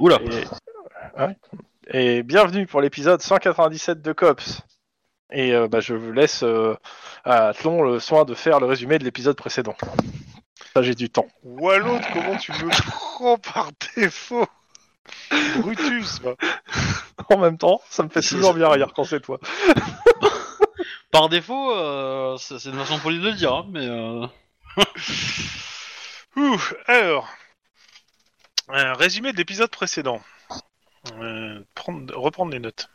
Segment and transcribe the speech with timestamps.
[0.00, 0.18] Oula.
[0.22, 1.36] Et, ouais.
[1.92, 4.62] Et bienvenue pour l'épisode 197 de Cops.
[5.30, 6.74] Et euh, bah, je vous laisse euh,
[7.22, 9.76] à Athlon le soin de faire le résumé de l'épisode précédent.
[10.72, 11.26] Ça, j'ai du temps.
[11.42, 14.46] Ou à l'autre, comment tu me prends par défaut?
[15.58, 16.22] Brutus.
[17.28, 19.38] En même temps, ça me fait toujours bien rire quand c'est toi.
[21.12, 24.26] Par défaut, euh, c'est c'est une façon polie de le dire, hein, mais euh,
[26.36, 27.28] Ouh, alors,
[28.72, 30.20] un résumé de l'épisode précédent.
[31.18, 32.88] Euh, prendre- reprendre les notes.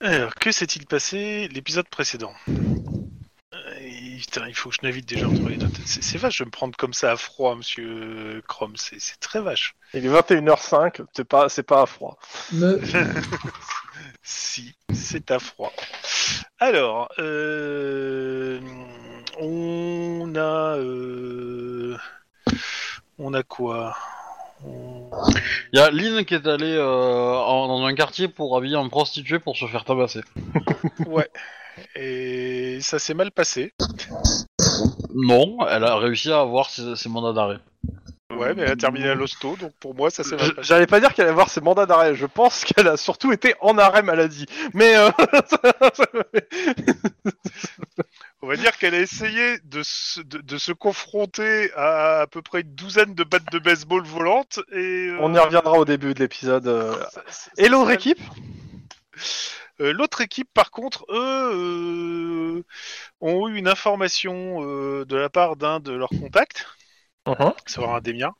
[0.00, 5.48] Alors, que s'est-il passé l'épisode précédent Euh, Putain, il faut que je navigue déjà entre
[5.48, 5.76] les notes.
[5.84, 8.74] C'est c'est vache de me prendre comme ça à froid, monsieur Chrome.
[8.76, 9.74] C'est c'est très vache.
[9.94, 12.18] Il est 21h05, c'est pas, c'est pas à froid.
[12.52, 12.80] Me...
[14.22, 15.72] Si, c'est à froid.
[16.58, 18.60] Alors, euh,
[19.38, 21.96] on a, euh,
[23.18, 23.96] on a quoi?
[25.72, 28.90] Il y a Lynn qui est allée euh, en- dans un quartier pour habiller une
[28.90, 30.20] prostituée pour se faire tabasser.
[31.06, 31.28] Ouais.
[31.94, 33.72] Et ça s'est mal passé.
[35.14, 37.58] Non, elle a réussi à avoir ses, ses mandats d'arrêt.
[38.32, 40.36] Ouais, mais elle a terminé à l'hosto, donc pour moi, ça passé.
[40.60, 42.14] J'allais pas dire qu'elle allait avoir ses mandats d'arrêt.
[42.16, 44.46] Je pense qu'elle a surtout été en arrêt maladie.
[44.74, 45.10] Mais euh,
[48.42, 52.42] On va dire qu'elle a essayé de se, de, de se confronter à à peu
[52.42, 55.08] près une douzaine de battes de baseball volantes et.
[55.08, 56.66] euh, on y reviendra au début de l'épisode.
[56.66, 56.94] euh.
[57.30, 58.20] ça- Et l'autre équipe?
[59.80, 62.64] Euh, L'autre équipe, par contre, eux,
[63.20, 64.60] ont eu une information
[65.04, 66.66] de la part d'un de leurs contacts,
[67.26, 68.34] à savoir un des miens,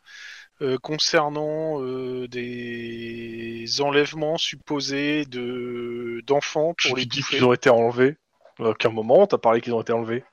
[0.63, 8.17] euh, concernant euh, des enlèvements supposés de d'enfants pour les dis qu'ils ont été enlevés.
[8.59, 10.25] À aucun moment, t'as parlé qu'ils ont été enlevés.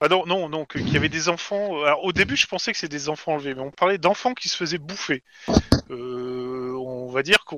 [0.00, 1.82] Ah non, non, non, qu'il y avait des enfants.
[1.82, 4.48] Alors au début, je pensais que c'était des enfants enlevés, mais on parlait d'enfants qui
[4.48, 5.22] se faisaient bouffer.
[5.90, 7.56] Euh, on va dire qu'on,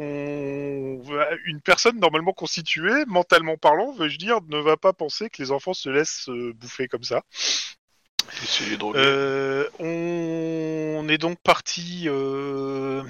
[1.47, 5.75] une personne normalement constituée, mentalement parlant, veux-je dire, ne va pas penser que les enfants
[5.75, 7.23] se laissent euh, bouffer comme ça.
[8.95, 13.03] Euh, on est donc parti euh,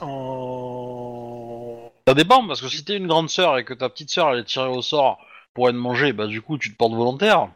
[0.00, 1.90] en.
[2.06, 4.40] Ça dépend, parce que si t'es une grande sœur et que ta petite sœur elle
[4.40, 5.18] est tirée au sort
[5.54, 7.48] pour être mangée, bah du coup tu te portes volontaire.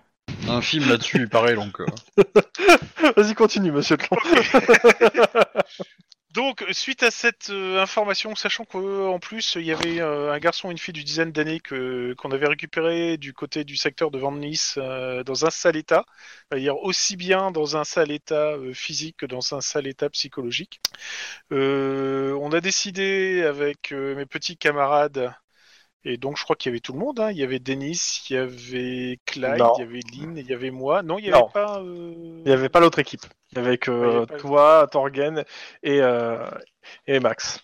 [0.48, 1.80] Un film là-dessus, il paraît, donc...
[1.80, 1.86] euh,
[3.16, 4.16] Vas-y, continue, monsieur Tlon.
[6.34, 10.68] Donc, suite à cette euh, information, sachant qu'en plus, il y avait euh, un garçon
[10.68, 14.18] et une fille d'une dizaine d'années que qu'on avait récupéré du côté du secteur de
[14.18, 14.36] Van
[14.76, 16.04] euh, dans un sale état,
[16.50, 20.80] c'est-à-dire aussi bien dans un sale état physique que dans un sale état psychologique.
[21.52, 25.32] On a décidé avec mes petits camarades,
[26.04, 28.20] et donc je crois qu'il y avait tout le monde, hein, il y avait Denis,
[28.28, 29.72] il y avait Clyde, Non.
[29.76, 31.02] il y avait Lynn, il y avait moi.
[31.02, 31.78] Non, il n'y avait pas...
[31.80, 33.22] euh, Il n'y avait pas l'autre équipe.
[33.52, 35.44] Il n'y avait que y pas- toi, Torgen
[35.82, 36.44] et, euh,
[37.06, 37.60] et Max.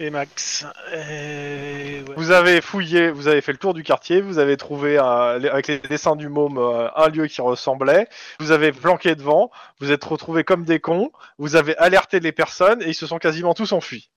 [0.00, 0.66] Et Max.
[0.92, 2.14] Euh, ouais.
[2.16, 5.68] Vous avez fouillé, vous avez fait le tour du quartier, vous avez trouvé un- avec
[5.68, 8.08] les dessins du môme euh, un lieu qui ressemblait,
[8.40, 12.82] vous avez planqué devant, vous êtes retrouvés comme des cons, vous avez alerté les personnes
[12.82, 14.10] et ils se sont quasiment tous enfuis.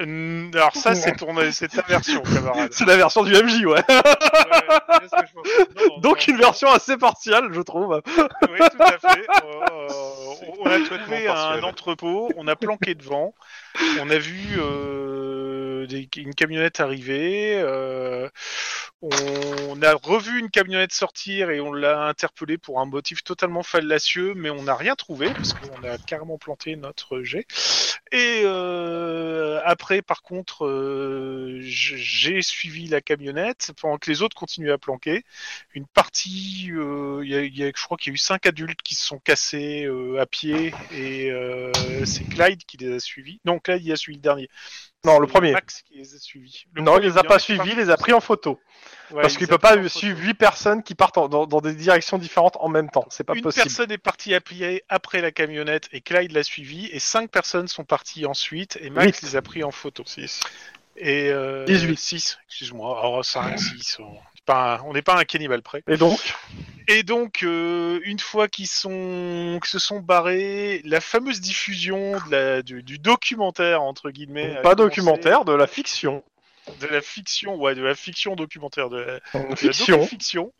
[0.00, 2.68] Alors ça, c'est ton, c'est ta version, camarade.
[2.72, 3.82] C'est la version du MJ, ouais.
[6.00, 8.02] Donc une version assez partiale, je trouve.
[8.06, 9.26] Oui, tout à fait.
[9.44, 9.88] Euh,
[10.58, 13.34] on a trouvé un entrepôt, on a planqué devant,
[14.00, 15.86] on a vu euh,
[16.16, 18.28] une camionnette arriver, euh,
[19.02, 24.32] on a revu une camionnette sortir et on l'a interpellé pour un motif totalement fallacieux,
[24.34, 27.46] mais on n'a rien trouvé parce qu'on a carrément planté notre jet.
[28.12, 34.72] Et euh, après, par contre, euh, j'ai suivi la camionnette pendant que les autres continuaient
[34.72, 35.24] à planquer.
[35.74, 38.46] Une partie, euh, il y a- y a- je crois qu'il y a eu cinq
[38.46, 39.88] adultes qui se sont cassés
[40.18, 41.30] à pied et
[42.04, 43.40] c'est Clyde qui les a suivis.
[43.64, 44.48] Clyde il a suivi le dernier.
[45.04, 45.52] Non, le premier.
[45.52, 46.64] Max qui les a suivis.
[46.72, 48.58] Le non, il les a pas suivis, il les a pris en photo.
[49.10, 51.74] Ouais, Parce il qu'il peut pas suivre huit personnes qui partent en- dans, dans des
[51.74, 53.04] directions différentes en même temps.
[53.10, 53.64] C'est pas Une possible.
[53.64, 57.68] personne est partie à pied après la camionnette et Clyde l'a suivi et cinq personnes
[57.68, 59.22] sont parties ensuite et Max Huit.
[59.28, 60.04] les a pris en photo.
[60.96, 61.98] Et euh, 18.
[61.98, 62.98] 6, excuse-moi.
[62.98, 63.98] Alors 5, 6.
[64.00, 65.82] On pas un- on n'est pas un cannibale près.
[65.88, 66.34] Et donc,
[66.86, 72.30] Et donc, euh, une fois qu'ils sont, qu'ils se sont barrés, la fameuse diffusion de
[72.30, 76.22] la, du, du documentaire entre guillemets, pas documentaire, de la fiction.
[76.80, 80.06] de la fiction, ouais, de la fiction documentaire, de la, de la Fiction.
[80.06, 80.52] fiction,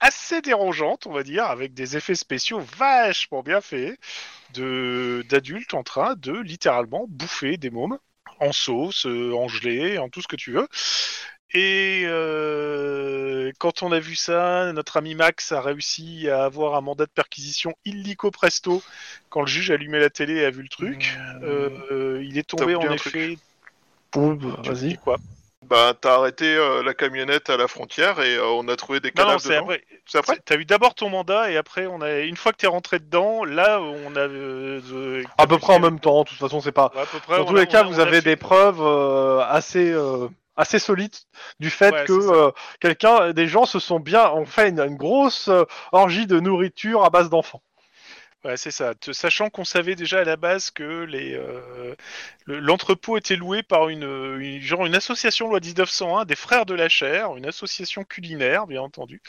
[0.00, 3.98] assez dérangeante, on va dire, avec des effets spéciaux vachement bien faits,
[4.54, 7.98] de d'adultes en train de littéralement bouffer des mômes
[8.40, 10.68] en sauce, euh, en gelée, en tout ce que tu veux.
[11.52, 16.80] Et euh, quand on a vu ça, notre ami Max a réussi à avoir un
[16.80, 18.82] mandat de perquisition illico presto
[19.30, 21.18] quand le juge a allumé la télé et a vu le truc.
[21.42, 23.36] Euh, euh, il est tombé en effet.
[24.14, 24.96] Vas-y.
[24.98, 25.16] quoi?
[25.66, 29.08] Bah, t'as arrêté euh, la camionnette à la frontière et euh, on a trouvé des
[29.16, 29.62] Non, non, cadavres c'est dedans.
[29.64, 29.84] après.
[30.06, 30.38] C'est après?
[30.44, 32.20] T'as eu d'abord ton mandat et après on a.
[32.20, 34.20] Une fois que t'es rentré dedans, là on a.
[34.20, 36.90] euh, À peu près en même temps, de toute façon, c'est pas.
[36.94, 39.92] Ouais, à peu près, Dans tous a- les cas, vous avez des preuves euh, assez
[39.92, 40.28] euh,
[40.60, 41.14] assez solides
[41.60, 44.96] du fait Ouais, que euh, quelqu'un, des gens se sont bien, ont fait une, une
[44.96, 47.62] grosse euh, orgie de nourriture à base d'enfants.
[48.44, 48.94] Ouais, c'est ça.
[49.12, 51.94] Sachant qu'on savait déjà à la base que les euh,
[52.46, 54.02] le- l'entrepôt était loué par une,
[54.40, 58.80] une- genre une association loi 1901 des frères de la chair, une association culinaire bien
[58.80, 59.20] entendu.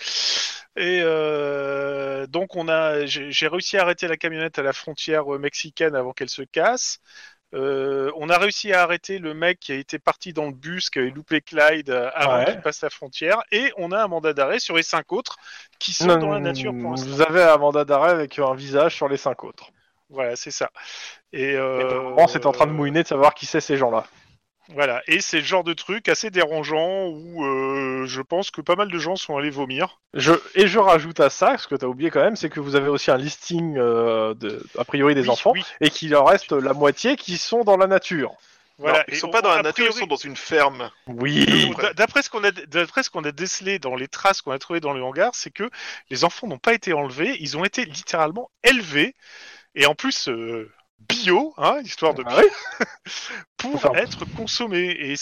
[0.78, 5.40] Et euh, donc on a j'ai réussi à arrêter la camionnette à la frontière euh,
[5.40, 7.00] mexicaine avant qu'elle se casse.
[7.54, 10.90] Euh, on a réussi à arrêter le mec qui a été parti dans le bus,
[10.90, 12.46] qui avait loupé Clyde euh, avant Ouais.
[12.46, 15.36] qu'il passe la frontière, et on a un mandat d'arrêt sur les cinq autres
[15.80, 17.10] qui sont dans la nature pour l'instant.
[17.10, 19.72] Vous avez un mandat d'arrêt avec un visage sur les cinq autres.
[20.10, 20.70] Voilà, c'est ça.
[21.34, 24.06] Et Et euh, c'est en train de mouiner de savoir qui c'est ces gens-là.
[24.74, 28.76] Voilà, et c'est le genre de truc assez dérangeant où euh, je pense que pas
[28.76, 30.00] mal de gens sont allés vomir.
[30.14, 32.60] Je, et je rajoute à ça, ce que tu as oublié quand même, c'est que
[32.62, 36.16] vous avez aussi un listing euh, de, a priori des Oui, enfants, oui, et qu'il
[36.16, 38.34] en reste la moitié qui sont dans la nature.
[38.78, 39.00] voilà.
[39.00, 40.90] Non, ils Et sont on- pas dans la a nature, ils sont dans une ferme.
[41.08, 41.72] Oui.
[41.96, 44.80] D'après ce qu'on a, d'après ce qu'on a décelé dans les traces qu'on a trouvées
[44.80, 45.70] dans le hangar, c'est que
[46.10, 49.16] les enfants n'ont pas été enlevés, ils ont été littéralement élevés,
[49.76, 50.72] et en plus euh,
[51.08, 52.86] bio, hein, histoire de Ah oui
[53.58, 53.94] pour Enfin.
[53.96, 54.90] être consommés.
[55.00, 55.16] Et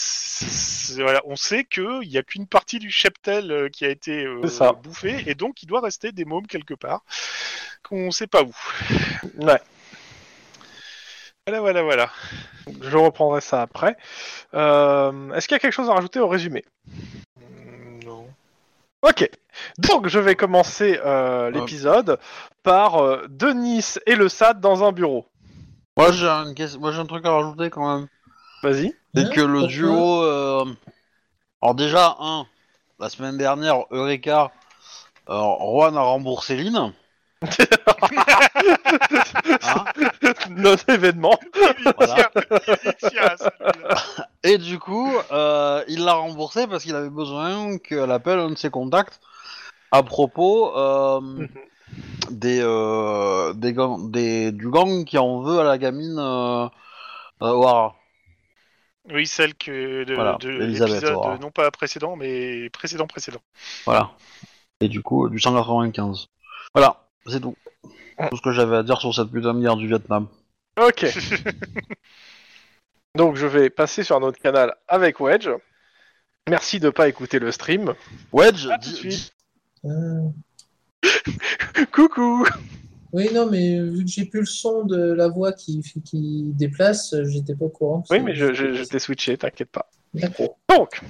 [1.02, 4.42] voilà, on sait qu'il n'y a qu'une partie du cheptel euh, qui a été euh,
[4.82, 7.02] bouffée, et donc il doit rester des mômes quelque part,
[7.82, 8.52] qu'on ne sait pas où.
[9.38, 9.60] Ouais.
[11.46, 12.10] Voilà, voilà, voilà.
[12.82, 13.96] Je reprendrai ça après.
[14.54, 16.64] Euh, Est-ce qu'il y a quelque chose à rajouter au résumé?
[18.04, 18.28] Non.
[19.02, 19.28] Ok.
[19.78, 22.18] Donc, je vais commencer euh, l'épisode
[22.62, 25.26] par euh, Denis et le SAD dans un bureau.
[26.00, 28.08] Moi j'ai un, ques- moi, j'ai un truc à rajouter quand même.
[28.62, 28.94] Vas-y.
[29.14, 30.22] C'est que le duo.
[30.22, 30.64] euh,
[31.62, 32.46] Alors déjà, un,
[32.98, 34.52] la semaine dernière, Eureka,
[35.28, 36.92] euh, Juan a remboursé Lynn.
[39.62, 39.84] Hein
[40.50, 41.38] Notre événement.
[41.96, 42.30] Voilà.
[42.98, 43.94] Tiens, celui-là.
[44.42, 48.56] Et du coup, euh, il l'a remboursé parce qu'il avait besoin qu'elle appelle un de
[48.58, 49.20] ses contacts
[49.92, 51.48] à propos euh, Mhm.
[52.30, 56.64] Des, euh, des, gang- des- du gang qui en veut à la gamine euh,
[57.42, 57.96] euh, O'Hara.
[59.12, 63.40] Oui, celle que de, Voilà, de Elisabeth l'épisode, non pas précédent, mais précédent précédent.
[63.86, 64.10] Voilà.
[64.80, 66.26] Et du coup, du 195.
[66.74, 67.56] Voilà, c'est tout.
[68.30, 70.28] Tout ce que j'avais à dire sur cette putain de guerre du Vietnam.
[70.78, 71.06] Ok.
[73.16, 75.48] Donc, je vais passer sur un autre canal avec Wedge.
[76.48, 77.94] Merci de pas écouter le stream.
[78.32, 79.34] Wedge, À tout dis- de suite.
[79.84, 79.88] Ah.
[81.92, 82.46] Coucou.
[83.12, 87.14] Oui, non, mais vu que j'ai plus le son de la voix qui, qui déplace,
[87.24, 88.04] j'étais pas au courant.
[88.10, 89.90] Oui, mais je, je- je t'ai switché, t'inquiète pas.
[90.14, 90.56] D'accord.
[90.68, 91.00] Donc,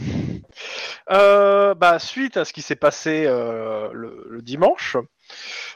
[1.11, 4.97] euh, bah, suite à ce qui s'est passé euh, le, le dimanche,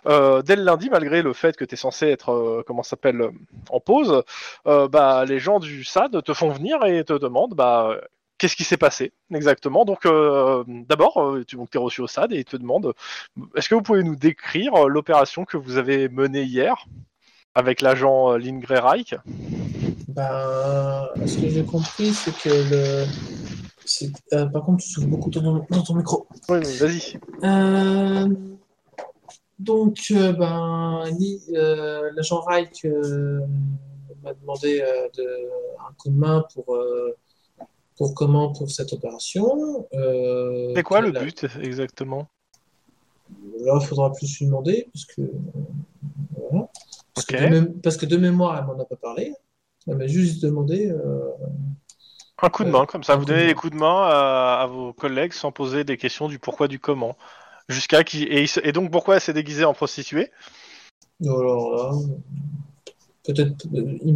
[0.07, 3.31] euh, dès le lundi, malgré le fait que tu es censé être, comment s'appelle,
[3.71, 4.23] en pause,
[4.65, 7.99] bah, les gens du SAD te font venir et te demandent bah,
[8.45, 9.87] qu'est-ce qui s'est passé exactement.
[9.87, 12.93] Donc, euh, d'abord, euh, tu es reçu au SAD et ils te demandent
[13.57, 16.85] est-ce que vous pouvez nous décrire euh, l'opération que vous avez menée hier
[17.55, 19.15] avec l'agent Lindgren Reich?
[20.09, 23.07] Ben, ce que j'ai compris, c'est que le.
[24.35, 26.27] euh, par contre, tu souffles beaucoup dans ton, dans ton micro.
[26.51, 27.19] Oui, mais vas-y.
[27.45, 28.29] Euh,
[29.59, 31.05] donc, ben,
[32.15, 32.85] l'agent Reich
[34.23, 34.85] m'a demandé
[35.17, 35.25] de,
[35.81, 36.77] un coup de main pour,
[37.97, 39.87] pour comment pour cette opération.
[39.95, 42.29] Euh, C'est quoi le la- but exactement?
[43.61, 45.31] Là, il faudra plus lui demander, parce que, euh,
[46.37, 46.69] voilà.
[47.15, 49.33] Parce, que de mé- parce que de mémoire, elle m'en a pas parlé.
[49.87, 50.91] Elle m'a juste demandé.
[50.91, 51.31] euh,
[52.43, 54.03] Un coup de Euh, main, comme ça, un vous donnez de des coups de main
[54.07, 57.17] à, à vos collègues sans poser des questions du pourquoi, du comment.
[57.69, 60.31] Jusqu'à qui et, donc pourquoi elle s'est déguisée en prostituée?
[61.25, 61.93] Alors là,
[63.25, 64.15] peut-être, euh,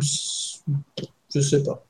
[1.35, 1.83] je sais pas.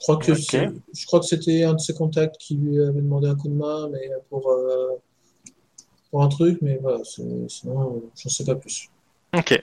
[0.00, 0.38] Je crois que Ok.
[0.38, 3.48] c'est- je crois que c'était un de ses contacts qui lui avait demandé un coup
[3.48, 4.88] de main, mais pour euh,
[6.10, 7.46] pour un truc, mais voilà, sinon,
[8.16, 8.88] j'en sais pas plus.
[9.36, 9.62] Ok.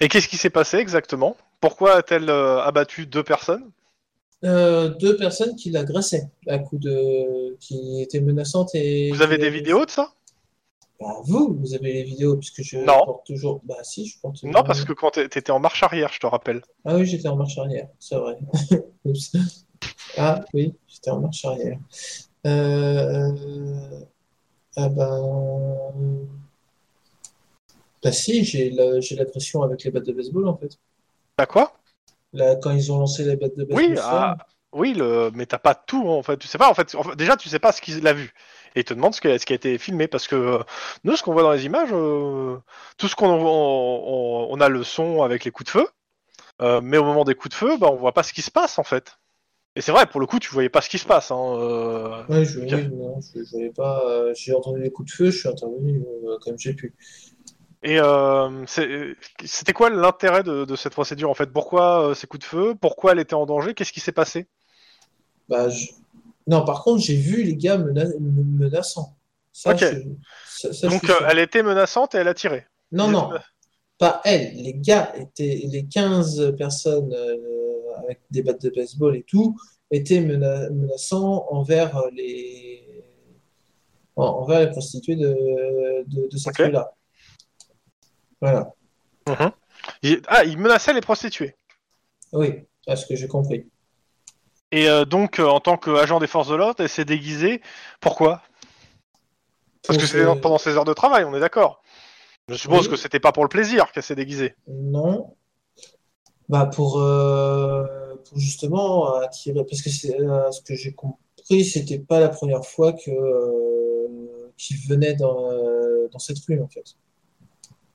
[0.00, 1.36] Et qu'est-ce qui s'est passé exactement?
[1.60, 3.70] Pourquoi a-t-elle euh, abattu deux personnes?
[4.44, 9.10] Euh, deux personnes qui l'agressaient à coup de, qui étaient menaçantes et.
[9.10, 10.12] Vous avez des vidéos de ça?
[11.00, 13.04] Bah, vous, vous avez les vidéos puisque je Non.
[13.04, 13.60] porte toujours.
[13.64, 14.42] Bah si, je porte.
[14.42, 16.62] Non, parce que quand t'é- t'étais en marche arrière, je te rappelle.
[16.84, 18.36] Ah oui, j'étais en marche arrière, c'est vrai.
[19.04, 19.32] Oups.
[20.16, 21.78] Ah oui, j'étais en marche arrière.
[22.46, 24.00] Euh...
[24.76, 26.26] Ah ben...
[28.02, 30.78] Bah si, j'ai la- j'ai l'agression avec les battes de baseball en fait.
[31.36, 31.72] T'as quoi?
[32.32, 33.84] Là, quand ils ont lancé les battes de baseball.
[33.92, 34.36] Oui, ah,
[34.72, 35.30] oui, le...
[35.34, 36.36] mais t'as pas tout en fait.
[36.38, 36.94] Tu sais pas en fait.
[36.94, 38.32] en fait, Déjà, tu sais pas ce qu'il a vu.
[38.74, 40.58] Et il te demande ce qui a, ce qui a été filmé parce que euh,
[41.04, 42.56] nous, ce qu'on voit dans les images, euh,
[42.98, 45.88] tout ce qu'on on, on- a le son avec les coups de feu,
[46.62, 48.50] euh, mais au moment des coups de feu, bah, on voit pas ce qui se
[48.50, 49.18] passe en fait.
[49.76, 51.30] Et c'est vrai, pour le coup, tu voyais pas ce qui se passe.
[51.32, 51.36] Hein,
[52.28, 54.32] Ouais, je, oui, non, je, je voyais pas.
[54.34, 56.02] j'ai entendu les coups de feu, je suis intervenu
[56.42, 56.94] comme j'ai pu.
[57.82, 58.64] Et euh,
[59.44, 61.46] c'était quoi l'intérêt de, de cette procédure en fait?
[61.52, 62.74] Pourquoi euh, ces coups de feu?
[62.80, 63.74] Pourquoi elle était en danger?
[63.74, 64.48] Qu'est-ce qui s'est passé?
[65.48, 65.92] Bah, je-
[66.48, 69.14] Non, par contre, j'ai vu les gars mena- me- menaçant.
[69.52, 69.78] Ça, Ok.
[69.80, 69.86] je-
[70.46, 72.66] ça- ça, je Donc euh, elle était menaçante et elle a tiré.
[72.90, 73.30] Non, Ils non,
[73.98, 74.54] pas elle.
[74.54, 77.36] Les gars étaient, les 15 personnes euh,
[78.02, 79.56] avec des battes de baseball et tout,
[79.90, 83.04] étaient mena- menaçants envers les,
[84.16, 85.36] en- envers les prostituées de,
[86.06, 86.66] de, de cette Ok.
[86.66, 86.92] rue-là.
[88.40, 88.72] Voilà.
[90.02, 91.54] Il- Ah, il menaçait les prostituées.
[92.32, 92.54] Oui,
[92.86, 93.68] c'est ce que j'ai compris.
[94.70, 97.62] Et euh, donc, euh, en tant qu'agent des forces de l'ordre, elle s'est déguisée.
[98.00, 98.42] Pourquoi?
[99.86, 101.82] Parce que c'était que- pendant ses heures de travail, on est d'accord.
[102.48, 102.90] Je suppose Oui.
[102.90, 104.54] que c'était pas pour le plaisir qu'elle s'est déguisée.
[104.66, 105.34] Non.
[106.48, 107.84] Bah pour, euh,
[108.24, 112.64] pour justement attirer, parce que c'est euh, ce que j'ai compris, c'était pas la première
[112.64, 116.96] fois que euh, qu'il venait dans, euh, dans cette rue en fait.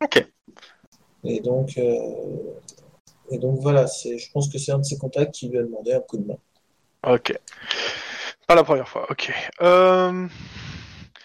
[0.04, 0.28] Ok.
[1.24, 2.00] Et donc, euh,
[3.32, 5.64] et donc voilà, c'est, je pense que c'est un de ses contacts qui lui a
[5.64, 6.38] demandé un coup de main.
[7.04, 7.34] Ok.
[8.48, 9.32] Pas la première fois, ok.
[9.62, 10.28] Euh,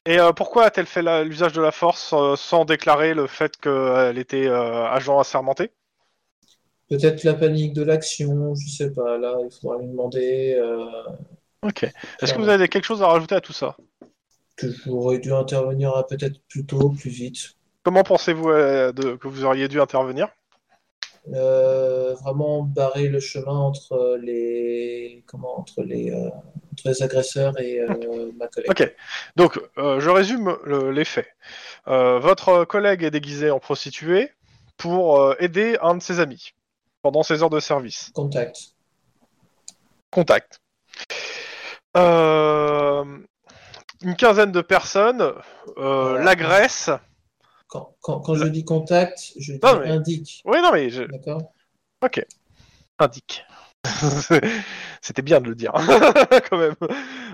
[0.07, 3.57] Et euh, pourquoi a-t-elle fait la- l'usage de la force euh, sans déclarer le fait
[3.59, 5.71] qu'elle était euh, agent assermenté?
[6.89, 9.19] Peut-être la panique de l'action, je sais pas.
[9.19, 10.87] Là, il faudra lui demander euh,
[11.63, 11.83] Ok.
[11.83, 13.77] Est-ce que vous avez quelque chose à rajouter à tout ça?
[14.57, 17.57] Que j'aurais dû intervenir à peut-être plus tôt, plus vite.
[17.83, 20.29] Comment pensez-vous euh, de- que vous auriez dû intervenir?
[21.35, 26.29] Euh, vraiment barrer le chemin entre les comment entre les euh,
[26.73, 28.71] entre les agresseurs et euh, ma collègue.
[28.71, 28.95] Ok.
[29.37, 31.29] Donc, euh, je résume le- les faits.
[31.87, 34.31] Euh, votre collègue est déguisé en prostituée
[34.77, 36.55] pour euh, aider un de ses amis
[37.03, 38.11] pendant ses heures de service.
[38.15, 38.57] Contact.
[40.11, 40.61] Contact.
[41.97, 43.05] Euh,
[44.03, 45.33] une quinzaine de personnes
[45.79, 47.01] euh, l'agressent.
[47.69, 50.43] Quand, quand, quand je dis contact, je dis Non, mais- indique.
[50.45, 51.05] Oui, non, mais je...
[51.05, 51.53] D'accord?
[52.99, 53.45] indique.
[55.03, 55.73] C'était bien de le dire,
[56.51, 56.75] quand même.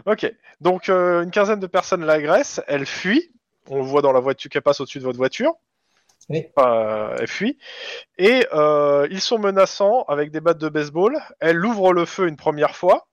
[0.07, 0.31] Ok.
[0.61, 2.61] Donc, euh, une quinzaine de personnes l'agressent.
[2.67, 3.33] Elle fuit.
[3.71, 5.55] On le voit dans la voiture qui passe au-dessus de votre voiture.
[6.29, 6.47] Oui.
[6.59, 7.59] Euh, elle fuit.
[8.19, 11.19] Et euh, ils sont menaçants avec des battes de baseball.
[11.41, 13.07] Elle ouvre le feu une première fois.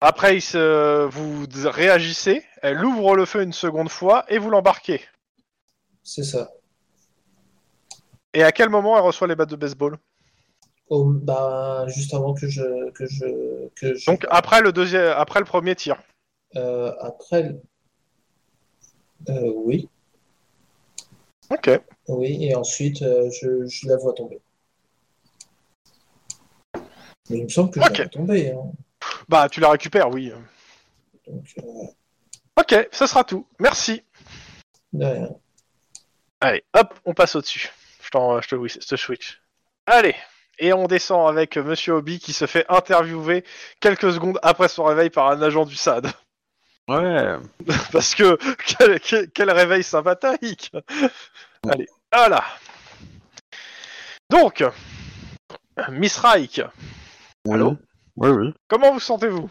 [0.00, 2.44] Après, se- vous réagissez.
[2.62, 5.00] Elle ouvre le feu une seconde fois et vous l'embarquez.
[6.02, 6.50] C'est ça.
[8.32, 9.98] Et à quel moment elle reçoit les battes de baseball?
[10.90, 15.46] Bah, juste avant que je que je que je Donc après le deuxième, après le
[15.46, 16.02] premier tir.
[16.56, 17.54] euh, après
[19.28, 19.88] euh, oui.
[21.50, 21.70] Ok.
[22.08, 24.40] Oui, et ensuite euh, je, je la vois tomber.
[27.28, 28.50] Mais il me semble que je la vois tomber.
[28.50, 28.72] hein.
[29.28, 30.32] Bah, tu la récupères, oui.
[31.26, 31.54] Donc,
[32.56, 33.46] Ok, ce sera tout.
[33.60, 34.02] Merci.
[34.92, 35.28] de rien.
[36.40, 37.70] Allez, hop, on passe au-dessus.
[38.02, 38.18] Je, te,
[38.68, 39.40] je te switch.
[39.86, 40.14] Allez,
[40.58, 43.44] et on descend avec Monsieur Hobby qui se fait interviewer
[43.80, 46.10] quelques secondes après son réveil par un agent du SAD.
[46.88, 47.36] Ouais.
[47.92, 50.72] Parce que quel, quel- quel réveil sympathique.
[51.68, 52.42] Allez, voilà.
[54.30, 54.64] Donc,
[55.90, 56.60] Miss Reich,
[57.46, 57.54] Oui.
[57.54, 57.76] Allô
[58.16, 58.54] Oui, oui.
[58.68, 59.50] comment vous sentez-vous?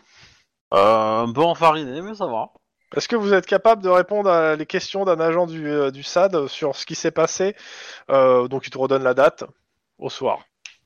[0.74, 2.50] Euh, un peu enfariné, mais ça va.
[2.96, 6.04] Est-ce que vous êtes capable de répondre à les questions d'un agent du, euh, du
[6.04, 7.56] SAD sur ce qui s'est passé
[8.10, 9.44] Euh, Donc, il te redonne la date
[10.00, 10.40] au soir?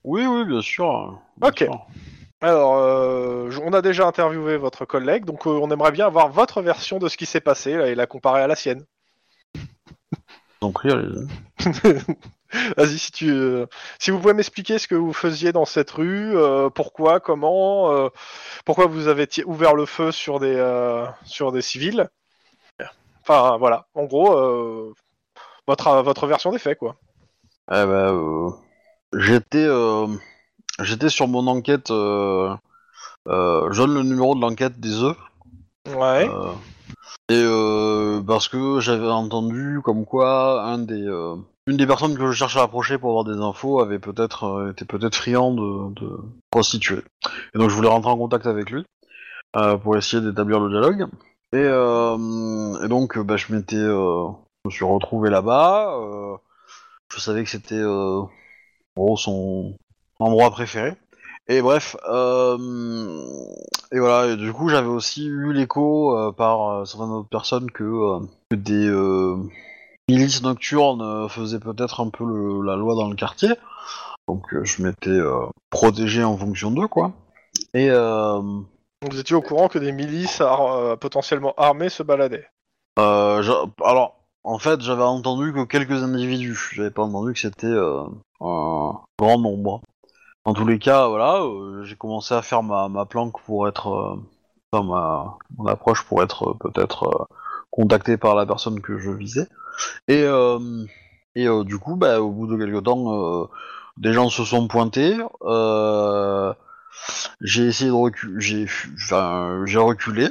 [0.03, 1.17] Oui, oui, bien sûr.
[1.37, 1.57] bien Ok.
[1.59, 1.87] sûr.
[2.41, 6.61] Alors, euh, on a déjà interviewé votre collègue, donc euh, on aimerait bien avoir votre
[6.61, 8.83] version de ce qui s'est passé là, et la comparer à la sienne.
[10.61, 11.07] Donc, oui, allez.
[12.77, 13.65] Vas-y, si tu, euh,
[13.99, 18.09] si vous pouvez m'expliquer ce que vous faisiez dans cette rue, euh, pourquoi, comment, euh,
[18.65, 20.57] pourquoi vous avez ouvert le feu sur des,
[21.25, 22.09] sur des civils?
[23.21, 23.87] Enfin, voilà.
[23.93, 24.93] En gros,
[25.67, 26.95] votre, votre version des faits, quoi.
[27.71, 28.53] Eh ben,
[29.13, 29.67] j'étais,
[30.79, 31.89] j'étais sur mon enquête.
[31.89, 32.57] Je
[33.25, 35.17] donne le numéro de l'enquête des œufs.
[35.87, 36.29] Ouais.
[37.29, 41.35] Et euh, parce que j'avais entendu comme quoi un des, euh,
[41.67, 44.71] une des personnes que je cherchais à approcher pour avoir des infos avait peut-être euh,
[44.71, 46.19] était peut-être friand de, de.
[47.55, 48.85] Et donc je voulais rentrer en contact avec lui
[49.55, 51.07] euh, pour essayer d'établir le dialogue.
[51.53, 54.27] Et, euh, et donc, bah, je m'étais, euh,
[54.65, 55.95] je me suis retrouvé là-bas.
[57.13, 57.81] je savais que c'était,
[58.95, 59.75] gros, son
[60.19, 60.95] endroit préféré.
[61.49, 62.57] Et bref, euh,
[63.91, 64.31] et voilà.
[64.33, 68.19] Et du coup, j'avais aussi eu l'écho euh, par euh, certaines autres personnes que,
[68.49, 68.89] que des
[70.09, 73.49] milices nocturnes faisaient peut-être un peu le- la loi dans le quartier.
[74.27, 75.19] Donc, je m'étais
[75.69, 77.11] protégé en fonction d'eux, quoi.
[77.73, 78.65] Et Donc,
[79.11, 82.47] vous étiez au courant que des milices ar- potentiellement armées se baladaient.
[82.99, 83.43] Euh,
[83.83, 86.69] alors, en fait, j'avais entendu que quelques individus.
[86.73, 89.81] J'avais pas entendu que c'était un grand nombre.
[90.45, 93.87] En tous les cas, voilà, euh, j'ai commencé à faire ma, ma planque pour être,
[93.87, 94.15] euh,
[94.71, 97.27] enfin ma mon approche pour être euh, peut-être
[97.71, 99.47] contacté par la personne que je visais.
[100.07, 100.25] Et
[101.35, 103.49] et du coup, bah, au bout de quelques temps,
[103.97, 105.17] des gens se sont pointés.
[107.41, 110.29] J'ai essayé de reculer, j'ai, enfin, reculé.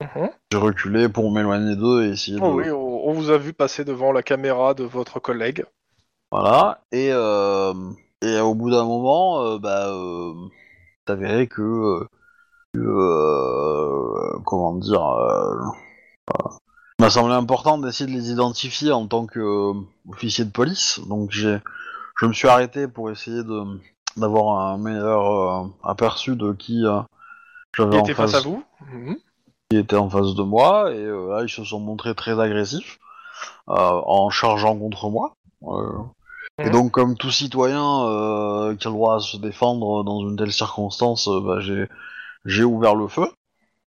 [0.00, 0.30] Mhm.
[0.50, 2.42] J'ai reculé pour m'éloigner d'eux et essayer de.
[2.42, 5.64] Oh oui, on, on vous a vu passer devant la caméra de votre collègue.
[6.30, 6.80] Voilà.
[6.92, 7.74] Et, euh,
[8.22, 10.34] et au bout d'un moment, euh, bah, euh,
[11.06, 12.06] avéré que,
[12.76, 15.02] euh, comment dire,
[16.98, 21.00] il m'a semblé important d'essayer de les identifier en tant qu'officier de police.
[21.08, 21.58] Donc j'ai,
[22.20, 23.80] je me suis arrêté pour essayer de
[24.16, 27.00] d'avoir un meilleur euh, aperçu de qui euh,
[27.76, 28.62] j'avais en était face à vous.
[28.92, 29.16] Mhm.
[29.70, 32.98] qui était en face de moi et euh, là ils se sont montrés très agressifs
[33.66, 35.32] en chargeant contre moi.
[36.62, 36.72] Et Mhm.
[36.72, 40.52] donc comme tout citoyen euh, qui a le droit à se défendre dans une telle
[40.52, 41.88] circonstance, euh, bah, j'ai
[42.44, 43.28] j'ai ouvert le feu,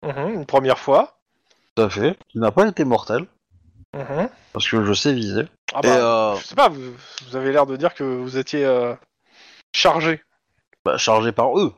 [0.03, 1.19] Mhm, Une première fois.
[1.75, 3.25] tout à fait, qui n'a pas été mortel
[3.93, 4.29] Mhm.
[4.53, 5.43] parce que je sais viser.
[5.73, 6.93] Ah Et bah, euh, Je sais pas, vous,
[7.27, 8.65] vous avez l'air de dire que vous étiez
[9.73, 10.21] chargé.
[10.85, 11.73] bah, chargé par eux,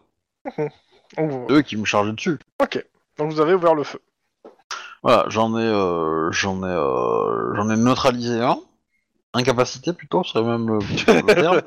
[1.18, 2.40] Donc, vous- eux qui me chargeaient dessus.
[2.62, 2.86] Ok.
[3.18, 4.00] Donc vous avez ouvert le feu.
[5.04, 5.70] Voilà, j'en ai
[6.32, 8.60] j'en ai j'en ai neutralisé un.
[9.36, 11.62] Incapacité plutôt, serait même le, le terme.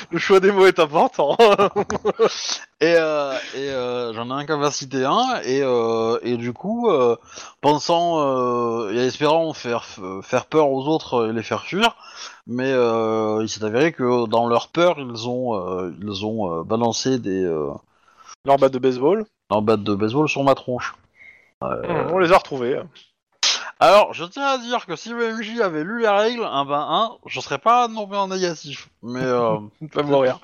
[0.10, 1.36] le choix des mots est important.
[2.80, 7.16] Et, euh, et euh, j'en ai incapacité un, et, euh, et du coup, euh,
[7.62, 9.84] pensant euh, et espérant faire,
[10.22, 11.96] faire peur aux autres et les faire fuir,
[12.46, 16.64] mais euh, il s'est avéré que dans leur peur, ils ont, euh, ils ont euh,
[16.64, 17.70] balancé des euh,
[18.44, 19.24] Leur batte de baseball.
[19.50, 20.94] leurs battes de baseball sur ma tronche.
[21.62, 22.78] Mhm, On les a retrouvés.
[23.78, 26.86] Alors, je tiens à dire que si le MJ avait lu les règles, un ben
[26.88, 28.88] un, je serais pas tombé en négatif.
[29.02, 30.38] Mais euh, Il va mourir.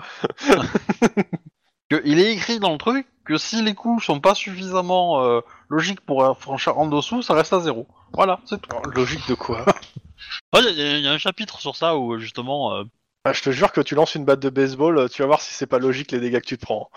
[1.88, 5.40] que il est écrit dans le truc que si les coups sont pas suffisamment euh,
[5.68, 7.86] logiques pour euh, franchir en dessous, ça reste à zéro.
[8.12, 8.70] Voilà, c'est tout.
[8.70, 9.64] Alors, Logique de quoi?
[10.54, 12.74] Il y, a- y a un chapitre sur ça où justement.
[12.74, 12.84] euh,
[13.24, 15.54] Ah, Je te jure que tu lances une batte de baseball, tu vas voir si
[15.54, 16.90] c'est pas logique les dégâts que tu te prends.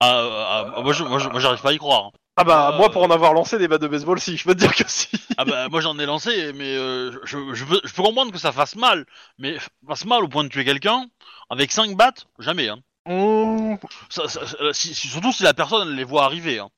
[0.00, 2.12] ah, ah, moi, je- moi, j'arrive pas à y croire.
[2.38, 4.54] Ah bah Euh, moi pour en avoir lancé des battes de baseball si, je peux
[4.54, 5.08] te dire que si.
[5.38, 8.38] Ah bah moi j'en ai lancé, mais euh, je, je, peux, je peux comprendre que
[8.38, 9.06] ça fasse mal,
[9.38, 9.56] mais
[9.88, 11.06] fasse mal au point de tuer quelqu'un
[11.50, 12.68] avec 5 battes, jamais.
[12.68, 12.78] Hein.
[13.06, 13.76] Mmh,
[14.10, 16.58] Ça- ça- ça- si- si- surtout si la personne elle les voit arriver.
[16.58, 16.68] Hein.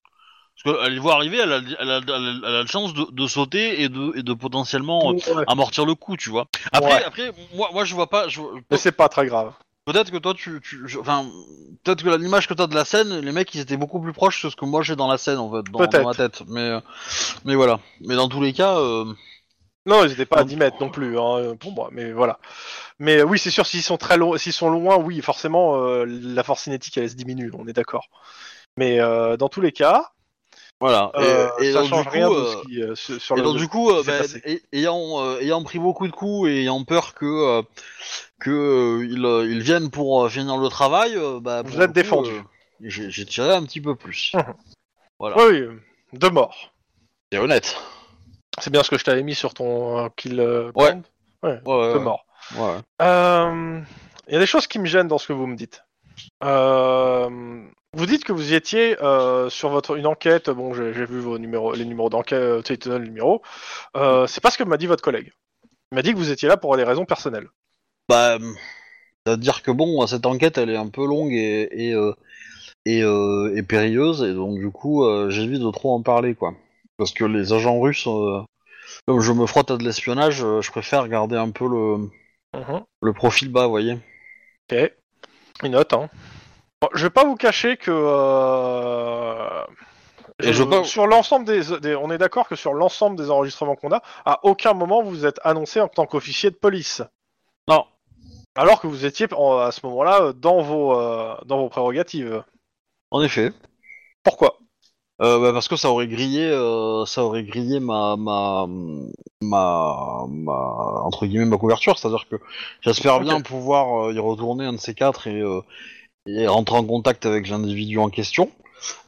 [0.65, 2.93] Parce qu'elle les voit arriver, elle a, elle a, elle a- elle a la chance
[2.95, 5.45] de, de sauter et de, et de potentiellement euh, ouais.
[5.47, 6.47] amortir le coup, tu vois.
[6.73, 7.05] Après, Ouais.
[7.05, 8.29] après moi, moi je vois pas.
[8.29, 8.41] Je,
[8.71, 9.53] Mais c'est pas très grave.
[9.89, 11.25] Peut-être que toi, tu, tu je- enfin,
[11.83, 14.43] peut-être que l'image que t'as de la scène, les mecs, ils étaient beaucoup plus proches
[14.43, 16.03] que ce que moi j'ai dans la scène, en fait, dans, Peut-être.
[16.03, 16.43] dans ma tête.
[16.47, 16.81] Mais, euh,
[17.47, 17.81] mais voilà.
[18.03, 19.07] Mais dans tous les cas, euh,
[19.87, 20.47] Non, ils étaient pas à Non.
[20.47, 22.39] 10 mètres non plus, hein, pour moi, mais voilà.
[22.99, 26.05] Mais euh, oui, c'est sûr, s'ils sont très loin, s'ils sont loin, oui, forcément, euh,
[26.07, 28.09] la force cinétique, elle se diminue, on est d'accord.
[28.77, 30.11] Mais euh, dans tous les cas,
[30.81, 31.11] voilà.
[31.15, 33.21] Et- euh, et, ça donc, change du rien coup, de euh, ce qui, euh, sur
[33.21, 34.43] sur et le donc, du coup, euh, qui s'est bah, passé.
[34.45, 37.63] ay- ayant, euh, ayant pris beaucoup de coups et ayant peur que, euh,
[38.41, 41.83] que euh, ils, euh, ils viennent pour euh, finir le travail, euh, bah, Vous pour
[41.83, 42.31] êtes le coup, défendu.
[42.31, 42.43] euh,
[42.83, 44.33] j'ai j'ai tiré un petit peu plus.
[45.21, 45.37] Voilà.
[45.39, 45.77] Oui, oui,
[46.13, 46.73] deux morts.
[47.33, 47.77] C'est honnête.
[48.61, 50.93] C'est bien ce que je t'avais mis sur ton euh, kill euh, Ouais.
[50.93, 51.03] count.
[51.43, 52.05] Ouais, Ouais, ouais, deux ouais.
[52.05, 52.25] morts.
[52.57, 52.77] Ouais.
[53.03, 53.81] Euh,
[54.29, 55.83] Il y a des choses qui me gênent dans ce que vous me dites.
[56.45, 57.65] Euh,
[57.97, 60.51] vous dites que vous étiez euh, sur votre une enquête.
[60.51, 63.09] Bon, j'ai vu vos numéros, les numéros d'enquête, euh, tu sais, il te donne le
[63.09, 63.43] numéro.
[63.97, 65.33] Euh, c'est pas ce que m'a dit votre collègue.
[65.93, 67.49] Il m'a dit que vous étiez là pour des raisons personnelles.
[68.09, 68.39] Bah,
[69.27, 72.13] c'est-à-dire que bon, cette enquête, elle est un peu longue et et, euh,
[72.85, 73.01] et,
[73.59, 76.55] et périlleuse, et donc du coup, j'évite de trop en parler, quoi.
[76.97, 78.09] Parce que les agents russes,
[79.07, 82.09] comme je me frotte à de l'espionnage, je préfère garder un peu le,
[82.55, 82.83] Mhm.
[83.03, 83.99] le profil bas, vous voyez.
[84.73, 84.93] Ok.
[85.63, 85.93] Une note.
[85.93, 86.09] Hein.
[86.81, 87.91] Bon, je vais pas vous cacher que.
[87.93, 89.65] euh,
[90.41, 93.31] Et je veux pas- Sur l'ensemble des, des- on est d'accord que sur l'ensemble des
[93.31, 97.03] enregistrements qu'on a, à aucun moment vous êtes annoncé en tant qu'officier de police.
[97.69, 97.85] Non.
[98.55, 102.45] Alors que vous étiez en- à ce moment-là euh, dans vos euh, dans vos prérogatives.
[103.11, 103.53] En effet.
[104.23, 104.59] Pourquoi?
[105.21, 108.67] Euh, bah, parce que ça aurait grillé, euh, ça aurait grillé ma, ma,
[109.43, 110.53] ma, ma,
[111.03, 111.99] entre guillemets ma couverture.
[111.99, 112.37] C'est-à-dire que
[112.83, 113.23] j'espère Ok.
[113.23, 115.61] bien pouvoir euh, y retourner un de ces quatre et, euh,
[116.27, 118.51] et rentrer en contact avec l'individu en question.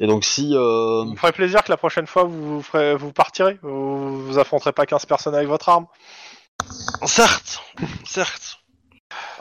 [0.01, 3.13] Et donc si, euh, Vous me ferez plaisir que la prochaine fois vous ferez, vous
[3.13, 3.59] partirez.
[3.63, 5.87] Vous, vous affronterez pas 15 personnes avec votre arme.
[7.07, 7.63] certes,
[8.05, 8.57] certes.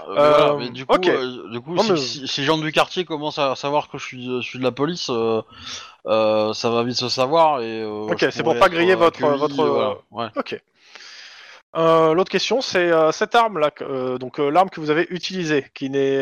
[0.08, 2.42] Euh, mais Euh, voilà, mais du coup, euh, du coup, Non, si, mais- si- si
[2.42, 5.10] les gens du quartier commencent à savoir que je suis, je suis de la police,
[5.10, 5.42] euh,
[6.08, 7.82] euh, ça va vite se savoir et.
[7.82, 10.32] euh, Ok, c'est pour pas griller votre- accueilli, votre- euh, voilà, ouais.
[10.36, 10.60] Ok.
[11.76, 15.06] Euh, L'autre question, c'est euh, cette arme-là, que- euh, donc euh, l'arme que vous avez
[15.12, 16.20] utilisée, qui n'est.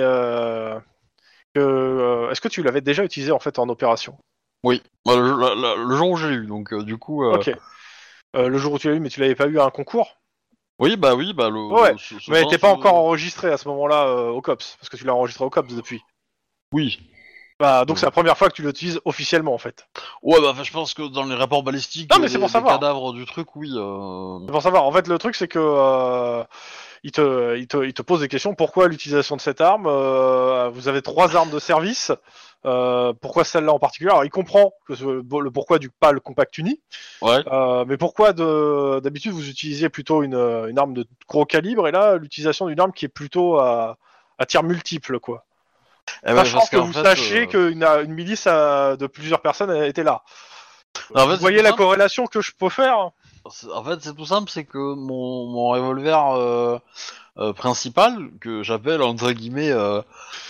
[1.57, 4.17] Euh, que, Est-ce que tu l'avais déjà utilisée en fait en opération?
[4.63, 7.23] Oui, Bah, le, la- la- le jour où j'ai eu, donc euh, du coup.
[7.23, 7.51] euh, Ok.
[8.33, 10.17] Le jour où tu l'as eu, mais tu l'avais pas eu à un concours?
[10.79, 11.59] Oui, bah oui, bah le.
[11.59, 14.89] Ouais, ce- ce Mais n'était pas encore enregistrée à ce moment-là euh, au COPS, parce
[14.89, 16.01] que tu l'as enregistré au COPS depuis.
[16.71, 16.99] Oui.
[17.59, 17.99] Bah, donc Ouais.
[18.01, 19.87] c'est la première fois que tu l'utilises officiellement en fait.
[20.21, 22.13] Ouais, bah je pense que dans les rapports balistiques.
[22.13, 22.75] Non, mais c'est des- pour savoir.
[22.79, 23.71] cadavres du truc, oui.
[23.73, 24.83] euh, C'est pour savoir.
[24.85, 26.43] En fait, le truc, c'est que euh,
[27.03, 28.53] il, te, il, te, il te pose des questions.
[28.55, 32.12] Pourquoi l'utilisation de cette arme Euh, Vous avez trois armes de service.
[32.65, 34.10] Euh, pourquoi celle-là en particulier?
[34.10, 35.03] Alors, il comprend que ce-
[35.39, 36.81] le pourquoi du pas le compact uni,
[37.21, 37.41] Ouais.
[37.47, 41.91] euh, mais pourquoi de- d'habitude vous utilisiez plutôt une, une arme de gros calibre et
[41.91, 43.97] là l'utilisation d'une arme qui est plutôt à,
[44.39, 45.45] à tir multiple, quoi?
[46.25, 49.71] Eh ben, Sachant que vous fait, sachiez euh, qu'une une milice à- de plusieurs personnes
[49.83, 50.23] était là.
[51.13, 53.12] vous voyez la corrélation que je peux faire?
[53.73, 56.77] En fait, c'est tout simple, c'est que mon, mon revolver euh,
[57.38, 59.71] euh, principal, que j'appelle entre guillemets.
[59.71, 60.01] Euh,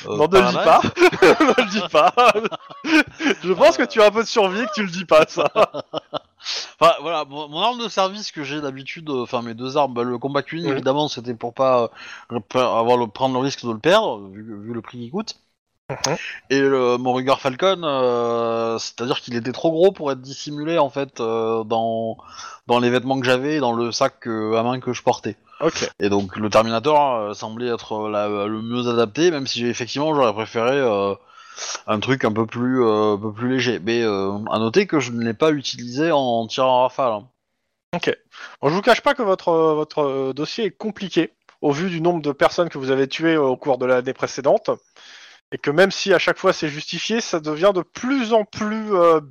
[0.07, 0.81] euh, Non, ne le dis pas.
[1.21, 2.13] Ne le dis pas.
[3.43, 5.25] Je pense que tu as un peu de survie et que tu le dis pas,
[5.27, 5.51] ça.
[6.79, 9.93] Enfin voilà, mon, mon arme de service que j'ai d'habitude, euh, enfin mes deux armes,
[9.93, 10.65] bah, le combat Mhm.
[10.65, 11.89] évidemment c'était pour pas
[12.31, 15.35] euh, avoir le, prendre le risque de le perdre vu, vu le prix qu'il coûte.
[15.89, 16.17] Mhm.
[16.49, 21.21] Et mon Ruger Falcon, euh, c'est-à-dire qu'il était trop gros pour être dissimulé en fait
[21.21, 22.17] euh, dans
[22.67, 25.37] dans les vêtements que j'avais, et dans le sac euh, à main que je portais.
[25.61, 25.89] Ok.
[25.99, 30.77] Et donc le Terminator semblait être la- le mieux adapté, même si effectivement j'aurais préféré
[31.87, 33.79] un truc un peu plus un peu plus léger.
[33.79, 37.13] Mais à noter que je ne l'ai pas utilisé en, tir à rafale.
[37.13, 37.27] hein.
[38.61, 42.21] Bon, je vous cache pas que votre, votre dossier est compliqué au vu du nombre
[42.21, 44.69] de personnes que vous avez tuées au cours de l'année précédente.
[45.51, 48.93] Et que même si à chaque fois c'est justifié, ça devient de plus en plus
[48.93, 49.21] euh,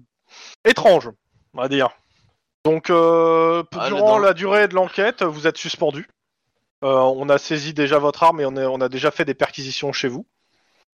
[0.64, 1.11] étrange,
[1.55, 1.90] on va dire.
[2.64, 6.09] Donc, euh, Ah, durant la durée de l'enquête, vous êtes suspendu.
[6.85, 9.35] Euh, on a saisi déjà votre arme et on, est- on a déjà fait des
[9.35, 10.26] perquisitions chez vous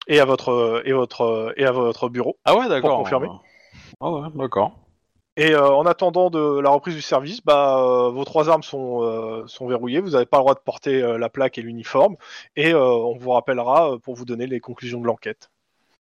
[0.06, 2.36] et à votre et votre et à votre bureau.
[2.44, 2.98] Ah ouais, d'accord.
[2.98, 3.28] confirmer.
[4.00, 4.76] Ah ouais, d'accord.
[5.38, 9.02] Et euh, en attendant de la reprise du service, bah, euh, vos trois armes sont,
[9.02, 10.00] euh, sont verrouillées.
[10.00, 12.16] Vous n'avez pas le droit de porter la plaque et l'uniforme.
[12.56, 15.50] Et on vous rappellera pour vous donner les conclusions de l'enquête.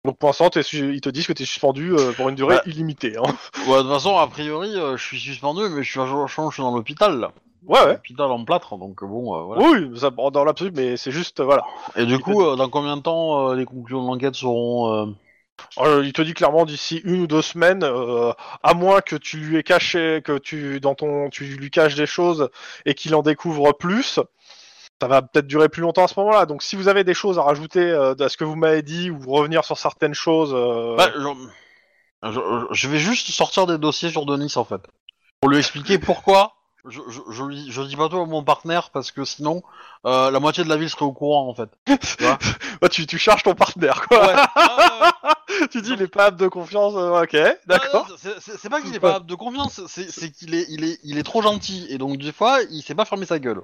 [0.05, 2.61] Donc pour l'instant, ils te disent que tu es suspendu pour une durée Bah.
[2.65, 3.17] illimitée.
[3.17, 3.23] hein.
[3.67, 6.63] Ouais, de toute façon, a priori, je suis suspendu, mais je suis, je je suis
[6.63, 7.31] dans l'hôpital là.
[7.67, 7.93] Ouais, ouais.
[7.93, 9.61] L'hôpital en plâtre, donc bon, voilà.
[9.61, 11.63] Oui, ça, dans l'absolu, mais c'est juste, voilà.
[11.97, 15.13] Et du coup, dans combien de temps les conclusions de l'enquête seront
[15.79, 18.31] euh, il te dit clairement d'ici une ou deux semaines, euh,
[18.63, 22.05] à moins que tu lui aies caché, que tu dans ton, tu lui caches des
[22.05, 22.49] choses
[22.85, 24.19] et qu'il en découvre plus.
[25.01, 26.45] Ça va peut-être durer plus longtemps à ce moment-là.
[26.45, 29.09] Donc, si vous avez des choses à rajouter euh, à ce que vous m'avez dit
[29.09, 30.53] ou revenir sur certaines choses,
[30.97, 31.11] bah,
[32.23, 34.81] je- je vais juste sortir des dossiers sur Denis en fait.
[35.39, 36.53] Pour lui expliquer pourquoi.
[36.87, 39.61] Je, je, je, lui- je dis pas tout à mon partenaire parce que sinon
[40.05, 41.69] euh, la moitié de la ville serait au courant en fait.
[42.81, 44.25] bah, tu, tu charges ton partenaire, quoi.
[44.27, 44.33] Ouais.
[44.55, 45.29] Ah, ouais,
[45.61, 45.67] ouais.
[45.67, 46.93] tu dis, il est pas apte de confiance.
[46.95, 47.35] euh, ok,
[47.67, 48.07] d'accord.
[48.09, 50.99] Ah, c'est- pas qu'il est pas apte de confiance, c'est c'est qu'il est, il est,
[51.03, 53.61] il est trop gentil et donc des fois il sait pas fermer sa gueule.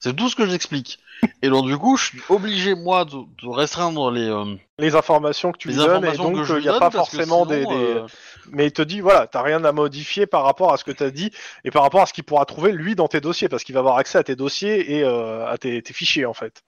[0.00, 0.98] C'est tout ce que j'explique.
[1.42, 3.10] Et donc du coup je suis obligé moi de,
[3.42, 6.60] de restreindre les, euh, Les informations que tu les lui donnes, et donc je il
[6.62, 8.06] n'y a pas forcément sinon, des, des- euh,
[8.52, 11.08] Mais il te dit, voilà, t'as rien à modifier par rapport à ce que t'as
[11.10, 11.30] dit
[11.64, 13.80] et par rapport à ce qu'il pourra trouver lui dans tes dossiers, parce qu'il va
[13.80, 16.62] avoir accès à tes dossiers et euh, à tes, tes fichiers en fait.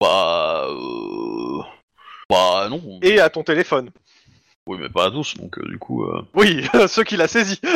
[0.00, 1.62] Bah, euh...
[2.28, 2.98] bah non.
[3.00, 3.90] Et à ton téléphone.
[4.66, 6.04] Oui, mais pas à tous, donc euh, du coup.
[6.04, 7.60] euh, Oui, ceux qu'il a saisis.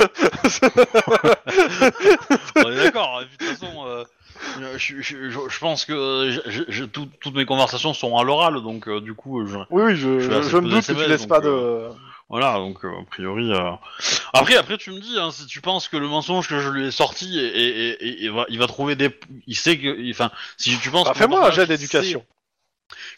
[2.57, 3.21] On est d'accord.
[3.21, 4.05] De toute façon, euh,
[4.77, 6.31] je, je- pense que
[6.69, 9.97] je- tout- toutes mes conversations sont à l'oral, donc euh, du coup, je, oui, oui,
[9.97, 11.49] je, me doute que tu laisses donc, pas de...
[11.49, 11.89] euh,
[12.29, 13.53] voilà, donc euh, a priori.
[13.53, 13.71] euh,
[14.33, 16.87] Après, après, tu me dis, hein, si tu penses que le mensonge que je lui
[16.87, 19.11] ai sorti, et, et, et- et va- il va trouver des,
[19.47, 21.07] il sait que, enfin, si tu penses.
[21.07, 22.25] Bah, Fais-moi un jet d'éducation.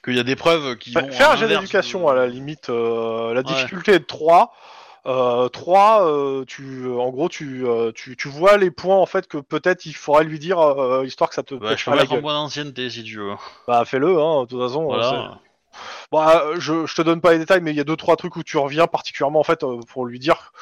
[0.05, 1.11] Qu'il y a des preuves qui Fais vont.
[1.11, 2.69] fais à un jet d'éducation de- à la limite.
[2.71, 4.55] euh, la difficulté est de 3.
[5.09, 9.27] Euh, 3, euh, tu, en gros, tu, euh, tu, tu vois les points en fait
[9.27, 12.11] que peut-être il faudrait lui dire, euh, histoire que ça te Bah, je peux mettre
[12.13, 12.21] gueule.
[12.21, 13.35] point d'ancienneté si tu veux.
[13.67, 14.85] Bah fais-le, hein, de toute façon.
[14.85, 15.41] Voilà.
[16.13, 18.17] Bah, euh, je, je te donne pas les détails, mais il y a deux trois
[18.17, 20.53] trucs où tu reviens particulièrement en fait euh, pour lui dire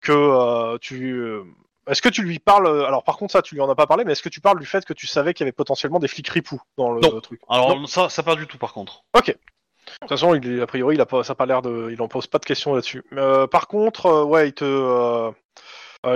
[0.00, 1.12] que euh, tu.
[1.14, 1.44] euh,
[1.86, 3.86] Est-ce que tu lui parles euh, Alors par contre ça tu lui en as pas
[3.86, 5.98] parlé, mais est-ce que tu parles du fait que tu savais qu'il y avait potentiellement
[5.98, 7.20] des flics ripoux dans le Non.
[7.20, 7.40] truc?
[7.48, 9.04] Alors ça, ça pas du tout par contre.
[9.14, 9.20] De
[10.00, 12.08] toute façon, il, a priori, il a pas, ça a pas l'air de, il en
[12.08, 13.04] pose pas de questions là-dessus.
[13.14, 15.30] Euh, par contre, euh, ouais, il te, euh,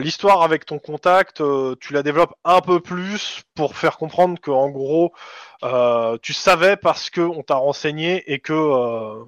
[0.01, 1.43] l'histoire avec ton contact,
[1.81, 5.13] tu la développes un peu plus pour faire comprendre que, en gros,
[6.23, 9.23] tu savais parce que on t'a renseigné et que,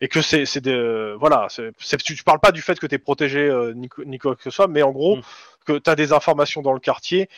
[0.00, 2.86] et que c'est, c'est des, voilà, c'est, c'est- tu, tu parles pas du fait que
[2.86, 5.22] t'es protégé euh, ni, co- ni quoi que ce soit, mais en gros, Mm.
[5.66, 7.28] que t'as des informations dans le quartier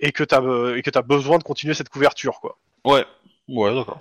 [0.00, 0.40] et que t'as,
[0.76, 2.56] et que t'as besoin de continuer cette couverture, quoi.
[2.84, 3.04] Ouais.
[3.48, 3.98] Ouais, d'accord.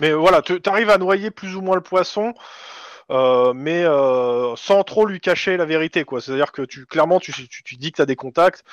[0.00, 2.34] Mais voilà, tu arrives à noyer plus ou moins le poisson,
[3.10, 6.20] euh, mais euh, sans trop lui cacher la vérité, quoi.
[6.20, 7.32] C'est-à-dire que tu clairement tu,
[7.78, 8.64] dis que tu as des contacts,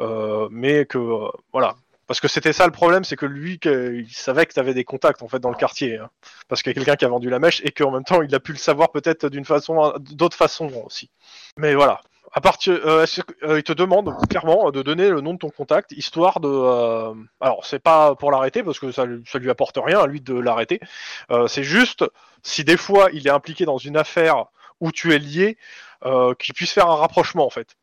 [0.00, 1.76] euh, mais que euh, voilà.
[2.06, 4.84] Parce que c'était ça le problème, c'est que lui, il savait que tu avais des
[4.84, 6.08] contacts en fait dans le quartier, hein.
[6.46, 8.32] parce qu'il y a quelqu'un qui a vendu la mèche et qu'en même temps il
[8.32, 11.10] a pu le savoir peut-être d'une façon, d'autres façons aussi.
[11.56, 12.00] Mais voilà.
[12.32, 13.06] À partir, euh,
[13.44, 16.48] euh, il te demande clairement de donner le nom de ton contact, histoire de.
[16.48, 20.06] euh, alors c'est pas pour l'arrêter parce que ça, lui- ça lui apporte rien à
[20.06, 20.80] lui de l'arrêter.
[21.30, 22.04] Euh, c'est juste
[22.42, 24.46] si des fois il est impliqué dans une affaire
[24.80, 25.56] où tu es lié,
[26.04, 27.76] euh, qu'il puisse faire un rapprochement en fait.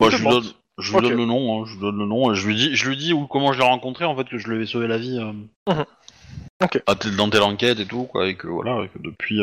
[0.00, 0.44] Moi, Je lui donne,
[0.78, 1.02] je lui Ok.
[1.04, 1.62] donne le nom.
[1.62, 3.52] hein, je lui donne le nom et je lui dis, je lui dis où comment
[3.52, 5.18] je l'ai rencontré en fait que je lui ai sauvé la vie.
[5.18, 5.84] euh, Mhm.
[6.70, 9.40] Tel- dans telle enquête et tout quoi et que voilà et que depuis.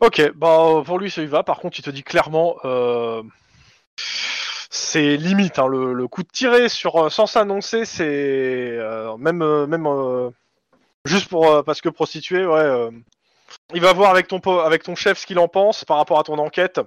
[0.00, 1.42] Ok, bah pour lui ça y va.
[1.42, 3.22] Par contre, il te dit clairement, euh,
[4.70, 5.58] c'est limite.
[5.58, 8.06] Hein, le, coup de tirer sur euh, sans s'annoncer, c'est
[8.78, 10.32] euh, même même
[11.04, 12.88] juste pour parce que prostituée, ouais.
[13.74, 16.24] il va voir avec ton avec ton chef ce qu'il en pense par rapport à
[16.24, 16.80] ton enquête.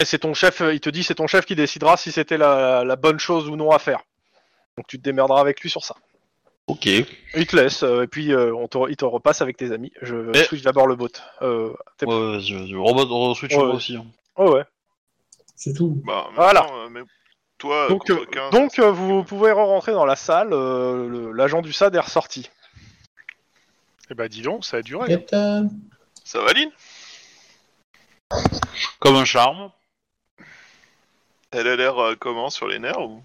[0.00, 2.96] Et c'est ton chef, il te dit c'est ton chef qui décidera si c'était la
[2.96, 4.00] bonne chose ou non à faire.
[4.76, 5.94] Donc tu te démerderas avec lui sur ça.
[6.68, 6.86] Ok.
[6.86, 9.92] Il te laisse, euh, et puis euh, on te, il te repasse avec tes amis.
[10.00, 11.08] Je Mais- switch d'abord le bot.
[11.42, 12.74] Euh, t'es- Ouais, ouais, vas-y, vas-y.
[12.74, 13.96] Robot, switch Ouais, moi aussi.
[13.96, 14.06] hein.
[14.36, 14.64] oh ouais.
[15.56, 16.00] C'est tout.
[16.04, 16.62] Bah, Voilà.
[16.62, 17.00] maintenant, euh, mais
[17.58, 20.52] toi, Donc, contre euh, 15, donc euh, vous pouvez re-rentrer dans la salle.
[20.52, 22.48] euh, le- L'agent du SAD est ressorti.
[24.10, 25.08] Eh ben dis donc, ça a duré.
[25.08, 25.62] Get, euh,
[26.24, 26.70] ça va, Lynn?
[28.98, 29.70] Comme un charme.
[31.50, 33.22] Elle a l'air euh, comment sur les nerfs ou...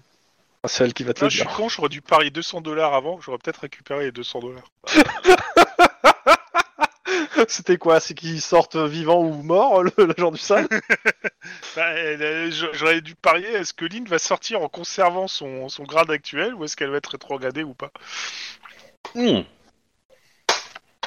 [0.66, 1.56] C'est elle qui va te Ah, le je suis dire.
[1.56, 4.64] con, j'aurais dû parier 200 dollars avant, j'aurais peut-être récupéré les 200 dollars.
[7.48, 10.68] C'était quoi C'est qu'ils sortent vivants ou morts, le- l'agent du SAD
[11.76, 15.84] Bah, euh, je- j'aurais dû parier, est-ce que Lynn va sortir en conservant son, son
[15.84, 17.90] grade actuel ou est-ce qu'elle va être rétrogradée ou pas?
[19.14, 19.40] Hmm.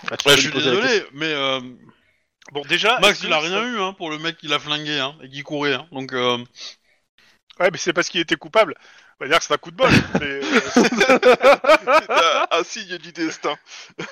[0.10, 1.60] Ah, tu Ouais, peux je lui suis poser la désolé, mais euh,
[2.52, 3.00] Bon déjà...
[3.00, 5.16] Max est-ce il a ça- rien eu hein, pour le mec qui l'a flingué hein,
[5.22, 5.74] et qui courait.
[5.74, 5.88] Hein.
[5.92, 6.38] Donc euh,
[7.60, 8.76] Ouais mais c'est parce qu'il était coupable.
[9.22, 9.90] On va dire que c'est un coup de bol.
[10.20, 10.42] mais, euh,
[10.74, 13.56] C'est un, un signe du destin.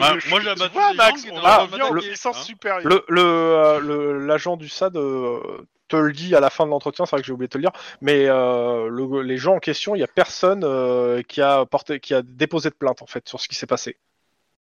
[0.00, 2.42] Ah, moi j'ai tu abattu vois des Max, on va en puissance hein.
[2.42, 2.86] supérieure.
[2.88, 5.40] Le le, euh, le- l'agent du SAD euh,
[5.88, 7.58] te le dit à la fin de l'entretien, c'est vrai que j'ai oublié de te
[7.58, 11.42] le dire, mais euh, le- les gens en question, il y a personne euh, qui
[11.42, 13.98] a porté, qui a déposé de plainte en fait sur ce qui s'est passé.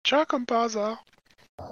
[0.03, 1.03] Tiens, comme par hasard.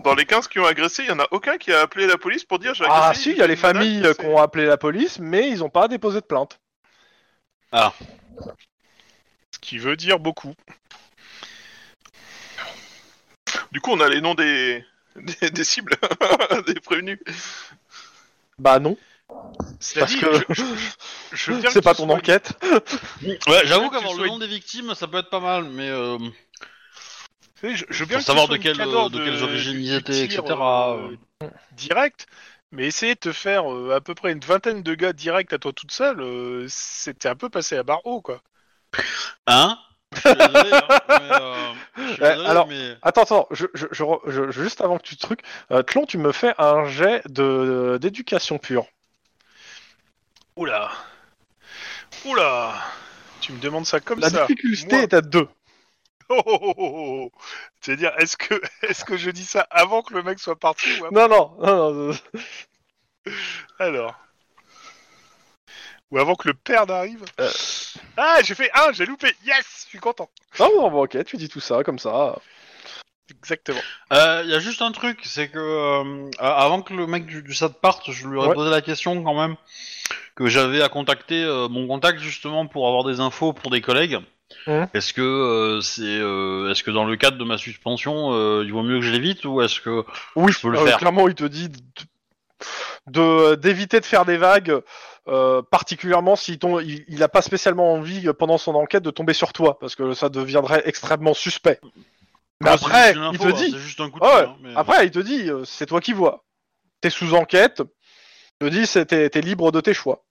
[0.03, 2.17] Dans les 15 qui ont agressé, il y en a aucun qui a appelé la
[2.17, 3.01] police pour dire j'ai agressé.
[3.03, 5.69] Ah si, il y a les familles qui ont appelé la police, mais ils n'ont
[5.69, 6.60] pas déposé de plainte.
[9.51, 10.53] Ce qui veut dire beaucoup.
[13.71, 14.84] Du coup, on a les noms des,
[15.15, 15.95] des, des cibles,
[16.67, 17.19] des prévenus.
[18.60, 18.97] Bah non,
[19.80, 20.63] Cela parce dit, que je,
[21.34, 22.53] je veux bien c'est que pas tu ton sois- enquête.
[23.23, 25.89] Ouais, j'avoue que qu'avoir le sois- nom des victimes ça peut être pas mal, mais
[25.89, 26.17] euh,
[27.62, 29.23] Tu sais, Je, je veux bien pour que savoir sois de, une quelle, cadre de
[29.23, 30.43] quelles origines ils étaient, etc.
[30.49, 31.15] euh,
[31.73, 32.27] direct,
[32.71, 35.58] mais essayer de te faire euh, à peu près une vingtaine de gars direct à
[35.60, 38.41] toi toute seule, euh, c'était un peu passé à barre haut, quoi.
[39.47, 39.77] Hein?
[40.25, 40.73] Hein, mais,
[41.41, 41.73] euh,
[42.08, 42.95] désolé, alors- mais...
[43.01, 46.17] Attends, attends, je, je, je, re- je- juste avant que tu trucs, euh, Tlon, tu
[46.17, 48.86] me fais un jet de d'éducation pure.
[50.56, 50.89] Oula
[52.25, 52.73] Oula
[53.41, 55.03] Tu me demandes ça comme La ça difficulté Moi.
[55.03, 55.47] est à 2.
[56.29, 57.39] Oh, oh, oh, oh, oh.
[57.81, 61.05] C'est-à-dire, est-ce que, est-ce que je dis ça avant que le mec soit parti ou
[61.05, 61.15] après?
[61.15, 62.13] Non, non, non, non.
[63.79, 64.15] Alors
[66.11, 67.23] Ou avant que le père n'arrive?
[67.39, 67.49] Euh.
[68.17, 71.37] Ah, j'ai fait un, j'ai loupé Yes Je suis content Non, non, bon, ok, tu
[71.37, 72.37] dis tout ça comme ça.
[73.29, 73.81] Exactement.
[74.11, 77.43] Il Euh, y a juste un truc, c'est que euh, avant que le mec du,
[77.43, 78.53] du SAD parte, je lui aurais Ouais.
[78.55, 79.55] posé la question quand même
[80.35, 84.19] que j'avais à contacter euh, mon contact justement pour avoir des infos pour des collègues.
[84.93, 88.71] Est-ce que euh, c'est, euh, est-ce que dans le cadre de ma suspension, euh, il
[88.73, 90.03] vaut mieux que je l'évite ou est-ce que
[90.36, 90.97] Oui, Je peux le euh, faire?
[90.97, 91.77] clairement, il te dit de-
[93.08, 94.82] de d'éviter de faire des vagues,
[95.27, 99.34] euh, particulièrement s'il il, il a pas spécialement envie euh, pendant son enquête de tomber
[99.34, 101.80] sur toi, parce que ça deviendrait extrêmement suspect.
[102.62, 104.32] Mais Ouais, après, une il info, te hein, dit, c'est juste un coup de ouais.
[104.32, 106.43] hein, mais- après, il te dit, euh, c'est toi qui vois.
[107.01, 107.84] T'es sous enquête.
[108.60, 110.25] Il te dit t'es libre de tes choix.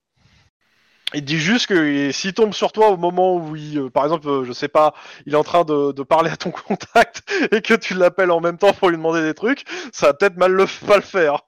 [1.16, 4.28] Il dit juste que s'il tombe sur toi au moment où il, euh, par exemple,
[4.28, 4.92] euh, je sais pas,
[5.24, 8.40] il est en train de, de parler à ton contact et que tu l'appelles en
[8.40, 11.40] même temps pour lui demander des trucs, ça va peut-être mal le pas le faire.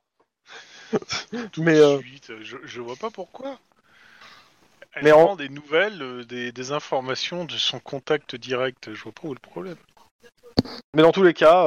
[1.59, 3.59] Mais de euh, suite, je, je vois pas pourquoi.
[4.95, 8.95] Elle Mais en- prend des nouvelles, euh, des, des informations de son contact direct.
[8.95, 9.77] Je vois pas où est le problème.
[10.95, 11.67] mais dans tous les cas,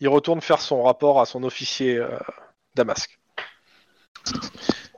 [0.00, 2.02] il retourne faire son rapport à son officier
[2.74, 3.18] Damasque.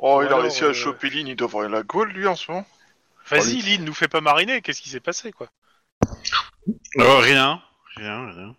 [0.04, 2.26] Oh, il a alors, réussi euh, à choper Lynn, il doit avoir la gaule, lui,
[2.26, 2.66] en ce moment.
[3.30, 4.60] Vas-y, Lynn, nous fais pas mariner.
[4.60, 5.46] Qu'est-ce qui s'est passé, quoi
[6.98, 7.62] Euh, rien,
[7.94, 8.56] rien, rien.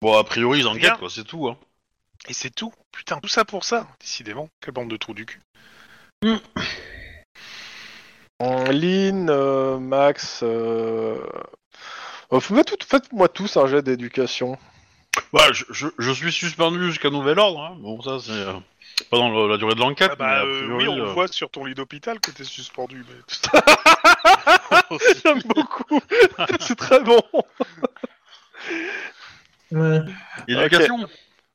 [0.00, 0.76] Bon, a priori, ils Rien.
[0.76, 1.46] enquêtent, quoi, c'est tout.
[1.46, 1.58] Hein.
[2.26, 2.72] Et c'est tout.
[2.90, 3.86] Putain, tout ça pour ça.
[4.00, 5.42] Décidément, quelle bande de trous du cul.
[8.40, 11.22] Lynn, euh, Max, euh...
[12.32, 14.58] euh, faites faites-moi tous un jet d'éducation.
[15.32, 17.60] Bah, je, je, je suis suspendu jusqu'à nouvel ordre.
[17.60, 17.76] Hein.
[17.80, 18.52] Bon, ça, c'est euh,
[19.10, 20.10] pas dans le- la durée de l'enquête.
[20.12, 22.30] Ah bah a euh, priori, oui, on le euh, voit sur ton lit d'hôpital que
[22.30, 23.04] t'es suspendu.
[23.08, 24.98] Mais...
[25.24, 26.00] J'aime beaucoup.
[26.60, 27.20] C'est très bon.
[29.72, 30.00] Ouais.
[30.48, 30.98] Éducation.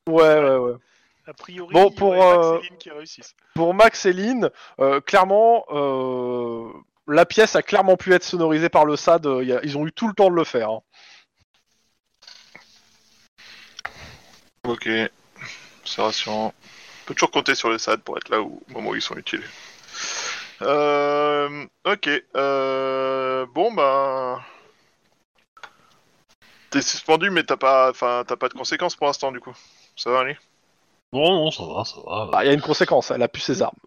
[0.07, 0.73] Ouais, ouais, ouais.
[1.27, 3.35] A priori, Bon, pour, Max euh, et Lynn qui réussissent.
[3.55, 6.67] Pour Max et Lynn, euh, clairement, euh,
[7.07, 9.25] la pièce a clairement pu être sonorisée par le SAD.
[9.25, 10.69] euh, y a- ils ont eu tout le temps de le faire.
[10.69, 10.79] hein.
[14.67, 14.89] Ok.
[15.83, 16.53] C'est rassurant.
[17.03, 19.01] On peut toujours compter sur les SAD pour être là où, au moment où ils
[19.01, 19.43] sont utiles.
[20.61, 22.09] Euh, ok.
[22.35, 24.41] Euh, bon, bah.
[26.71, 29.53] T'es suspendu, mais t'as pas, enfin, t'as pas de conséquences pour l'instant, du coup.
[29.95, 30.37] Ça va aller
[31.13, 32.25] Non, non, ça va, ça va.
[32.31, 33.77] Bah, Il y a une conséquence, elle a pu ses armes.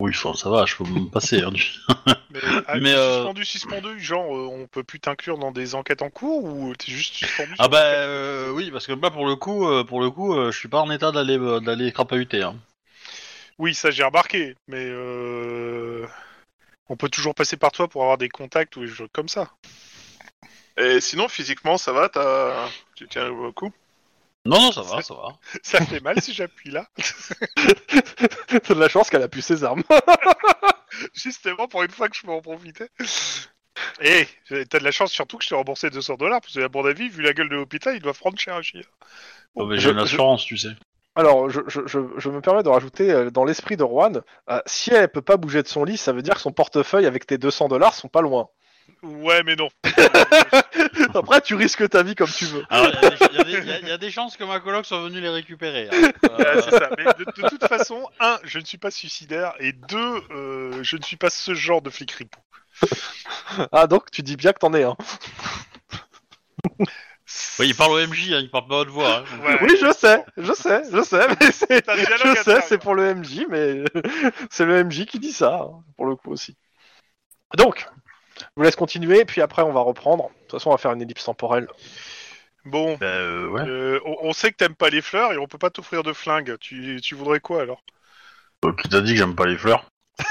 [0.00, 1.42] Oui, ça va, je peux me passer.
[1.42, 1.72] Hein, du-
[2.30, 6.02] Mais, ah, mais, euh, suspendu, suspendu, genre euh, on peut plus t'inclure dans des enquêtes
[6.02, 9.36] en cours ou t'es juste suspendu Ah bah euh, oui, parce que là, pour le
[9.36, 12.42] coup, euh, pour le coup, euh, je suis pas en état d'aller d'aller crapahuter.
[12.42, 12.56] Hein.
[13.58, 16.06] Oui, ça j'ai remarqué, mais euh...
[16.88, 19.50] on peut toujours passer par toi pour avoir des contacts ou des choses comme ça.
[20.78, 23.70] Et sinon, physiquement, ça va T'as, tu tiens le coup
[24.46, 25.36] Non, non, ça va, ça va.
[25.62, 26.86] Ça fait mal si j'appuie là.
[28.46, 29.82] T'as de la chance qu'elle a pu ses armes.
[31.14, 32.86] Justement, pour une fois que je peux en profiter.
[34.02, 34.26] Et
[34.68, 36.84] t'as de la chance surtout que je t'ai remboursé 200 dollars, parce que à mon
[36.84, 38.84] avis, vu la gueule de l'hôpital, ils doivent prendre cher à chier.
[39.54, 40.70] Oh, mais je- J'ai une je- assurance, tu sais.
[41.16, 44.60] Alors, je, je, je, je me permets de rajouter, euh, dans l'esprit de Juan, euh,
[44.66, 47.26] si elle peut pas bouger de son lit, ça veut dire que son portefeuille avec
[47.26, 48.48] tes 200 dollars sont pas loin.
[49.02, 49.68] Ouais, mais non.
[51.14, 52.64] Après, tu risques ta vie comme tu veux.
[52.68, 52.88] Alors,
[53.32, 54.60] il y, a des- y a des- y a- y a des chances que ma
[54.60, 55.88] coloc soit venue les récupérer.
[55.90, 56.10] hein.
[56.38, 56.90] Ouais, c'est ça.
[56.98, 60.96] Mais de, de toute façon, un, je ne suis pas suicidaire, et deux, euh, je
[60.96, 62.40] ne suis pas ce genre de flic ripou.
[63.72, 64.96] Ah, donc tu dis bien que t'en es un.
[67.58, 69.18] ouais, il parle au MJ, hein, il parle pas à haute voix.
[69.18, 69.24] hein.
[69.44, 69.58] Ouais.
[69.62, 71.82] Oui, je sais, je sais, je sais, mais c'est.
[71.82, 73.84] T'as un dialogue Je sais, c'est pour le MJ, mais
[74.50, 76.56] c'est le MJ qui dit ça, hein, pour le coup aussi.
[77.56, 77.86] Donc,
[78.40, 80.28] je vous laisse continuer, puis après on va reprendre.
[80.28, 81.68] De toute façon, on va faire une ellipse temporelle.
[82.64, 83.62] Bon, Bah, euh, ouais.
[83.66, 86.12] euh, on, on sait que t'aimes pas les fleurs et on peut pas t'offrir de
[86.12, 86.56] flingue.
[86.60, 87.82] Tu, tu voudrais quoi alors?
[88.64, 89.86] Euh, qui t'a dit que j'aime pas les fleurs?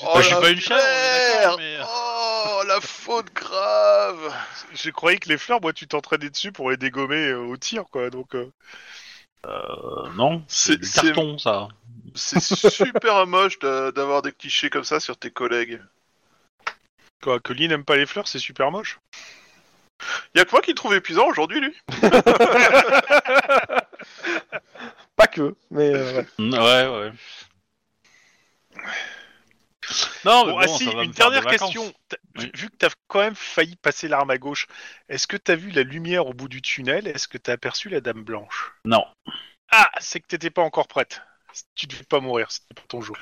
[0.00, 2.80] Oh, Bah, Je suis la pas une chèvre, on est merde d'accord, mais- Oh, la
[2.80, 4.34] faute grave
[4.74, 7.84] Je croyais que les fleurs, moi, tu t'entraînais dessus pour les dégommer euh, au tir,
[7.90, 8.10] quoi.
[8.10, 8.50] Donc, euh,
[9.46, 11.68] Euh, non, C'est- du carton, ça.
[12.14, 15.80] C'est super moche d'avoir des clichés comme ça sur tes collègues.
[17.22, 18.98] quoi, que Lee n'aime pas les fleurs, c'est super moche.
[20.34, 21.74] Y'a que moi qui le trouve épuisant aujourd'hui, lui
[25.16, 26.26] Pas que, mais euh, ouais.
[26.38, 27.12] Mm, Ouais, ouais.
[30.24, 31.92] Non, mais Bon, bon, ah si, va une dernière question.
[32.36, 32.50] Oui.
[32.54, 34.66] vu- que t'as quand même failli passer l'arme à gauche,
[35.08, 37.06] est-ce que t'as vu la lumière au bout du tunnel?
[37.06, 38.72] Est-ce que t'as aperçu la dame blanche?
[38.84, 39.04] Non.
[39.70, 41.22] Ah, c'est que t'étais pas encore prête.
[41.74, 43.16] Tu devais pas mourir, c'était pas ton jour.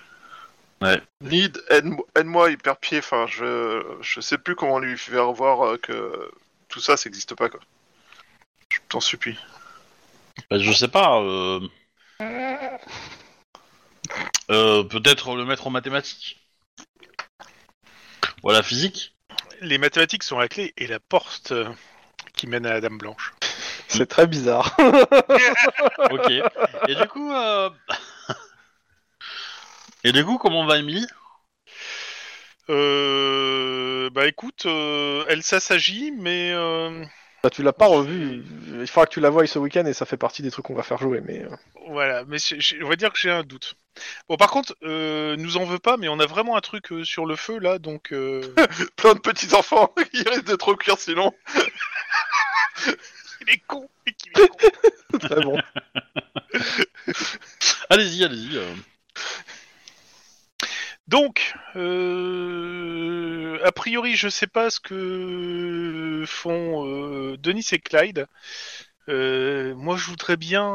[1.21, 2.99] Need, aide-moi aide-moi, hyper pied.
[2.99, 6.31] Enfin, je, je sais plus comment lui faire voir euh, que
[6.69, 7.61] tout ça, ça n'existe pas, quoi.
[8.71, 9.39] Je t'en supplie.
[10.51, 11.21] Bah, je sais pas.
[11.21, 11.61] Euh...
[14.51, 16.46] euh, Peut-être le mettre en mathématiques.
[18.49, 19.15] À la physique.
[19.61, 21.69] Les mathématiques sont la clé et la porte euh,
[22.37, 23.35] qui mène à la dame blanche.
[23.89, 24.77] c'est très bizarre.
[26.11, 26.31] Ok.
[26.89, 27.69] Et du coup, euh...
[30.05, 31.05] et du coup, comment va Emily
[32.69, 37.05] Euh, bah écoute, euh, elle s'agit, mais euh,
[37.47, 38.43] Bah, tu l'as pas revu.
[38.81, 40.75] Il faudra que tu la voies ce week-end et ça fait partie des trucs qu'on
[40.75, 41.21] va faire jouer.
[41.25, 41.57] Mais euh,
[41.91, 42.25] voilà.
[42.25, 42.39] Mais
[42.83, 43.77] on va dire que j'ai un doute.
[44.29, 47.05] Bon, par contre, euh, nous en veut pas, mais on a vraiment un truc euh,
[47.05, 48.13] sur le feu là, donc.
[48.13, 48.43] euh,
[48.97, 51.33] Plein de petits enfants qui risquent de trop cuire sinon.
[53.43, 55.19] Il est con, mais qu'il est con.
[55.21, 55.57] très bon.
[57.91, 58.59] Allez-y, allez-y.
[61.09, 68.27] Donc, euh, a priori, je sais pas ce que font euh, Denis et Clyde.
[69.09, 70.67] Euh, moi, je voudrais bien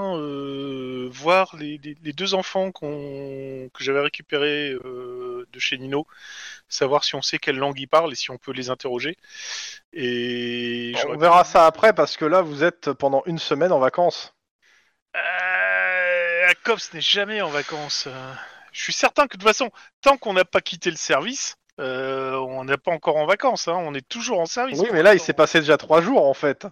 [1.11, 6.07] voir les, les- les deux enfants qu'on- que j'avais récupérés de chez Nino,
[6.69, 9.17] savoir si on sait quelle langue ils parlent et si on peut les interroger.
[9.91, 14.33] Et On verra ça après parce que là, vous êtes pendant une semaine en vacances.
[15.17, 18.07] Euh, la COPS n'est jamais en vacances.
[18.71, 19.69] Euh, Je suis certain que de toute façon,
[20.01, 23.67] tant qu'on n'a pas quitté le service, euh, on n'est pas encore en vacances.
[23.67, 24.79] Hein, on est toujours en service.
[24.79, 26.67] Oui, mais là, il s'est passé déjà trois jours en fait.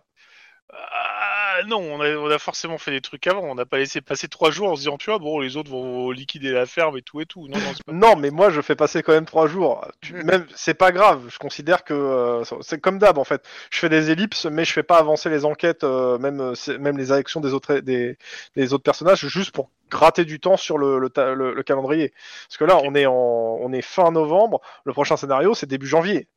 [1.68, 3.42] Non, on a, on a forcément fait des trucs avant.
[3.42, 5.72] On n'a pas laissé passer trois jours en se disant, tu vois, bon, les autres
[5.72, 7.48] vont liquider la ferme et tout et tout.
[7.48, 7.92] Non, non, c'est pas.
[7.92, 9.86] Non, mais moi, je fais passer quand même trois jours.
[10.02, 11.28] Tu- Même, c'est pas grave.
[11.30, 13.44] Je considère que euh, c'est comme d'hab en fait.
[13.72, 16.98] Je fais des ellipses, mais je fais pas avancer les enquêtes, euh, même euh, même
[16.98, 18.18] les actions des autres des,
[18.56, 22.14] des autres personnages, juste pour gratter du temps sur le, le, ta- le- le calendrier.
[22.48, 24.62] Parce que là, on est en on est fin novembre.
[24.86, 26.28] Le prochain scénario, c'est début janvier.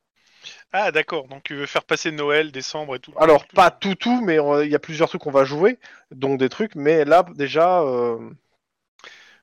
[0.73, 1.29] Ah d'accord.
[1.29, 3.13] Donc tu veux faire passer Noël, décembre et tout.
[3.19, 3.55] Alors tout.
[3.57, 5.79] pas tout tout, mais euh, il y a plusieurs trucs qu'on va jouer,
[6.11, 6.75] donc des trucs.
[6.75, 8.19] Mais là, déjà, euh,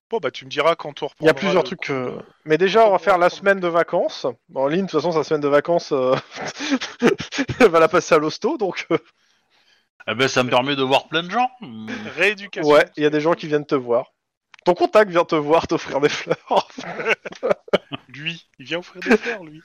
[0.10, 1.24] Bon bah tu me diras quand on reprend.
[1.24, 1.92] il y a plusieurs trucs.
[1.92, 4.26] euh, Mais déjà, on va faire la semaine de vacances.
[4.50, 6.16] Bon, Lynn, de toute façon, sa semaine de vacances, euh,
[7.60, 8.98] elle va la passer à l'hosto, donc euh,
[10.08, 11.52] Eh ben, ça me permet de voir plein de gens.
[12.16, 12.72] Rééducation.
[12.72, 14.08] ouais, il y a des gens qui viennent te voir.
[14.66, 16.68] Ton contact vient te voir, t'offrir des fleurs.
[18.08, 19.62] Lui, il vient offrir des fleurs, lui.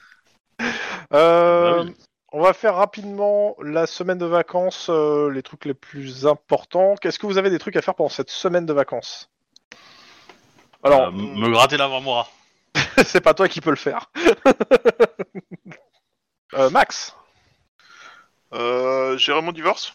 [1.13, 1.95] Euh, Bah oui.
[2.37, 6.95] On va faire rapidement la semaine de vacances, euh, les trucs les plus importants.
[6.99, 9.29] Qu'est-ce que vous avez des trucs à faire pendant cette semaine de vacances?
[10.83, 12.27] Alors, Euh, me gratter l'avant-bras.
[13.05, 14.09] c'est pas toi qui peux le faire.
[16.53, 17.15] Euh, Max?
[18.53, 19.93] Euh, Gérer mon divorce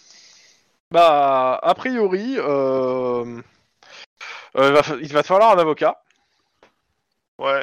[0.91, 3.41] Bah, a priori, euh,
[4.57, 6.03] euh, il va il va te falloir un avocat.
[7.41, 7.55] Ouais.
[7.55, 7.61] ouais.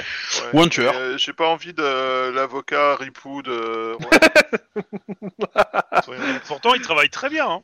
[0.54, 0.94] Ou un tueur.
[0.96, 3.96] Euh, J'ai pas envie de l'avocat ripou de.
[6.08, 6.18] Ouais.
[6.48, 7.48] Pourtant, il travaille très bien.
[7.48, 7.62] Hein.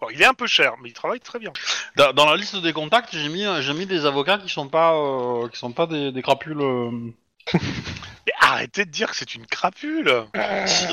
[0.00, 1.52] Bon, il est un peu cher, mais il travaille très bien.
[1.96, 4.94] Dans, dans la liste des contacts, j'ai mis, j'ai mis des avocats qui sont pas,
[4.94, 6.60] euh, qui sont pas des, des crapules.
[6.60, 6.90] euh.
[8.26, 10.24] Mais arrêtez de dire que c'est une crapule.
[10.66, 10.86] Si,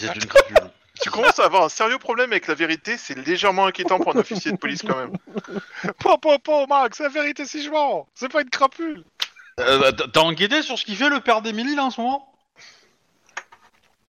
[0.00, 0.67] c'est une crapule.
[1.00, 4.18] Tu commences à avoir un sérieux problème avec la vérité, c'est légèrement inquiétant pour un
[4.20, 5.12] officier de police quand même.
[6.00, 8.06] Po, po, po, Max, la vérité, si je mens.
[8.14, 9.04] C'est pas une crapule.
[9.60, 12.32] Euh, t'as- T'as enquêté sur ce qu'il fait le père d'Emily là en ce moment?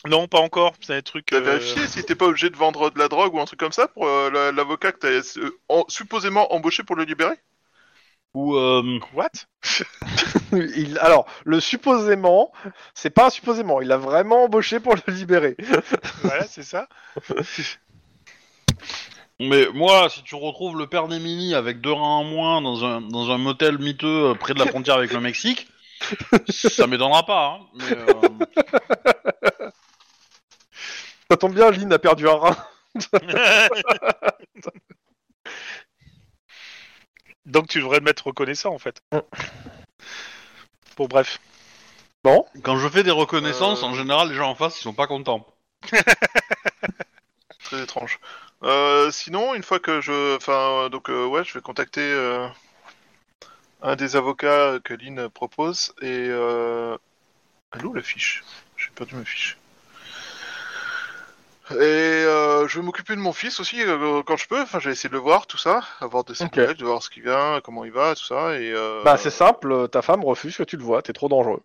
[0.07, 0.74] Non, pas encore.
[0.80, 1.26] C'est un truc.
[1.26, 3.59] T'as euh, vérifié si t'es pas obligé de vendre de la drogue ou un truc
[3.59, 7.37] comme ça pour euh, la- l'avocat que t'as euh, en- supposément embauché pour le libérer?
[8.35, 9.30] Ou euh, What?
[10.53, 12.53] Il, alors, le supposément,
[12.93, 15.57] c'est pas un supposément, il a vraiment embauché pour le libérer.
[16.22, 16.89] Voilà, c'est ça.
[19.41, 23.01] Mais moi, si tu retrouves le père d'Emily avec deux reins en moins dans un,
[23.01, 25.66] dans un motel miteux euh, près de la frontière avec le Mexique,
[26.49, 27.59] ça m'étonnera pas.
[27.59, 29.70] Hein, mais, euh,
[31.30, 32.57] Ça tombe bien, Lynn a perdu un rein.
[37.47, 39.01] Donc tu devrais me mettre reconnaissant en fait.
[39.13, 39.19] Mm.
[40.97, 41.41] Bon, bref.
[42.63, 43.87] quand je fais des reconnaissances, Euh.
[43.87, 45.47] en général, les gens en face, ils sont pas contents.
[47.65, 48.21] Très étrange.
[48.63, 50.53] Euh, sinon, une fois que je, enfin,
[50.85, 52.47] euh, donc euh, ouais, je vais contacter euh,
[53.83, 56.97] un des avocats que Lynn propose et euh...
[57.75, 58.43] elle est où la fiche?
[58.77, 59.59] J'ai perdu ma fiche.
[61.71, 64.61] Et euh, je vais m'occuper de mon fils aussi euh, quand je peux.
[64.61, 67.03] Enfin, je vais essayer de le voir, tout ça, avoir de ses nouvelles, de voir
[67.03, 68.59] ce qu'il vient, comment il va, tout ça.
[68.61, 71.62] Et euh, Bah, c'est simple, ta femme refuse que tu le vois, t'es trop dangereux.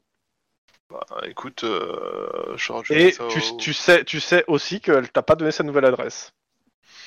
[0.90, 5.22] bah, écoute, euh, je, Et ça tu, au- tu sais, tu sais aussi qu'elle t'a
[5.22, 6.32] pas donné sa nouvelle adresse.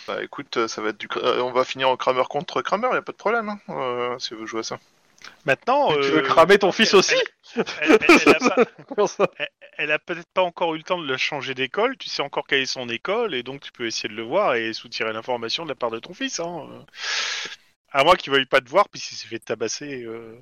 [0.07, 3.03] Bah écoute, ça va être du, on va finir en Kramer contre Kramer, y a
[3.03, 4.79] pas de problème, hein, euh, si vous jouez à ça.
[5.47, 5.93] Maintenant.
[5.95, 7.15] tu veux cramer ton fils aussi
[7.55, 9.29] Elle, elle- elle a pas- Comment ça
[9.79, 11.97] elle a peut-être pas encore eu le temps de le changer d'école.
[11.99, 14.55] Tu sais encore quelle est son école et donc tu peux essayer de le voir
[14.55, 16.41] et soutirer l'information de la part de ton fils.
[16.41, 16.69] Hein.
[17.93, 20.03] À moins qu'il veuille pas te voir puisqu'il s'est fait tabasser.
[20.05, 20.37] euh.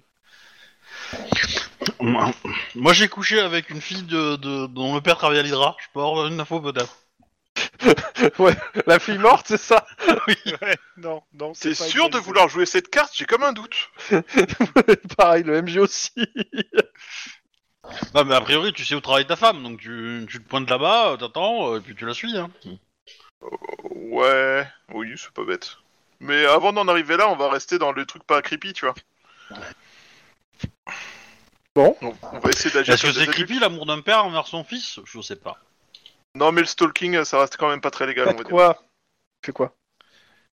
[2.74, 5.76] Moi, j'ai couché avec une fille de, de- dont le père travaille à l'Hydra.
[5.80, 6.96] Je peux avoir une info peut-être.
[8.86, 9.86] La fille morte, c'est ça?
[10.62, 11.52] Ouais, non, non.
[11.52, 13.12] T'es sûr de vouloir jouer cette carte?
[13.14, 13.90] J'ai comme un doute.
[15.16, 16.12] Pareil, le MJ aussi.
[18.14, 20.68] Non, mais a priori, tu sais où travaille ta femme, donc tu, tu te pointes
[20.68, 22.36] là-bas, euh, t'attends, euh, et puis tu la suis.
[22.36, 22.50] Hein.
[23.82, 25.76] Ouais, oui, c'est pas bête.
[26.20, 28.94] Mais avant d'en arriver là, on va rester dans le truc pas creepy, tu vois.
[31.74, 31.96] Bon.
[32.02, 32.94] Donc, on va essayer d'agir.
[32.94, 35.00] Est-ce que c'est creepy l'amour d'un père envers son fils?
[35.04, 35.58] Je sais pas.
[36.34, 38.54] Non, mais le stalking, ça reste quand même pas très légal, on va Faites dire.
[38.54, 38.82] quoi?
[39.44, 39.74] Fais quoi?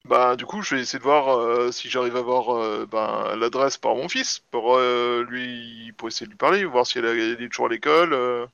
[0.06, 3.36] Bah, du coup, je vais essayer de voir euh, si j'arrive à voir euh, ben,
[3.36, 7.06] l'adresse par mon fils pour euh, lui, pour essayer de lui parler, voir si elle
[7.06, 8.14] est elle est toujours à l'école.
[8.14, 8.46] euh.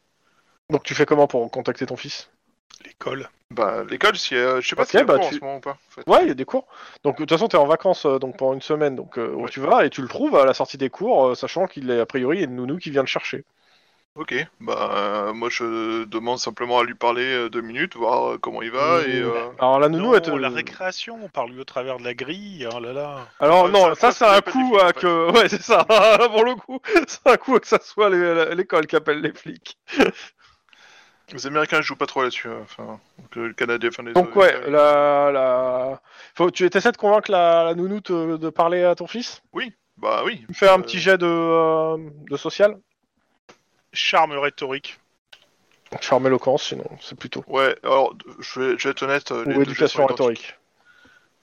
[0.72, 2.32] Donc tu fais comment pour contacter ton fils?
[2.86, 3.30] L'école.
[3.52, 5.32] Bah, l'école, si, euh, je sais pas Ok, s'il y a bah, cours tu- en
[5.32, 5.72] ce moment ou pas.
[5.88, 6.08] en fait.
[6.08, 6.68] Ouais, il y a des cours.
[7.04, 9.47] Donc de toute façon, t'es en vacances euh, donc pendant une semaine, donc euh, où
[9.49, 11.99] tu vas et tu le trouves à la sortie des cours, euh, sachant qu'il est
[12.02, 13.45] a priori il y a une nounou qui vient le chercher.
[14.16, 14.89] Ok, bah,
[15.30, 18.70] euh, moi je demande simplement à lui parler euh, deux minutes, voir euh, comment il
[18.70, 19.09] va Mmh.
[19.09, 19.22] et.
[19.22, 22.14] euh, Alors la nounou, Non, te- la récréation, on parle lui au travers de la
[22.14, 22.68] grille.
[22.76, 23.28] Oh là là.
[23.39, 25.86] Alors non, ça- ça, ça, c'est un coup flics, à que, ouais c'est ça.
[26.30, 29.78] Pour le coup, c'est un coup à que ça soit l'école qui appelle les flics.
[31.32, 34.12] Les Américains jouent pas trop là-dessus, euh, enfin, donc, le Canadien, enfin les.
[34.12, 36.01] Donc ouais, la, la...
[36.36, 39.41] Faut, tu essaies de convaincre la, la nounou te- de parler à ton fils?
[39.97, 40.45] Bah oui.
[40.51, 41.97] Fais un petit jet de, euh,
[42.30, 42.76] de social.
[43.94, 45.00] Charme rhétorique.
[46.00, 47.44] Charme éloquence, sinon c'est plutôt.
[47.48, 50.04] Ouais, alors je vais, je vais être honnête, euh, les Ou deux, jets éducation sont
[50.06, 50.20] identiques.
[50.20, 50.56] rhétorique.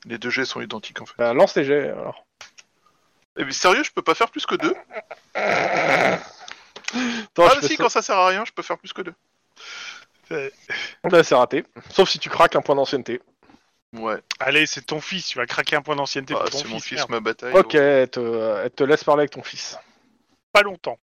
[0.07, 1.15] les deux jets sont identiques en fait.
[1.19, 2.25] Bah, lance les jets alors.
[3.37, 4.75] Eh mais sérieux, je peux pas faire plus que deux?
[5.35, 6.19] Attends, Ah
[7.51, 7.83] je mais fais si, ça.
[7.85, 9.15] quand ça sert à rien, je peux faire plus que deux.
[11.05, 11.65] Bah, c'est raté.
[11.91, 13.21] Sauf si tu craques un point d'ancienneté.
[13.95, 15.27] Ouais, Allez, c'est ton fils.
[15.29, 16.85] Tu vas craquer un point d'ancienneté bah, pour ton c'est mon fils.
[16.89, 17.11] fils, merde.
[17.11, 17.55] ma bataille.
[17.55, 19.79] Ok, elle te, elle te laisse parler avec ton fils.
[20.53, 20.99] Pas longtemps.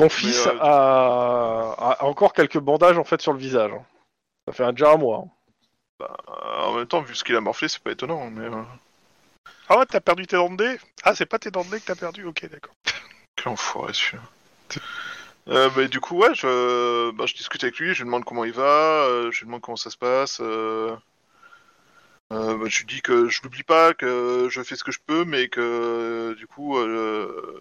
[0.00, 3.70] Ton fils euh, a, a encore quelques bandages en fait sur le visage.
[3.72, 3.84] hein.
[4.46, 5.24] Ça fait déjà un mois.
[5.24, 5.30] hein.
[6.02, 8.46] Euh, en même temps, vu ce qu'il a morflé, c'est pas étonnant, mais...
[8.46, 8.62] euh,
[9.68, 11.94] Ah ouais, t'as perdu tes dents de Ah, c'est pas tes dents de que t'as
[11.94, 12.24] perdu?
[12.24, 12.72] Ok, d'accord.
[13.36, 14.22] Quel enfoiré celui-là.
[15.48, 18.44] Euh, bah, du coup, ouais, je, bah, je discute avec lui, je lui demande comment
[18.44, 18.62] il va,
[19.04, 20.38] euh, je lui demande comment ça se passe.
[20.40, 20.94] Euh...
[22.32, 25.00] euh, bah, je lui dis que je l'oublie pas, que je fais ce que je
[25.04, 27.60] peux, mais que euh, du coup, euh,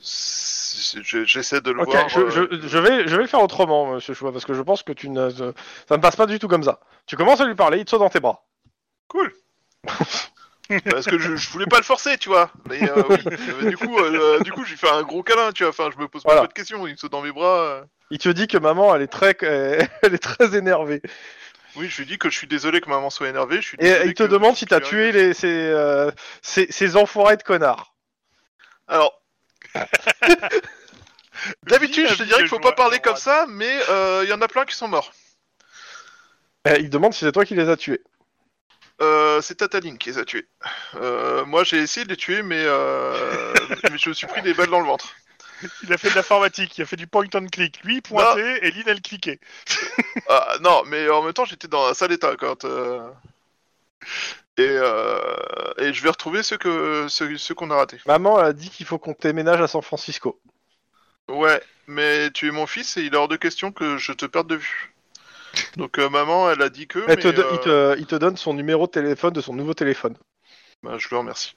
[0.00, 2.08] j'essaie de le Ok, voir.
[2.08, 4.62] je, euh, je, je vais, je vais le faire autrement, monsieur Choua, parce que je
[4.62, 5.52] pense que tu ne, ça
[5.96, 6.80] ne passe pas du tout comme ça.
[7.06, 8.44] Tu commences à lui parler, il te saute dans tes bras.
[9.08, 9.32] Cool.
[10.86, 12.50] Parce que je, je voulais pas le forcer, tu vois.
[12.70, 13.68] Mais euh, oui.
[13.68, 15.68] Du coup, euh, du coup, je lui fais un gros câlin, tu vois.
[15.70, 16.40] Enfin, je me pose Voilà.
[16.40, 16.86] pas de questions.
[16.86, 17.58] Il me saute dans mes bras.
[17.60, 17.82] euh.
[18.10, 21.02] Il te dit que maman, elle est très, elle est très énervée.
[21.76, 23.56] Oui, je lui dis que je suis désolé que maman soit énervée.
[23.56, 26.10] Je suis Et il te que- demande si t'as tu tué les, ces, euh,
[26.42, 27.94] ces, ces enfoirés de connards.
[28.86, 29.20] Alors,
[31.64, 34.40] d'habitude, je te dirais qu'il faut pas parler comme ça, mais euh, il y en
[34.40, 35.12] a plein qui sont morts.
[36.68, 38.02] Euh, il demande si c'est toi qui les as tués.
[39.02, 40.46] Euh, c'est Tataline qui les a tués.
[40.94, 43.52] Euh, moi, j'ai essayé de les tuer, mais, euh,
[43.90, 45.14] mais je me suis pris des balles dans le ventre.
[45.82, 47.82] Il a fait de l'informatique, il a fait du point and click.
[47.84, 49.40] Lui, il pointait et Lynn, elle cliquait.
[50.28, 52.64] Ah, non, mais en même temps, j'étais dans un sale état quand.
[52.64, 53.00] euh,
[54.56, 55.20] Et, euh,
[55.78, 56.58] et je vais retrouver ceux
[57.08, 57.98] ceux qu'on a ratés.
[58.06, 60.40] Maman elle a dit qu'il faut qu'on déménage à San Francisco.
[61.28, 64.26] Ouais, mais tu es mon fils et il est hors de question que je te
[64.26, 64.94] perde de vue.
[65.76, 67.00] Donc euh, maman, elle a dit que.
[67.00, 69.40] Elle mais, te do- euh, il, te, il te donne son numéro de téléphone de
[69.40, 70.16] son nouveau téléphone.
[70.82, 71.54] bah, je le remercie.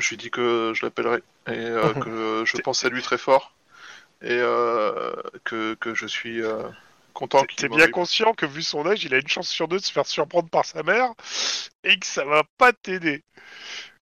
[0.00, 3.54] Je lui dis que je l'appellerai et euh, que je pense à lui très fort
[4.22, 5.12] et euh,
[5.44, 6.68] que, que je suis euh,
[7.14, 9.78] content qu'il T'es bien conscient que vu son âge, il a une chance sur deux
[9.78, 11.12] de se faire surprendre par sa mère
[11.84, 13.22] et que ça va pas t'aider.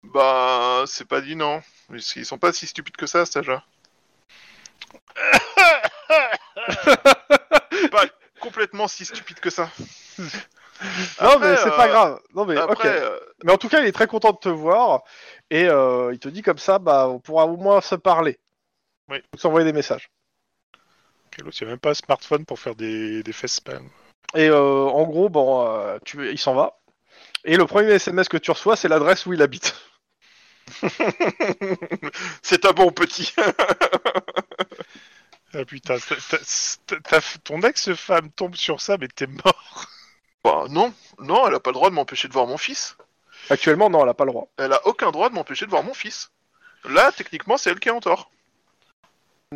[0.03, 1.61] Bah, c'est pas dit non.
[1.91, 3.63] Ils ils sont pas si stupides que ça à cet âge-là.
[7.91, 8.05] pas
[8.39, 9.71] complètement si stupides que ça.
[11.21, 12.19] non mais c'est euh, pas grave.
[12.35, 12.85] Non mais Après, ok.
[12.85, 15.03] euh, Mais en tout cas, il est très content de te voir
[15.49, 18.39] et euh, il te dit comme ça, bah on pourra au moins se parler.
[19.09, 19.17] Oui.
[19.33, 20.09] Ou s'envoyer des messages.
[21.31, 23.89] Quel autre, il y a même pas un smartphone pour faire des, des spam.
[24.35, 26.79] Et euh, en gros, bon, euh, tu, il s'en va.
[27.43, 29.75] Et le premier SMS que tu reçois, c'est l'adresse où il habite.
[32.41, 33.33] c'est un bon petit.
[35.55, 35.97] Ah putain,
[37.43, 39.85] ton ex-femme tombe sur ça, mais t'es mort.
[40.43, 42.97] Bah non, non, elle a pas le droit de m'empêcher de voir mon fils.
[43.49, 44.47] Actuellement, non, elle a pas le droit.
[44.57, 46.31] Elle a aucun droit de m'empêcher de voir mon fils.
[46.85, 48.29] Là, techniquement, c'est elle qui est en tort.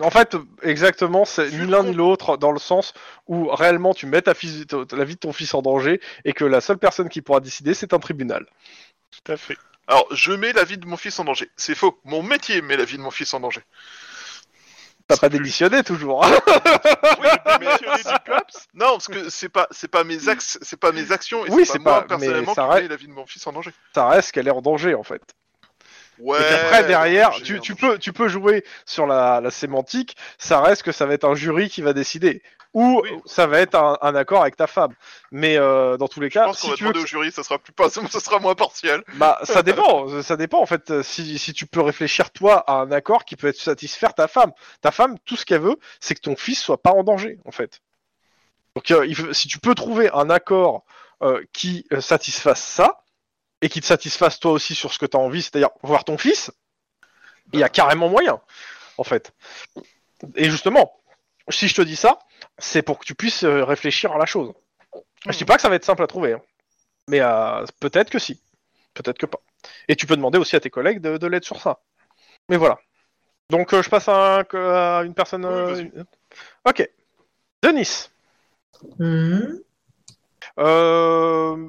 [0.02, 2.94] En fait, exactement, c'est ni l'un ni l'autre dans le sens
[3.28, 6.46] où réellement tu mets ta fils- la vie de ton fils en danger et que
[6.46, 8.46] la seule personne qui pourra décider, c'est un tribunal.
[9.12, 9.58] Tout à fait.
[9.88, 11.50] Alors, je mets la vie de mon fils en danger.
[11.56, 12.00] C'est faux.
[12.04, 13.62] Mon métier met la vie de mon fils en danger.
[15.08, 16.26] T'as pas démissionné toujours.
[16.26, 17.28] Oui,
[17.60, 20.92] mais Démissionner du cops non, parce que c'est pas, c'est pas mes axes, c'est pas
[20.92, 23.14] mes actions et Oui, c'est pas moi personnellement ça qui reste- mets la vie de
[23.14, 23.72] mon fils en danger.
[23.96, 25.22] Ça reste qu'elle est en danger en fait.
[26.20, 26.40] Ouais.
[26.42, 27.32] et qu'après derrière,
[27.76, 30.18] peux, tu peux jouer sur la, la sémantique.
[30.40, 32.42] Ça reste que ça va être un jury qui va décider,
[32.74, 33.10] ou Oui.
[33.26, 34.94] ça va être un, un accord avec ta femme.
[35.32, 37.08] Mais euh, dans tous les Je cas, pense qu'on si va tu veux, demander au
[37.08, 39.04] jury, ça sera plus pas, ça sera moins partiel.
[39.16, 40.22] bah ça dépend.
[40.22, 41.02] ça dépend en fait.
[41.02, 44.52] Si, si tu peux réfléchir toi à un accord qui peut être satisfaire ta femme.
[44.82, 47.52] Ta femme, tout ce qu'elle veut, c'est que ton fils soit pas en danger en
[47.52, 47.82] fait.
[48.76, 50.84] Donc euh, il si tu peux trouver un accord
[51.24, 53.02] euh, qui satisfasse ça,
[53.64, 56.18] et qui te satisfasse toi aussi sur ce que tu as envie, c'est-à-dire voir ton
[56.20, 56.52] fils,
[57.54, 58.40] il y a carrément moyen,
[59.00, 59.32] en fait.
[60.36, 60.94] Et justement,
[61.50, 62.20] si je te dis ça,
[62.58, 64.54] c'est pour que tu puisses euh, réfléchir à la chose.
[65.30, 66.42] Je dis pas que ça va être simple à trouver, hein.
[67.08, 68.40] mais euh, peut-être que si,
[68.94, 69.40] peut-être que pas.
[69.88, 71.80] Et tu peux demander aussi à tes collègues de, de l'aide sur ça.
[72.50, 72.80] Mais voilà.
[73.50, 75.46] Donc euh, je passe à, un- à une personne.
[75.46, 75.92] Oui.
[76.66, 76.90] Ok.
[77.64, 78.10] Denis.
[80.60, 81.68] Euh,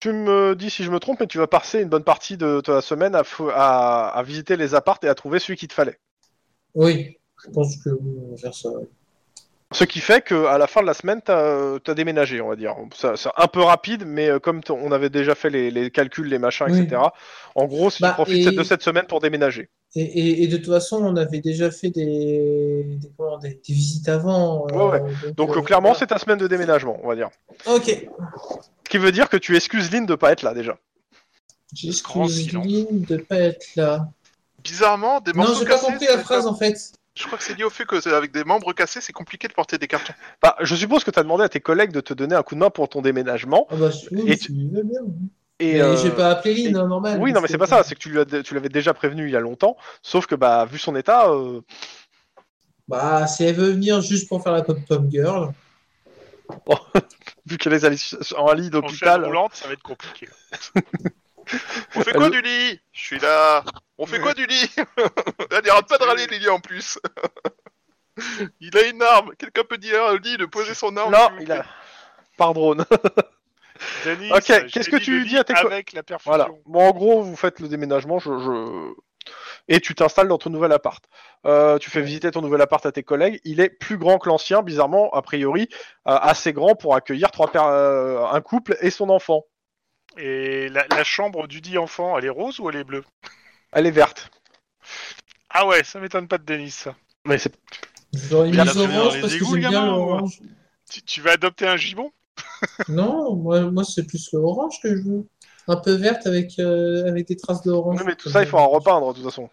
[0.00, 2.60] tu me dis si je me trompe, mais tu vas passer une bonne partie de
[2.60, 5.74] ta semaine à, fo- à, à visiter les appartes et à trouver celui qu'il te
[5.74, 5.98] fallait.
[6.74, 8.68] Oui, je pense que oui, on va faire ça.
[9.72, 9.76] Ouais.
[9.78, 12.74] Ce qui fait qu'à la fin de la semaine, tu as, déménagé, on va dire.
[12.94, 16.38] C'est un peu rapide, mais euh, comme on avait déjà fait les, les calculs, les
[16.38, 16.80] machins, Oui.
[16.82, 17.02] etc.,
[17.54, 19.68] en gros, si Bah, tu profites et- de cette semaine pour déménager.
[19.94, 23.72] Et, et, et de toute façon, on avait déjà fait des, des, comment, des, des
[23.72, 24.66] visites avant.
[24.70, 25.98] euh, Ouais, Donc euh, euh, clairement, voilà.
[25.98, 27.30] c'est ta semaine de déménagement, on va dire.
[27.66, 27.86] Ok.
[28.84, 30.76] Ce qui veut dire que tu excuses Lynn de pas être là déjà.
[31.74, 32.52] J'excuse.
[32.52, 34.08] Lynn de pas être là.
[34.62, 36.76] Bizarrement, des Non, morceaux j'ai pas compris la phrase en fait.
[37.16, 39.54] Je crois que c'est lié au fait que avec des membres cassés, c'est compliqué de
[39.54, 40.12] porter des cartons.
[40.42, 42.54] Bah, je suppose que tu as demandé à tes collègues de te donner un coup
[42.54, 43.66] de main pour ton déménagement.
[43.70, 45.00] Ah bah, oui, Et tu vas bien.
[45.58, 47.18] Et, Mais euh, j'ai pas appelé Lynn, et- hein, normal.
[47.20, 47.82] Oui, non, mais c'est pas ça.
[47.82, 48.00] C'est que
[48.42, 49.78] tu l'avais déjà prévenu il y a longtemps.
[50.02, 51.62] Sauf que, bah, vu son état, euh,
[52.86, 55.52] Bah, si elle veut venir juste pour faire la pom-pom girl.
[57.46, 57.96] vu qu'elle est allée
[58.36, 59.24] en lit En d'hôpital.
[59.24, 60.28] roulante, ça va être compliqué.
[61.94, 62.80] On fait quoi du lit?
[62.92, 63.64] Je suis là.
[63.98, 64.70] On fait quoi du lit?
[65.50, 66.98] Elle arrête pas de râler Lily en plus.
[68.60, 69.32] Il a une arme.
[69.38, 71.64] Quelqu'un peut dire à Lily de poser son arme Non, il a.
[72.36, 72.84] Par drone.
[74.06, 76.30] Denis, Ok, qu'est-ce que tu le dis à tes Avec la perfusion.
[76.30, 76.48] Voilà.
[76.64, 78.92] Bon, en gros, vous faites le déménagement, je, je-
[79.68, 81.04] et tu t'installes dans ton nouvel appart.
[81.44, 83.40] Euh, tu fais visiter ton nouvel appart à tes collègues.
[83.44, 85.68] Il est plus grand que l'ancien, bizarrement, a priori,
[86.08, 89.44] euh, assez grand pour accueillir trois euh, un couple et son enfant.
[90.16, 93.04] Et la, la chambre du dit enfant, elle est rose ou elle est bleue?
[93.72, 94.30] Elle est verte.
[95.50, 96.94] Ah ouais, ça m'étonne pas de Denis, ça.
[97.24, 97.52] Mais c'est
[98.30, 100.24] J'aurais mis a orange parce que j'aime bien.
[100.90, 102.12] Tu, tu vas adopter un gibon
[102.88, 105.26] Non, moi, moi c'est plus le orange que je veux.
[105.68, 107.98] Un peu verte avec, euh, avec des traces d'orange.
[107.98, 109.50] Oui, mais tout ça, il faut en repeindre de toute façon.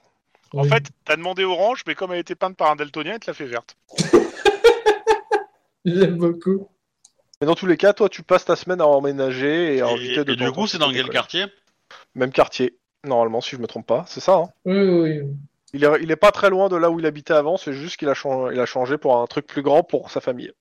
[0.56, 3.26] En fait, t'as demandé orange, mais comme elle était peinte par un daltonien, il te
[3.26, 3.76] l'a fait verte.
[5.86, 6.68] J'aime beaucoup.
[7.44, 9.94] Mais dans tous les cas, toi, tu passes ta semaine à emménager et à Et,
[9.94, 11.44] inviter de et du coup, c'est dans quel quartier?
[12.16, 14.06] Même quartier, normalement, si je me trompe pas.
[14.08, 14.50] C'est ça, hein?
[14.64, 15.36] Oui, oui, oui.
[15.74, 17.98] il, est, il est pas très loin de là où il habitait avant, c'est juste
[17.98, 20.54] qu'il a, chan- il a changé pour un truc plus grand pour sa famille.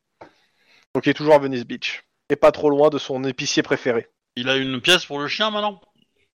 [0.93, 2.03] Donc il est toujours à Venice Beach.
[2.31, 4.09] Et pas trop loin de son épicier préféré.
[4.35, 5.81] Il a une pièce pour le chien maintenant?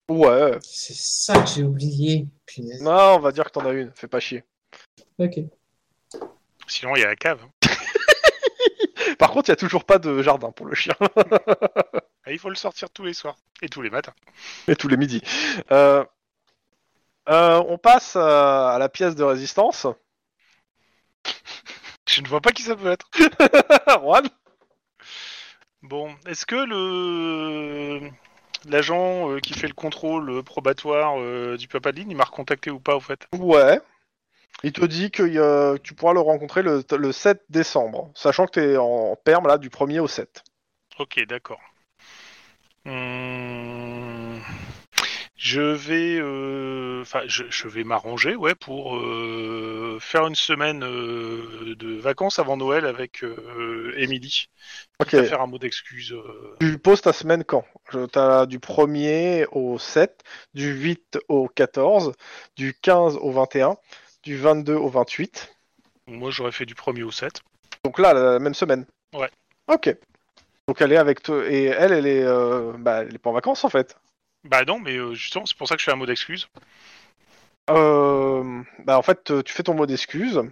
[0.09, 0.57] Ouais.
[0.63, 2.25] C'est ça que j'ai oublié.
[2.47, 2.81] Punaise.
[2.81, 4.43] Non, on va dire que t'en as une, fais pas chier.
[5.19, 5.41] Ok.
[6.65, 7.45] Sinon, il y a la cave.
[9.19, 10.95] Par contre, il y a toujours pas de jardin pour le chien.
[12.25, 14.13] Ah, il faut le sortir tous les soirs et tous les matins.
[14.67, 15.21] Et tous les midis.
[15.71, 16.03] Euh,
[17.29, 19.87] euh, on passe euh, à la pièce de résistance.
[22.07, 23.09] Je ne vois pas qui ça peut être.
[24.01, 24.27] Juan?
[25.81, 28.11] Bon, est-ce que le
[28.65, 31.15] l'agent euh, qui fait le contrôle probatoire
[31.57, 33.27] du Papa de Ligne, il m'a recontacté ou pas au fait?
[33.33, 33.79] Ouais.
[34.63, 38.59] Il te dit que euh, tu pourras le rencontrer le, le 7 décembre, sachant que
[38.59, 40.43] tu es en perme là du 1er au 7.
[40.99, 41.61] Ok, d'accord.
[42.85, 44.41] Hum,
[45.37, 51.75] Je vais, euh, enfin, je, je vais m'arranger, ouais, pour euh, faire une semaine euh,
[51.77, 53.23] de vacances avant Noël avec
[53.95, 54.47] Emily.
[54.99, 55.13] Ok.
[55.13, 56.13] À faire un mot d'excuse.
[56.59, 57.63] Tu poses ta semaine quand?
[57.91, 60.21] Je- T'as du 1er au 7,
[60.53, 62.11] du 8 au 14,
[62.57, 63.77] du 15 au 21,
[64.29, 65.55] du 22 au 28.
[66.05, 67.41] Moi, j'aurais fait du 1er au 7.
[67.83, 68.85] Donc là, la même semaine.
[69.15, 69.29] Ouais.
[69.67, 69.95] Ok.
[70.67, 73.33] Donc elle est avec toi et elle, elle est, euh, bah, elle est pas en
[73.33, 73.97] vacances en fait.
[74.43, 76.47] Bah non, mais euh, justement, c'est pour ça que je fais un mot d'excuse.
[77.71, 80.43] Euh, bah en fait, tu fais ton mot d'excuse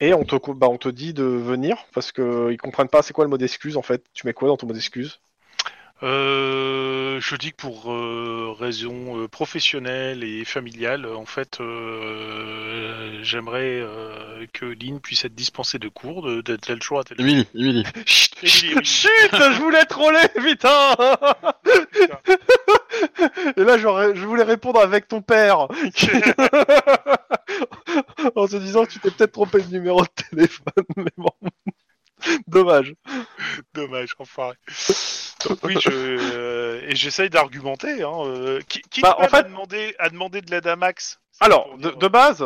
[0.00, 3.14] et on te, bah, on te dit de venir parce que ils comprennent pas c'est
[3.14, 4.04] quoi le mot d'excuse en fait.
[4.12, 5.18] Tu mets quoi dans ton mot d'excuse?
[6.02, 13.80] Euh, je dis que pour euh, raison euh, professionnelle et familiale, en fait, euh, j'aimerais
[13.80, 17.26] euh, que Lynn puisse être dispensée de cours de, de tel jour à tel jour.
[17.26, 17.84] Emily, Emily.
[18.06, 18.84] Chut, Emily, Emily.
[18.84, 20.96] chut, je voulais troller, putain
[21.92, 22.18] Putain.
[23.56, 25.66] Et là, je voulais répondre avec ton père.
[28.36, 31.30] en se disant que tu t'es peut-être trompé de numéro de téléphone, mais bon.
[32.46, 32.94] Dommage.
[33.74, 34.56] Dommage, enfoiré.
[35.48, 38.02] Donc oui, je, euh, et j'essaye d'argumenter.
[38.02, 40.76] Hein, euh, qui qui Bah, en même fait- a demandé, a demandé de l'aide à
[40.76, 42.44] Max Alors, pour de, base,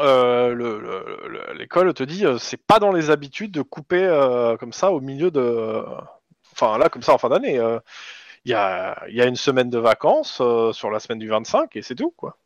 [0.00, 4.02] euh, le- le- le- l'école te dit euh, c'est pas dans les habitudes de couper
[4.02, 5.84] euh, comme ça au milieu de.
[6.52, 7.58] Enfin, là, comme ça, en fin d'année.
[7.58, 7.78] euh,
[8.44, 11.76] il y a, y a une semaine de vacances euh, sur la semaine du 25
[11.76, 12.36] et c'est tout quoi.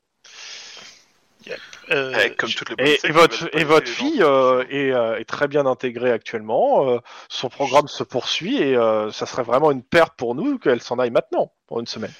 [1.90, 5.24] Euh, Eh, comme toutes les bonnes Et, votre, et votre fille euh, est, euh, est
[5.24, 6.88] très bien intégrée actuellement.
[6.90, 10.82] euh, son programme se poursuit et euh, ça serait vraiment une perte pour nous qu'elle
[10.82, 12.12] s'en aille maintenant pour une semaine.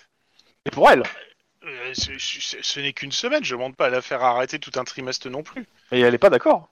[0.66, 1.02] Et pour elle.
[1.64, 4.58] euh, ce- ce ce n'est qu'une semaine, je ne demande pas à la faire arrêter
[4.58, 5.66] tout un trimestre non plus.
[5.92, 6.68] Et elle est pas d'accord.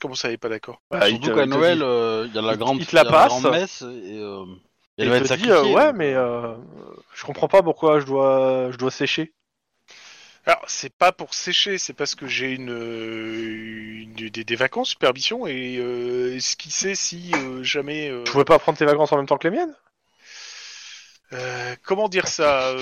[0.00, 0.80] Comment ça, elle est pas d'accord?
[0.90, 3.06] Bah, il Surtout qu'à Noël, euh, il y a la grande, il te la il
[3.06, 3.28] y a la passe.
[3.28, 4.44] grande messe et euh,
[4.98, 5.52] Et elle va il être te sacrifiée.
[5.52, 6.12] euh, ouais, mais
[7.14, 9.32] je comprends pas pourquoi je dois, je dois sécher.
[10.46, 14.90] Alors, c'est pas pour sécher, c'est parce que j'ai une, euh, une- des, des vacances,
[14.90, 18.10] supervision, et euh, ce qui sait si euh, jamais.
[18.10, 19.74] euh, Tu pouvais pas prendre tes vacances en même temps que les miennes?
[21.82, 22.74] Comment dire ça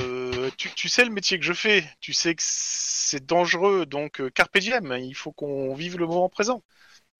[0.59, 4.59] tu, tu sais le métier que je fais, tu sais que c'est dangereux, donc carpe
[4.59, 6.63] diem, il faut qu'on vive le moment présent.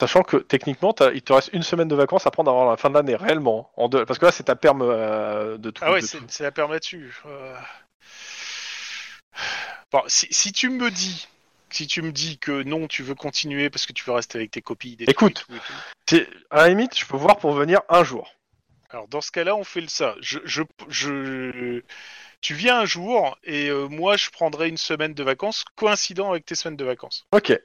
[0.01, 2.91] Sachant que techniquement, il te reste une semaine de vacances à prendre avant la fin
[2.91, 3.71] de l'année, réellement.
[3.77, 5.83] En deux, parce que là, c'est ta perme euh, de tout.
[5.87, 7.15] Ah ouais, c'est la perme là-dessus.
[7.27, 7.57] Euh.
[9.95, 11.29] Bon, si, si tu me dis,
[11.71, 14.51] si tu me dis que non, tu veux continuer parce que tu veux rester avec
[14.51, 15.45] tes copies, des Écoute.
[15.47, 15.73] trucs et tout et tout.
[16.09, 18.35] C'est- À la limite, je peux voir pour venir un jour.
[18.91, 20.17] Alors dans ce cas-là, on fait le ça.
[20.21, 21.81] Je, je, je,
[22.41, 26.45] tu viens un jour et euh, moi je prendrai une semaine de vacances coïncident avec
[26.45, 27.25] tes semaines de vacances.
[27.31, 27.57] Ok,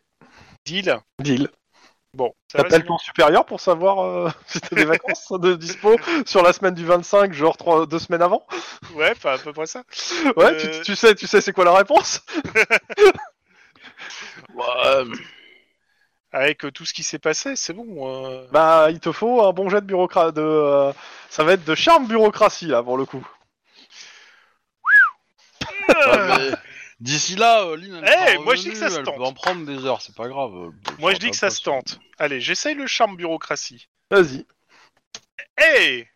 [0.65, 0.99] Deal.
[1.17, 1.49] deal.
[2.15, 5.95] Bon, T'appelles ton supérieur pour savoir euh, si t'as des vacances de dispo
[6.25, 8.45] sur la semaine du 25, genre trois, deux semaines avant?
[8.95, 9.83] Ouais, pas à peu près ça.
[10.35, 10.57] Ouais, Euh.
[10.57, 12.21] tu, tu sais, tu sais c'est quoi la réponse?
[14.53, 15.05] Ouais,
[16.31, 18.07] Avec euh, tout ce qui s'est passé, c'est bon.
[18.07, 18.47] euh.
[18.51, 20.33] Bah, il te faut un bon jet de bureaucratie.
[20.33, 20.91] De, euh,
[21.29, 23.25] ça va être de charme bureaucratie là pour le coup.
[25.89, 26.51] ouais, mais
[26.99, 29.15] D'ici là, euh, Lynn, elle Eh, sera moi, je dis que ça revenue, se tente.
[29.15, 30.51] peut en prendre des heures, c'est pas grave.
[30.53, 31.99] euh, Moi je dis que ça se tente.
[32.17, 33.87] Allez, j'essaye le charme bureaucratie.
[34.11, 34.45] Vas-y.
[35.57, 36.07] Hey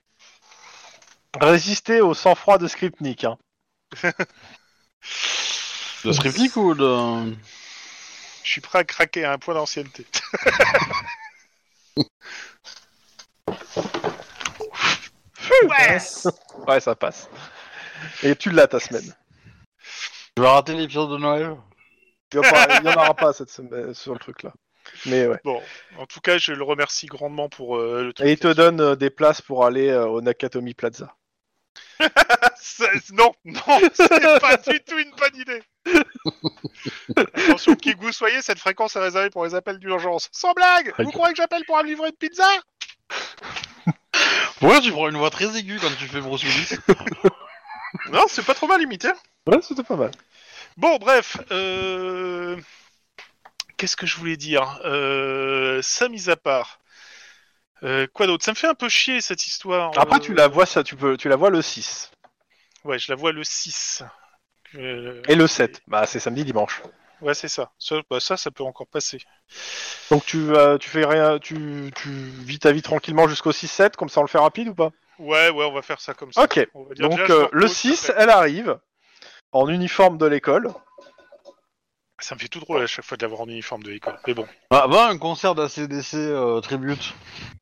[1.39, 3.23] Résister au sang-froid de Skripnik.
[3.23, 3.37] Hein.
[6.03, 7.33] De Striptease ou de.
[8.43, 10.05] Je suis prêt à craquer à un point d'ancienneté.
[15.63, 15.97] ouais
[16.67, 17.29] Ouais, ça passe.
[18.21, 19.15] Et tu l'as ta semaine.
[20.37, 21.55] Je vais rater l'épisode de Noël.
[22.33, 22.39] Il y
[22.89, 24.51] en aura- pas cette semaine sur le truc là.
[25.05, 25.39] Mais ouais.
[25.43, 25.61] Bon,
[25.97, 28.27] en tout cas, je le remercie grandement pour euh, le truc.
[28.27, 31.15] Et il te donne euh, des places pour aller euh, au Nakatomi Plaza.
[33.11, 35.61] Non, non, c'est pas du tout une bonne idée.
[37.15, 40.29] Attention, qui que vous soyez, cette fréquence est réservée pour les appels d'urgence.
[40.31, 42.47] Sans blague Vous croyez que j'appelle pour me livrer une pizza?
[44.59, 46.77] Pourquoi tu prends une voix très aiguë quand tu fais Bruce Willis
[48.11, 49.09] Non, c'est pas trop mal imité.
[49.47, 50.11] Ouais, c'était pas mal.
[50.77, 52.57] Bon, bref, euh...
[53.77, 54.79] qu'est-ce que je voulais dire?
[54.85, 55.81] Euh...
[55.81, 56.79] Ça mis à part.
[57.83, 58.45] Euh, quoi d'autre?
[58.45, 59.91] Ça me fait un peu chier cette histoire.
[59.97, 62.11] Après, tu la vois, ça, tu peux, tu la vois le 6
[62.85, 64.03] Ouais, je la vois le 6.
[64.75, 65.81] Euh, et le 7.
[65.87, 66.81] Bah, c'est samedi, dimanche.
[67.21, 67.71] Ouais, c'est ça.
[67.79, 69.19] Ça, bah, ça, ça peut encore passer.
[70.09, 74.09] Donc tu, euh, tu fais rien, tu, tu vis ta vie tranquillement jusqu'au 6-7, comme
[74.09, 74.91] ça on le fait rapide ou pas?
[75.19, 76.41] Ouais, ouais, on va faire ça comme ça.
[76.43, 76.65] Ok.
[76.73, 78.23] On va dire Donc déjà, euh, le repose, 6, après.
[78.23, 78.77] elle arrive
[79.53, 80.73] en uniforme de l'école.
[82.19, 84.17] Ça me fait tout drôle à chaque fois de l'avoir en uniforme de l'école.
[84.27, 84.47] Mais bon.
[84.71, 87.13] Bah, va à un concert d'ACDC euh, tribute.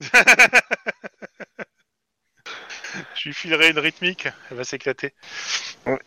[3.15, 5.13] Je lui filerai une rythmique, elle va s'éclater.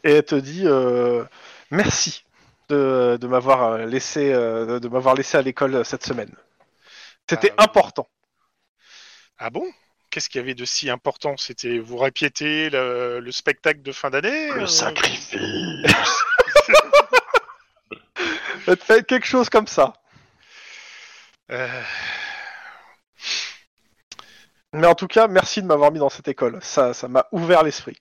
[0.05, 1.25] Et elle te dit euh,
[1.71, 2.25] merci
[2.69, 6.35] de, de m'avoir euh, laissé, euh, de m'avoir laissé à l'école cette semaine.
[7.29, 7.65] C'était Ah, oui.
[7.65, 8.09] important.
[9.39, 9.65] Ah bon?
[10.15, 11.37] Qu'est-ce qu'il y avait de si important?
[11.37, 15.35] C'était vous répéter le, le spectacle de fin d'année euh, Le sacrifice.
[18.69, 19.93] Elle te fait quelque chose comme ça.
[21.51, 21.83] euh,
[24.73, 26.61] Mais en tout cas, merci de m'avoir mis dans cette école.
[26.63, 28.01] Ça, ça m'a ouvert l'esprit.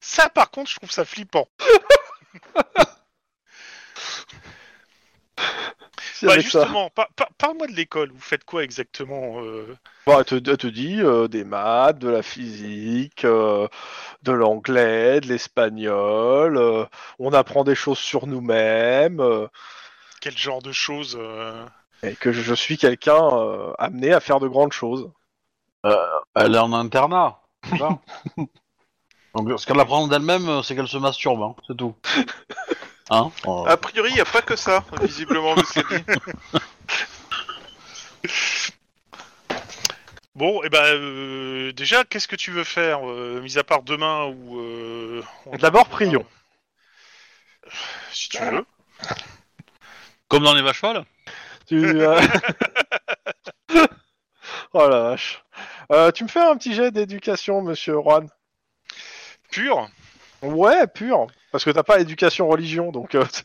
[0.00, 1.48] Ça, par contre, je trouve ça flippant.
[6.00, 8.10] Si Bah, justement, par- par- parle-moi de l'école.
[8.12, 12.08] Vous faites quoi exactement euh Bon, elle, te, elle te dit euh, des maths, de
[12.08, 13.68] la physique, euh,
[14.22, 16.56] de l'anglais, de l'espagnol.
[16.56, 16.84] euh,
[17.18, 19.20] on apprend des choses sur nous-mêmes.
[19.20, 19.46] euh,
[20.20, 21.64] Quel genre de choses euh
[22.04, 25.10] et que je, je suis quelqu'un euh, amené à faire de grandes choses.
[26.34, 27.42] Elle est en internat.
[29.34, 31.94] Donc, ce qu'elle apprend d'elle-même, c'est qu'elle se masturbe, hein, c'est tout.
[33.10, 36.20] Hein euh, A priori, il n'y a pas que ça, visiblement, vu ce qu'elle dit.
[40.34, 44.26] Bon, et ben euh, déjà, qu'est-ce que tu veux faire, euh, mis à part demain
[44.26, 46.24] ou euh, on- D'abord, prions.
[48.12, 48.64] Si tu veux.
[50.28, 51.04] Comme dans les vaches folles
[51.66, 52.20] Tu, euh,
[54.74, 55.42] oh la vache.
[55.90, 58.28] Euh, tu me fais un petit jet d'éducation, monsieur Juan
[59.50, 59.88] Pur.
[60.42, 61.26] Ouais, pur.
[61.50, 63.14] Parce que t'as pas éducation religion, donc.
[63.14, 63.24] euh,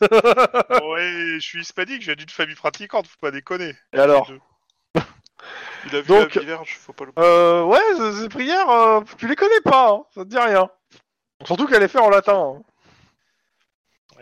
[0.84, 3.74] ouais, je suis hispanique, je viens d'une famille pratiquante, faut pas déconner.
[3.94, 4.30] Et alors.
[5.86, 7.12] Il a vu Donc- la Vierge, faut pas le.
[7.18, 10.68] euh, Ouais, ces ces prières, euh, tu les connais pas, hein, ça te dit rien.
[11.44, 12.56] Surtout qu'elle est faite en latin.
[12.58, 12.62] hein.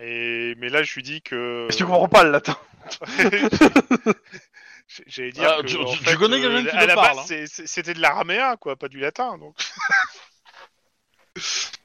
[0.01, 1.69] Et mais là, je lui dis que.
[1.71, 2.57] Et tu comprends pas le latin.
[5.07, 6.87] J'allais dire Ah, que, tu- en tu- tu fait, connais euh, quelqu'un qui à le
[6.89, 7.25] la parle, base, hein.
[7.27, 9.57] c'est- c'est- c'était de l'araméen, quoi, pas du latin, donc.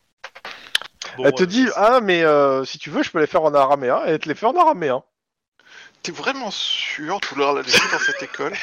[1.15, 3.53] Bon, elle te dit Ah, mais euh, si tu veux, je peux les faire en
[3.53, 4.01] araméen.
[4.05, 5.03] Et elle te les fait en araméen.
[6.03, 8.53] T'es vraiment sûr de vouloir la laisser dans cette école?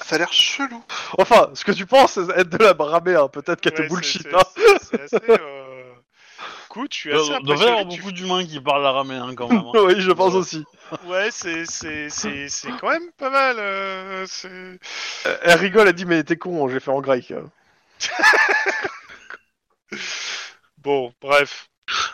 [0.00, 0.82] Ça a l'air chelou.
[1.18, 3.28] Enfin, ce que tu penses c'est être de l'araméen.
[3.28, 4.22] Peut-être qu'elle ouais, te bullshit.
[4.22, 4.40] c'est- hein.
[4.56, 4.78] c'est-
[5.08, 5.30] C'est assez.
[5.40, 5.92] Euh...
[6.70, 9.58] Écoute, je suis Il doit y avoir beaucoup d'humains qui parlent araméen quand même.
[9.58, 9.72] hein.
[9.84, 10.64] oui, je pense aussi.
[11.06, 13.56] Ouais, c'est c'est c'est c'est quand même pas mal.
[13.58, 17.32] euh, c'est- Euh, Elle rigole, elle dit Mais t'es con, j'ai fait en grec.
[20.78, 21.68] Bon, bref.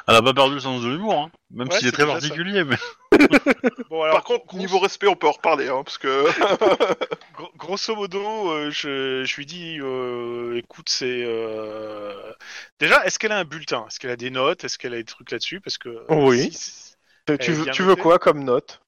[0.09, 1.31] Elle a pas perdu le sens de l'humour, hein.
[1.51, 2.21] même Ouais, s'il est c'est très déjà ça.
[2.29, 2.65] particulier.
[2.65, 2.77] Mais...
[3.91, 6.25] Bon, alors, Par contre, gros- niveau respect, on peut en reparler, hein, parce que.
[7.35, 12.33] Gro- grosso modo, euh, je, je lui dis, euh, écoute, c'est euh,
[12.81, 13.85] déjà, est-ce qu'elle a un bulletin?
[13.89, 14.65] Est-ce qu'elle a des notes?
[14.65, 15.61] Est-ce qu'elle a des trucs là-dessus?
[15.61, 16.53] Parce que euh, Oui.
[16.53, 16.95] si-
[17.41, 18.81] Tu, veux, bien tu veux notée quoi comme note?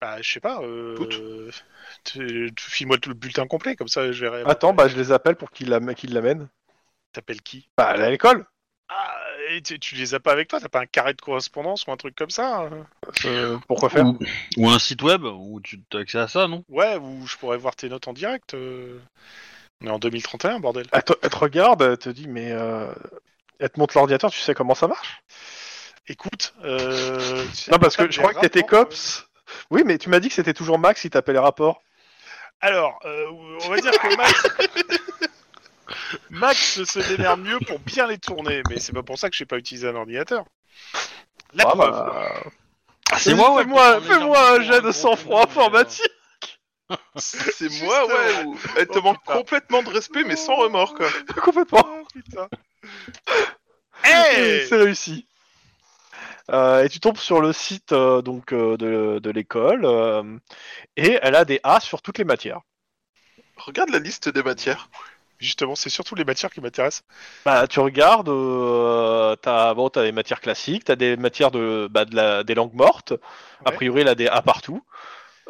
[0.00, 0.60] Bah, je sais pas.
[0.62, 1.20] Euh, Toutes.
[2.04, 4.42] tu- tu- File-moi tout le bulletin complet, comme ça, je verrai.
[4.46, 6.48] Attends, bah je les appelle pour qu'ils la- qu'ils l'amènent.
[7.12, 7.68] T'appelles qui?
[7.76, 8.46] Bah, elle est à l'école.
[8.88, 9.18] Ah,
[9.50, 11.92] et tu, tu les as pas avec toi T'as pas un carré de correspondance ou
[11.92, 12.86] un truc comme ça hein
[13.24, 14.18] Euh, pourquoi faire Ou,
[14.56, 16.64] ou un site web où tu as accès à ça, non?
[16.68, 18.54] Ouais, ou je pourrais voir tes notes en direct.
[18.54, 18.98] euh.
[19.82, 20.86] On est en 2031, bordel.
[20.92, 22.92] elle te, elle te regarde, elle te dit Mais euh,
[23.60, 25.22] elle te montre l'ordinateur, tu sais comment ça marche?
[26.08, 28.66] Écoute, euh, tu- Non, parce que je crois que t'étais euh.
[28.66, 29.28] cops.
[29.70, 31.82] Oui, mais tu m'as dit que c'était toujours Max qui t'appelait les rapports.
[32.60, 33.26] Alors, euh,
[33.64, 34.42] on va dire que Max...
[36.30, 39.46] Max se démerde mieux pour bien les tourner, mais c'est pas pour ça que j'ai
[39.46, 40.44] pas utilisé un ordinateur.
[41.54, 41.90] La Ah, preuve.
[41.92, 42.42] bah,
[43.10, 43.62] Ah, C'est moi, ouais.
[43.62, 46.02] Fais-moi pour fais-moi un jet de sang-froid informatique.
[47.16, 48.44] C'est moi, ouais.
[48.44, 49.32] ou- Elle te Oh, manque putain.
[49.34, 51.08] complètement de respect, mais sans remords, quoi.
[51.42, 51.82] Complètement.
[51.84, 52.48] Oh, putain.
[54.04, 55.26] Hey C'est réussi.
[56.50, 60.22] Euh, et tu tombes sur le site euh, donc euh, de, de l'école euh,
[60.96, 62.60] et elle a des A sur toutes les matières.
[63.56, 64.88] Regarde la liste des matières.
[65.38, 67.04] Justement, c'est surtout les matières qui m'intéressent.
[67.44, 72.04] Bah, tu regardes, euh, t'as bon, t'as des matières classiques, t'as des matières de, bah,
[72.04, 73.12] de la, des langues mortes.
[73.64, 73.76] A Ouais.
[73.76, 74.82] priori, elle a des A partout.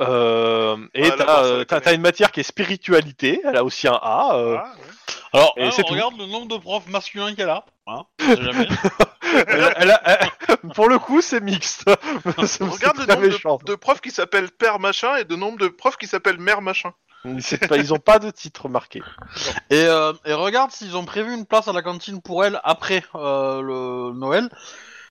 [0.01, 4.37] Euh, et Ah, t'as, euh, une matière qui est spiritualité, elle a aussi un A.
[4.37, 4.85] euh, Ah, ouais.
[5.33, 5.95] Alors, Et c'est on tout.
[5.95, 7.65] regarde le nombre de profs masculins qu'elle a.
[7.87, 8.69] Hein, on sait jamais.
[9.49, 11.85] elle a- elle a- elle- pour le coup, c'est mixte.
[12.47, 15.69] C'est- Regarde le nombre de, de profs qui s'appellent père machin et de nombre de
[15.69, 16.93] profs qui s'appellent mère machin.
[17.41, 19.03] C'est pas- ils ont pas de titre marqué.
[19.71, 23.03] et, euh, et regarde s'ils ont prévu une place à la cantine pour elle après
[23.15, 24.49] euh, le Noël.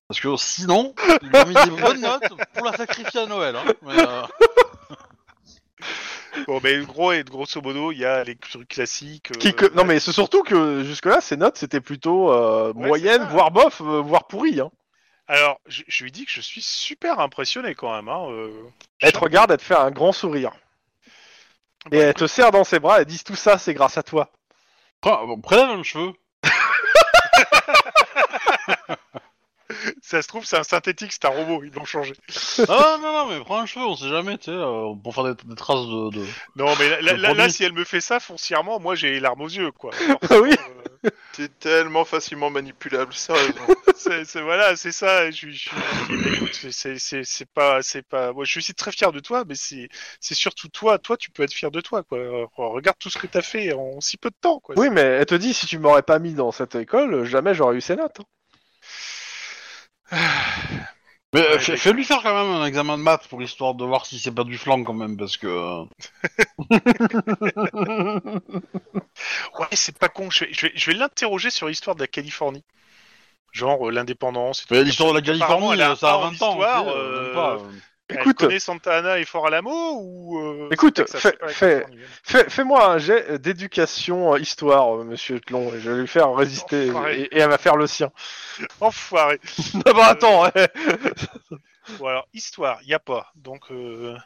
[0.08, 3.56] Parce que sinon, ils ont mis des bonnes notes pour la sacrifier à Noël.
[3.58, 3.74] Hein.
[3.82, 4.22] Mais, euh,
[6.46, 9.32] Bon, mais gros et grosso modo, il y a les trucs classiques.
[9.32, 12.88] euh, Qui que- Non, mais c'est surtout que jusque-là, ces notes, c'était plutôt euh, Ouais,
[12.88, 13.34] moyenne, c'est ça.
[13.34, 14.60] voire bof, euh, voire pourri.
[14.60, 14.70] Hein.
[15.28, 18.08] Alors, je, je lui dis que je suis super impressionné quand même.
[18.08, 18.52] Hein, euh,
[19.02, 20.52] Elle te regarde, elle te fait un grand sourire.
[21.92, 24.32] Et elle te serre dans ses bras, elle dit tout ça, c'est grâce à toi.
[25.02, 26.14] prends- prélève un cheveu.
[30.02, 32.14] Ça se trouve, c'est un synthétique, c'est un robot, ils l'ont changé.
[32.68, 35.24] Ah non, non, mais prends un cheveu, on sait jamais, tu sais, euh, pour faire
[35.24, 36.10] des, des traces de.
[36.12, 36.26] de...
[36.56, 37.52] Non, mais là, là- Le là, produit.
[37.52, 39.92] si elle me fait ça foncièrement, moi j'ai les larmes aux yeux, quoi.
[40.42, 40.56] oui.
[41.06, 43.68] Euh, T'es tellement facilement manipulable, sérieusement.
[43.96, 45.30] c'est, c'est- voilà, c'est ça.
[45.30, 45.48] Je,
[46.10, 48.34] mais écoute, c'est, c'est, c'est pas, c'est pas.
[48.34, 49.88] Moi, je suis aussi très fier de toi, mais c'est,
[50.20, 50.98] c'est surtout toi.
[50.98, 52.18] Toi, tu peux être fier de toi, quoi.
[52.18, 54.74] Euh, Regarde tout ce que t'as fait en si peu de temps, quoi.
[54.78, 57.76] Oui, mais elle te dit, si tu m'aurais pas mis dans cette école, jamais j'aurais
[57.76, 58.20] eu ces notes.
[61.34, 63.76] Mais euh, Ouais, fais- mais- fais-lui faire quand même un examen de maths pour l'histoire
[63.76, 65.48] de voir si c'est pas du flanc quand même, parce que.
[65.48, 65.84] euh,
[69.60, 70.30] Ouais, c'est pas con.
[70.30, 72.64] Je vais, je vais, je vais l'interroger sur l'histoire de la Californie.
[73.52, 74.66] Genre euh, l'indépendance.
[74.72, 76.32] l'histoire de la Apparemment, Californie, elle a ça a un 20 ans.
[76.34, 77.66] histoire, euh,
[78.12, 78.22] euh, euh.
[78.22, 78.38] Écoute.
[78.38, 81.02] connaît Santa Ana et Fort Alamo ou euh, Écoute,
[82.24, 86.90] Fais-moi un jet d'éducation euh, histoire, euh, monsieur Tlon, et je vais lui faire résister,
[86.90, 87.22] Enfoiré.
[87.22, 88.12] et, et elle va faire le sien.
[88.82, 89.40] Enfoiré.
[89.86, 90.52] Bah attends, ouais.
[92.00, 93.32] Bon alors histoire, y a pas.
[93.36, 94.18] Donc euh...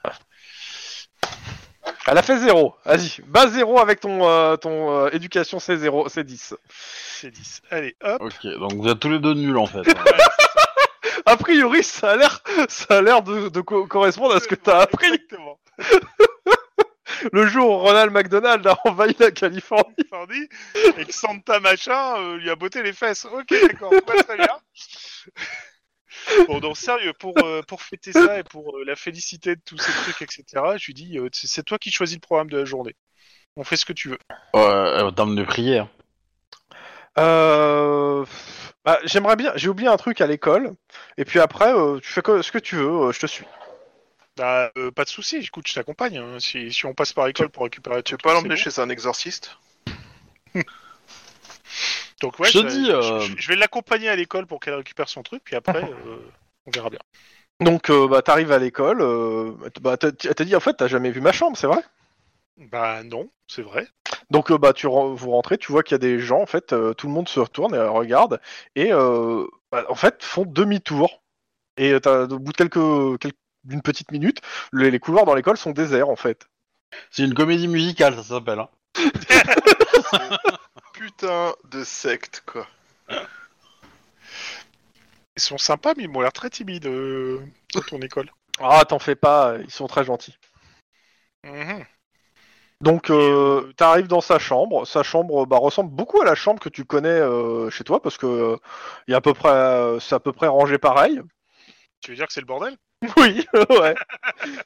[2.08, 2.76] Elle a fait zéro.
[2.86, 6.56] Vas-y, bas zéro avec ton, euh, ton euh, éducation C0, C10.
[6.70, 7.62] c'est 10.
[7.70, 8.22] Allez, hop.
[8.22, 9.84] Ok, donc vous êtes tous les deux nuls en fait.
[11.32, 14.56] A priori, ça a l'air, ça a l'air de, de co- correspondre à ce que
[14.56, 15.08] t'as appris.
[15.08, 15.58] Exactement.
[17.32, 19.96] le jour où Ronald McDonald a envahi la Californie.
[20.98, 23.24] Et que Santa machin euh, lui a botté les fesses.
[23.24, 24.48] Ok, d'accord, ouais, très bien.
[26.48, 29.78] Bon, donc sérieux, pour, euh, pour fêter ça et pour euh, la féliciter de tous
[29.78, 30.44] ces trucs, etc.,
[30.78, 32.96] je lui dis, euh, c'est toi qui choisis le programme de la journée.
[33.56, 34.20] On fait ce que tu veux.
[34.54, 35.88] En termes de prière.
[37.18, 38.26] Euh...
[38.86, 39.52] Bah, j'aimerais bien.
[39.56, 40.74] J'ai oublié un truc à l'école.
[41.18, 42.88] Et puis après, euh, tu fais ce que tu veux.
[43.08, 43.46] euh, je te suis.
[44.38, 46.18] Bah, euh, pas de souci, écoute, je t'accompagne.
[46.18, 46.40] hein.
[46.40, 48.62] Si, si on passe par école pour récupérer Tu veux pas c'est l'emmener bon.
[48.62, 49.58] chez un exorciste?
[52.22, 54.60] Donc ouais, Je te vais- dis, je, euh, je- je vais l'accompagner à l'école pour
[54.60, 56.18] qu'elle récupère son truc, puis après, euh,
[56.66, 57.00] on verra bien.
[57.60, 59.02] Donc, euh, bah, t'arrives à l'école.
[59.02, 59.54] Euh...
[59.82, 61.82] Bah, t'as- elle t'a dit, en fait, t'as jamais vu ma chambre, c'est vrai?
[62.58, 63.88] Bah non, c'est vrai.
[64.32, 66.46] Donc, euh, bah, tu ren- vous rentrez, tu vois qu'il y a des gens, en
[66.46, 68.40] fait, euh, tout le monde se retourne et euh, regarde.
[68.76, 71.22] Et, euh, bah, en fait, font demi-tour.
[71.78, 74.40] Et t'as- au bout de quelques, quelques- d'une petite minute,
[74.74, 76.48] les, les couloirs dans l'école sont déserts, en fait.
[77.12, 78.60] C'est une comédie musicale, ça s'appelle.
[78.60, 78.70] Hein.
[80.94, 82.68] Putain de secte, quoi.
[85.36, 87.40] Ils sont sympas, mais ils m'ont l'air très timides euh,
[87.74, 88.32] dans ton école.
[88.60, 90.38] Ah, t'en fais pas, ils sont très gentils.
[91.44, 91.86] Mhm.
[92.82, 94.86] Donc, euh, t'arrives dans sa chambre.
[94.88, 98.18] Sa chambre bah, ressemble beaucoup à la chambre que tu connais euh, chez toi parce
[98.18, 98.58] que euh,
[99.08, 101.22] il y a à peu près, euh, c'est à peu près rangé pareil.
[102.02, 102.78] Tu veux dire que c'est le bordel?
[103.18, 103.96] Oui, ouais.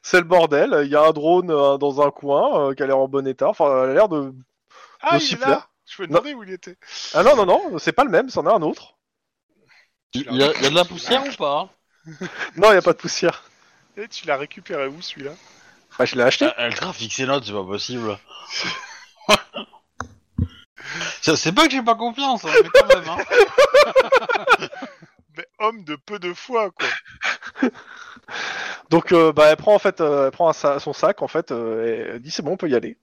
[0.02, 0.82] C'est le bordel.
[0.84, 3.26] Il y a un drone euh, dans un coin euh, qui a l'air en bon
[3.26, 3.48] état.
[3.48, 4.32] Enfin, elle a l'air de.
[5.00, 6.76] Ah, il est là Je me demandais où il était.
[7.14, 8.96] Ah non, non, non, c'est pas le même, c'en a un autre.
[10.12, 11.68] Il y, a, il y a de la poussière ou pas?
[12.56, 13.44] Non, il y a pas de poussière.
[13.96, 15.32] Et tu l'as récupéré où celui-là?
[15.98, 16.48] Bah, je l'ai acheté.
[16.58, 18.18] Elle trafique ses notes, c'est pas possible.
[21.20, 23.08] Ça, c'est pas que j'ai pas confiance, hein, mais quand même.
[23.08, 23.18] Hein.
[25.36, 27.68] Mais homme de peu de foi, quoi.
[28.90, 31.28] Donc, euh, bah, elle prend en fait, euh, elle prend un sa- son sac en
[31.28, 32.96] fait euh, et elle dit c'est bon, on peut y aller.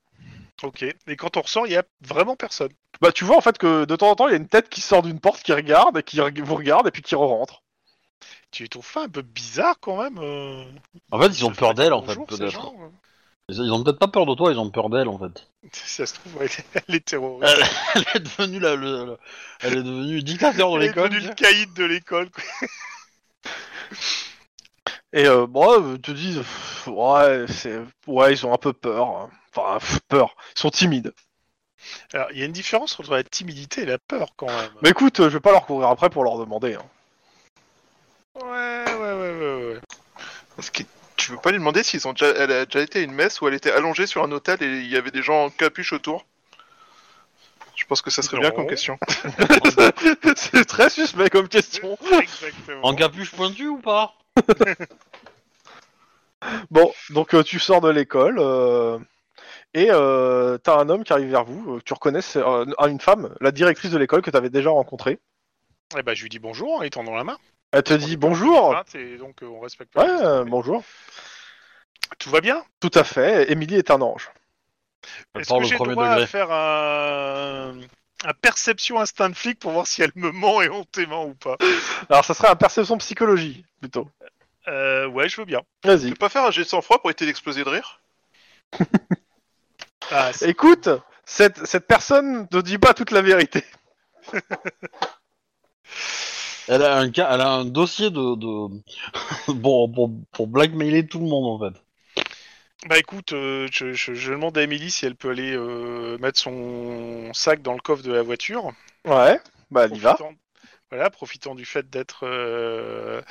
[0.64, 0.82] Ok.
[0.84, 2.72] Et quand on ressort, il y a vraiment personne.
[3.02, 4.70] Bah, tu vois en fait que de temps en temps, il y a une tête
[4.70, 7.63] qui sort d'une porte, qui regarde, et qui vous regarde et puis qui re-rentre.
[8.52, 10.64] Tu trouves pas un peu bizarre quand même euh,
[11.12, 12.68] En fait, ils ont peur d'elle, en fait, peut-être.
[12.68, 12.90] euh.
[13.50, 15.48] Ils ont peut-être pas peur de toi, ils ont peur d'elle, en fait.
[15.74, 17.54] Ça se trouve, elle est, elle est terroriste.
[17.96, 19.18] Elle, elle est devenue la, le- le-
[19.62, 21.10] elle est devenue dictateur de Elle est l'école.
[21.10, 22.30] devenue le caïd de l'école.
[22.30, 22.44] quoi.
[25.14, 26.42] Et euh, bon, ils te disent
[26.88, 29.08] ouais, c'est ouais, ils ont un peu peur.
[29.10, 29.30] hein.
[29.56, 30.36] Enfin, peur.
[30.56, 31.14] Ils sont timides.
[32.14, 34.72] Alors, il y a une différence entre la timidité et la peur quand même.
[34.82, 36.74] Mais écoute, euh, je vais pas leur courir après pour leur demander.
[36.76, 36.86] hein.
[38.36, 39.80] Ouais, ouais, ouais, ouais, ouais.
[40.56, 40.84] Parce que
[41.18, 43.42] tu veux pas lui demander s'ils ont déjà, elle a déjà été à une messe
[43.42, 45.94] où elle était allongée sur un hôtel et il y avait des gens en capuche
[45.94, 46.26] autour?
[47.76, 48.98] Je pense que ça serait bien comme question.
[50.36, 51.98] c'est très suspect comme question.
[52.20, 52.82] Exactement.
[52.84, 54.14] En capuche pointue ou pas?
[56.70, 59.00] Bon, donc euh, tu sors de l'école euh,
[59.74, 61.76] et euh, t'as un homme qui arrive vers vous.
[61.76, 65.20] euh, Tu reconnais euh, une femme, la directrice de l'école que t'avais déjà rencontrée.
[65.98, 67.38] Eh ben, je lui dis bonjour en lui tendant la main.
[67.74, 68.76] Elle te dit bonjour.
[68.94, 70.84] Et donc, euh, on respecte Ouais, euh, bonjour.
[72.20, 72.64] Tout va bien?
[72.80, 73.52] Tout à fait.
[73.52, 74.30] Émilie est un ange.
[75.34, 76.24] Elle Est-ce parle que au j'ai premier droit degré.
[76.24, 77.74] à faire un...
[78.26, 81.58] un perception instinct de flic pour voir si elle me ment éhontément ou pas?
[82.10, 84.08] Alors, ça serait un perception psychologie plutôt.
[84.68, 85.62] euh, Ouais, je veux bien.
[85.82, 86.10] Tu Vas-y.
[86.12, 88.02] peux pas faire un jet de sang-froid pour éviter d'exploser de rire?
[90.12, 90.90] Ah, Écoute,
[91.26, 93.64] cette, cette personne ne dit pas toute la vérité.
[96.68, 99.54] Elle a un cas, elle a un dossier de, de...
[99.62, 101.80] pour, pour, pour blackmailer tout le monde en fait.
[102.88, 106.40] Bah écoute, euh, je, je- je demande à Émilie si elle peut aller euh, mettre
[106.40, 108.72] son sac dans le coffre de la voiture.
[109.06, 109.40] Ouais,
[109.72, 110.16] bah elle y va.
[110.16, 110.36] Profitant-
[110.92, 112.26] Voilà, profitant du fait d'être.
[112.28, 113.22] euh,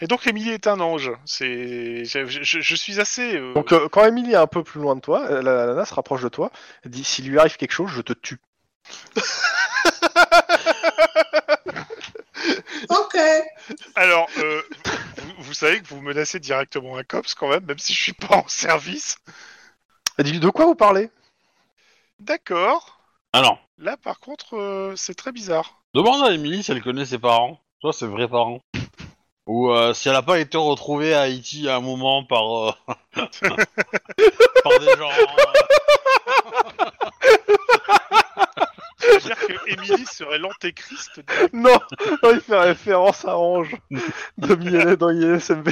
[0.00, 1.10] Et donc Émilie est un ange.
[1.24, 3.36] C'est, je, je- je suis assez.
[3.36, 5.84] euh, Donc euh, quand Émilie est un peu plus loin de toi, la, la nana
[5.86, 6.50] se rapproche de toi,
[6.84, 8.38] elle dit s'il lui arrive quelque chose, je te tue.
[12.90, 13.16] Ok.
[13.94, 14.62] Alors, euh,
[15.16, 18.12] vous, vous savez que vous menacez directement un cops quand même, même si je suis
[18.12, 19.16] pas en service.
[20.18, 21.10] Dit de quoi vous parlez?
[22.18, 22.98] D'accord.
[23.32, 25.80] Alors, Là, par contre, euh, c'est très bizarre.
[25.94, 27.60] demande à Emily si elle connaît ses parents.
[27.80, 28.60] Toi, ses vrais parents.
[29.46, 32.72] Ou euh, si elle a pas été retrouvée à Haïti à un moment par, euh,
[33.14, 35.08] par des gens.
[38.98, 41.20] C'est-à-dire que Émilie serait l'antéchrist.
[41.20, 41.24] de-
[41.56, 41.78] Non,
[42.22, 43.74] non, il fait référence à Ange
[44.38, 45.68] de dans ISMB.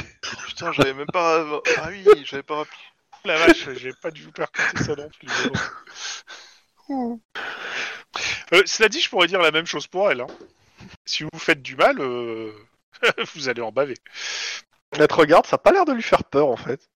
[0.47, 1.45] Putain, j'avais même pas.
[1.77, 2.77] Ah oui, j'avais pas rappelé.
[3.25, 5.27] La vache, j'ai pas dû vous percuter ça non plus.
[6.87, 7.19] bon.
[8.53, 10.21] Euh, cela dit, je pourrais dire la même chose pour elle.
[10.21, 10.27] hein.
[11.05, 12.51] Si vous faites du mal, euh,
[13.35, 13.95] vous allez en baver.
[14.93, 16.89] Elle te regarde, ça a pas l'air de lui faire peur en fait.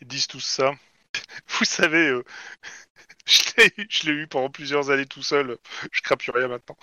[0.00, 0.72] Ils disent tous ça.
[1.48, 2.24] Vous savez, euh,
[3.26, 5.58] je l'ai eu- pendant plusieurs années tout seul.
[5.92, 6.76] Je crains plus rien maintenant.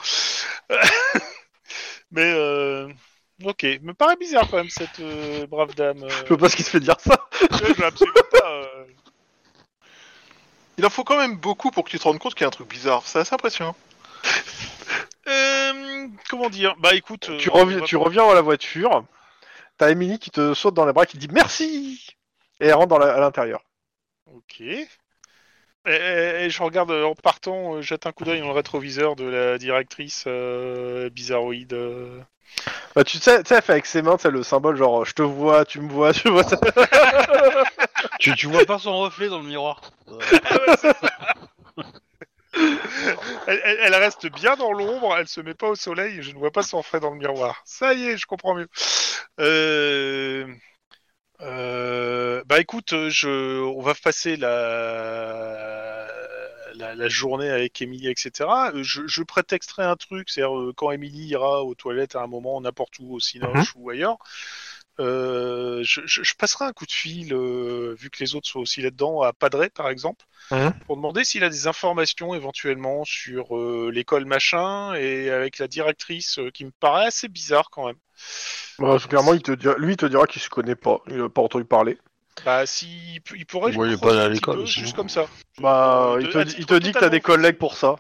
[2.11, 2.89] Mais euh,
[3.43, 6.03] ok, me paraît bizarre quand même cette euh, brave dame.
[6.03, 6.09] euh.
[6.09, 7.27] Je sais pas ce qui te fait dire ça.
[7.41, 8.51] Ouais, je veux absolument pas.
[8.51, 8.85] euh.
[10.77, 12.47] Il en faut quand même beaucoup pour que tu te rendes compte qu'il y a
[12.47, 13.03] un truc bizarre.
[13.05, 13.75] C'est assez impressionnant.
[15.27, 16.75] Euh, comment dire?
[16.79, 19.05] Bah écoute, euh, Tu on reviens, va tu pas- reviens à la voiture.
[19.77, 22.15] T'as Emily qui te saute dans les bras, qui te dit merci
[22.59, 23.63] et elle rentre dans la- à l'intérieur.
[24.33, 24.63] Ok.
[25.87, 29.23] Et, je regarde euh, en partant, euh, jette un coup d'œil dans le rétroviseur de
[29.25, 31.73] la directrice euh, bizarroïde.
[31.73, 32.19] euh.
[32.95, 35.05] Bah, tu sais, tu sais, elle fait avec ses mains, tu sais, le symbole genre
[35.05, 36.43] je te vois, tu me vois, tu vois.
[38.19, 39.81] Tu, tu vois pas son reflet dans le miroir.
[43.47, 46.31] Elle, elle- elle reste bien dans l'ombre, elle se met pas au soleil, et je
[46.31, 47.61] ne vois pas son reflet dans le miroir.
[47.65, 48.67] Ça y est, je comprends mieux.
[49.39, 50.47] Euh...
[51.41, 53.61] euh, Bah écoute, je...
[53.63, 56.07] on va passer la...
[56.75, 58.49] La, la journée avec Émilie, etc.
[58.81, 62.59] Je, je prétexterai un truc, c'est-à-dire euh, quand Émilie ira aux toilettes à un moment,
[62.61, 64.17] n'importe où, au Cinoche ou ailleurs,
[64.99, 68.59] euh, je, je- je passerai un coup de fil, euh, vu que les autres sont
[68.59, 70.25] aussi là-dedans, à Padre par exemple,
[70.85, 76.39] pour demander s'il a des informations éventuellement sur euh, l'école machin et avec la directrice
[76.39, 77.97] euh, qui me paraît assez bizarre quand même.
[78.79, 81.29] Bah, clairement, il te dira, lui, il te dira qu'il se connaît pas, il a
[81.29, 81.97] pas entendu parler.
[82.45, 83.71] Bah, si il il pourrait.
[83.71, 85.27] Voyez creuser pas à l'école, juste comme ça.
[85.59, 87.95] Bah, il te, il te dit que t'as des collègues pour ça.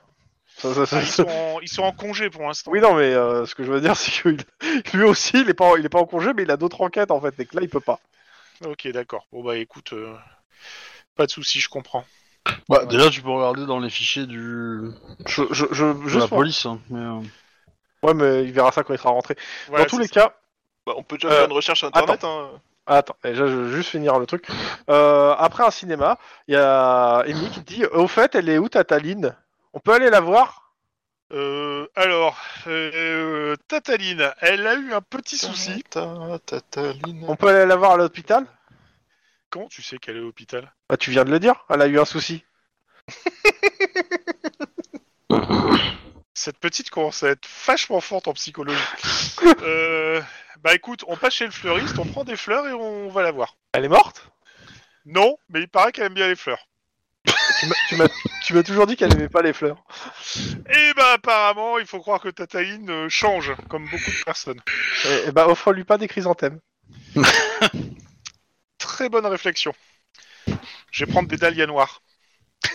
[0.61, 2.71] Ça, ça, ça- Ah, ils, sont en, ils sont en congé pour l'instant.
[2.71, 5.53] Oui, non, mais euh, ce que je veux dire, c'est que lui aussi, il est
[5.53, 7.45] pas, en- il est pas en congé, mais il a d'autres enquêtes en fait, et
[7.45, 7.99] que là, il peut pas.
[8.65, 9.25] Ok, d'accord.
[9.31, 10.13] Bon bah écoute, euh,
[11.15, 12.05] pas de souci, je comprends.
[12.69, 14.91] Bah, déjà, tu peux regarder dans les fichiers du...
[15.25, 16.65] Je, je, je, de juste la police.
[16.65, 17.19] hein, mais, euh,
[18.03, 19.35] Ouais, mais il verra ça quand il sera rentré.
[19.67, 20.13] Voilà, Dans tous les ça.
[20.13, 20.35] cas,
[20.85, 22.23] Bah, on peut déjà Euh, faire une recherche internet.
[22.23, 22.49] Hein.
[22.87, 24.47] Attends, déjà, je veux juste finir le truc.
[24.89, 28.69] Euh, après un cinéma, il y a Amy qui dit Au fait, elle est où
[28.69, 29.35] Tataline?
[29.73, 30.73] On peut aller la voir?
[31.31, 35.83] Euh, alors, euh, Tataline, elle a eu un petit souci.
[35.89, 37.25] Ta- Tataline?
[37.27, 38.45] On peut aller la voir à l'hôpital?
[39.49, 40.73] Comment tu sais qu'elle est à l'hôpital?
[40.89, 42.43] Bah, tu viens de le dire, elle a eu un souci.
[46.33, 48.77] Cette petite commence à être vachement forte en psychologie.
[49.61, 50.21] euh,
[50.59, 53.31] bah écoute, on passe chez le fleuriste, on prend des fleurs et on va la
[53.31, 53.55] voir.
[53.73, 54.29] Elle est morte?
[55.05, 56.67] Non, mais il paraît qu'elle aime bien les fleurs.
[57.87, 59.83] Tu m'as- toujours dit qu'elle aimait pas les fleurs.
[60.69, 64.59] Et bah apparemment, il faut croire que Tataline euh, change, comme beaucoup de personnes.
[65.05, 66.59] Et, et bah, offre-lui pas des chrysanthèmes.
[68.77, 69.73] Très bonne réflexion.
[70.91, 72.01] Je vais prendre des dahlias noirs.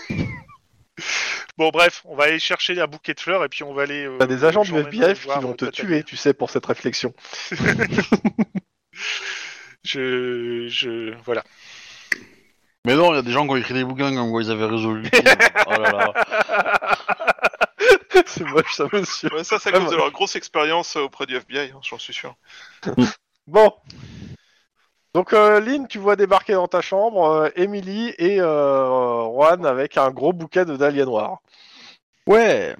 [1.59, 4.06] bon bref, on va aller chercher un bouquet de fleurs et puis on va aller...
[4.06, 7.12] euh, T'as des agents du FBI qui vont te tuer, tu sais, pour cette réflexion.
[9.84, 10.66] Je...
[10.68, 11.14] je...
[11.24, 11.44] Voilà.
[12.86, 14.50] Mais non, il y a des gens qui ont écrit des bouquins comme quoi ils
[14.52, 15.10] avaient résolu.
[15.66, 16.12] oh là là.
[18.26, 19.28] C'est moche ça, monsieur.
[19.34, 21.98] Ouais, ça, c'est à cause de leur grosse expérience euh, auprès du FBI, hein, j'en
[21.98, 22.36] suis sûr.
[23.48, 23.72] Bon.
[25.14, 29.96] Donc, euh, Lynn, tu vois débarquer dans ta chambre euh, Emily et euh, Juan avec
[29.96, 31.38] un gros bouquet de dahlias noirs.
[32.26, 32.76] Ouais.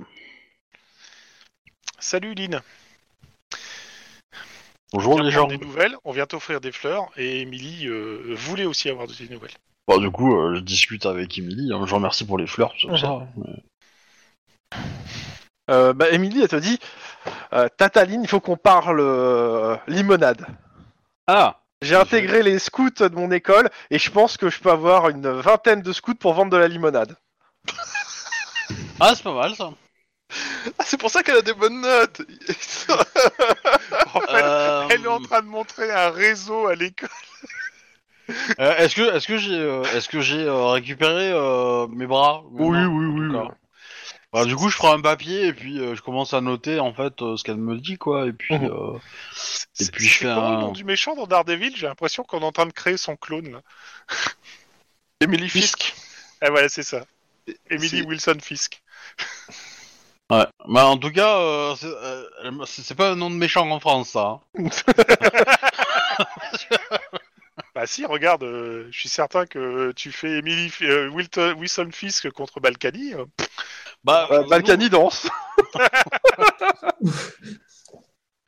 [2.00, 2.60] Salut Lynn.
[4.92, 5.58] Bonjour On vient les prendre gens.
[5.58, 9.50] des nouvelles, on vient t'offrir des fleurs et Émilie euh, voulait aussi avoir des nouvelles.
[9.88, 11.72] Bon, du coup, euh, je discute avec Emily.
[11.72, 11.80] Hein.
[11.84, 13.18] Je vous remercie pour les fleurs, tout ça.
[13.36, 13.62] mais-
[15.70, 16.78] Euh, bah, Emily, elle te dit
[17.52, 20.46] euh, Tataline, il faut qu'on parle euh, limonade.
[21.26, 25.08] Ah J'ai intégré les scouts de mon école et je pense que je peux avoir
[25.08, 27.16] une vingtaine de scouts pour vendre de la limonade.
[28.98, 29.70] Ah, c'est pas mal ça.
[30.78, 32.22] Ah, c'est pour ça qu'elle a des bonnes notes
[34.14, 37.08] En fait, Euh, elle est en train de montrer un réseau à l'école.
[38.61, 42.43] euh, est-ce que, est-ce que j'ai, euh, est-ce que j'ai euh, récupéré euh, mes bras?
[42.51, 43.32] Oui, Non oui, oui.
[43.32, 43.55] D'accord.
[44.32, 46.93] Bah, du coup, je prends un papier et puis euh, je commence à noter en
[46.93, 48.27] fait euh, ce qu'elle me dit, quoi.
[48.27, 48.70] Et puis, Mhm.
[48.70, 48.98] euh,
[49.73, 51.74] C'est- puis, je fais quoi le un- nom du méchant dans Daredevil?
[51.77, 53.53] J'ai l'impression qu'on est en train de créer son clone.
[53.53, 53.61] Là.
[55.20, 55.94] Emily Fisk.
[56.43, 57.05] Ah voilà, c'est ça.
[57.70, 58.82] Emily C'est- Wilson Fisk.
[60.31, 60.47] ouais.
[60.69, 64.40] Bah, en tout cas, euh, euh, c'est pas un nom de méchant en France, ça.
[64.59, 64.69] hein.
[67.77, 72.31] Bah si, regarde, euh, je suis certain que tu fais Emily euh, Wilton- Wilson Fisk
[72.31, 73.12] contre Balkany.
[73.12, 73.27] euh,
[74.03, 75.28] Bah, Euh, Balkany danse.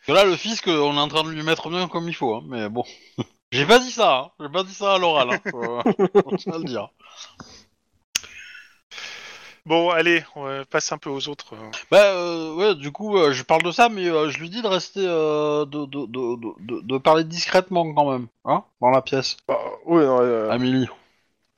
[0.07, 2.15] Que là, le fisc, euh, on est en train de lui mettre bien comme il
[2.15, 2.85] faut, hein, mais bon.
[3.53, 4.31] J'ai pas dit ça, hein.
[4.41, 5.41] j'ai pas dit ça à l'oral, hein.
[5.51, 6.89] Faut- faut bien le dire.
[9.69, 11.53] Bon, allez, on passe un peu aux autres.
[11.53, 11.71] euh.
[11.91, 14.63] Bah, euh, ouais, du coup, euh, je parle de ça, mais euh, je lui dis
[14.63, 18.89] de rester, euh, de, de, de, de, de- de parler discrètement quand même, hein, dans
[18.89, 19.37] la pièce.
[19.47, 20.89] Bah, oui, non, euh, Amélie.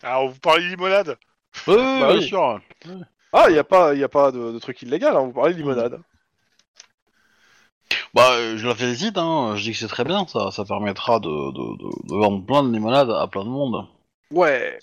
[0.03, 1.17] Alors, vous parlez de limonade?
[1.69, 2.27] Ouais, Bah bien oui.
[2.27, 2.61] sûr.
[3.33, 5.55] Ah, il n'y a pas, y a pas de, de truc illégal, hein, vous parlez
[5.55, 6.01] de limonade.
[8.13, 9.55] Bah, je la félicite, hein.
[9.55, 12.65] Je dis que c'est très bien, ça, ça permettra de, de, de, de vendre plein
[12.65, 13.87] de limonades à plein de monde.
[14.33, 14.79] Ouais.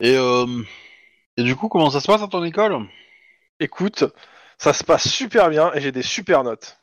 [0.00, 0.46] Et, euh,
[1.36, 2.86] et du coup, comment ça se passe à ton école
[3.60, 4.04] Écoute,
[4.58, 6.78] ça se passe super bien et j'ai des super notes.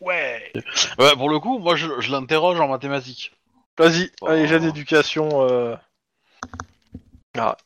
[0.00, 0.52] Ouais.
[0.98, 3.32] Ouais, pour le coup, moi, je, je l'interroge en mathématiques.
[3.78, 4.26] Vas-y, Oh.
[4.28, 5.28] allez, j'ai d'éducation.
[5.48, 5.76] Euh...
[7.36, 7.56] Ah.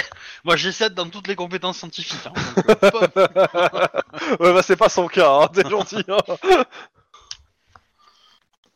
[0.45, 2.27] Moi, j'ai 7 dans toutes les compétences scientifiques.
[2.27, 3.17] Hein, donc, euh, pop.
[4.41, 6.03] ouais, bah c'est pas son cas, hein, t'es gentil.
[6.09, 6.67] Hein.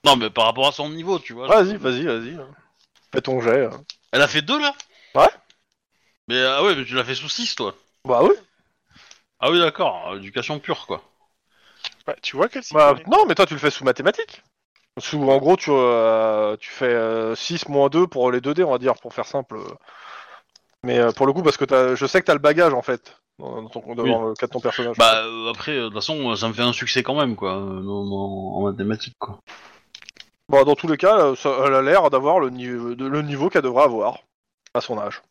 [0.05, 1.47] non, mais par rapport à son niveau, tu vois.
[1.49, 2.37] Vas-y, vas-y, vas-y.
[3.13, 3.67] Fais ton jet.
[3.67, 3.85] hein.
[4.13, 4.75] Elle a fait 2 là
[5.15, 5.29] Ouais.
[6.29, 7.75] Mais ah ouais, mais tu l'as fait sous 6 toi.
[8.07, 8.31] Bah oui.
[9.41, 11.03] Ah oui, d'accord, euh, éducation pure quoi.
[12.07, 13.05] Bah, tu vois qu'elle Bah, connaît.
[13.11, 14.43] non, mais toi tu le fais sous mathématiques.
[14.99, 18.71] Sous, en gros, tu, euh, tu fais euh, 6 moins 2 pour les 2D, on
[18.73, 19.59] va dire, pour faire simple.
[20.85, 22.83] Mais euh, pour le coup, parce que t'as- je sais que t'as le bagage en
[22.83, 24.97] fait, dans, dans ton, dans le cas de ton personnage.
[24.99, 27.37] Bah euh, après, euh, de toute façon, euh, ça me fait un succès quand même
[27.37, 29.39] quoi, euh, en mathématiques quoi.
[30.49, 33.23] Bon, dans tous les cas, euh, ça, elle a l'air d'avoir le, niveau de- le
[33.23, 34.19] niveau qu'elle devrait avoir
[34.75, 35.23] à son âge.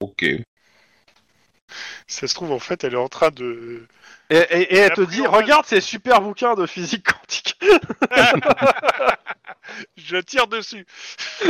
[0.00, 0.24] Ok.
[2.06, 3.86] Ça se trouve, en fait, elle est en train de.
[4.30, 7.58] Et, et- et elle te dit, regarde ces super bouquins de physique quantique.
[9.96, 10.86] Je tire dessus.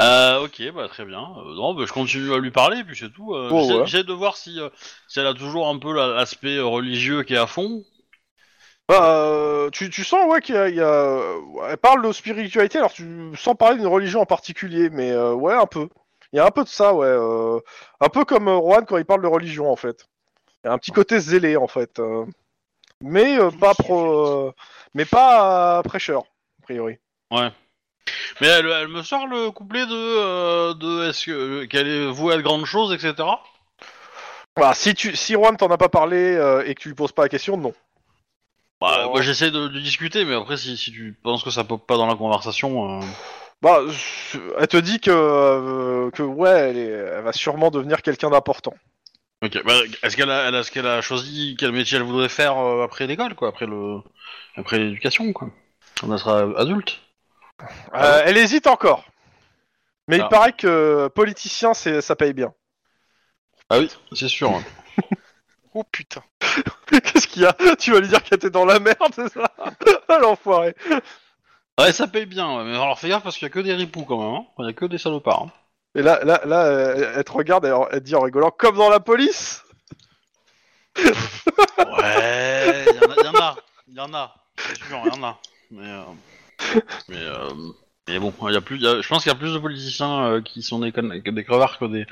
[0.00, 1.18] Euh, ok, bah très bien.
[1.38, 3.34] Euh, non, bah, je continue à lui parler, puis c'est tout.
[3.34, 3.86] Euh, Oh, j'essaie- ouais.
[3.86, 4.68] J'essaie de voir si, euh,
[5.08, 7.84] si elle a toujours un peu la- l'aspect euh, religieux qui est à fond.
[8.88, 11.20] Bah, euh, tu, tu sens, ouais, qu'il y a, il y a-
[11.70, 13.06] Elle parle de spiritualité, alors tu
[13.36, 15.88] sans parler d'une religion en particulier, mais euh, ouais, un peu.
[16.32, 17.06] Il y a un peu de ça, ouais.
[17.06, 17.58] euh,
[18.00, 20.06] un peu comme euh, Juan quand il parle de religion, en fait.
[20.64, 21.98] Il y a un petit côté zélé, en fait.
[21.98, 22.24] euh,
[23.02, 24.46] mais euh, pas pro...
[24.48, 24.52] euh,
[24.94, 26.22] mais pas euh, prêcheur,
[26.60, 26.98] a priori.
[28.40, 32.34] Mais elle, elle me sort le couplet de, euh, de est-ce que qu'elle est vouée
[32.34, 33.14] à de grandes choses, etc.
[34.56, 37.12] Voilà, si, tu, si Juan t'en a pas parlé euh, et que tu lui poses
[37.12, 37.72] pas la question, non.
[38.80, 41.84] Bah, moi j'essaie de, de discuter, mais après si, si tu penses que ça pop
[41.86, 43.04] pas dans la conversation, euh,
[43.62, 43.80] Bah,
[44.58, 48.74] elle te dit que, euh, que ouais, elle, est- elle va sûrement devenir quelqu'un d'important.
[49.42, 49.62] ok.
[49.64, 52.58] Bah, est-ce qu'elle a, elle a, est-ce qu'elle a choisi quel métier elle voudrait faire
[52.58, 53.98] euh, après l'école, quoi, après le,
[54.56, 55.50] après l'éducation, quoi?
[56.00, 57.00] Quand elle sera adulte.
[57.94, 59.04] Euh, elle hésite encore.
[60.08, 60.24] Mais Ah.
[60.24, 62.52] il paraît que politicien, c'est, ça paye bien.
[63.70, 64.60] Ah oui, c'est sûr.
[65.78, 66.22] Oh putain.
[66.90, 67.52] Qu'est-ce qu'il y a?
[67.78, 69.48] Tu vas lui dire qu'elle était dans la merde, c'est ça?
[70.08, 70.74] Ah, L'enfoiré.
[71.78, 73.74] Ouais, ça paye bien, ouais, mais alors fais gaffe parce qu'il y a que des
[73.74, 74.44] ripoux quand même, hein.
[74.58, 75.42] il y a que des salopards.
[75.44, 75.52] hein.
[75.94, 78.88] Et là, là, là, elle, elle te regarde et elle, dit en rigolant, comme dans
[78.90, 79.62] la police
[80.96, 83.56] Ouais, il y, en a- y en a,
[83.86, 85.38] il y en a, c'est sûr, il y en a.
[85.70, 86.02] Mais, euh,
[87.08, 87.50] mais, euh,
[88.08, 90.24] mais bon, y a plus, y a- je pense qu'il y a plus de politiciens
[90.26, 92.06] euh, qui sont des, conne- que des crevards que des,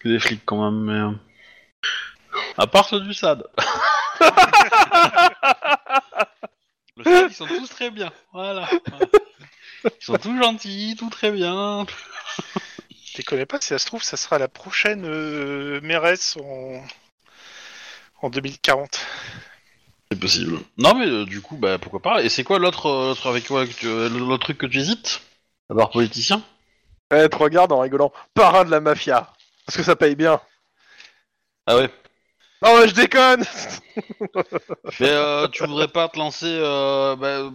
[0.00, 0.80] que des flics quand même.
[0.84, 1.10] Mais, euh,
[2.58, 3.44] à part ceux du SAD.
[6.96, 8.68] Le SAD, ils sont tous très bien, voilà.
[9.84, 11.86] Ils sont tous gentils, tout très bien.
[12.90, 16.82] Je les connais pas, si ça se trouve, ça sera la prochaine euh, mairesse en...
[18.22, 19.00] en 2040.
[20.10, 20.58] C'est possible.
[20.76, 22.22] Non mais euh, du coup, bah pourquoi pas.
[22.22, 24.78] Et c'est quoi l'autre, euh, l'autre avec quoi que tu- euh, l'autre truc que tu
[24.78, 25.22] hésites?
[25.70, 26.42] À part politicien?
[27.10, 29.32] Elle te regarde en rigolant, parrain de la mafia.
[29.66, 30.40] Parce que ça paye bien.
[31.66, 31.90] Ah ouais.
[32.62, 33.44] Non, mais je déconne
[35.00, 36.46] Mais euh, tu voudrais pas te lancer.
[36.46, 37.50] Euh, bah,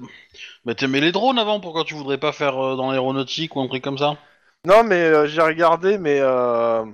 [0.65, 3.67] bah t'aimais les drones avant, pourquoi tu voudrais pas faire euh, dans l'aéronautique ou un
[3.67, 4.17] truc comme ça?
[4.65, 6.85] Non, mais euh, j'ai regardé, mais euh,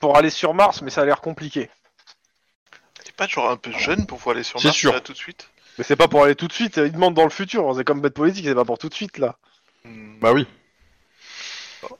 [0.00, 1.68] pour aller sur Mars, mais ça a l'air compliqué.
[3.04, 4.92] T'es pas genre un peu jeune pour pouvoir aller sur C'est Mars sûr.
[4.92, 5.50] là tout de suite?
[5.76, 8.00] Mais c'est pas pour aller tout de suite, ils demandent dans le futur, c'est comme
[8.00, 9.36] bête politique, c'est pas pour tout de suite là.
[9.84, 10.20] Hmm.
[10.20, 10.46] Bah oui.
[11.82, 11.96] On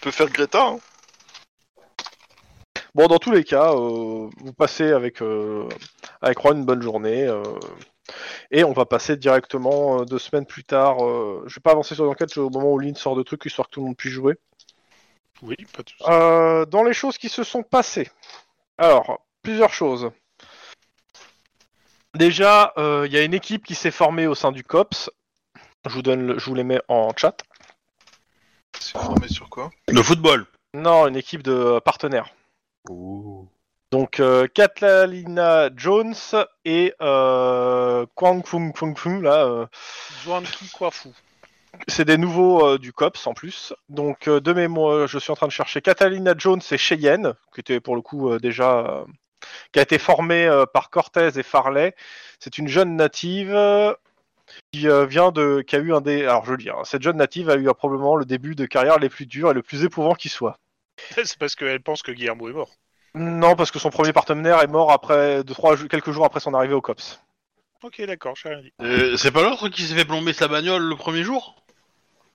[0.00, 0.80] peut faire Greta, hein
[2.98, 5.68] Bon, dans tous les cas, euh, vous passez avec, euh,
[6.20, 7.28] avec Juan une bonne journée.
[7.28, 7.44] euh,
[8.50, 11.04] et on va passer directement euh, deux semaines plus tard.
[11.06, 13.68] euh, je vais pas avancer sur l'enquête au moment où Lynn sort de trucs, histoire
[13.68, 14.34] que tout le monde puisse jouer.
[15.42, 16.12] Oui, pas de.
[16.12, 18.10] Euh, dans les choses qui se sont passées.
[18.78, 20.10] Alors, plusieurs choses.
[22.16, 25.08] Déjà, euh, il y a une équipe qui s'est formée au sein du COPS.
[25.86, 27.44] Je vous, donne le- je vous les mets en chat.
[28.76, 29.70] C'est formé sur quoi?
[29.86, 30.46] Le football.
[30.74, 31.80] Non, une équipe de euh,
[33.90, 36.14] Donc, euh, Catalina Jones
[36.66, 39.66] et euh, Kwang Fung Fung Fung, là, euh,
[40.74, 41.08] Kwafu.
[41.86, 43.72] c'est des nouveaux euh, du COPS en plus.
[43.88, 47.60] Donc, euh, de mémoire, je suis en train de chercher Catalina Jones et Cheyenne, qui
[47.60, 49.04] était pour le coup déjà.
[49.72, 51.94] qui a été formée par Cortez et Farley.
[52.40, 53.56] C'est une jeune native.
[54.72, 57.16] qui vient de, qui a eu un des, alors je le dis, hein, cette jeune
[57.18, 60.14] native a eu probablement le début de carrière les plus durs et le plus éprouvant
[60.14, 60.58] qui soit.
[61.24, 62.70] C'est parce qu'elle pense que Guillermo est mort.
[63.14, 66.74] Non, parce que son premier partenaire est mort après, trois, quelques jours après son arrivée
[66.74, 67.20] au COPS.
[67.82, 68.72] Ok, d'accord, j'ai rien dit.
[68.82, 71.54] Euh, c'est pas l'autre qui s'est fait plomber sa bagnole le premier jour?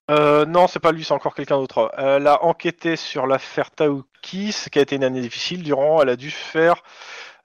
[0.10, 1.91] Euh, non, c'est pas lui, c'est encore quelqu'un d'autre.
[1.98, 5.64] Elle a enquêté sur l'affaire Taoukis, qui a été une année difficile.
[5.64, 6.84] Durant, elle a dû faire,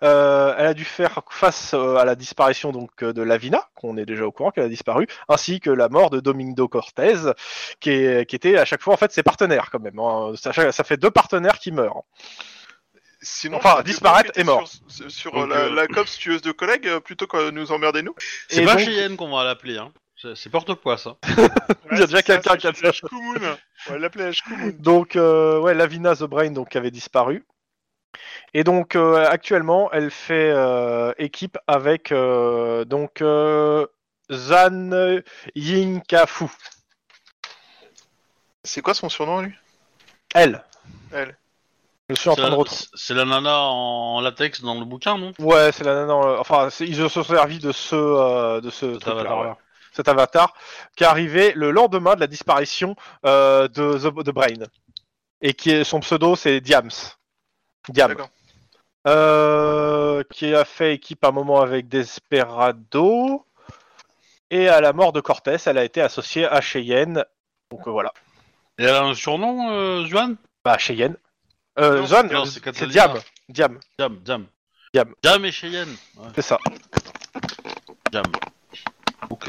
[0.03, 3.97] euh, elle a dû faire face euh, à la disparition donc euh, de Lavina, qu'on
[3.97, 7.15] est déjà au courant qu'elle a disparu, ainsi que la mort de Domingo Cortez,
[7.81, 9.99] qui, est, qui était à chaque fois en fait ses partenaires quand même.
[9.99, 10.33] hein.
[10.37, 12.03] Ça, ça fait deux partenaires qui meurent.
[13.21, 14.69] Sinon, Enfin, disparaître et mort.
[14.87, 18.15] Sur, sur Donc, la, euh, la COPS tueuse de collègues plutôt que nous emmerder nous.
[18.49, 19.93] C'est pas donc- Cheyenne qu'on va l'appeler, hein.
[20.35, 21.17] C'est porte-poids, ça.
[21.93, 22.93] Il y a déjà quelqu'un qui a ça.
[22.93, 23.57] Shkumun.
[23.89, 24.31] On va l'appeler.
[24.79, 27.45] Donc, euh, ouais, Lavina The Brain donc, qui avait disparu.
[28.55, 33.87] Et donc, euh, actuellement, elle fait euh, équipe avec euh, donc euh,
[34.33, 35.21] Zan
[35.55, 36.47] Yinkafu.
[38.65, 39.55] C'est quoi son surnom, lui?
[40.35, 40.63] Elle.
[41.13, 41.37] Elle.
[42.11, 42.81] Je suis en C'est train de retrouver.
[42.95, 45.33] c'est la nana en latex dans le bouquin, non?
[45.39, 46.15] Ouais, c'est la nana.
[46.15, 49.53] Enfin, ils se sont servis de ce, euh, de ce ouais.
[49.93, 50.55] cet avatar,
[50.97, 52.97] qui est arrivé le lendemain de la disparition
[53.27, 54.65] euh, de The, The Brain.
[55.43, 56.91] Et qui est son pseudo, c'est Diams.
[57.89, 58.15] Diam.
[59.07, 63.45] Euh, qui a fait équipe un moment avec Desperado.
[64.51, 67.25] Et à la mort de Cortés, elle a été associée à Cheyenne.
[67.71, 68.13] Donc euh, voilà.
[68.79, 71.17] Et elle a un surnom, euh, Juan Bah, Cheyenne.
[71.79, 72.87] Euh, non, c'est.
[72.87, 73.15] Diam.
[73.49, 74.47] Diam, Jam, Jam.
[74.95, 75.15] Jam.
[75.23, 75.95] Jam et Cheyenne.
[76.17, 76.59] Ouais, c'est ça.
[78.13, 78.25] Jam.
[79.31, 79.49] Ok.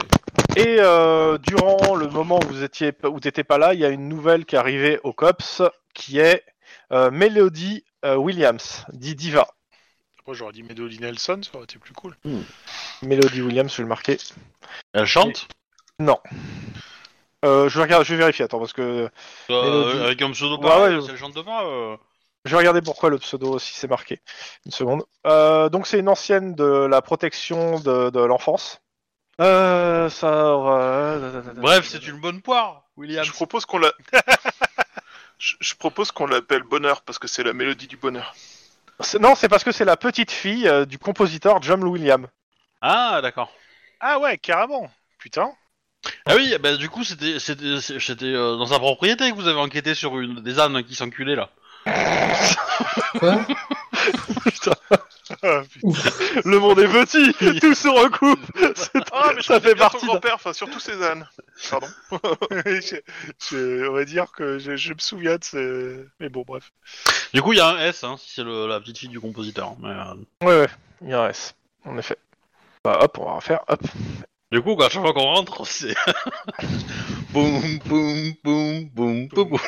[0.56, 3.90] Et euh, durant le moment où vous étiez où t'étais pas là, il y a
[3.90, 5.64] une nouvelle qui est arrivée au COPS
[5.94, 6.44] qui est
[6.92, 9.48] euh, Melody euh, Williams, dit Diva.
[10.28, 12.16] Moi, j'aurais dit Melody Nelson, ça aurait été plus cool.
[13.02, 14.18] Melody Williams, je vais le marquer.
[14.94, 15.48] Elle chante?
[17.46, 19.10] Euh, je vais regarder, je vais vérifier, attends, parce que
[19.50, 20.04] Euh, Mélodie.
[20.04, 21.02] Avec un pseudo Ouais, pareil, ouais.
[21.02, 21.66] si elle chante pas.
[21.66, 21.96] euh,
[22.46, 24.22] je vais regarder pourquoi le pseudo aussi c'est marqué.
[24.66, 25.04] Une seconde.
[25.26, 28.82] Euh, donc c'est une ancienne de la protection de, de l'enfance.
[29.42, 30.28] Euh, ça.
[30.28, 33.24] euh, Bref, c'est une bonne poire, William.
[33.26, 33.92] Je propose qu'on la.
[35.40, 38.36] je, je propose qu'on l'appelle Bonheur parce que c'est la mélodie du bonheur.
[39.00, 42.28] C'est- Non, c'est parce que c'est la petite fille euh, du compositeur John Williams.
[42.82, 43.52] Ah, d'accord.
[44.00, 44.92] Ah ouais, carrément.
[45.18, 45.52] Putain.
[46.26, 49.60] Ah oui, bah du coup, c'était c'était c'était euh, dans sa propriété que vous avez
[49.60, 51.50] enquêté sur une des ânes qui s'enculaient là.
[53.20, 53.40] Quoi?
[55.44, 55.62] Ah,
[56.46, 58.40] Le monde est petit, tout se recoupe.
[58.76, 59.98] C'est- Ah, mais ça fait partie.
[60.00, 61.28] ton d'un- grand-père, enfin surtout Cézanne.
[61.70, 61.88] Pardon.
[62.66, 63.02] je-
[63.50, 66.06] je- on va dire que je, je me souviens de ce...
[66.20, 66.72] Mais bon, bref.
[67.34, 69.20] Du coup, il y a un S, hein, si c'est le- la petite fille du
[69.20, 69.76] compositeur.
[69.80, 70.16] Mais, euh,
[70.48, 70.68] Ouais, ouais,
[71.04, 71.54] il y a un S,
[71.86, 72.18] en effet.
[72.84, 73.82] Bah hop, on va refaire, hop.
[74.52, 75.94] Du coup, à chaque fois qu'on rentre, c'est
[77.32, 79.48] boum boum boum boum boum.
[79.48, 79.60] boum.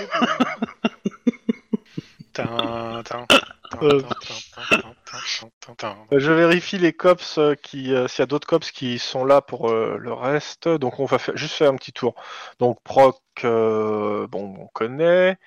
[6.12, 9.42] Je vérifie les cops euh, qui, euh, s'il y a d'autres cops qui sont là
[9.42, 10.68] pour euh, le reste.
[10.68, 12.16] Donc on va faire, juste faire un petit tour.
[12.60, 15.38] Donc Proc, euh, bon, on connaît.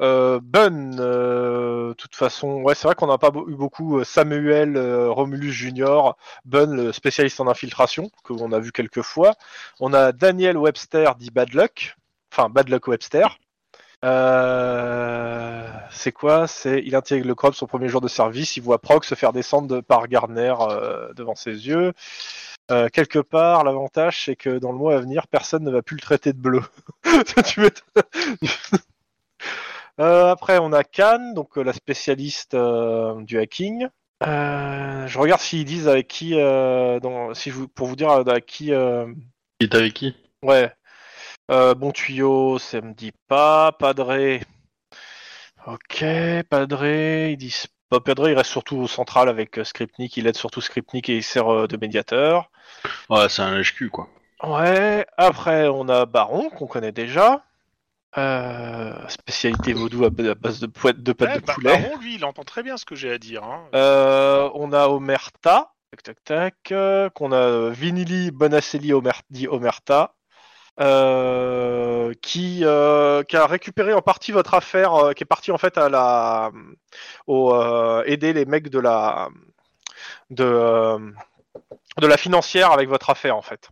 [0.00, 3.98] Euh, Bun, euh, de toute façon, ouais, c'est vrai qu'on n'a pas eu beaucoup.
[3.98, 9.02] euh, Samuel euh, Romulus Junior, Bun, le spécialiste en infiltration, que on a vu quelques
[9.02, 9.34] fois.
[9.80, 11.96] On a Daniel Webster, dit Bad Luck,
[12.32, 13.38] enfin Bad Luck Webster.
[14.04, 16.46] Euh, c'est quoi?
[16.46, 19.32] C'est il intègre le CROP son premier jour de service, il voit Proc se faire
[19.32, 21.92] descendre de- par Gardner euh, devant ses yeux.
[22.70, 25.96] Euh, quelque part, l'avantage c'est que dans le mois à venir, personne ne va plus
[25.96, 26.62] le traiter de bleu.
[27.44, 27.66] Tu
[29.98, 33.88] après, on a Khan, donc la spécialiste du hacking.
[34.22, 38.66] Je regarde s'ils disent avec qui, dans- si je vous- pour vous dire avec qui.
[38.66, 38.74] Il
[39.60, 40.14] est avec qui?
[40.42, 40.70] Ouais.
[41.50, 43.72] Euh, bon tuyau, ça me dit pas.
[43.72, 44.42] Padré.
[45.66, 46.04] Ok,
[46.48, 50.36] Padré, ils disent pas Padré, il reste surtout au central avec euh, Skripnik, il aide
[50.36, 52.50] surtout Skripnik et il sert euh, de médiateur.
[53.10, 54.08] Ouais, c'est un lèche-cul quoi.
[54.42, 57.44] Ouais, après on a Baron, qu'on connaît déjà.
[58.16, 61.78] Euh, spécialité vaudou à ba- à base de, poète, de pâte Ouais, de bah, poulet.
[61.82, 63.44] Baron, lui, il entend très bien ce que j'ai à dire.
[63.44, 63.64] Hein.
[63.74, 70.14] Euh, on a Omerta, tac tac tac, euh, qu'on a Vinili Bonacelli Omer, dit Omerta,
[70.80, 75.58] euh, qui, euh, qui a récupéré en partie votre affaire, euh, qui est parti en
[75.58, 76.50] fait à la,
[77.26, 79.28] au, euh, aider les mecs de la,
[80.30, 80.98] de, euh,
[81.98, 83.70] de la financière avec votre affaire en fait.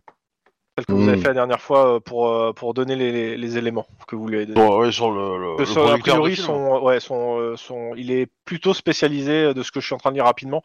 [0.77, 1.21] Celle que vous avez Mm.
[1.21, 4.27] fait la dernière fois euh, pour, euh, pour donner les, les- les éléments que vous
[4.27, 4.61] lui avez donnés.
[4.61, 8.27] Bon, ouais, sur le, le, le a priori, son, ouais, son, euh, son, il est
[8.45, 10.61] plutôt spécialisé euh, de ce que je suis en train de lire rapidement.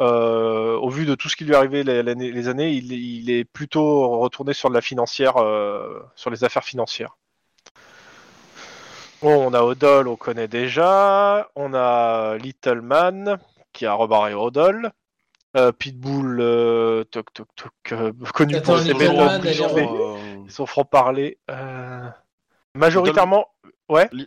[0.00, 3.44] Euh, au vu de tout ce qui lui est arrivé les, années, il, il est
[3.44, 7.18] plutôt retourné sur de la financière, euh, sur les affaires financières.
[9.20, 11.48] Bon, on a Odol, on connaît déjà.
[11.56, 13.38] On a Little Man
[13.74, 14.90] qui a rebarré Odol.
[15.56, 21.38] Euh, Pitbull, euh, toc toc toc, euh, connu Attends, pour ses euh, Son franc-parler.
[22.74, 23.46] Majoritairement.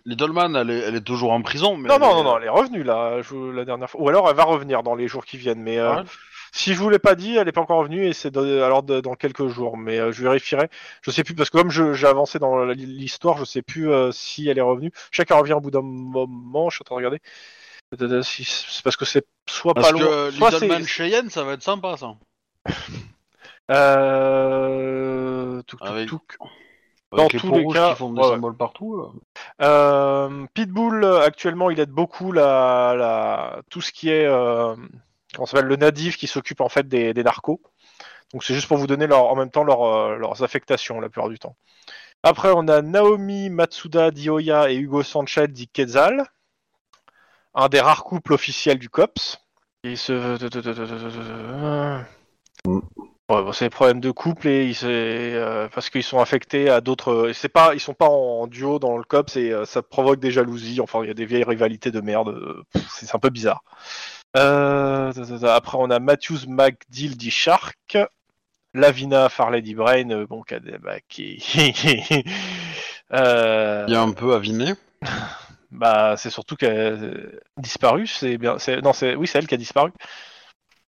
[0.05, 2.43] Littleman, elle est, elle est toujours en prison, mais Non, non, est- non, non, elle
[2.43, 3.99] est revenue là, je- la dernière fois.
[4.01, 5.61] Ou alors elle va revenir dans les jours qui viennent.
[5.61, 6.07] Mais euh, Ah ouais
[6.51, 8.81] si je vous l'ai pas dit, elle est pas encore revenue et c'est de- alors
[8.81, 9.75] de- dans quelques jours.
[9.75, 10.69] Mais euh, je vérifierai.
[11.01, 14.11] Je sais plus parce que comme je- j'ai avancé dans l'histoire, je sais plus euh,
[14.13, 14.91] si elle est revenue.
[15.11, 16.69] Qu'elle revient au bout d'un moment.
[16.69, 17.19] Je suis en train de regarder.
[18.23, 20.01] C'est parce que c'est soit Parce pas loin.
[20.05, 22.15] que soit c'est- Littleman Cheyenne, ça va être sympa, ça.
[23.71, 25.61] Euh...
[25.63, 26.37] touc, touc, Avec- touc.
[26.39, 26.51] Avec
[27.11, 28.97] Dans les tous les cas, qui font des ouais, symboles partout.
[28.97, 29.65] là.
[29.65, 34.75] Euh, Pitbull, euh, actuellement, il aide beaucoup la, la, tout ce qui est euh,
[35.45, 37.61] s'appelle le natif qui s'occupe en fait des, des narcos.
[38.33, 41.09] Donc c'est juste pour vous donner leur, en même temps leur, euh, leurs affectations la
[41.09, 41.55] plupart du temps.
[42.23, 46.25] Après, on a Naomi Matsuda Dioya et Hugo Sanchez dit Quetzal,
[47.55, 49.39] un des rares couples officiels du COPS.
[49.83, 50.13] Il se...
[53.27, 56.79] Ouais, bon, c'est des problèmes de couple et ils euh, parce qu'ils sont affectés à
[56.79, 57.31] d'autres.
[57.33, 60.29] C'est pas, ils sont pas en duo dans le COPS et euh, ça provoque des
[60.29, 60.79] jalousies.
[60.79, 62.29] Enfin, il y a des vieilles rivalités de merde.
[62.29, 63.63] euh, C'est un peu bizarre.
[64.37, 65.11] Euh,
[65.43, 67.97] après, on a Matthews McDill dit Shark,
[68.75, 71.43] Lavina Farley dit Brain, bon, qui, bah, qui...
[71.51, 72.23] Il
[73.11, 74.73] y a un peu aviné.
[75.71, 78.07] bah, c'est surtout qu'elle a disparu.
[78.07, 78.57] C'est bien.
[78.83, 79.91] Non, c'est oui, c'est elle qui a disparu.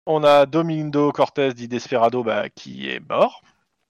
[0.06, 3.42] On a Domindo Cortez dit Desperado, bah, qui est mort.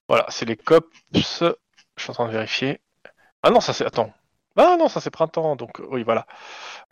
[0.09, 0.89] Voilà, c'est les cops.
[1.13, 2.81] Je suis en train de vérifier.
[3.43, 3.85] Ah non, ça c'est.
[3.87, 4.13] Attends.
[4.57, 5.57] Ah non, ça c'est printemps.
[5.57, 6.27] Donc oui, voilà.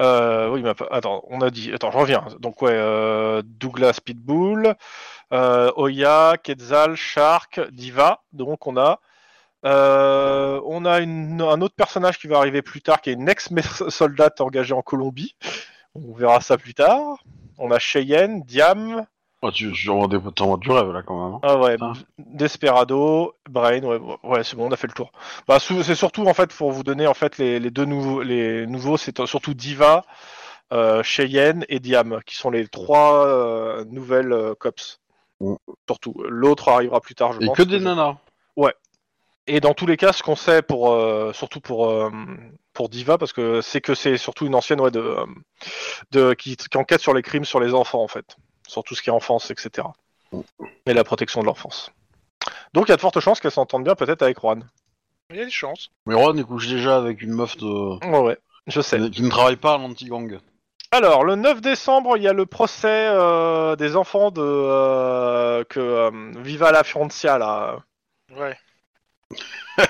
[0.00, 1.72] Euh, oui, mais attends, on a dit.
[1.72, 2.26] Attends, je reviens.
[2.40, 4.74] Donc ouais, euh, Douglas Pitbull,
[5.32, 8.22] euh, Oya, Quetzal, Shark, Diva.
[8.32, 9.00] Donc on a.
[9.64, 13.28] Euh, on a une- un autre personnage qui va arriver plus tard, qui est une
[13.28, 15.36] ex-soldate engagée en Colombie.
[15.94, 17.18] On verra ça plus tard.
[17.58, 19.06] On a Cheyenne, Diam,
[19.46, 19.88] Oh, tu tu
[20.34, 21.34] t'envoies du rêve, là, quand même.
[21.34, 21.40] hein.
[21.42, 21.92] ah ouais, Ah.
[22.16, 25.12] Desperado, Brain, ouais, ouais, c'est bon, on a fait le tour.
[25.46, 28.66] Bah, c'est surtout en fait pour vous donner en fait les, les deux nouveaux, les
[28.66, 30.04] nouveaux, c'est surtout Diva,
[30.72, 34.98] euh, Cheyenne et Diam, qui sont les trois euh, nouvelles cops.
[35.40, 35.56] Mm.
[35.88, 37.56] Surtout, l'autre arrivera plus tard, je Et pense.
[37.58, 38.16] que des nanas.
[39.46, 42.10] Et dans tous les cas, ce qu'on sait pour, euh, surtout pour euh,
[42.72, 45.16] pour Diva, parce que c'est que c'est surtout une ancienne ouais, de,
[46.12, 49.02] de qui, qui enquête sur les crimes sur les enfants en fait, sur tout ce
[49.02, 49.88] qui est enfance, etc.
[50.86, 51.92] Et la protection de l'enfance.
[52.72, 54.66] Donc il y a de fortes chances qu'elle s'entende bien peut-être avec Juan.
[55.30, 55.90] Il y a des chances.
[56.06, 58.06] Mais Ron, il couche déjà avec une meuf de...
[58.06, 58.98] Ouais, ouais, je sais.
[59.10, 60.38] qui ne travaille pas à l'anti-gang.
[60.90, 65.80] Alors, le 9 décembre, il y a le procès euh, des enfants de euh, que
[65.80, 67.78] euh, Viva la Francia là.
[68.36, 68.56] Ouais.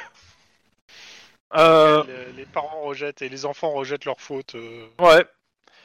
[1.56, 4.56] Euh, Les, les parents rejettent et les enfants rejettent leurs fautes.
[4.56, 4.86] euh.
[4.98, 5.24] Ouais.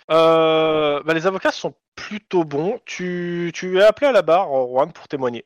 [0.09, 2.79] Euh, bah, les avocats sont plutôt bons.
[2.85, 5.45] Tu, tu es appelé à la barre, Juan, pour témoigner.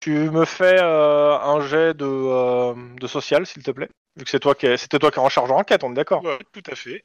[0.00, 3.90] Tu me fais euh, un jet de, euh, de social, s'il te plaît.
[4.16, 5.90] Vu que c'est toi qui es- c'était toi qui es en charge en enquête, on
[5.90, 6.24] est d'accord.
[6.24, 7.04] Ouais, tout à fait.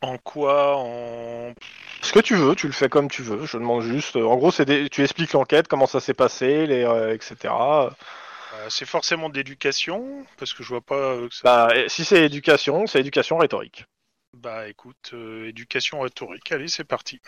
[0.00, 1.54] En quoi En
[2.02, 3.46] Ce que tu veux, tu le fais comme tu veux.
[3.46, 4.14] Je demande juste.
[4.16, 7.52] euh, En gros, c'est des- tu expliques l'enquête, comment ça s'est passé, les, euh, etc.
[8.54, 10.94] euh, c'est forcément de l'éducation parce que je vois pas.
[10.94, 13.84] euh, que ça- Bah, et si c'est éducation, c'est éducation rhétorique.
[14.36, 16.50] Bah écoute, euh, éducation rhétorique.
[16.52, 17.20] Allez, c'est parti.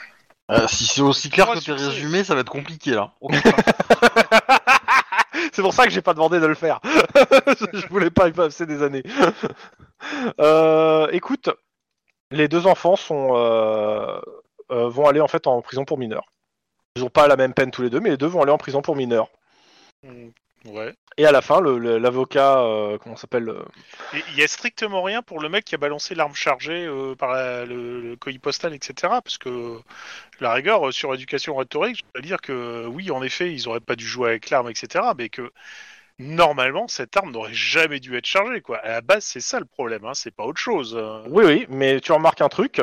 [0.51, 1.87] Euh, si c'est aussi clair Trois que tes succès.
[1.87, 3.13] résumés, ça va être compliqué, là.
[5.53, 6.81] c'est pour ça que j'ai pas demandé de le faire.
[6.85, 9.03] je voulais pas y passer des années.
[10.39, 11.49] Euh, écoute,
[12.31, 14.21] les deux enfants sont euh,
[14.71, 16.27] euh, vont aller en fait en prison pour mineurs.
[16.97, 18.59] Ils ont pas la même peine tous les deux, mais les deux vont aller en
[18.59, 19.29] prison pour mineurs.
[20.67, 20.95] Ouais.
[21.19, 23.63] Et à la fin, le- le- l'avocat, euh, comment s'appelle euh,
[24.33, 27.31] il y a strictement rien pour le mec qui a balancé l'arme chargée euh, par
[27.33, 28.95] la- le, le colis postal, etc.
[29.25, 29.79] Parce que
[30.41, 33.81] la rigueur euh, sur éducation rhétorique, je peux dire que oui, en effet, ils auraient
[33.81, 35.05] pas dû jouer avec l'arme, etc.
[35.17, 35.51] Mais que
[36.19, 38.61] normalement, cette arme n'aurait jamais dû être chargée.
[38.61, 38.79] Quoi.
[38.79, 40.05] À la base, c'est ça le problème.
[40.05, 40.95] Hein, c'est pas autre chose.
[40.99, 41.23] euh.
[41.29, 42.81] Oui, oui, mais tu remarques un truc,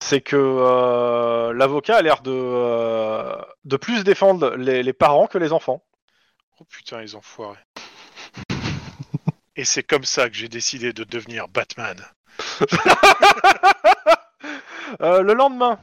[0.00, 5.38] c'est que euh, l'avocat a l'air de, euh, de plus défendre les, les parents que
[5.38, 5.82] les enfants.
[6.60, 7.58] Oh putain, les enfoirés.
[9.56, 11.96] Et c'est comme ça que j'ai décidé de devenir Batman.
[15.00, 15.78] Euh, le lendemain,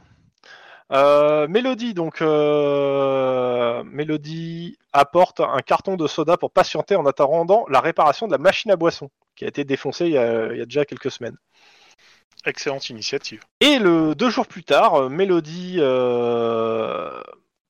[0.92, 7.80] Euh, Mélodie, donc, euh, Mélodie apporte un carton de soda pour patienter en attendant la
[7.80, 10.62] réparation de la machine à boisson, qui a été défoncée il y a, il y
[10.62, 11.36] a déjà quelques semaines.
[12.46, 13.42] Excellente initiative.
[13.60, 15.78] Et le deux jours plus tard, Mélodie,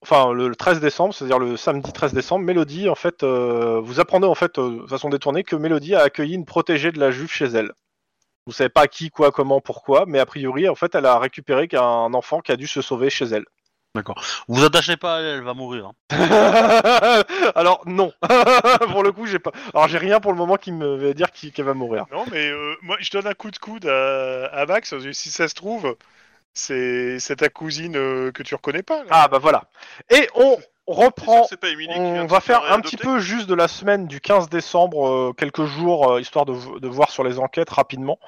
[0.03, 4.27] enfin le 13 décembre, c'est-à-dire le samedi 13 décembre, Mélodie, en fait, euh, vous apprenez
[4.27, 7.31] en fait euh, de façon détournée que Mélodie a accueilli une protégée de la juve
[7.31, 7.73] chez elle.
[8.47, 11.69] Vous savez pas qui, quoi, comment, pourquoi, mais a priori, en fait, elle a récupéré
[11.75, 13.45] un enfant qui a dû se sauver chez elle.
[13.95, 14.21] D'accord.
[14.49, 15.93] Vous attachez pas à elle, elle va mourir.
[16.11, 17.23] hein.
[17.55, 18.13] Alors non,
[18.91, 19.53] pour le coup, j'ai pas.
[19.75, 22.07] Alors j'ai rien pour le moment qui me veut dire qu'elle va mourir.
[22.11, 24.95] Non, mais euh, moi, je donne un coup de coude à, à Max.
[25.13, 25.95] Si ça se trouve,
[26.55, 28.99] c'est ta cousine euh, que tu reconnais pas.
[29.05, 29.11] là.
[29.11, 29.65] Ah bah voilà.
[30.11, 34.07] Et on sûr reprend pas On va faire un petit peu juste de la semaine
[34.07, 38.19] du 15 décembre, euh, quelques jours, euh, histoire de, de voir sur les enquêtes rapidement,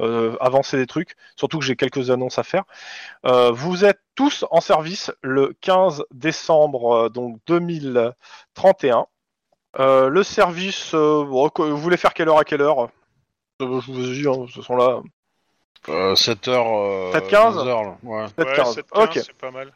[0.00, 2.64] euh, avancer des trucs, surtout que j'ai quelques annonces à faire.
[3.24, 9.06] Vous êtes tous en service le 15 décembre donc 2031.
[9.80, 12.88] Euh, le service, vous voulez faire quelle heure à quelle heure?
[13.60, 15.00] Je vous dis, hein, ce sont là.
[15.88, 16.48] Euh, 7h.
[16.50, 17.28] Euh, 7h15?
[17.28, 17.96] 15 heures, là.
[18.02, 18.26] Ouais.
[18.38, 18.74] 7h15.
[18.74, 19.10] 7-15, Ok.
[19.14, 19.72] c'est pas mal.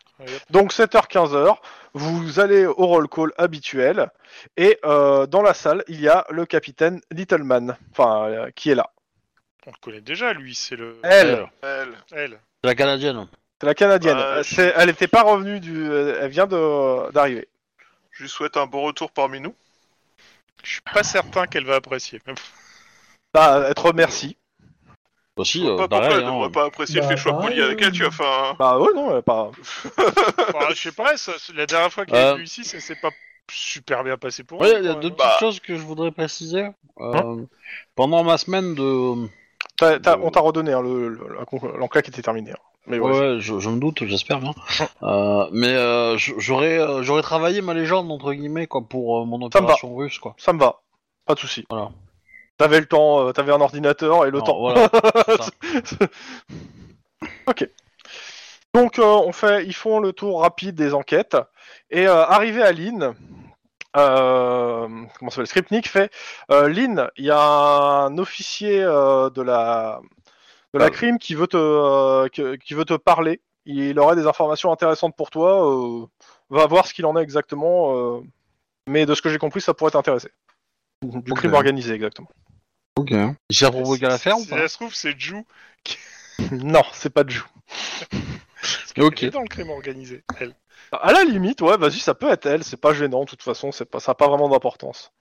[0.50, 1.56] Donc 7h-15h,
[1.94, 4.10] vous allez au roll call habituel
[4.56, 8.74] et euh, dans la salle, il y a le capitaine Littleman, enfin euh, qui est
[8.74, 8.90] là.
[9.66, 10.54] On le connaît déjà, lui.
[10.54, 10.98] C'est le.
[11.02, 11.88] Elle, Elle.
[12.12, 12.40] Elle.
[12.62, 13.28] C'est la canadienne.
[13.60, 14.16] c'est la canadienne.
[14.18, 17.48] Euh, c'est- Elle n'était pas revenue du, euh, elle vient de d'arriver.
[18.12, 19.54] Je lui souhaite un bon retour parmi nous.
[20.64, 22.20] Je suis pas certain qu'elle va apprécier.
[23.34, 24.36] Bah, elle te remercie.
[25.38, 26.12] Aussi, Pas euh, pourquoi pareil.
[26.18, 26.50] elle hein.
[26.52, 27.86] pas apprécier Bah, le fait pareil, poli avec euh.
[27.86, 28.08] elle, tu vois.
[28.08, 29.50] Enfin, Bah ouais non, elle est pas.
[29.98, 32.30] Enfin, je sais pas, ça- la dernière fois qu'elle Euh.
[32.30, 33.10] est venue ici, ça s'est pas
[33.50, 34.84] super bien passé pour Ouais, elle.
[34.84, 35.36] il y a deux petites Bah.
[35.40, 36.66] choses que je voudrais préciser.
[37.00, 37.36] Euh, Hein
[37.94, 38.82] pendant ma semaine de.
[38.82, 39.28] Euh.
[40.22, 40.82] on t'a redonné hein,
[41.78, 42.50] l'enquête était terminée.
[42.52, 42.56] hein.
[42.86, 44.54] Mais Ouais, je, je me doute, j'espère bien.
[45.02, 49.42] Euh, mais euh, j'aurais euh, j'aurais travaillé ma légende entre guillemets quoi pour euh, mon
[49.42, 50.34] opération russe quoi.
[50.38, 50.80] Ça me va,
[51.26, 51.66] pas de souci.
[51.68, 51.90] Voilà.
[52.58, 54.58] T'avais le temps, euh, t'avais un ordinateur et le Non, temps.
[54.58, 54.90] Voilà.
[54.90, 55.46] ça.
[58.74, 61.36] Donc euh, on fait, ils font le tour rapide des enquêtes
[61.90, 63.14] et euh, arrivé à Lynn,
[63.96, 64.86] euh,
[65.18, 66.12] comment ça s'appelle, Skripnik fait
[66.50, 70.00] euh, Lynn, il y a un officier euh, de la
[70.74, 70.90] de la Ah.
[70.90, 73.40] crime qui veut te euh, que- qui veut te parler.
[73.64, 75.66] Il aurait des informations intéressantes pour toi.
[75.66, 76.06] euh,
[76.50, 77.94] va voir ce qu'il en est exactement.
[77.96, 78.20] euh,
[78.88, 80.30] mais de ce que j'ai compris, ça pourrait t'intéresser.
[81.02, 81.38] Du Ok.
[81.38, 82.28] crime organisé exactement.
[82.98, 83.12] Ok.
[83.50, 85.46] Il provoqué à l'affaire ou Si pas ça se trouve, c'est Jou.
[86.50, 87.46] non, c'est pas de joue.
[88.98, 89.22] Ok.
[89.22, 90.24] Elle est dans le crime organisé.
[90.40, 90.52] Elle.
[90.90, 92.64] À la limite, ouais, vas-y, ça peut être elle.
[92.64, 93.20] C'est pas gênant.
[93.20, 95.12] De toute façon, c'est pas, ça a pas vraiment d'importance.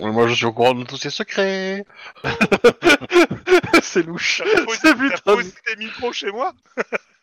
[0.00, 1.84] Ouais, Moi je suis au courant de tous ses secrets.
[3.82, 4.42] c'est louche.
[4.44, 5.34] T'as posé, C'est t'as putain.
[5.34, 6.52] posé tes micros chez moi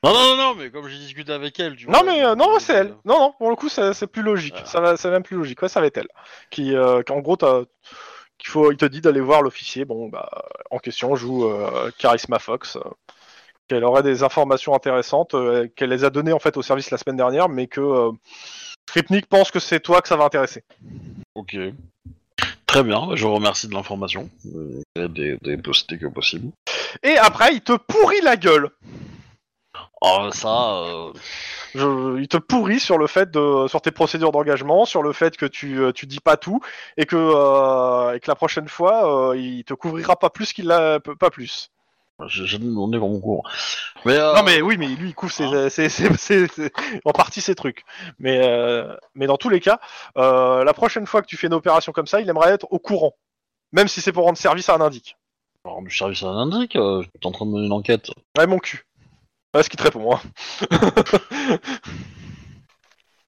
[0.03, 2.35] Non non non non mais comme j'ai discuté avec elle tu Non vois, mais euh,
[2.35, 2.95] non, euh, c'est elle.
[3.05, 4.53] Non non, pour le coup, c'est c'est plus logique.
[4.53, 4.67] Voilà.
[4.67, 5.61] Ça va, c'est même plus logique.
[5.61, 6.09] Ouais, ça va être elle.
[6.51, 7.63] Qui, euh, qui, en gros, t'as-
[8.47, 9.85] faut, il te dit d'aller voir l'officier.
[9.85, 10.29] Bon, bah,
[10.71, 12.77] en question joue euh, Charisma Fox.
[12.77, 12.79] euh,
[13.69, 16.97] qu'elle aurait des informations intéressantes, euh, qu'elle les a données en fait au service la
[16.97, 18.09] semaine dernière, mais que
[18.89, 20.63] Skripnik pense que c'est toi que ça va intéresser.
[21.35, 21.55] Ok.
[22.65, 24.29] Très bien, je vous remercie de l'information.
[24.95, 26.51] Des, des possibilités que possible.
[27.03, 28.69] Et après, il te pourrit la gueule.
[30.01, 30.71] Oh ça.
[30.83, 31.13] euh,
[31.75, 35.37] Je- il te pourrit sur le fait de sur tes procédures d'engagement, sur le fait
[35.37, 36.59] que tu euh, tu dis pas tout
[36.97, 40.65] et que euh, et que la prochaine fois euh, il te couvrira pas plus qu'il
[40.67, 41.69] l'a pas plus.
[42.27, 43.49] J'ai demandé pour mon cours.
[44.03, 46.71] Mais, Non mais oui mais lui il couvre ses, ses- ses- ses- ses-
[47.05, 47.83] en partie ses trucs.
[48.17, 48.41] Mais
[49.13, 49.79] mais dans tous les cas,
[50.15, 53.13] la prochaine fois que tu fais une opération comme ça, il aimerait être au courant,
[53.71, 55.15] même si c'est pour rendre service à un indique.
[55.83, 58.09] du service à l'indique, euh, j'étais en train de mener une enquête.
[58.37, 58.83] Ouais mon cul.
[59.55, 60.21] Ouais, ce qui te répond hein.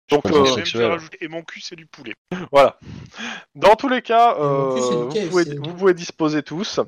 [0.10, 0.30] Donc euh,
[0.90, 2.14] rajouter- Et mon cul, c'est du poulet.
[2.52, 2.78] Voilà.
[3.56, 4.76] Dans tous les cas, euh,
[5.08, 6.80] vous, pouvez, c'est- vous pouvez disposer tous.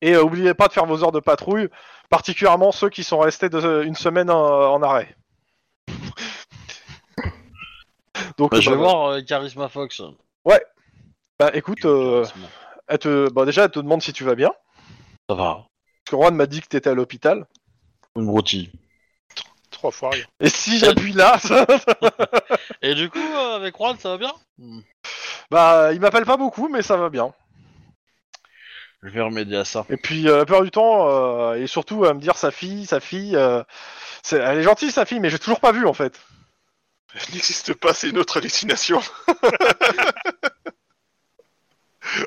[0.00, 1.68] Et euh, oubliez pas de faire vos heures de patrouille,
[2.08, 5.14] particulièrement ceux qui sont restés de- une semaine en, en arrêt.
[8.38, 10.00] Donc, Bah, je vais voir euh, Charisma Fox.
[11.38, 12.24] bah, écoute, euh,
[12.86, 14.52] elle te, bah, déjà, elle te demande si tu vas bien.
[15.28, 15.66] Ça va.
[16.04, 17.46] Parce que Juan m'a dit que t'étais à l'hôpital.
[18.16, 18.70] Une broutille.
[19.70, 20.24] Trois fois rien.
[20.40, 21.66] Et si j'appuie là, ça-
[22.82, 24.32] Et du coup, euh, avec Juan, ça va bien?
[25.50, 27.32] Bah, il m'appelle pas beaucoup, mais ça va bien.
[29.02, 29.84] Je vais remédier à ça.
[29.90, 32.86] Et puis, euh, la plupart du temps, euh, et surtout à me dire sa fille,
[32.86, 33.62] sa fille, euh,
[34.22, 36.20] c'est- elle est gentille sa fille, mais j'ai toujours pas vu en fait.
[37.14, 39.00] Elle n'existe pas, c'est une autre hallucination.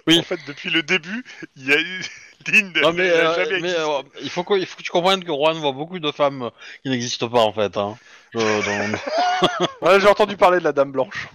[0.07, 0.19] Oui.
[0.19, 1.23] En fait, depuis le début,
[1.55, 2.01] il y a eu
[2.81, 3.79] Non mais, euh, jamais mais, existé.
[3.79, 6.43] euh, il, faut que, il faut que tu comprennes que Juan voit beaucoup de femmes
[6.43, 6.49] euh,
[6.83, 7.75] qui n'existent pas en fait.
[7.77, 7.97] Hein.
[8.33, 8.41] Dans-
[9.81, 11.27] Ouais, j'ai entendu parler de la Dame Blanche.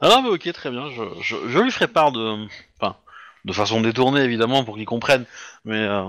[0.00, 2.46] Ah non mais ok très bien, je, je, je lui ferai part de...
[2.80, 2.96] Enfin,
[3.44, 5.24] de façon détournée évidemment pour qu'il comprenne,
[5.64, 6.04] mais euh,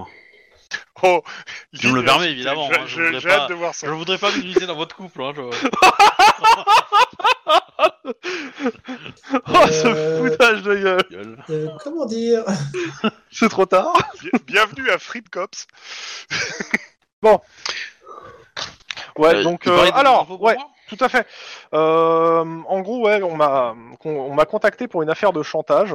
[1.03, 1.23] Oh,
[1.71, 2.85] je me le permets, évidemment, je- hein,
[3.19, 3.87] je pas- hâte de voir ça.
[3.87, 5.21] je voudrais pas m'immiscer dans votre couple.
[5.23, 5.41] Hein, je-
[9.47, 10.29] Oh, ce Euh.
[10.29, 11.43] foutage de gueule.
[11.49, 12.43] Euh, comment dire
[13.31, 15.67] C'est trop tard Bien- Bienvenue à Fried Cops.
[19.17, 19.67] Ouais, Euh, donc...
[19.67, 20.55] euh, alors, ouais,
[20.87, 21.27] tout à fait.
[21.73, 25.93] Euh, en gros, ouais, on m'a qu'on- on m'a contacté pour une affaire de chantage.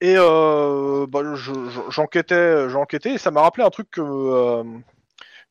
[0.00, 4.62] Et euh, bah, je- je- j'enquêtais, j'enquêtais, et ça m'a rappelé un truc que euh,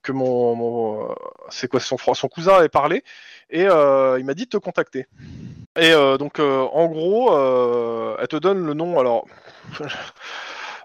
[0.03, 1.15] que mon, mon, euh,
[1.49, 3.03] c'est quoi son son cousin avait parlé,
[3.49, 5.07] et euh, il m'a dit de te contacter.
[5.77, 9.25] Et euh, donc, euh, en gros, euh, elle te donne le nom, alors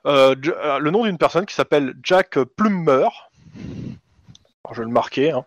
[0.07, 3.09] euh, euh, le nom d'une personne qui s'appelle Jack Plummer.
[4.65, 5.33] Alors, je vais le marquer.
[5.33, 5.45] Hein.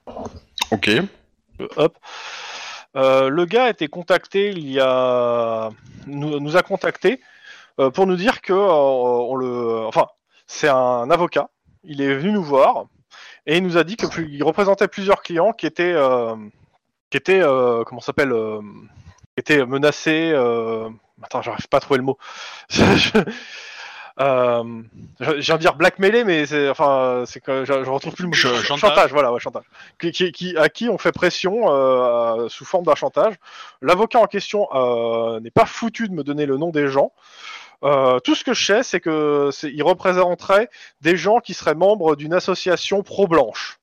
[0.72, 0.88] Ok.
[0.90, 1.98] Euh, hop.
[2.96, 5.70] Euh, le gars a été contacté il y a
[6.06, 7.33] nous, nous a contacté euh,
[7.94, 10.08] pour nous dire que euh, on le enfin
[10.48, 11.50] c'est un avocat
[11.84, 12.86] il est venu nous voir
[13.46, 16.36] et il nous a dit que plus- il représentait plusieurs clients qui étaient euh,
[17.10, 18.60] qui étaient euh, comment s'appelle euh,
[19.36, 20.90] qui étaient menacés euh,
[21.22, 22.18] attends j'arrive pas à trouver le mot
[24.20, 24.64] euh,
[25.20, 28.30] je viens de dire blackmailer mais c'est enfin c'est que je, je retrouve plus le
[28.30, 29.12] mot Ch- chantage.
[29.12, 29.64] voilà ouais chantage
[30.00, 33.34] qui, qui- qui- à qui on fait pression euh, sous forme d'un chantage.
[33.82, 37.12] L'avocat en question euh, n'est pas foutu de me donner le nom des gens.
[37.84, 40.70] Euh, tout ce que je sais, c'est que il représenterait
[41.02, 43.80] des gens qui seraient membres d'une association pro-blanche.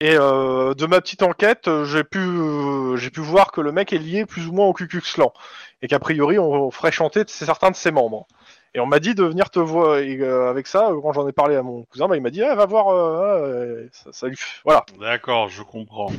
[0.00, 3.72] Et euh, de ma petite enquête, euh, j'ai pu, euh, j'ai pu voir que le
[3.72, 5.32] mec est lié plus ou moins au Ku Klux Klan
[5.80, 8.26] et qu'a priori on, ferait chanter certains de ses membres.
[8.74, 10.90] Et on m'a dit de venir te voir et, euh, avec ça.
[11.02, 13.38] Quand j'en ai parlé à mon cousin, bah, il m'a dit ah, va voir, euh,
[13.38, 14.84] euh, ça, ça lui fait- voilà.
[15.00, 16.12] D'accord, je comprends.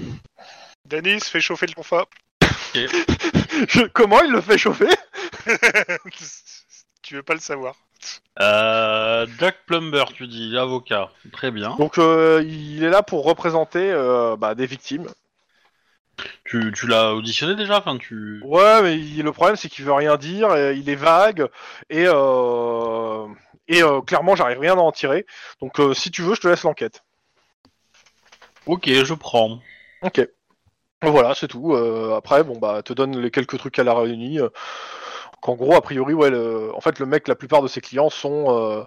[0.86, 1.74] Denis, fais chauffer le.
[3.68, 4.90] Je- comment il le fait chauffer?
[7.08, 7.76] tu veux pas le savoir.
[8.42, 11.10] Euh, Jack Plumber, tu dis, l'avocat.
[11.32, 11.76] Très bien.
[11.78, 15.08] Donc euh, il est là pour représenter euh, bah, des victimes.
[16.44, 18.42] Tu, tu l'as auditionné déjà enfin, tu...
[18.44, 21.48] Ouais, mais il- le problème c'est qu'il veut rien dire, et il est vague
[21.90, 23.26] et euh,
[23.68, 25.26] et euh, clairement j'arrive rien à en tirer.
[25.62, 27.04] Donc euh, si tu veux, je te laisse l'enquête.
[28.66, 29.60] Ok, je prends.
[30.02, 30.28] Ok.
[31.04, 31.74] Voilà, c'est tout.
[31.74, 34.40] Euh, après, bon bah, te donne les quelques trucs à la réunie.
[35.42, 38.10] Qu'en gros, a priori, ouais, le- en fait, le mec, la plupart de ses clients
[38.10, 38.84] sont euh,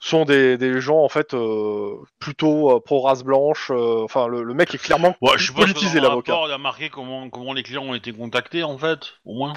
[0.00, 3.70] sont des, des gens en fait euh, plutôt euh, pro race blanche.
[3.70, 6.38] euh, enfin, le, le mec est clairement Ouais, je politisé l'avocat.
[6.46, 9.54] il a marqué comment, comment les clients ont été contactés, en fait, au moins.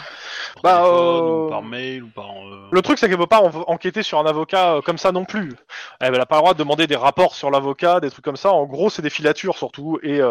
[0.54, 2.28] Par Bah, téléphone, ou par mail, ou par...
[2.72, 5.54] Le truc, c'est qu'elle peut pas en- enquêter sur un avocat comme ça non plus.
[6.00, 8.54] Elle n'a pas le droit de demander des rapports sur l'avocat, des trucs comme ça.
[8.54, 10.22] En gros, c'est des filatures surtout et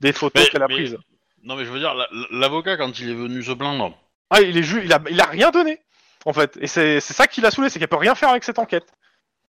[0.00, 0.98] des photos qu'elle a mais- prises.
[1.42, 3.94] Non, mais je veux dire, la- l'avocat, quand il est venu se plaindre...
[4.30, 5.80] Ah, il est ju- il a, il a rien donné
[6.24, 6.56] en fait.
[6.60, 8.86] Et c'est ça qui l'a saoulé, c'est qu'elle peut rien faire avec cette enquête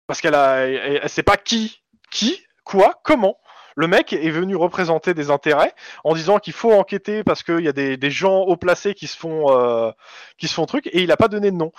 [0.07, 1.81] parce qu'elle a, elle, elle sait pas qui,
[2.11, 3.37] qui, quoi, comment.
[3.77, 5.73] Le mec est venu représenter des intérêts
[6.05, 9.07] en disant qu'il faut enquêter parce qu'il y a des, des gens haut placés qui
[9.07, 9.91] se font euh,
[10.37, 11.71] qui se font truc et il a pas donné de nom.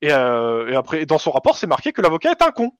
[0.00, 2.72] Et, euh, et après, dans son rapport, c'est marqué que l'avocat est un con.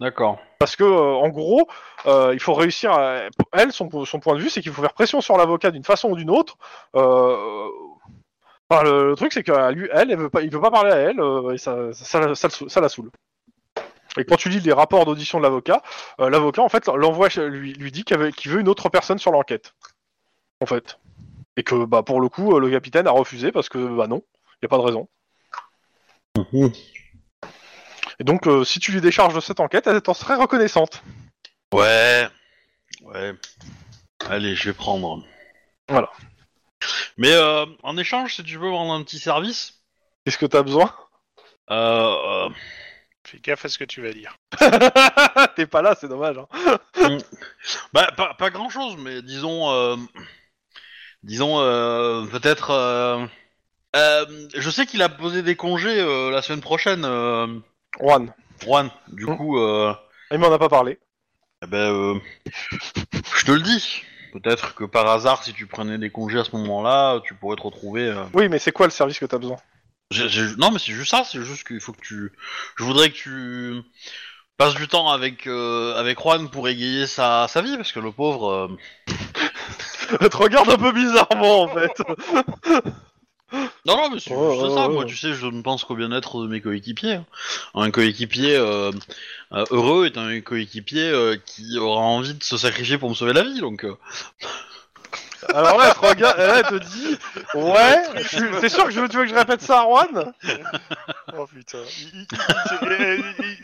[0.00, 0.38] D'accord.
[0.58, 1.68] Parce que, euh, en gros,
[2.06, 3.22] euh, il faut réussir à...
[3.52, 6.10] Elle, son, son point de vue, c'est qu'il faut faire pression sur l'avocat d'une façon
[6.10, 6.56] ou d'une autre.
[6.94, 7.68] Euh...
[8.74, 10.92] enfin, le, le truc, c'est qu'elle, lui, elle, elle veut pas, il veut pas parler
[10.92, 13.10] à elle, euh, et ça, ça, ça, ça, ça la saoule.
[14.16, 15.82] Et quand tu lis les rapports d'audition de l'avocat,
[16.20, 19.74] euh, l'avocat, en fait, l'envoie, lui, lui dit qu'il veut, une autre personne sur l'enquête.
[20.60, 20.98] En fait.
[21.56, 24.22] Et que, bah, pour le coup, euh, le capitaine a refusé parce que, bah non,
[24.54, 25.08] il n'y a pas de raison.
[28.20, 31.02] Et donc, euh, si tu lui décharges de cette enquête, elle t'en serait reconnaissante.
[31.72, 32.28] Ouais.
[33.02, 33.34] Ouais.
[34.28, 35.24] Allez, je vais prendre.
[35.88, 36.10] Voilà.
[37.16, 39.74] Mais euh, en échange, si tu veux rendre un petit service,
[40.24, 40.92] Qu'est-ce que t'as besoin?
[41.70, 42.48] Euh, euh,
[43.26, 44.36] Fais gaffe à ce que tu vas dire.
[45.56, 46.36] T'es pas là, c'est dommage.
[46.38, 47.18] Hein.
[47.92, 49.96] bah, pas, pas grand chose, mais disons, euh,
[51.22, 52.70] disons euh, peut-être.
[52.70, 53.26] euh,
[53.96, 57.46] euh, je sais qu'il a posé des congés euh, la semaine prochaine, euh,
[58.00, 58.32] Juan,
[58.62, 58.90] Juan.
[59.08, 59.36] Du Mm.
[59.36, 59.94] coup, euh,
[60.30, 60.98] il m'en a pas parlé.
[61.62, 62.18] eh ben, euh,
[63.36, 64.02] je te le dis.
[64.34, 67.62] Peut-être que par hasard, si tu prenais des congés à ce moment-là, tu pourrais te
[67.62, 68.02] retrouver.
[68.08, 69.56] euh, Oui, mais c'est quoi le service que t'as besoin?
[70.10, 72.32] J'ai- j'ai- Non, mais c'est juste ça, c'est juste qu'il faut que tu.
[72.76, 73.82] Je voudrais que tu
[74.58, 78.10] passes du temps avec euh, avec Juan pour égayer sa, sa vie, parce que le
[78.12, 78.50] pauvre.
[78.50, 78.68] euh,
[80.20, 81.92] Elle te regarde un peu bizarrement en fait.
[83.86, 84.88] Non, non, mais c'est juste oh, ça.
[84.88, 87.14] Moi, tu sais, je ne pense qu'au bien-être de mes coéquipiers.
[87.14, 87.24] hein.
[87.74, 88.90] Un coéquipier euh,
[89.52, 93.32] euh, heureux est un coéquipier euh, qui aura envie de se sacrifier pour me sauver
[93.32, 93.60] la vie.
[93.60, 93.96] Donc, euh,
[95.52, 97.18] Alors là, elle te regarde, là, elle te dit,
[97.54, 98.02] ouais,
[98.60, 100.32] c'est sûr que je, tu veux que je répète ça à Juan?
[101.36, 101.82] Oh putain.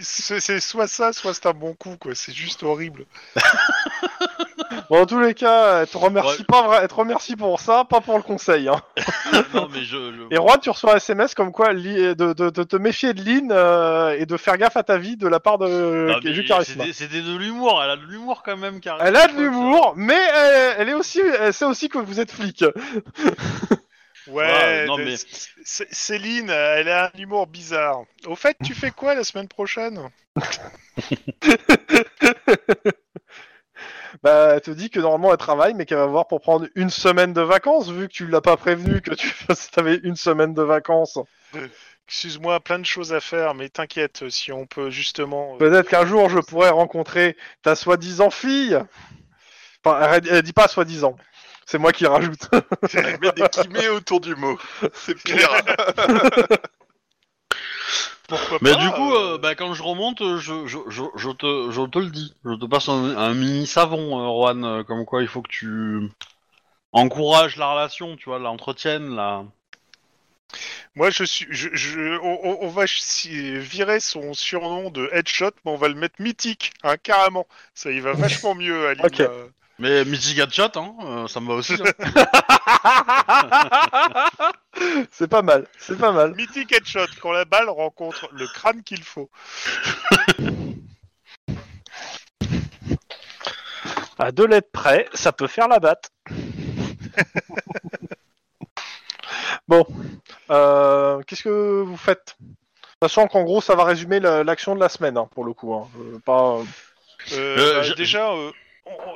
[0.00, 2.14] C'est soit ça, soit c'est un bon coup, quoi.
[2.14, 3.06] C'est juste horrible.
[4.90, 6.44] Bon, en tous les cas, elle te remercie Ouais.
[6.46, 8.68] pas, vra- elle te remercie pour ça, pas pour le conseil.
[8.68, 8.80] Hein.
[9.54, 9.96] non, mais je.
[10.12, 13.12] je- Et Juan, tu reçois un SMS comme quoi li- de, de- de te méfier
[13.14, 16.32] de Lynn euh, et de faire gaffe à ta vie de la part de mais
[16.32, 16.80] du charisme.
[16.80, 17.80] c'était- C'était de l'humour.
[17.82, 18.98] Elle a de l'humour quand même, car.
[19.00, 22.30] Elle a de l'humour, mais elle, elle est aussi, elle sait aussi que vous êtes
[22.32, 22.64] flic.
[24.26, 28.02] Ouais, Ouais, non, de- mais- C- Céline, elle a un humour bizarre.
[28.26, 29.98] Au fait, tu fais quoi la semaine prochaine?
[34.22, 36.90] Bah, elle te dit que normalement elle travaille, mais qu'elle va voir pour prendre une
[36.90, 39.32] semaine de vacances, vu que tu l'as pas prévenu que tu
[39.76, 41.18] avais une semaine de vacances.
[42.08, 45.54] Excuse-moi, plein de choses à faire, mais t'inquiète, si on peut justement...
[45.54, 48.78] euh, Peut-être qu'un jour je pourrais rencontrer ta soi-disant fille.
[49.84, 51.16] Enfin, elle, elle dit pas soi-disant.
[51.66, 52.48] C'est moi qui rajoute.
[52.94, 54.58] Il met des guillemets autour du mot.
[54.92, 55.48] C'est pire.
[58.28, 61.30] Pourquoi Mais pas, du coup, euh, euh, bah, quand je remonte, je, je, je, je,
[61.30, 62.34] te, je te le dis.
[62.44, 65.50] Je te passe un, un mini savon, euh, Juan, euh, comme quoi il faut que
[65.50, 66.10] tu
[66.92, 69.44] encourages la relation, tu vois, l'entretienne, la.
[70.94, 75.52] Moi, je suis, je, je- on, on- on va si- virer son surnom de Headshot,
[75.64, 77.46] mais on va le mettre mythique, hein, carrément.
[77.74, 79.06] Ça y va vachement mieux, Aline.
[79.06, 79.20] Ok.
[79.20, 79.48] euh.
[79.80, 81.74] Mais Mythic Headshot, hein, euh, ça me va aussi.
[81.74, 81.84] hein.
[85.10, 86.34] c'est pas mal, c'est pas mal.
[86.34, 89.30] Mythique Headshot, quand la balle rencontre le crâne qu'il faut.
[94.18, 96.10] À deux lettres près, ça peut faire la batte.
[99.68, 99.84] bon,
[100.50, 102.36] euh, qu'est-ce que vous faites?
[103.02, 105.74] Sachant qu'en gros, ça va résumer la- l'action de la semaine, hein, pour le coup.
[105.74, 105.88] hein.
[105.98, 106.58] Euh, pas,
[107.32, 108.50] Euh, Euh, bah, déjà, euh,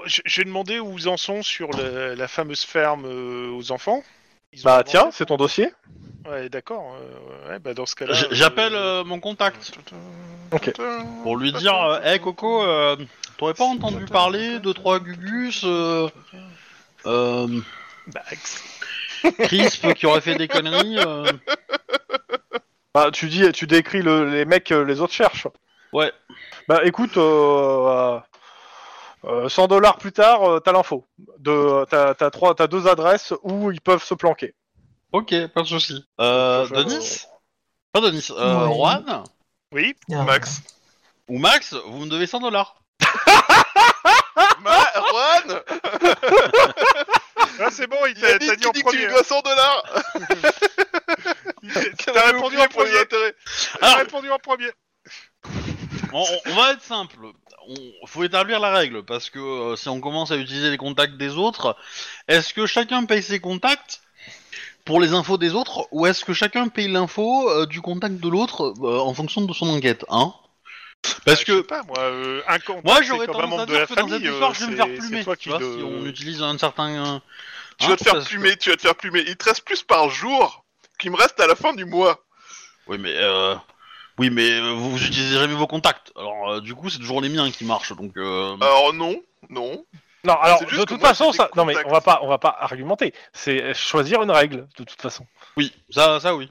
[0.06, 4.02] j'ai demandé où ils en sont sur la, la fameuse ferme euh, aux enfants.
[4.52, 5.72] Ils ont Bah avancé tiens, c'est ton dossier.
[6.26, 6.96] Ouais, d'accord.
[7.00, 8.14] euh, ouais, bah dans ce cas-là.
[8.14, 9.72] J- euh, J'appelle euh, mon contact
[10.52, 10.72] Ok.
[11.22, 12.96] pour lui dire euh, Hey Coco, euh,
[13.36, 16.08] t'aurais pas entendu parler de trois Gugus euh,
[17.06, 17.60] euh,
[18.08, 18.22] bah,
[19.40, 21.32] Crisp qui aurait fait des conneries euh
[22.94, 25.48] Bah, tu dis, tu décris le- les mecs que les autres cherchent.
[25.92, 26.12] Ouais.
[26.68, 27.20] Bah écoute, euh,
[28.16, 28.20] euh,
[29.48, 31.06] 100 dollars plus tard, euh, t'as l'info.
[31.38, 34.54] De, t'as, t'as trois, t'as deux adresses où ils peuvent se planquer.
[35.12, 36.04] Ok, pas de souci.
[36.20, 37.22] Euh, Je- Denis
[37.92, 38.74] Pas Denis, euh, Ouais.
[38.74, 39.24] Juan
[39.72, 39.94] Oui.
[40.12, 40.22] Ah.
[40.24, 40.60] Max.
[41.28, 42.76] ou Max, vous me devez 100 dollars.
[44.60, 45.62] Ma Juan
[47.60, 49.04] Ah, c'est bon, il Il a t'a dit, t'as dit en dis que tu lui
[49.06, 49.14] premier.
[49.14, 49.82] dois 100 dollars
[52.12, 53.06] T'as répondu en premier.
[53.08, 53.16] T'as
[53.86, 54.70] Alors- répondu en premier.
[56.14, 57.16] On, va être simple.
[57.68, 61.16] On faut établir la règle parce que euh, si on commence à utiliser les contacts
[61.16, 61.76] des autres,
[62.28, 64.00] est-ce que chacun paye ses contacts
[64.84, 68.28] pour les infos des autres ou est-ce que chacun paye l'info euh, du contact de
[68.28, 70.32] l'autre euh, en fonction de son enquête, hein?
[71.02, 73.72] Parce Bah, je que sais pas, moi, euh, un contact, moi j'aurais tendance à de
[73.72, 74.22] la dire que dans famille.
[74.24, 75.24] cette histoire je vais me faire plumer.
[75.24, 76.88] Toi tu vois, le- si on utilise un certain.
[77.14, 77.18] euh,
[77.78, 79.24] Tu hein, vas te faire que- plumer, tu vas te faire plumer.
[79.26, 80.64] Il te reste plus par jour
[80.98, 82.22] qu'il me reste à la fin du mois.
[82.86, 83.54] Oui mais euh...
[84.18, 86.12] oui mais euh, vous, utilisez jamais vos contacts.
[86.16, 88.16] Alors euh, du coup c'est toujours les miens qui marchent donc.
[88.16, 89.16] euh, Alors non,
[89.50, 89.84] non.
[90.24, 92.56] Non, alors de toute moi, façon, ça, non mais on va pas, on va pas
[92.58, 93.12] argumenter.
[93.34, 95.26] C'est choisir une règle de toute façon.
[95.58, 96.50] Oui, ça, ça oui.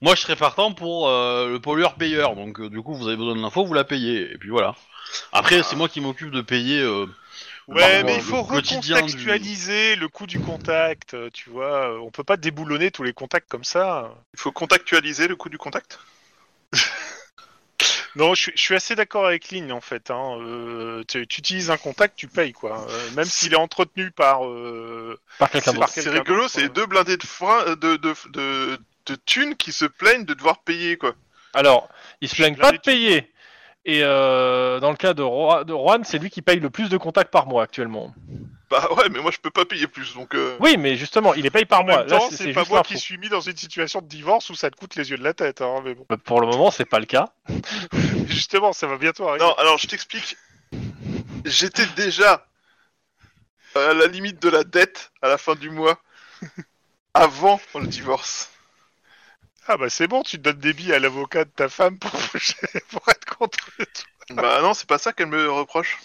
[0.00, 3.34] Moi, je serais partant pour euh, le pollueur-payeur, donc euh, du coup, vous avez besoin
[3.36, 4.76] de l'info, vous la payez, et puis voilà.
[5.32, 6.80] Après, c'est moi qui m'occupe de payer.
[6.80, 7.06] euh,
[7.66, 12.00] Ouais, mais il faut du- recontextualiser le coût du contact, tu vois.
[12.00, 14.14] On peut pas déboulonner tous les contacts comme ça.
[14.34, 15.98] Il faut contactualiser le coût du contact?
[18.16, 20.10] Non, je, suis- je suis assez d'accord avec Lynn en fait.
[20.10, 20.38] Hein.
[20.40, 22.84] euh, tu, tu utilises un contact, tu payes quoi.
[22.88, 24.44] Euh, même s'il est entretenu par.
[24.46, 25.88] euh, Par quelqu'un C'est d'autre.
[25.90, 30.24] C'est rigolo, c'est deux blindés de frein, de, de, de, de thunes qui se plaignent
[30.24, 31.14] de devoir payer, quoi.
[31.54, 31.88] Alors,
[32.20, 33.32] ils se plaignent pas de payer.
[33.84, 36.88] Et euh, dans le cas de, Roi- de Juan, c'est lui qui paye le plus
[36.88, 38.12] de contacts par mois actuellement.
[38.70, 40.34] Bah ouais, mais moi je peux pas payer plus, donc...
[40.34, 40.56] Euh...
[40.60, 41.98] Oui, mais justement, il les paye par En mois.
[41.98, 44.54] même Là, temps, c'est pas moi qui suis mis dans une situation de divorce où
[44.54, 45.62] ça te coûte les yeux de la tête.
[45.62, 47.32] Hein, mais bon, Bah, Pour le moment, c'est pas le cas.
[48.26, 49.44] justement, ça va bientôt arriver.
[49.44, 50.36] Non, alors je t'explique.
[51.44, 52.46] J'étais déjà
[53.74, 55.98] à la limite de la dette à la fin du mois,
[57.14, 58.50] avant le divorce.
[59.66, 62.10] Ah bah c'est bon, tu te donnes des billes à l'avocat de ta femme pour,
[62.90, 64.17] pour être contre toi.
[64.30, 65.98] Bah non, c'est pas ça qu'elle me reproche.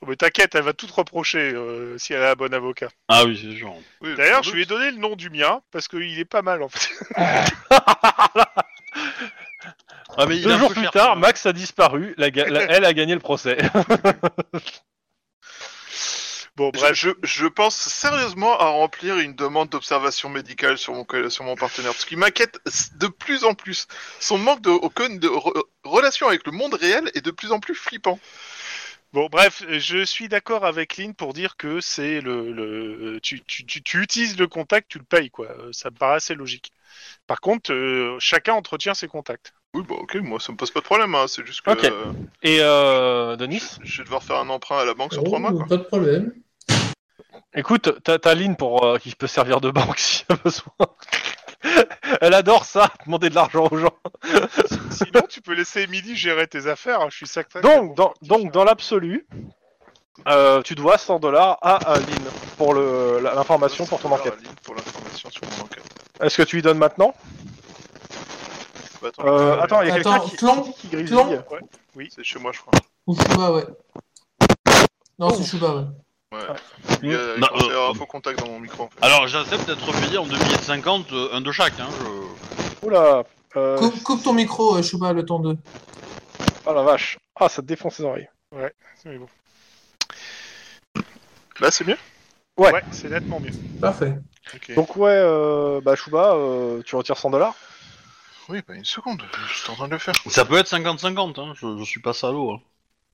[0.00, 2.88] Oh, mais t'inquiète, elle va tout te reprocher euh, si elle a un bon avocat.
[3.08, 3.74] Ah oui, c'est sûr.
[4.00, 6.62] Oui, D'ailleurs, je lui ai donné le nom du mien parce qu'il est pas mal
[6.62, 6.88] en fait.
[10.18, 11.20] Ah, mais il Deux a un jours peu plus cher, tard, même.
[11.22, 12.14] Max a disparu.
[12.16, 13.58] La ga- la- elle a gagné le procès.
[16.56, 16.94] Bon, bref.
[16.94, 21.54] je, je pense sérieusement à remplir une demande d'observation médicale sur mon, co- sur mon
[21.54, 22.58] partenaire, parce qu'il m'inquiète
[22.94, 23.86] de plus en plus.
[24.20, 27.60] Son manque de, aucune de re- relation avec le monde réel est de plus en
[27.60, 28.18] plus flippant.
[29.12, 33.64] Bon, bref, je suis d'accord avec Lynn pour dire que c'est le, le tu, tu,
[33.64, 35.46] tu, tu utilises le contact, tu le payes quoi.
[35.46, 36.72] Euh, Ça me paraît assez logique.
[37.26, 39.54] Par contre, euh, chacun entretient ses contacts.
[39.74, 41.84] Oui, bah ok, moi ça me pose pas de problème, hein, c'est juste que Ok.
[41.84, 43.62] euh, Et euh, Denis?
[43.84, 45.52] je vais devoir faire un emprunt à la banque sur Oh, trois mois.
[45.52, 45.66] Quoi.
[45.66, 46.32] Pas de problème.
[47.54, 50.72] Écoute, t'as t'as Lynn pour euh, qui peut servir de banque si y a besoin.
[52.20, 53.92] Elle adore ça, demander de l'argent aux gens.
[54.90, 57.00] Sinon, tu peux laisser Emily gérer tes affaires.
[57.00, 57.60] hein, Je suis certain.
[57.60, 59.26] Donc, dans, donc dans l'absolu,
[60.28, 62.24] euh, tu dois 100 dollars à, Lynn
[62.56, 64.34] pour le- la- l'information pour ton enquête.
[64.62, 65.82] Pour l'information sur mon enquête.
[66.20, 67.14] Est-ce que tu lui donnes maintenant?
[69.02, 71.08] Bah, attends, euh, Attends, il y a quelqu'un Attends, qui, Tlon, qui, qui grésille.
[71.16, 71.44] Tlon.
[72.10, 72.72] c'est chez moi, je crois.
[73.06, 73.64] Ou Shuba, ouais.
[75.18, 75.34] Non, Oh.
[75.36, 75.84] c'est Shuba, ouais.
[76.36, 76.98] Ouais.
[77.02, 78.84] Il y a, il commence à y avoir euh, un faux contact dans mon micro.
[78.84, 79.04] En fait.
[79.04, 81.78] Alors, j'accepte d'être payé en 2 billets de 50, euh, un de chaque.
[81.80, 82.86] Hein, je...
[82.86, 83.24] Oula
[83.56, 85.56] euh, Coupe, coupe ton micro, euh, Shuba, le temps 2.
[86.66, 88.28] Oh la vache Ah, ça te défonce les oreilles.
[89.04, 89.28] Mais bon.
[91.60, 91.96] Là, c'est mieux?
[92.56, 92.72] Ouais.
[92.72, 93.52] Ouais, c'est nettement mieux.
[93.80, 94.14] Parfait.
[94.54, 94.74] Ok.
[94.74, 97.54] Donc ouais, euh, bah Chouba, euh, tu retires 100 dollars?
[98.48, 100.14] Oui, bah une seconde, je suis en train de le faire.
[100.28, 102.52] Ça peut être 50-50, hein, je, je suis pas salaud.
[102.52, 102.60] Hein.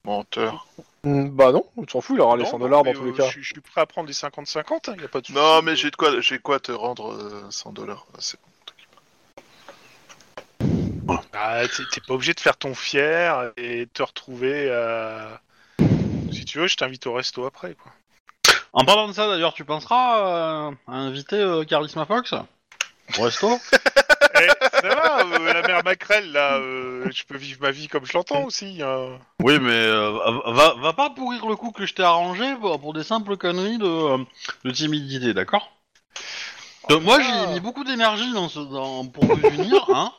[0.04, 0.66] Menteur.
[1.04, 3.10] Bah non, tu t'en fous, il aura les Non, 100 non, dollars dans tous les
[3.10, 3.30] euh, cas.
[3.30, 5.38] Je, je suis prêt à prendre les 50-50, hein, y a pas de souci.
[5.38, 8.06] Non, mais j'ai de quoi, j'ai quoi te rendre euh, 100 dollars.
[8.18, 8.38] C'est
[10.60, 11.18] bon.
[11.32, 14.68] Ah, t'es t'es pas obligé de faire ton fier et te retrouver.
[16.32, 17.92] Si tu veux, je t'invite au resto après, quoi.
[18.72, 22.32] En parlant de ça, d'ailleurs, tu penseras euh, à inviter euh, Charisma Fox
[23.18, 23.58] au resto?
[24.72, 28.12] ça va, euh, la mère Macrel, là, euh, je peux vivre ma vie comme je
[28.14, 28.80] l'entends aussi.
[28.82, 29.18] hein.
[29.40, 30.12] Oui, mais euh,
[30.46, 33.78] va, va pas pourrir le coup que je t'ai arrangé pour, pour des simples conneries
[33.78, 34.18] de, euh,
[34.64, 35.70] de timidité, d'accord?
[36.90, 37.22] Moi, Ah.
[37.46, 40.12] j'ai mis beaucoup d'énergie dans ce, dans, pour vous unir, hein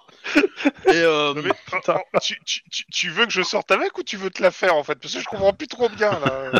[0.88, 1.78] Et euh, Non, mais, oh,
[2.14, 4.52] oh, tu, tu- tu- tu veux que je sorte avec ou tu veux te la
[4.52, 4.96] faire en fait?
[4.96, 6.52] Parce que je comprends plus trop bien là.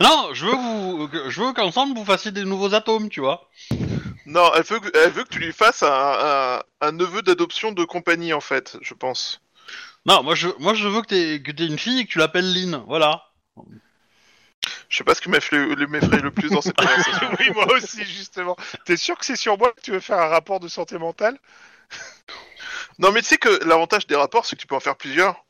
[0.00, 3.48] non, je veux vous, que- je veux qu'ensemble vous fassiez des nouveaux atomes, tu vois.
[4.28, 7.72] Non, elle veut, que, elle veut que tu lui fasses un, un, un neveu d'adoption
[7.72, 9.40] de compagnie, en fait, je pense.
[10.04, 12.18] Non, moi je, moi je veux que t'aies que t'aies une fille et que tu
[12.18, 13.24] l'appelles Lynn, voilà.
[14.90, 17.30] Je sais pas ce qui m'effraie le, m'effraie le plus dans cette conversation.
[17.38, 18.54] oui, moi aussi justement.
[18.84, 21.38] T'es sûr que c'est sur moi que tu veux faire un rapport de santé mentale?
[22.98, 25.42] Non, mais tu sais que l'avantage des rapports, c'est que tu peux en faire plusieurs.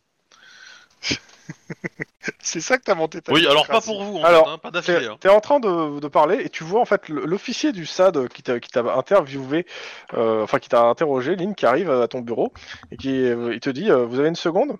[2.41, 4.59] C'est ça que t'as monté ta Oui, alors pas pour vous, en Alors, fait, hein,
[4.59, 5.09] pas d'affilée.
[5.21, 5.33] T'es hein.
[5.33, 8.61] en train de, de parler et tu vois en fait l'officier du SAD qui t'a
[8.61, 9.67] qui t'a interviewé,
[10.15, 12.53] euh, enfin qui t'a interrogé, Lynn, qui arrive à ton bureau
[12.91, 14.77] et qui euh, il te dit euh, vous avez une seconde?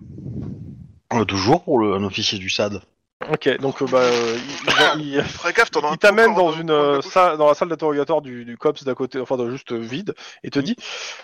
[1.13, 2.81] Euh, toujours pour le, un officier du SAD.
[3.31, 4.37] Ok, donc euh, bah euh,
[4.97, 5.23] il-
[5.99, 9.73] t'amène dans une salle, dans la salle d'interrogatoire du, du cops d'à côté, enfin juste
[9.73, 10.13] vide,
[10.43, 10.75] et te dit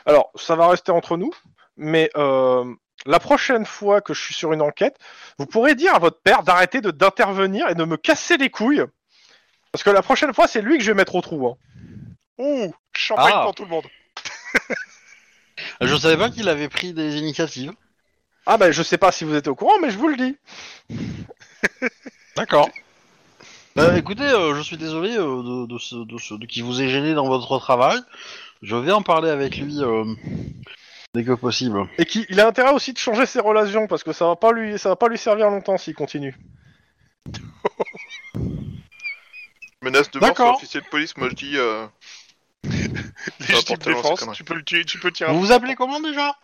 [0.06, 1.32] alors ça va rester entre nous,
[1.78, 2.66] mais euh,
[3.06, 4.98] la prochaine fois que je suis sur une enquête,
[5.38, 8.84] vous pourrez dire à votre père d'arrêter de d'intervenir et de me casser les couilles,
[9.72, 11.48] parce que la prochaine fois c'est lui que je vais mettre au trou.
[11.48, 11.56] Hein.
[12.38, 13.44] Ouh, champagne Ah.
[13.44, 13.86] pour tout le monde.
[15.82, 17.72] Je savais pas qu'il avait pris des initiatives.
[18.46, 20.38] Ah bah je sais pas si vous êtes au courant, mais je vous le dis.
[22.36, 22.70] D'accord.
[23.76, 26.82] Bah, écoutez, euh, je suis désolé euh, de, de, ce, de, ce- de qui vous
[26.82, 28.00] ait gêné dans votre travail.
[28.62, 30.06] Je vais en parler avec lui euh,
[31.16, 31.88] dès que possible.
[31.98, 34.52] Et qu'il il a intérêt aussi de changer ses relations parce que ça va pas
[34.52, 36.38] lui, ça va pas lui servir longtemps s'il continue.
[39.82, 40.56] Menace de mort sur D'accord.
[40.58, 41.58] officier de police, moi je dis.
[41.58, 41.88] Euh...
[42.64, 45.32] Légitime porter défense, tu peux le tuer, tu peux tirer.
[45.32, 46.36] Vous vous appelez comment déjà?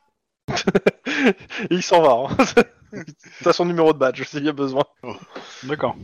[0.50, 1.34] Et
[1.72, 2.34] il s'en va.
[2.34, 3.04] Hein.
[3.44, 4.84] T'as son numéro de badge s'il y a besoin.
[5.64, 5.96] D'accord.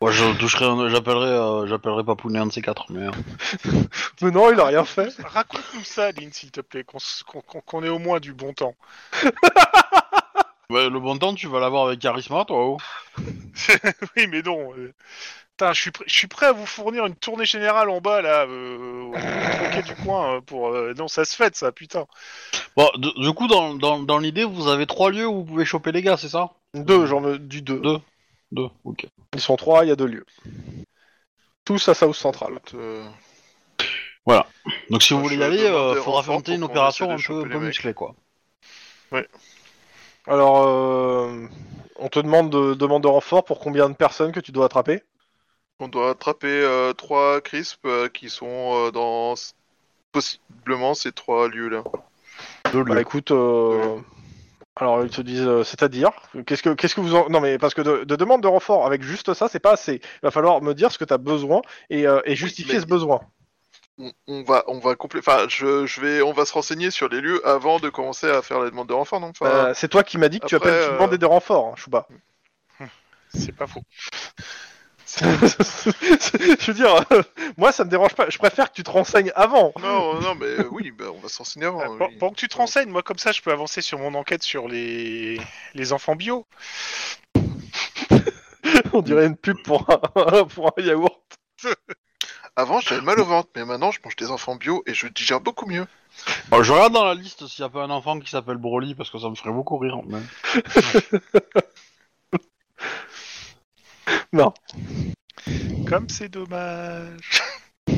[0.00, 3.06] Moi, je toucherai, un- j'appellerai, euh, j'appellerai Papounet un de ces quatre, mais.
[3.06, 3.10] euh,
[4.22, 5.12] Mais non, il a rien fait.
[5.22, 8.32] Raconte-nous ça, Lynn, s'il te plaît, qu'on s- qu'on qu'on- qu'on ait au moins du
[8.32, 8.74] bon temps.
[10.70, 12.56] Ouais, le bon temps, tu vas l'avoir avec Charisma, toi.
[12.64, 12.78] oh.
[14.16, 14.72] oui, mais non.
[14.78, 14.94] euh,
[15.52, 18.22] putain, je suis, prêt, je suis prêt à vous fournir une tournée générale en bas,
[18.22, 20.68] là, euh, au troquet du coin, euh, pour...
[20.68, 22.06] euh, non, ça se fait, ça, putain.
[22.76, 25.64] Bon, de- du coup, dans, dans, dans l'idée, vous avez trois lieux où vous pouvez
[25.64, 26.50] choper les gars, c'est ça?
[26.74, 27.80] Deux, j'en veux du deux.
[27.80, 27.98] Deux.
[28.52, 29.06] Deux, ok.
[29.34, 30.26] Ils sont trois, il y a deux lieux.
[31.64, 32.60] Tous à South Central.
[32.74, 33.08] euh,
[34.90, 37.94] Donc si vous voulez y aller, euh, faudra affronter une opération un peu, un musclée,
[37.94, 38.14] quoi.
[40.26, 41.46] Alors, euh,
[41.96, 45.02] on te demande de, demande de renfort pour combien de personnes que tu dois attraper?
[45.78, 49.34] On doit attraper euh, trois crisps euh, qui sont euh, dans
[50.12, 51.82] possiblement ces trois lieux-là.
[52.72, 53.00] Deux Bah lieux.
[53.00, 53.98] écoute, euh,
[54.76, 56.10] alors ils te disent, euh, c'est-à-dire,
[56.46, 57.28] qu'est-ce que qu'est-ce que vous en...
[57.28, 59.94] non mais parce que de, de demande de renfort avec juste ça, c'est pas assez.
[60.04, 61.60] Il va falloir me dire ce que tu as besoin
[61.90, 63.20] et, euh, et justifier mais- ce besoin.
[63.98, 67.08] On, on va, on va complé- Enfin, je, je vais, on va se renseigner sur
[67.10, 69.28] les lieux avant de commencer à faire la demande de renfort, non?
[69.28, 71.66] Enfin, Euh, c'est toi qui m'as dit que tu appelles, tu euh, demandais des renforts,
[71.68, 72.06] hein, Chouba.
[73.34, 73.82] C'est pas faux.
[75.18, 77.22] Je veux dire, euh,
[77.56, 78.30] moi ça me dérange pas.
[78.30, 79.72] Je préfère que tu te renseignes avant.
[79.80, 81.80] Non, non, mais euh, oui, bah, on va se renseigner avant.
[81.80, 82.16] Euh, pour, oui.
[82.18, 84.68] pour que tu te renseignes, moi comme ça, je peux avancer sur mon enquête sur
[84.68, 85.40] les,
[85.74, 86.46] les enfants bio.
[88.92, 91.20] On dirait une pub pour un, pour un yaourt.
[92.56, 95.40] Avant, j'avais mal au ventre, mais maintenant, je mange des enfants bio et je digère
[95.40, 95.86] beaucoup mieux.
[96.50, 98.94] Bon, je regarde dans la liste s'il n'y a pas un enfant qui s'appelle Broly
[98.94, 99.98] parce que ça me ferait beaucoup rire.
[100.04, 100.26] Même.
[104.32, 104.52] Non.
[105.90, 107.42] Comme c'est dommage.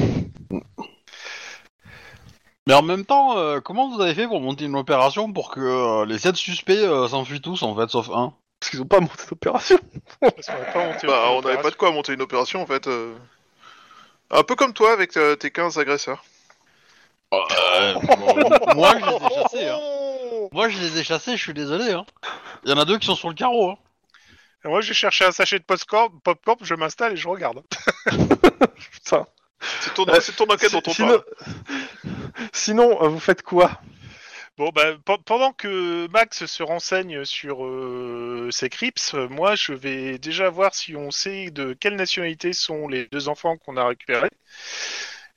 [2.67, 5.61] Mais en même temps, euh, comment vous avez fait pour monter une opération pour que
[5.61, 8.33] euh, les 7 suspects euh, s'enfuient tous en fait, sauf un?
[8.61, 9.79] Parce qu'ils ont pas monté d'opération.
[10.21, 12.67] Parce qu'on n'a pas monté Bah, on n'avait pas de quoi monter une opération en
[12.67, 12.87] fait.
[12.87, 13.15] euh.
[14.31, 16.25] Un peu comme toi avec euh, tes 15 agresseurs.
[17.35, 19.69] Euh, bon, Moi, je les ai chassés.
[19.69, 19.79] Hein.
[20.33, 21.93] Oh Moi, je les ai chassés, je suis désolé.
[21.93, 22.07] Hein.
[22.65, 23.71] Il y en a deux qui sont sur le carreau.
[23.71, 23.77] Hein.
[24.65, 27.63] Et Moi, j'ai cherché un sachet de popcorn, popcorn, je m'installe et je regarde.
[28.93, 29.27] Putain.
[29.81, 31.23] C'est ton, Euh, c'est ton enquête dont on Sinon, parle.
[32.53, 33.81] sinon euh, vous faites quoi?
[34.59, 40.19] Bon, bah, pe- pendant que Max se renseigne sur euh, ces crips, moi, je vais
[40.19, 44.31] déjà voir si on sait de quelle nationalité sont les deux enfants qu'on a récupérés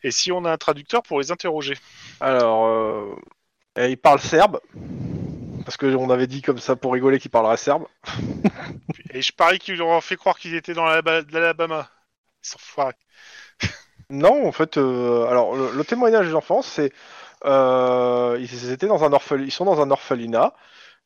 [0.03, 1.75] et si on a un traducteur pour les interroger.
[2.19, 3.15] Alors, euh,
[3.77, 4.59] il parle serbe.
[5.65, 7.85] Parce que on avait dit comme ça pour rigoler qu'il parlerait serbe.
[9.11, 11.89] Et je parie qu'ils leur ont fait croire qu'ils étaient dans l'Alaba- l'Alabama.
[12.43, 12.93] Ils sont foirés.
[14.11, 16.91] Non, en fait, euh, alors le, le témoignage des enfants, c'est
[17.45, 20.53] euh, ils étaient dans un orphel- ils sont dans un orphelinat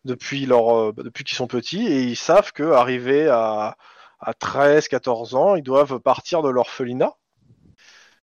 [0.06, 3.78] depuis leur, euh, depuis qu'ils sont petits et ils savent que arrivés à
[4.22, 7.14] à 13, 14 ans, ils doivent partir de l'orphelinat.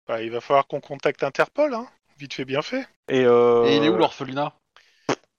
[0.08, 1.88] Bah, il va falloir qu'on contacte Interpol, hein.
[2.20, 2.86] Vite fait, bien fait.
[3.08, 4.54] Et, euh, Et il est où l'orphelinat?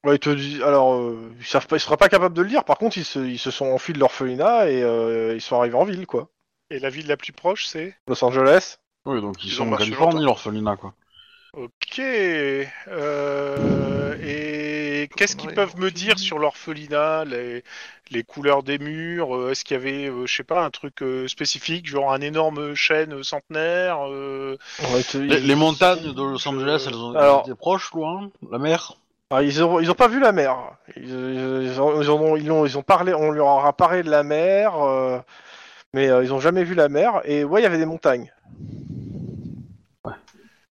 [0.06, 2.48] Ouais, ils te disent- alors, euh, ils savent pas, ils seraient pas capables de le
[2.48, 2.64] lire.
[2.64, 5.76] Par contre, ils se, ils se sont enfuis de l'orphelinat et euh, ils sont arrivés
[5.76, 6.28] en ville, quoi.
[6.70, 7.94] Et la ville la plus proche, c'est?
[8.08, 8.78] Los Angeles.
[9.04, 10.24] Oui, donc ils, Ils sont ont en marché Californie, longtemps.
[10.26, 10.94] l'orphelinat, quoi.
[11.52, 12.00] Ok.
[12.88, 17.62] Euh, et qu'est-ce qu'ils peuvent me dire sur l'orphelinat, les,
[18.10, 21.02] les couleurs des murs euh, Est-ce qu'il y avait, euh, je sais pas, un truc
[21.02, 24.56] euh, spécifique, genre un énorme chêne centenaire euh,
[24.92, 28.58] Ouais, ils te- Les, montagnes de Los Angeles, elles ont Alors- été proches, loin La
[28.58, 28.94] mer?
[29.30, 30.56] Ah, ils, ont, ils ont pas vu la mer.
[30.96, 31.12] Ils,
[31.80, 34.76] ont, ils ont- ils ont- ils ont parlé, on leur a parlé de la mer,
[34.76, 35.18] euh,
[35.92, 37.22] mais euh, ils ont jamais vu la mer.
[37.24, 38.32] Et ouais, il y avait des montagnes.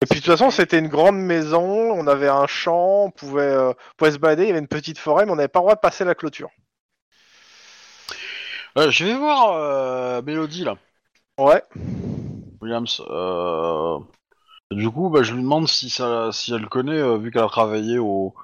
[0.03, 1.63] Et puis de toute façon, c'était une grande maison,
[1.93, 4.67] on avait un champ, on pouvait, euh, on pouvait se balader, il y avait une
[4.67, 6.49] petite forêt, mais on n'avait pas le droit de passer la clôture.
[8.77, 10.77] Je vais voir Mélodie, là.
[11.39, 11.63] Ouais.
[12.63, 13.03] Williams.
[13.11, 13.99] Euh...
[14.71, 17.49] Du coup, bah, je lui demande si, ça, si elle connaît, euh, vu qu'elle a
[17.49, 18.35] travaillé au,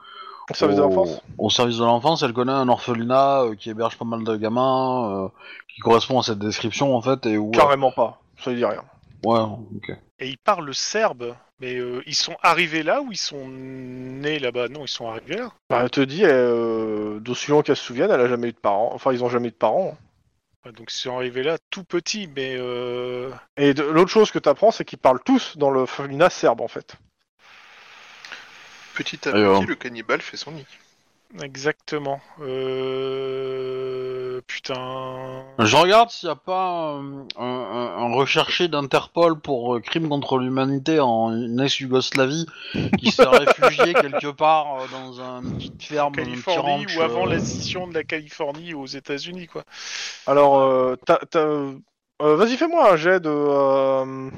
[0.51, 1.23] Au service de l'enfance.
[1.39, 5.25] au service de l'enfance, elle connaît un orphelinat euh, qui héberge pas mal de gamins,
[5.25, 5.29] euh,
[5.73, 7.53] qui correspond à cette description en fait, et où.
[7.53, 8.21] Carrément pas.
[8.39, 8.83] Ça lui dit rien.
[9.25, 9.93] Ouais, ok.
[10.19, 14.69] Et ils parlent serbe, mais euh, ils sont arrivés là ou ils sont nés là-bas?
[14.69, 15.53] Non, ils sont arrivés là.
[15.71, 18.59] Bah, elle te dit, euh, d'aussi long qu'elle se souvienne, elle a jamais eu de
[18.59, 18.91] parents.
[18.93, 19.97] Enfin, ils ont jamais eu de parents.
[20.73, 24.71] Donc ils sont arrivés là tout petits, mais euh, Et l'autre chose que tu apprends,
[24.71, 26.97] c'est qu'ils parlent tous dans le l'orphelinat serbe, en fait.
[28.95, 30.67] Petit à Et, petit, le cannibale fait son nid.
[31.43, 32.21] exactement.
[32.41, 34.06] Euh...
[34.47, 35.45] Putain.
[35.59, 40.09] Je regarde s'il n'y a pas euh, un, un- un recherché d'Interpol pour euh, crime
[40.09, 42.47] contre l'humanité en ex-Yougoslavie
[42.99, 46.97] qui s'est réfugié quelque part euh, dans un- une petite ferme, un petit Californie ranch,
[46.97, 49.65] ou avant euh, la scission de la Californie aux États-Unis, quoi.
[50.27, 50.97] Alors, euh,
[51.37, 51.75] euh,
[52.21, 54.31] vas-y, fais-moi un jet de, euh,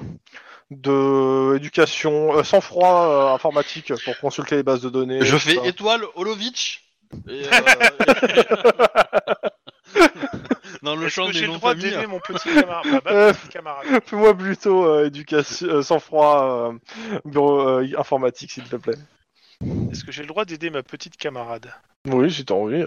[0.71, 5.25] de éducation, euh, sang-froid euh, informatique pour consulter les bases de données.
[5.25, 5.65] Je fais ça.
[5.65, 6.85] étoile Olovic.
[7.27, 7.49] Et, euh,
[10.95, 11.95] dans le champ que des j'ai le noms droit de famille.
[11.95, 13.87] d'aider mon petit camarade bah, ma Euh, petite camarade.
[14.07, 18.95] Fais-moi plutôt euh, éducation, euh, sang-froid euh, bureau euh, informatique, s'il te plaît.
[19.91, 21.73] Est-ce que j'ai le droit d'aider ma petite camarade
[22.07, 22.85] Oui, si t'as envie.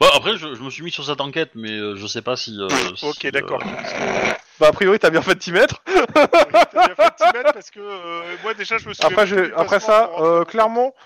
[0.00, 2.36] Bon, après, je, je me suis mis sur cette enquête, mais euh, je sais pas
[2.36, 2.56] si.
[2.58, 2.68] euh,
[3.02, 3.60] Ok, si, d'accord.
[3.62, 5.82] euh, Bah, a priori, t'as bien fait de t'y mettre.
[5.86, 6.26] Oui, t'as
[6.86, 9.04] bien fait de t'y mettre parce que euh, moi déjà je me suis.
[9.04, 11.00] Après, ça, euh, clairement, Euh,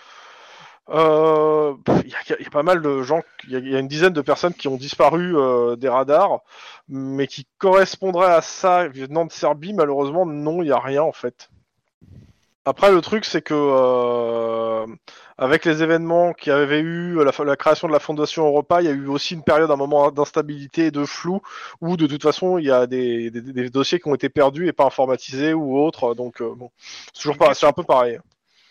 [0.91, 3.77] Il y, a- il y a pas mal de gens, il y, a- il y
[3.77, 6.41] a une dizaine de personnes qui ont disparu euh, des radars,
[6.89, 11.13] mais qui correspondraient à ça venant de Serbie, malheureusement, non, il n'y a rien en
[11.13, 11.49] fait.
[12.67, 14.87] Après, le truc, c'est que euh,
[15.37, 18.89] avec les événements qui avaient eu la, la création de la Fondation Europa, il y
[18.89, 21.43] a eu aussi une période, un moment d'instabilité et de flou,
[21.83, 24.67] où de toute façon, il y a des, des- des dossiers qui ont été perdus
[24.67, 26.15] et pas informatisés ou autres.
[26.15, 26.71] Donc, euh, bon,
[27.13, 28.19] c'est toujours c'est un peu pareil.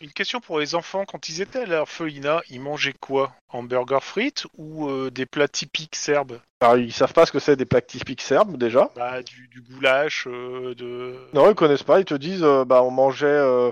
[0.04, 3.34] Une question pour les enfants, quand ils étaient à l'orphelinat, ils mangeaient quoi?
[3.48, 6.42] Hamburger frites ou euh, des plats typiques serbes?
[6.60, 8.92] Alors, ils savent pas ce que c'est des plaques typiques serbes déjà.
[8.96, 11.18] bah, du, du goulash, euh, de...
[11.34, 12.00] Non, ils connaissent pas.
[12.02, 13.72] Ils te disent, euh, bah, on mangeait euh,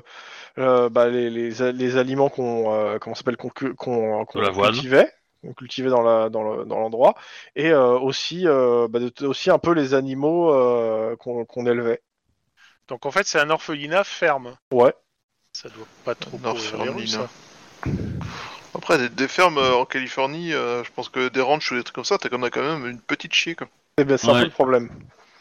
[0.60, 4.40] euh, bah, les, les, a- les aliments qu'on, euh, comment s'appelle, qu'on, cu- qu'on, qu'on
[4.40, 4.76] De l'avoine.
[5.58, 7.16] cultivait, dans la, dans le, dans l'endroit,
[7.56, 12.02] et euh, aussi, euh, bah, de- aussi un peu les animaux euh, qu'on, qu'on élevait.
[12.88, 14.56] Donc en fait, c'est un orphelinat ferme.
[14.72, 14.94] Ouais.
[15.53, 17.30] Ça doit pas trop courir les rues, ça.
[18.73, 21.84] Après, des, des fermes euh, en Californie, euh, je pense que des ranchs ou des
[21.84, 23.68] trucs comme ça, t'as quand même une petite chier, quoi.
[23.98, 24.40] Eh ben, c'est un Ouais.
[24.40, 24.90] peu le problème.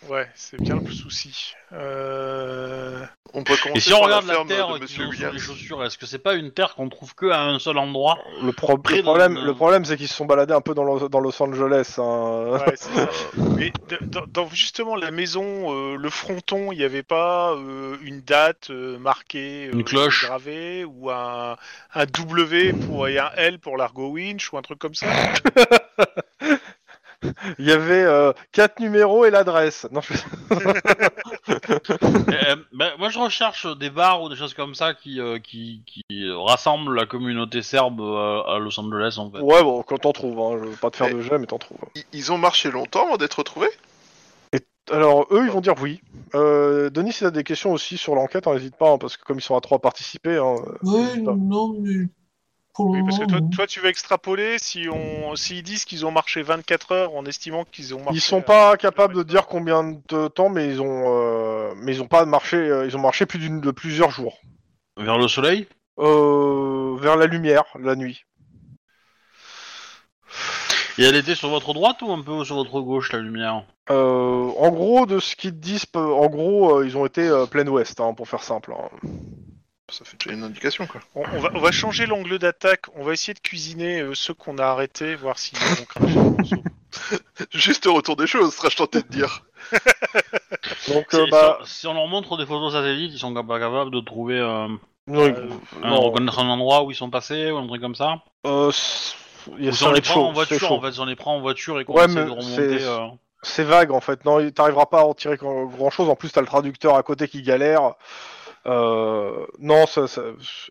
[0.08, 1.52] Ouais, c'est bien le souci.
[1.72, 3.04] Euh...
[3.34, 5.38] On peut commencer Et si on par regarde la terre de Monsieur sur les Williams.
[5.38, 8.50] chaussures, est-ce que c'est pas une terre qu'on trouve que à un seul endroit Le,
[8.52, 10.82] pro- Près le dans problème, le problème, c'est qu'ils se sont baladés un peu dans,
[10.84, 11.94] Los, dans Los Angeles.
[11.98, 12.58] hein.
[12.66, 13.08] Ouais, c'est ça.
[13.56, 13.72] Mais
[14.06, 18.70] dans, dans justement la maison, euh, le fronton, il n'y avait pas euh, une date
[18.70, 20.24] euh, marquée, euh, Une cloche.
[20.26, 21.56] gravée, ou un,
[21.94, 25.06] un W pour, et un L pour l'argo winch, ou un truc comme ça?
[27.58, 29.86] Il y avait euh, quatre numéros et l'adresse.
[29.90, 30.14] Non, je-
[31.50, 35.82] Euh, ben, Moi je recherche des bars ou des choses comme ça qui, euh, qui,
[35.86, 39.40] qui rassemblent la communauté serbe euh, à Los Angeles en fait.
[39.40, 40.58] Ouais, bon, quand t'en trouves, hein.
[40.62, 41.78] je veux pas te faire de jet, mais t'en trouves.
[41.94, 43.70] Ils- Ils ont marché longtemps avant d'être retrouvés
[44.90, 46.00] Alors, eux, ils vont dire oui.
[46.34, 49.24] Euh, Denis, si t'as des questions aussi sur l'enquête, hein, n'hésite pas, hein, parce que
[49.24, 50.36] comme ils sont à trois à participer.
[50.36, 50.56] Hein,
[51.24, 51.34] pas.
[51.36, 52.08] non, mais
[52.82, 56.10] pour le Oui, parce que toi, tu veux extrapoler si on, s'ils disent qu'ils ont
[56.10, 58.16] marché 24 heures en estimant qu'ils ont marché.
[58.16, 62.02] Ils sont pas capables de dire combien de temps, mais ils ont, euh, mais ils
[62.02, 64.38] ont pas marché, euh, ils ont marché plus d'une de plusieurs jours.
[64.96, 65.66] Vers le soleil?
[65.98, 68.24] Euh, vers la lumière, la nuit.
[70.98, 73.64] Et elle était sur votre droite ou un peu sur votre gauche la lumière?
[73.90, 77.66] Euh, en gros, de ce qu'ils disent, en gros, euh, ils ont été euh, plein
[77.66, 78.72] ouest, hein, pour faire simple.
[78.72, 78.88] hein.
[79.90, 81.00] Ça fait déjà une indication, quoi.
[81.14, 82.82] On, on va, on va changer l'angle d'attaque.
[82.94, 86.62] On va essayer de cuisiner euh, ceux qu'on a arrêtés, voir s'ils vont cracher.
[87.52, 89.44] Juste au retour des choses, serais-je tenté de dire.
[90.88, 93.58] Donc, Si- euh, bah, si, si on leur montre des photos satellites, ils sont pas
[93.60, 94.68] capables de trouver euh,
[95.06, 95.48] non, ils- euh,
[95.82, 98.70] un, non, reconnaître un endroit où ils sont passés ou un truc comme ça euh,
[99.58, 100.74] y a- Ou si ça on les prend chaud, en voiture, chaud.
[100.74, 102.78] en fait, si on les prend en voiture et qu'on Ouais, essaie de remonter.
[102.78, 103.06] c'est- euh,
[103.42, 104.24] C'est vague en fait.
[104.24, 106.08] Non, t'arriveras pas à en tirer grand chose.
[106.10, 107.94] En plus, t'as le traducteur à côté qui galère.
[108.66, 109.86] Euh, non,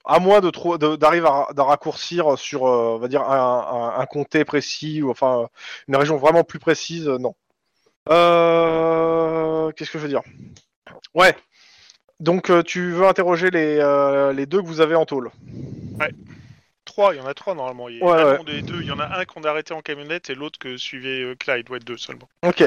[0.05, 5.09] à moins de d'arriver à, raccourcir sur, euh, on va dire un, comté précis ou
[5.09, 5.49] enfin
[5.87, 7.35] une région vraiment plus précise, euh, non.
[9.75, 10.21] Qu'est-ce que je veux dire?
[11.15, 11.35] Ouais.
[12.19, 13.77] Donc tu veux interroger les,
[14.35, 15.31] les deux que vous avez en tôle?
[16.99, 17.87] Trois, il y en a trois normalement.
[17.87, 18.37] Il y a Ouais, un ouais.
[18.39, 20.59] nom des deux, il y en a un qu'on a arrêté en camionnette et l'autre
[20.59, 22.27] que suivait euh, Clyde, ouais, deux seulement.
[22.43, 22.61] Ok.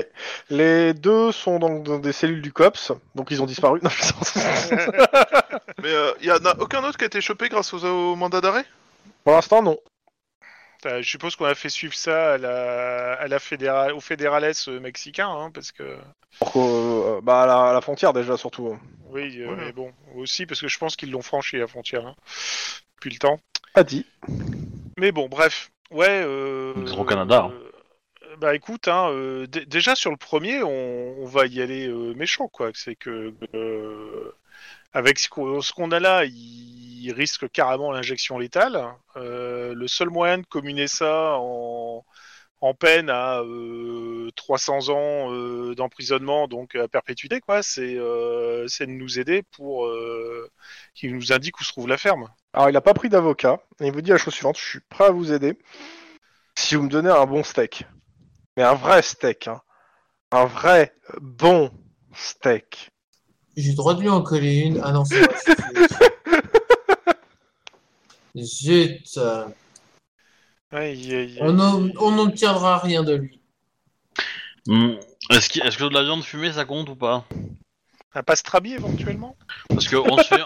[0.48, 3.80] Les deux sont donc dans des cellules du COPS, donc ils ont disparu.
[3.82, 3.90] Non,
[5.82, 5.92] Mais
[6.22, 8.64] il y en a aucun autre qui a été chopé grâce aux, au mandat d'arrêt?
[9.22, 9.76] Pour l'instant, non.
[10.86, 14.50] Euh, je suppose qu'on a fait suivre ça à la, à la fédéral, au fédérales
[14.68, 15.98] euh, mexicain, hein, parce que
[16.38, 18.78] Pour qu'au- euh, bah, à la, à la frontière déjà surtout.
[19.10, 19.56] oui, euh, Ouais.
[19.58, 22.14] mais bon, aussi parce que je pense qu'ils l'ont franchi la frontière hein,
[22.96, 23.38] depuis le temps.
[23.74, 24.06] Pas dit.
[24.98, 26.22] Mais bon, bref, ouais.
[26.24, 27.52] Euh, au Canada, hein.
[27.52, 31.86] euh, bah écoute, hein, euh, dé- déjà sur le premier, on, on va y aller
[31.88, 32.70] euh, méchant, quoi.
[32.74, 34.32] C'est que euh,
[34.92, 38.84] avec ce qu'on ce qu'on a là, il risque carrément l'injection létale.
[39.16, 42.04] Euh, le seul moyen de comminer ça en,
[42.60, 48.86] en peine à euh, 300 ans euh, d'emprisonnement, donc à perpétuité, quoi, c'est euh, c'est
[48.86, 50.50] de nous aider pour euh,
[50.94, 52.28] qu'il nous indique où se trouve la ferme.
[52.52, 54.80] Alors, il n'a pas pris d'avocat, et il vous dit la chose suivante, je suis
[54.80, 55.58] prêt à vous aider
[56.54, 57.84] si vous me donnez un bon steak.
[58.56, 59.60] Mais un vrai steak, hein.
[60.32, 61.70] Un vrai bon
[62.14, 62.90] steak.
[63.56, 64.80] J'ai le droit de lui en coller une.
[64.82, 65.20] Ah non, c'est
[68.36, 69.02] Zut.
[69.18, 69.46] euh,
[70.72, 73.40] Ouais, il y a- il y a- On n'o- on n'obtiendra rien de lui.
[74.66, 74.94] hmm,
[75.30, 77.24] Est-ce que de la viande fumée ça compte ou pas?
[78.14, 79.36] Un pastrami éventuellement?
[79.68, 80.42] Parce que on se fait,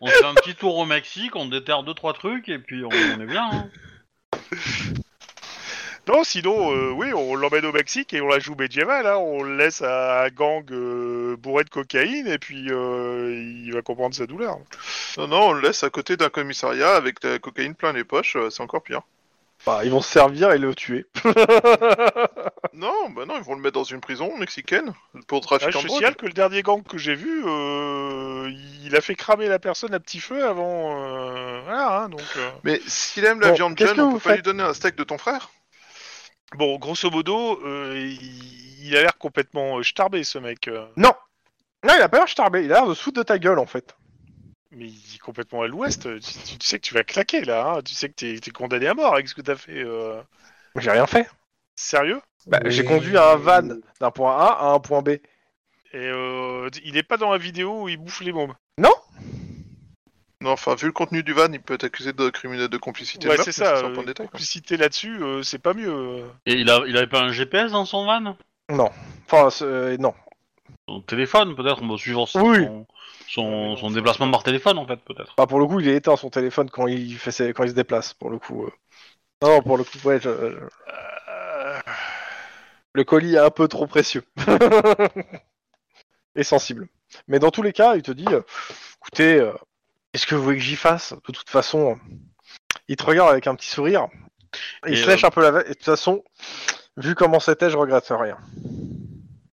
[0.00, 2.88] on fait un petit tour au Mexique, on déterre deux trois trucs et puis on,
[2.88, 3.50] on est bien.
[3.52, 3.68] hein.
[6.06, 9.06] Non, sinon, euh, oui, on l'emmène au Mexique et on la joue médiévale.
[9.06, 9.16] Hein.
[9.16, 13.32] On le laisse à un gang euh, euh, bourré de cocaïne et puis euh,
[13.64, 14.58] il va comprendre sa douleur.
[15.16, 18.04] Non, non, on le laisse à côté d'un commissariat avec de la cocaïne plein les
[18.04, 19.02] poches, euh, c'est encore pire.
[19.68, 21.06] Bah, ils vont se servir et le tuer.
[22.74, 24.92] Non, bah non, ils vont le mettre dans une prison mexicaine
[25.26, 28.50] pour Ah, trafic je en signale que le dernier gang que j'ai vu, euh,
[28.84, 30.96] il a fait cramer la personne à petit feu avant.
[31.02, 32.20] euh, Voilà, hein, donc.
[32.36, 32.50] euh.
[32.62, 34.62] Mais s'il aime la Bon, viande qu'est-ce jeune, que on vous peut pas lui donner
[34.62, 35.50] un steak de ton frère?
[36.54, 40.68] Bon, grosso modo, euh, il, il a l'air complètement euh, starbé ce mec.
[40.68, 40.86] euh.
[40.96, 41.12] Non
[41.84, 43.58] Non, il a pas l'air starbé, il a l'air de se foutre de ta gueule
[43.58, 43.96] en fait.
[44.70, 46.02] Mais il est complètement à l'ouest.
[46.20, 47.72] Tu, tu- sais que tu vas claquer là.
[47.76, 47.82] hein.
[47.82, 49.82] Tu sais que t'es es condamné à mort avec ce que t'as fait.
[49.82, 50.20] euh.
[50.76, 51.28] J'ai rien fait.
[51.76, 52.20] Sérieux?
[52.46, 52.70] Bah, Oui.
[52.72, 53.62] J'ai conduit un van
[54.00, 55.08] d'un point A à un point B.
[55.10, 55.20] Et
[55.94, 58.52] euh, il est pas dans la vidéo où il bouffe les bombes.
[58.76, 58.92] Non
[60.42, 63.26] Non, enfin, vu le contenu du van, il peut être accusé de criminel de complicité.
[63.28, 63.76] Ouais, c'est ça.
[63.78, 65.88] euh, détail, complicité là-dessus, euh, c'est pas mieux.
[65.90, 66.28] euh.
[66.46, 68.36] Et il, a, il avait pas un GPS dans son van?
[68.70, 68.90] Non.
[69.30, 70.12] Enfin, euh, non.
[70.88, 72.64] Son téléphone, peut-être, on va suivre son, Oui.
[72.64, 72.86] son,
[73.28, 75.34] son, son déplacement par téléphone, en fait, peut-être.
[75.36, 77.70] Bah, pour le coup, il est éteint son téléphone quand il, fait ses- quand il
[77.70, 78.64] se déplace, pour le coup.
[78.64, 78.70] euh.
[79.42, 80.56] Non, non, pour le coup, ouais, je- je-
[81.28, 81.78] Euh,
[82.94, 84.24] le colis est un peu trop précieux.
[86.34, 86.88] Et sensible.
[87.26, 88.40] Mais dans tous les cas, il te dit, euh,
[89.02, 89.52] écoutez, euh,
[90.12, 91.12] qu'est-ce que vous voulez que j'y fasse?
[91.12, 91.94] De toute façon, euh,
[92.88, 94.08] il te regarde avec un petit sourire.
[94.86, 95.66] Il Et, se euh, lèche un peu la veste.
[95.66, 96.24] Et de toute façon,
[96.96, 98.38] vu comment c'était, je regrette rien.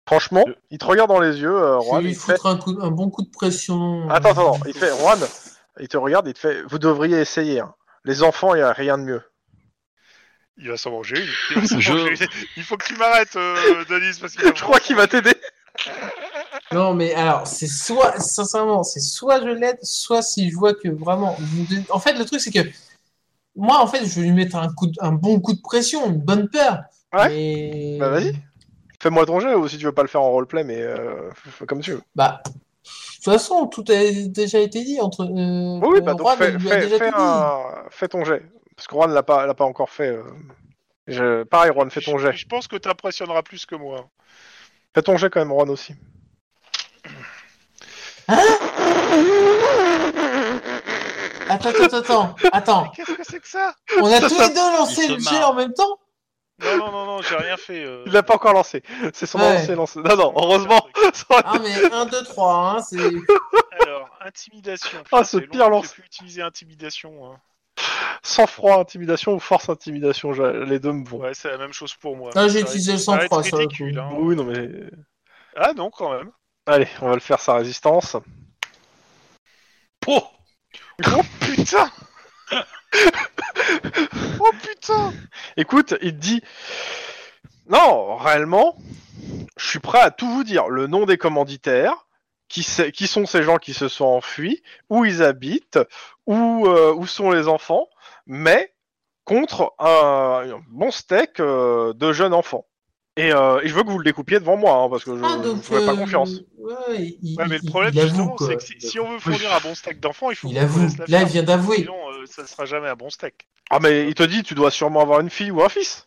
[0.07, 2.33] Franchement, il te regarde dans les yeux, euh, Je Juan, vais lui il te fait...
[2.33, 4.07] foutre un, coup, un bon coup de pression.
[4.09, 5.19] Attends, attends, attends, il te fait, Juan,
[5.79, 7.59] il te regarde, il te fait, vous devriez essayer.
[7.61, 7.73] hein.
[8.03, 9.21] Les enfants, il n'y a rien de mieux.
[10.57, 11.15] il va s'en manger.
[11.51, 12.27] Il, va s'en Je- manger une.
[12.55, 15.33] Il faut que tu m'arrêtes, euh, Denis, parce qu'il va Je crois qu'il va t'aider.
[16.71, 20.87] Non, mais alors, c'est soit, sincèrement, c'est soit je l'aide, soit si je vois que
[20.87, 21.35] vraiment.
[21.89, 22.59] En fait, le truc, c'est que
[23.55, 26.05] moi, en fait, je vais lui mettre un, coup de- un bon coup de pression,
[26.07, 26.79] une bonne peur.
[27.13, 27.97] Ouais.
[27.99, 28.35] Bah vas-y.
[29.05, 31.29] Fais-moi ton jeu, ou si tu veux pas le faire en roleplay, mais euh,
[31.67, 32.01] comme tu veux.
[32.15, 32.49] Bah, de
[33.23, 35.21] toute façon, tout a déjà été dit entre.
[35.25, 38.07] euh, Oui, bah donc Juan, fais, fais- déjà fais un...
[38.09, 38.41] ton jet.
[38.75, 40.07] Parce que Juan l'a pas, l'a pas encore fait.
[40.09, 40.23] euh.
[41.05, 42.33] Je- Pareil, Juan, fais ton Je- jet.
[42.33, 44.07] Je pense que t'impressionneras plus que moi.
[44.95, 45.93] Fais ton jet quand même, Juan aussi.
[51.47, 52.83] Attends, attends, attends, attends.
[52.83, 53.75] Mais qu'est-ce que c'est que ça?
[54.01, 55.49] On a Ça, tous ça- les deux lancé il se le jet marre.
[55.51, 55.99] en même temps
[56.63, 57.83] Non, non, non, non, j'ai rien fait.
[57.83, 58.03] euh.
[58.05, 58.81] Il l'a pas encore lancé.
[59.13, 59.53] C'est son Ouais.
[59.55, 59.99] lancé, lancé.
[59.99, 60.87] Non, non, heureusement.
[61.13, 62.97] ça aurait Ah, mais 1, 2, 3, hein, c'est.
[63.81, 64.97] Alors, intimidation.
[64.99, 65.87] Ah, Putain, ce c'est pire long lance.
[65.95, 67.25] J'ai pu utiliser intimidation.
[67.33, 67.39] hein.
[68.23, 71.19] Sang-froid, intimidation ou force intimidation, les deux me vont.
[71.19, 72.31] Ouais, c'est la même chose pour moi.
[72.35, 74.09] Ah, j'ai Ça utilisé va le être- ça va être sang-froid, le ridicule, hein.
[74.13, 74.69] Oui, non, mais.
[75.57, 76.31] Ah non, quand même.
[76.65, 78.15] Allez, on va le faire sa résistance.
[80.07, 80.23] Oh
[81.07, 81.89] Oh putain
[84.39, 85.13] Oh putain
[85.57, 86.41] Écoute, il te dit
[87.69, 88.77] Non, réellement,
[89.57, 90.67] je suis prêt à tout vous dire.
[90.67, 92.05] Le nom des commanditaires,
[92.47, 92.63] qui,
[93.07, 95.79] sont ces gens qui se sont enfuis, où ils habitent,
[96.25, 97.87] où, euh, où sont les enfants,
[98.27, 98.73] mais
[99.23, 102.65] contre un, un bon steak euh, de jeunes enfants.
[103.17, 105.23] Et, euh, et je veux que vous le découpiez devant moi, hein, parce que je
[105.23, 106.41] Ah, ne vous fais pas euh, confiance.
[106.57, 109.59] Ouais, il, Ouais, mais le problème, justement, c'est que si, si on veut fournir un
[109.61, 110.85] bon steak d'enfant, il faut Il avoue.
[111.07, 111.87] Là, il vient d'avouer.
[112.25, 113.47] Ça sera jamais un bon steak.
[113.69, 116.05] Ah, mais il te dit Tu dois sûrement avoir une fille ou un fils.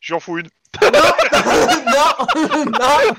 [0.00, 0.48] J'en fous une.
[0.82, 0.90] non
[2.66, 3.16] Non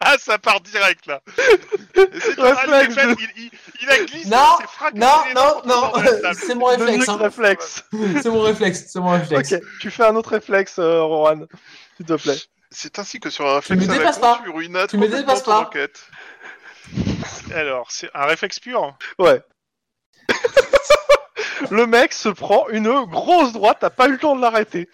[0.00, 1.20] Ah, ça part direct, là
[1.94, 3.50] c'est- Réflexe il, de- il, il-
[3.82, 5.92] il a glissé, Non, il s'est fracassé Non, non,
[6.34, 7.08] c'est mon réflexe.
[7.08, 7.16] Hein.
[7.18, 7.84] réflexe.
[8.22, 9.52] C'est mon réflexe, c'est mon réflexe.
[9.52, 11.42] Ok, tu fais un autre réflexe, euh, Rohan,
[11.98, 12.38] s'il te plaît.
[12.70, 14.40] C'est ainsi que sur un réflexe me à la dépasses pas.
[14.42, 14.50] tu
[14.88, 15.58] Tu me dépasses pas.
[15.60, 16.06] enquête.
[17.54, 19.42] Alors, c'est un réflexe pur Ouais.
[21.70, 24.88] le mec se prend une grosse droite, t'as pas eu le temps de l'arrêter.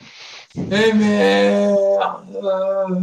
[0.56, 1.76] Eh merde
[2.42, 3.00] euh,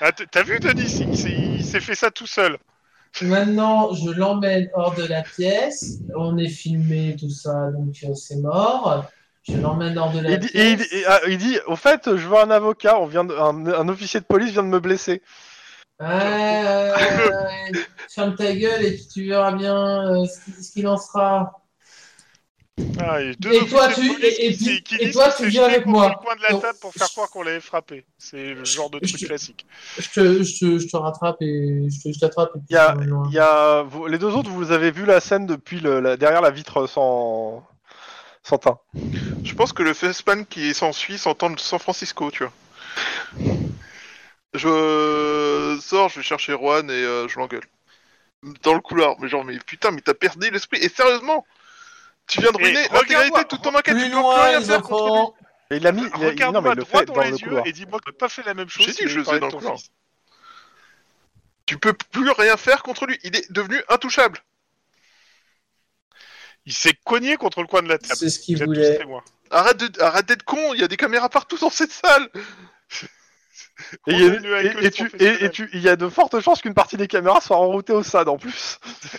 [0.00, 2.58] Ah, T'as vu, Denis Il s'est- fait ça tout seul.
[3.22, 5.98] Maintenant, je l'emmène hors de la pièce.
[6.14, 9.04] On est filmé, tout ça, donc euh, c'est mort.
[9.48, 11.04] Je l'emmène hors de la Il dit, et il, pièce.
[11.08, 14.20] ah, il dit, au fait, je veux un avocat, on vient de- un, un officier
[14.20, 15.22] de police vient de me blesser.
[16.00, 16.92] Ouais.
[18.10, 19.76] Ferme ta gueule et tu verras bien
[20.22, 21.62] euh, ce qui- ce qu'il en sera.
[23.00, 26.08] Ah, a deux Et toi, tu- et- et qui et toi, tu viens avec moi.
[26.10, 28.04] le coin de la Donc, table pour faire je- croire qu'on l'avait frappé.
[28.18, 29.66] C'est le genre de truc je- classique.
[29.98, 32.50] Je te, je te, je te rattrape et je t'attrape.
[32.56, 32.94] et Il y a,
[33.30, 36.42] y a, vous- les deux autres, vous avez vu la scène depuis le, la- derrière
[36.42, 37.66] la vitre sans,
[38.42, 38.78] sans teint.
[39.42, 42.52] Je pense que le facepalm qui s'ensuit s'entend de San Francisco, tu vois.
[44.54, 47.64] Je sors, je vais chercher Juan et euh, je l'engueule.
[48.62, 50.78] Dans le couloir, mais genre, mais putain, mais t'as perdu l'esprit.
[50.82, 51.46] Et sérieusement,
[52.26, 54.60] tu viens de Et ruiner regarde-moi, l'intégralité de toute ton enquête, tu peux plus rien
[54.60, 55.10] les faire contre lui.
[55.10, 55.34] enfants.
[55.70, 57.20] Et il a mis, il a- non mais Regarde-moi il le droit fait dans, dans
[57.22, 57.66] les le yeux couloir.
[57.66, 58.86] et dis-moi que t'as pas fait la même chose.
[58.86, 59.78] J'ai si dit que je le faisais dans le couloir.
[61.66, 63.18] Tu peux plus rien faire contre lui.
[63.24, 64.38] Il est devenu intouchable.
[66.66, 68.14] Il s'est cogné contre le coin de la table.
[68.16, 68.98] C'est ce qu'il Vous êtes tous voulait.
[68.98, 69.24] témoins.
[69.50, 70.74] Arrête de, arrête d'être con.
[70.74, 72.28] Il y a des caméras partout dans cette salle.
[74.06, 78.02] Et il y a- y de fortes chances qu'une partie des caméras soit enroutée au
[78.02, 78.78] SAD en plus.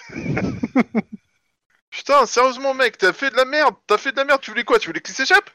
[1.89, 3.75] Putain, sérieusement, mec, t'as fait de la merde.
[3.87, 4.41] T'as fait de la merde.
[4.41, 4.77] Tu voulais quoi?
[4.79, 5.49] Tu voulais qu'il s'échappe?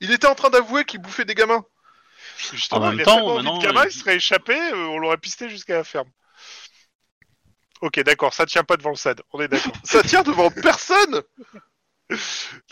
[0.00, 1.64] Il était en train d'avouer qu'il bouffait des gamins.
[2.52, 5.16] Justement, En même il temps, envie de gamin, il- il serait échappé, euh, on l'aurait
[5.18, 6.08] pisté jusqu'à la ferme.
[7.80, 9.72] Ok, d'accord, ça tient pas devant le SAD, on est d'accord.
[9.84, 11.22] Ça tient devant personne.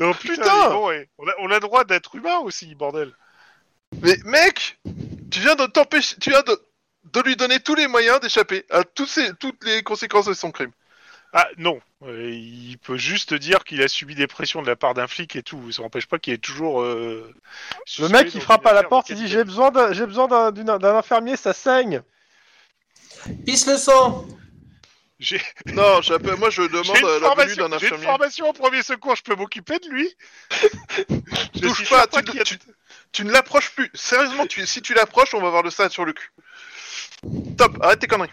[0.00, 1.10] Non, putain, Putain bon, ouais.
[1.18, 3.14] on, a, on a le droit d'être humain aussi, bordel.
[4.00, 4.78] Mais mec,
[5.30, 6.60] tu viens de t'empêcher, tu viens de,
[7.12, 10.50] de lui donner tous les moyens d'échapper à tous ces, toutes les conséquences de son
[10.50, 10.72] crime.
[11.32, 14.94] Ah non, Euh, il peut juste dire qu'il a subi des pressions de la part
[14.94, 16.82] d'un flic et tout, ça n'empêche pas qu'il est toujours...
[16.82, 17.34] euh,
[17.98, 20.52] Le mec il frappe à la porte, il dit j'ai besoin d'un j'ai besoin d'un
[20.52, 22.02] d'une- d'un infirmier, ça saigne.
[23.44, 24.26] Pisse le sang
[25.18, 25.40] J'ai
[25.72, 28.04] Non, j'appelle, moi je demande la venue formation, d'un j'ai une infirmier.
[28.06, 30.08] formation en premier secours, je peux m'occuper de lui
[31.54, 32.58] Je Touche suis pas, tu, qu'il y a- tu-
[33.12, 33.90] tu ne l'approches plus.
[33.94, 36.30] Sérieusement, tu, si tu l'approches, on va avoir le stade sur le cul.
[37.56, 38.30] Top, arrête tes conneries.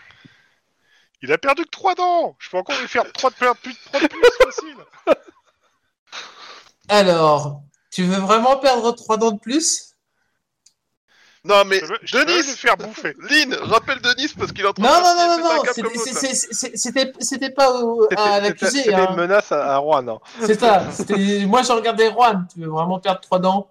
[1.22, 3.76] Il a perdu que 3 dents Je peux encore lui faire 3 de plus, plus,
[3.86, 4.76] trois de plus facile
[6.90, 9.90] Alors, tu veux vraiment perdre trois dents de plus?
[11.46, 13.16] Non mais Je je Denis, le faire bouffer.
[13.20, 15.64] Lynn, rappelle Denis parce qu'il est en train Non, de non, faire non, non, non,
[16.78, 19.08] c'était c'était pas au- à c'était- l'accusé, c'était hein.
[19.10, 20.08] une menace à, à Rouen.
[20.08, 20.20] hein.
[20.46, 20.90] C'est ça.
[20.92, 22.48] c'était- Moi, je regardais Juan.
[22.54, 23.70] Tu veux vraiment perdre trois dents?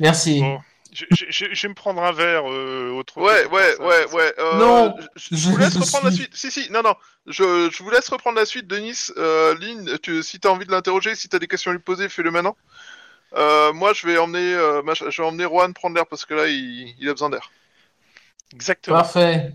[0.00, 0.40] Merci.
[0.40, 0.60] Bon.
[0.92, 4.34] Je, je- je- je vais me prendre un verre euh, autre Ouais, ouais, ouais, ouais.
[4.38, 6.34] euh, Non, je, vous laisse je reprendre la suite.
[6.34, 6.94] Si, si, non, non.
[7.26, 9.08] Je, je vous laisse reprendre la suite, Denis.
[9.18, 12.08] Euh, Lynn, tu, si t'as envie de l'interroger, si t'as des questions à lui poser,
[12.08, 12.56] fais-le maintenant.
[13.34, 16.46] Euh, moi, je vais emmener, euh, je vais emmener Juan prendre l'air parce que là,
[16.46, 17.50] il, il a besoin d'air.
[18.54, 18.96] Exactement.
[18.96, 19.52] Parfait.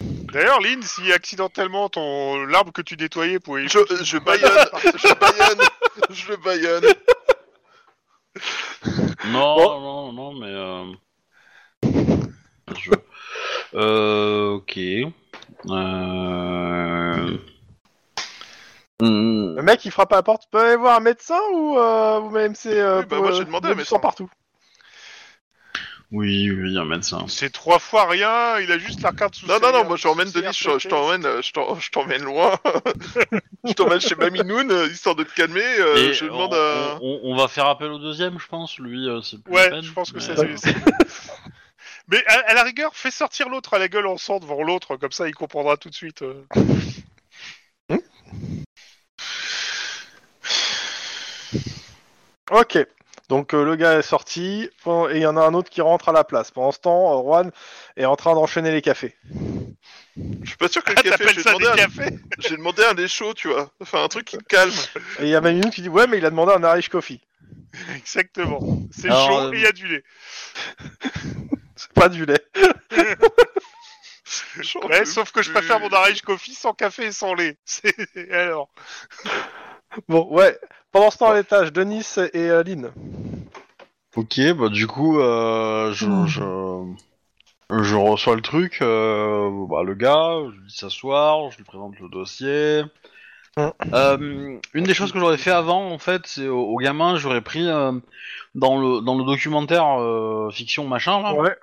[0.00, 3.68] D'ailleurs, Lynn, si accidentellement ton l'arbre que tu nettoyais pouvait...
[3.68, 4.50] Je, je baïonne,
[4.96, 5.60] je baïonne,
[6.10, 6.84] je baïonne.
[9.26, 9.80] Non, Bon.
[9.80, 10.46] non, non, mais.
[10.46, 10.84] Euh...
[12.78, 12.90] Je...
[13.74, 14.76] Euh, ok.
[14.78, 15.12] Euh...
[19.00, 21.78] hmm, Le mec il frappe à la porte, tu peux aller voir un médecin ou
[21.78, 23.98] euh, vous même c'est euh, Oui, bah, pour, moi, j'ai demandé un médecin.
[23.98, 24.30] partout.
[26.12, 27.24] Oui, oui, un médecin.
[27.28, 29.96] C'est trois fois rien, il a juste la carte sous Non, non, serre, non, moi,
[29.96, 32.58] je t'emmène, Denis, je, je t'emmène, euh, je t'emmène loin.
[33.64, 35.62] je t'emmène chez Mamie Noon, euh, histoire de te calmer.
[35.62, 36.98] euh, Et je on, demande à...
[37.00, 38.78] on- on va faire appel au deuxième, je pense.
[38.80, 40.74] Lui, c'est plus la Ouais, peine, je pense que mais- ça c'est...
[42.08, 44.96] Mais à, à la rigueur, fais sortir l'autre à la gueule en sang devant l'autre,
[44.96, 46.22] comme ça il comprendra tout de suite.
[46.22, 46.42] euh.
[52.50, 52.78] Ok.
[53.30, 56.08] Donc euh, le gars est sorti et il y en a un autre qui rentre
[56.08, 56.50] à la place.
[56.50, 57.52] Pendant ce temps, euh, Juan
[57.96, 59.16] est en train d'enchaîner les cafés.
[60.16, 61.76] Je suis pas sûr que le Ah, café, j'ai ça demandé, des un...
[61.76, 62.18] cafés?
[62.40, 63.70] j'ai demandé un lait chaud, tu vois.
[63.80, 64.72] Enfin, un truc qui me calme.
[65.20, 67.20] Et il y a Mamie qui dit ouais mais il a demandé un Irish Coffee.
[67.96, 68.58] Exactement.
[68.90, 70.02] C'est chaud euh, et il y a du lait.
[71.76, 72.44] C'est pas du lait.
[74.88, 77.58] Ouais, sauf que je préfère mon Irish Coffee sans café et sans lait.
[77.64, 77.94] C'est...
[78.32, 78.68] Alors?
[80.08, 80.58] Bon ouais.
[80.92, 82.90] Pendant ce temps à l'étage, Denis et euh, Lynn.
[84.16, 86.26] Ok, bah du coup, euh, je, Hmm.
[86.26, 86.42] je,
[87.82, 91.98] je reçois le truc, euh, bah, le gars, je lui dis s'asseoir, je lui présente
[92.00, 92.82] le dossier.
[93.92, 97.40] Euh, une des choses que j'aurais fait avant, en fait, c'est au, au gamin, j'aurais
[97.40, 97.92] pris euh,
[98.54, 101.56] dans le dans le documentaire euh, fiction machin là, Ouais.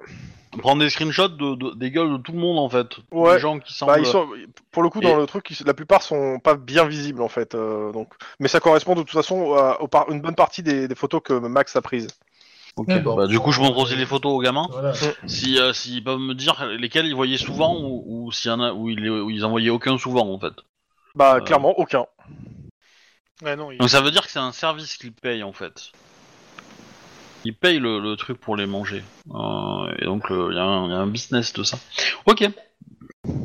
[0.59, 3.33] prendre des screenshots de, de- des gueules de tout le monde en fait, Ouais.
[3.35, 3.91] des gens qui semblent.
[3.93, 4.27] Bah, ils sont,
[4.71, 7.27] pour le coup, dans Et- le truc, ils- la plupart sont pas bien visibles en
[7.29, 7.53] fait.
[7.55, 8.09] euh, donc,
[8.39, 11.21] mais ça correspond de toute façon à au par- une bonne partie des, des photos
[11.23, 12.07] que Max a prises.
[12.75, 12.89] Ok.
[13.03, 14.67] Bah, du coup, je montre aussi les photos aux gamins.
[14.71, 14.93] Voilà.
[15.25, 18.59] Si euh, s'ils peuvent me dire lesquels ils voyaient souvent ou, ou s'il y en
[18.59, 20.53] a où ils, où ils en voyaient aucun souvent en fait.
[21.17, 21.39] Bah, Euh.
[21.41, 22.05] clairement, aucun.
[23.43, 23.79] Ah non, il...
[23.79, 25.91] Donc ça veut dire que c'est un service qu'ils payent en fait.
[27.43, 29.03] Ils payent le, le truc pour les manger.
[29.31, 31.79] Euh, et donc il y, a un y a un business de ça.
[32.27, 32.41] Ok.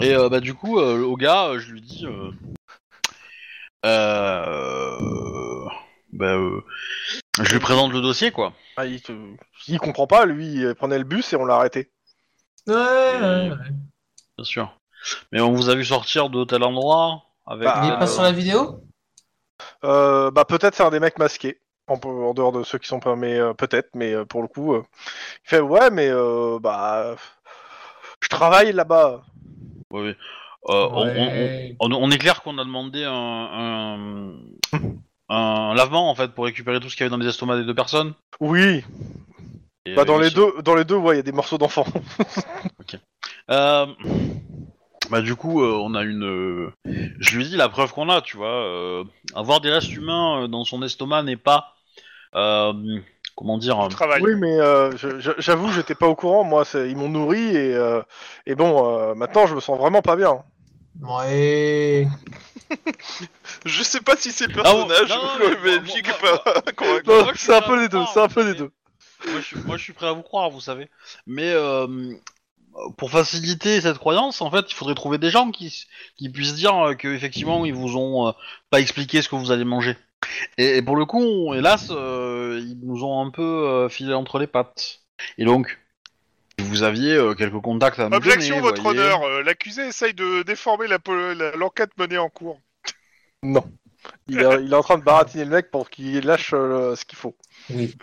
[0.00, 2.30] Et euh, bah du coup euh, au gars euh, je lui dis euh,
[3.86, 5.64] euh,
[6.12, 6.60] bah, euh,
[7.40, 8.52] je lui présente le dossier quoi.
[8.76, 9.12] Ah, il, te-
[9.68, 11.90] il comprend pas, lui, il prenait le bus et on l'a arrêté.
[12.66, 13.56] Ouais, ouais, ouais.
[14.36, 14.78] Bien sûr.
[15.32, 17.64] Mais on vous a vu sortir de tel endroit avec.
[17.64, 18.80] Bah, Il est pas sur la vidéo
[19.84, 21.58] Euh, bah, peut-être c'est un des mecs masqués.
[21.88, 24.46] En, en dehors de ceux qui sont pas, mais euh, peut-être, mais euh, pour le
[24.48, 24.82] coup, euh,
[25.44, 27.16] il fait ouais, mais euh, bah,
[28.22, 29.22] je travaille là-bas.
[29.90, 30.16] Ouais.
[30.68, 31.76] Euh, on- on- Ouais.
[31.80, 34.32] On, on est clair qu'on a demandé un, un,
[35.28, 37.64] un lavement en fait pour récupérer tout ce qu'il y avait dans les estomacs des
[37.66, 38.14] deux personnes.
[38.38, 38.84] Oui,
[39.84, 41.58] Et Bah dans euh, les deux, dans les deux, ouais, il y a des morceaux
[41.58, 41.86] d'enfants.
[43.50, 43.86] Euh,
[45.10, 46.24] bah du coup, euh, on a une.
[46.24, 46.72] euh,
[47.18, 48.48] Je lui dis la preuve qu'on a, tu vois.
[48.48, 49.04] euh,
[49.34, 51.74] avoir des restes humains euh, dans son estomac n'est pas.
[52.34, 52.72] euh,
[53.36, 54.22] comment dire euh, Travail.
[54.22, 56.44] Oui, mais euh, je- je- j'avoue, j'étais pas au courant.
[56.44, 58.00] Moi, c'est- ils m'ont nourri et euh,
[58.46, 60.42] et bon, euh, maintenant, je me sens vraiment pas bien.
[61.02, 62.06] Ouais.
[63.66, 65.80] Je sais pas si c'est le Ah bon, personnage non, non, ou mais le moi-
[65.82, 67.02] MJ qui moi- est pas convaincant.
[67.12, 68.00] Non, moi, je suis c'est un peu les deux.
[68.12, 68.70] C'est un peu les mais- deux.
[69.30, 70.88] moi, je suis, moi, je suis prêt à vous croire, vous savez.
[71.26, 71.86] Mais euh,
[72.96, 75.86] pour faciliter cette croyance, en fait, il faudrait trouver des gens qui,
[76.16, 78.32] qui puissent dire euh, que effectivement ils vous ont euh,
[78.70, 79.96] pas expliqué ce que vous allez manger.
[80.56, 84.14] Et, et pour le coup, on- hélas, euh, ils nous ont un peu euh, filé
[84.14, 85.00] entre les pattes.
[85.38, 85.78] Et donc,
[86.58, 89.00] si vous aviez euh, quelques contacts à me Objection, donner, votre voyez.
[89.00, 89.22] honneur.
[89.24, 92.58] euh, L'accusé essaye de déformer la po- la- l'enquête menée en cours.
[93.42, 93.64] Non.
[94.28, 97.04] Il, est- il est en train de baratiner le mec pour qu'il lâche euh, ce
[97.04, 97.36] qu'il faut.
[97.70, 97.96] Oui.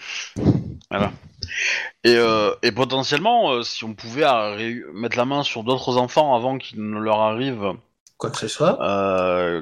[2.03, 6.35] Et, euh, et potentiellement, euh, si on pouvait arri- mettre la main sur d'autres enfants
[6.35, 7.73] avant qu'il ne leur arrive
[8.17, 8.81] Quoi que ce soit.
[8.81, 9.61] euh,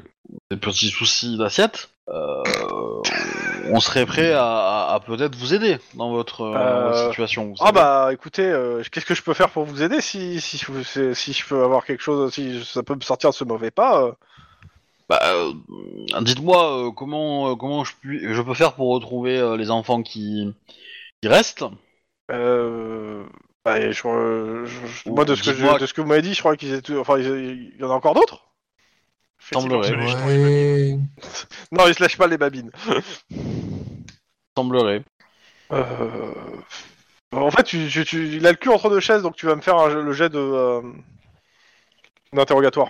[0.51, 2.43] des petits soucis d'assiette, euh,
[3.69, 7.09] on serait prêt à, à- à peut-être vous aider dans votre, euh, dans votre Euh,
[7.09, 7.53] situation.
[7.59, 7.71] Ah savez.
[7.73, 11.45] bah écoutez, euh, qu'est-ce que je peux faire pour vous aider si si, si je
[11.45, 14.15] peux avoir quelque chose, si ça peut me sortir de ce mauvais pas.
[15.09, 15.53] Bah, euh,
[16.21, 20.03] dites-moi euh, comment euh, comment je, puis, je peux faire pour retrouver euh, les enfants
[20.03, 20.53] qui,
[21.21, 21.63] qui restent?
[22.29, 23.23] Euh,
[23.63, 26.07] bah, je, je- je- Ou moi de ce que je- dites-moi- de ce que vous
[26.07, 28.47] m'avez dit, je crois qu'ils étaient, enfin ils- il y en a encore d'autres?
[29.53, 29.91] Semblerait.
[29.95, 30.97] Ouais.
[31.71, 32.71] Non, ils se lâchent pas les babines.
[34.57, 35.03] Semblerait.
[35.71, 36.33] Euh,
[37.31, 39.55] En fait, tu, tu- tu- il a le cul entre deux chaises, donc tu vas
[39.55, 40.81] me faire un le jet de euh,
[42.33, 42.89] d'interrogatoire.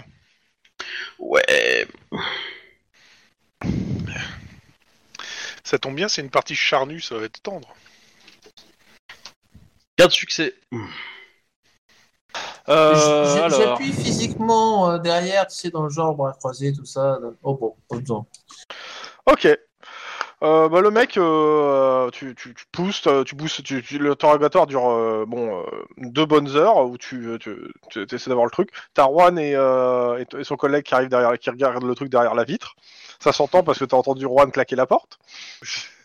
[1.19, 1.87] Ouais.
[5.63, 7.75] Ça tombe bien, c'est une partie charnue, ça va être tendre.
[9.97, 10.55] Quatre succès.
[12.69, 17.19] Euh, alors, J'appuie physiquement euh, derrière, tu sais, dans le genre, bras croisés, tout ça.
[17.43, 18.25] Oh bon, pas besoin.
[19.25, 19.47] ok.
[20.43, 24.67] Euh, bah, le mec, euh, tu, tu, tu pousses, euh, tu pousses, tu, tu- l'interrogatoire
[24.67, 25.63] dure euh, bon euh,
[25.97, 27.55] deux bonnes heures où tu, tu,
[27.89, 28.69] tu essaies d'avoir le truc.
[28.93, 32.09] T'as Juan et, euh, et, et son collègue qui arrive derrière, qui regarde le truc
[32.09, 32.75] derrière la vitre.
[33.19, 35.17] Ça s'entend parce que t'as entendu Juan claquer la porte.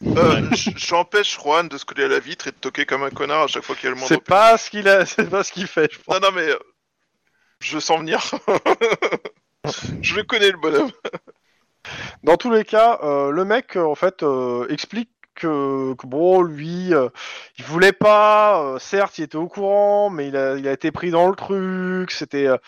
[0.07, 0.41] Euh,
[0.77, 3.47] J'empêche Juan de se coller à la vitre et de toquer comme un connard à
[3.49, 4.09] chaque fois qu'il y a le moindre.
[4.09, 5.93] C'est pas ce qu'il a, c'est pas ce qu'il fait.
[5.93, 6.15] Je pense.
[6.15, 6.59] Non, non, mais euh,
[7.61, 8.23] je sens venir.
[10.01, 10.91] je le connais le bonhomme.
[12.25, 16.43] Dans tous les cas, euh, le mec euh, en fait euh, explique que, que bon,
[16.43, 17.09] lui, euh,
[17.59, 18.63] il voulait pas.
[18.63, 21.35] euh, certes, il était au courant, mais il a, il a été pris dans le
[21.35, 22.11] truc.
[22.11, 22.59] C'était, euh,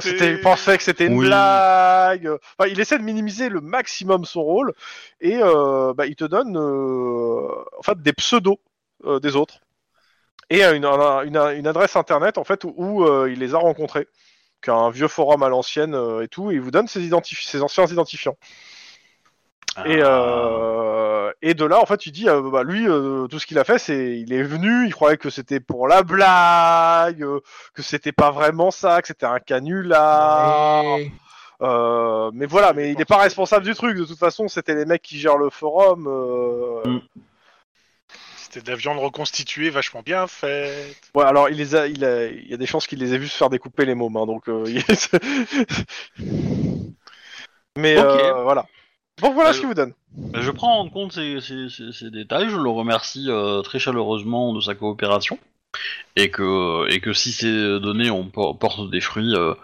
[0.00, 1.28] c'était, il pensait que c'était une Oui.
[1.28, 2.28] blague.
[2.58, 4.72] Enfin, il essaie de minimiser le maximum son rôle
[5.20, 7.48] et euh, bah, il te donne euh,
[7.78, 8.60] en fait des pseudos
[9.04, 9.60] euh, des autres
[10.50, 13.54] et euh, une, un- une, une adresse internet en fait où, où, euh, il les
[13.54, 14.08] a rencontrés,
[14.60, 16.50] qu'un vieux forum à l'ancienne euh, et tout.
[16.50, 18.36] Et il vous donne ses, identifi- ses anciens identifiants.
[19.86, 20.06] Et, Ah.
[20.08, 22.86] euh, et de là, en fait, tu dis, euh, bah, lui,
[23.30, 26.02] tout ce qu'il a fait, c'est, il est venu, il croyait que c'était pour la
[26.02, 27.24] blague,
[27.74, 30.84] que c'était pas vraiment ça, que c'était un canular.
[30.84, 31.12] Ouais.
[32.32, 33.96] Mais voilà, mais il n'est pas responsable du truc.
[33.96, 36.08] De toute façon, c'était les mecs qui gèrent le forum.
[36.84, 37.00] Mm.
[38.58, 40.96] C'était de la viande reconstituée, vachement bien faite.
[41.14, 43.18] Ouais, alors il les a, il a, il y a des chances qu'il les ait
[43.18, 44.48] vus se faire découper les mômes, hein, donc.
[44.48, 44.64] euh,
[47.76, 47.98] mais Ok.
[47.98, 48.66] euh, voilà.
[49.22, 49.94] Donc voilà Euh, ce qu'il vous donne.
[50.32, 53.78] Ben, Je prends en compte ces, ces- ces- ces détails, je le remercie euh, très
[53.78, 55.38] chaleureusement de sa coopération,
[56.16, 59.54] et que, et que si ces données on por- portent des fruits, euh,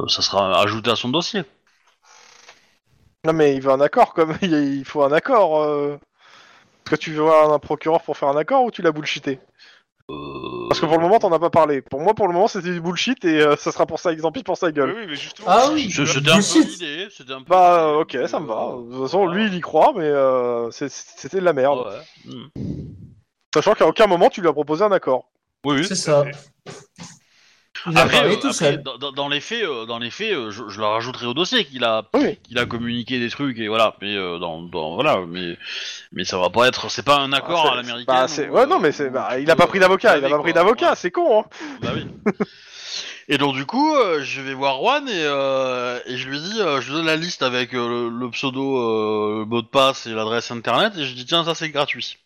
[0.00, 1.42] euh, ça sera ajouté à son dossier.
[3.24, 5.62] Non mais il veut un accord, comme il il faut un accord.
[5.62, 5.98] Euh...
[6.86, 9.40] Est-ce que tu veux voir un procureur pour faire un accord ou tu l'as bullshité
[10.08, 11.82] Euh, Parce que pour le moment t'en as pas parlé.
[11.82, 14.40] Pour moi pour le moment c'était du bullshit et euh, ça sera pour ça exemple
[14.44, 14.94] pour sa gueule.
[14.96, 15.48] oui, mais justement.
[15.50, 15.86] Ah je- oui.
[15.90, 16.68] je- C'était un peu Bullshit.
[16.68, 18.68] l'idée, c'était un peu Bah euh, ok ça me va.
[18.74, 21.84] euh, De toute façon lui il y croit mais euh, c'est- c'était de la merde.
[22.24, 22.32] ouais.
[22.32, 22.46] Hmm.
[23.52, 25.28] Sachant qu'à aucun moment tu lui as proposé un accord.
[25.64, 25.84] Oui, oui.
[25.88, 26.24] C'est ça.
[27.88, 28.82] Il a Après, parlé euh, tout après, seul.
[29.14, 31.84] dans, les faits, euh, dans les faits, euh, je, je le rajouterai au dossier qu'il
[31.84, 32.36] a, Oui.
[32.42, 33.94] qu'il a communiqué des trucs et voilà.
[34.02, 35.56] Mais euh, dans, dans- voilà, mais
[36.12, 38.04] mais ça va pas être, c'est pas un accord Ah, à l'américaine.
[38.06, 40.24] Bah, c'est- où, ouais euh, non mais c'est bah, il a pas pris d'avocat, il
[40.24, 40.96] a pas pris d'avocat, Ouais.
[40.96, 41.44] c'est con hein.
[41.82, 42.06] Bah oui.
[43.28, 46.60] Et donc du coup, euh, je vais voir Juan et, euh, et je lui dis,
[46.60, 49.66] euh, je lui donne la liste avec euh, le, le pseudo, euh, le mot de
[49.66, 52.18] passe et l'adresse internet et je dis tiens ça c'est gratuit.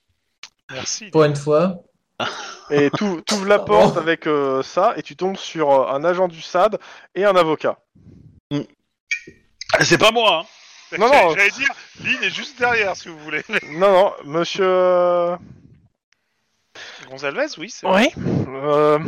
[0.70, 1.06] Merci.
[1.10, 1.76] Pour une fois.
[2.70, 6.28] Et tu ouvres la porte avec euh, ça et tu tombes sur euh, un agent
[6.28, 6.78] du SAD
[7.14, 7.78] et un avocat.
[9.80, 10.44] C'est pas moi.
[10.92, 10.96] Hein.
[10.98, 11.34] Non, J'allais- non.
[11.34, 11.68] J'allais dire,
[12.04, 13.42] Lynn est juste derrière, si vous voulez.
[13.70, 15.36] Non non, monsieur euh,
[17.08, 18.12] Gonzalez, oui, c'est vrai.
[18.16, 18.22] Oui.
[18.48, 18.98] Euh,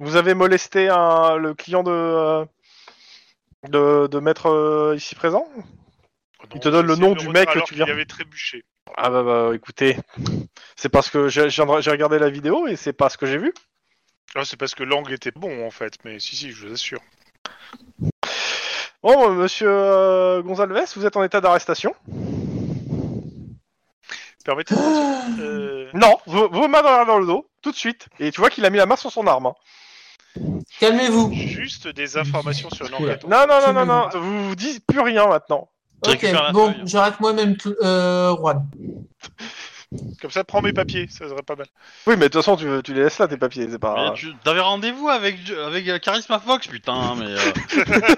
[0.00, 2.44] vous avez molesté un, le client de, euh,
[3.68, 5.46] de, de maître euh, ici présent?
[6.54, 7.86] Il te donne le nom du mec que tu viens.
[7.86, 8.64] avait trébuché.
[8.96, 9.96] Ah bah, bah écoutez,
[10.80, 11.42] c'est parce que j'ai
[11.90, 13.52] regardé la vidéo et c'est pas ce que j'ai vu.
[14.36, 17.00] Ah, c'est parce que l'angle était bon en fait, mais si, si, je vous assure.
[19.02, 21.94] Bon, euh, monsieur euh, Gonzalez, vous êtes en état d'arrestation
[24.44, 24.84] Permettez-moi.
[25.36, 28.06] de- euh, Non, vos, vos mains dans, dans le dos, tout de suite.
[28.20, 29.46] Et tu vois qu'il a mis la main sur son arme.
[29.46, 29.54] hein.
[30.78, 31.32] Calmez-vous.
[31.32, 33.24] Juste des informations sur l'enquête.
[33.24, 35.68] Non, non, non, non, non, vous vous dites plus rien maintenant.
[36.06, 38.64] Ok, bon, j'arrête moi-même euh, Juan.
[40.20, 41.66] Comme ça, prends mes papiers, ça serait pas mal.
[42.06, 44.12] Oui, mais de toute façon, tu, tu les laisses là, tes papiers, c'est Mais pas...
[44.14, 47.26] tu t'avais rendez-vous avec, avec euh, Charisma Fox, putain, mais.
[47.26, 47.38] euh,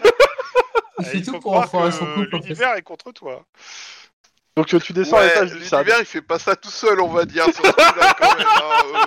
[1.00, 2.36] Il Ah, tout pour croire enfoirer que son couple.
[2.36, 3.44] L'univers est contre toi.
[4.56, 5.78] Donc euh, tu descends à l'étage du SAD.
[5.86, 7.44] l'univers il fait pas ça tout seul, on va dire.
[7.44, 9.06] sur quand même, hein,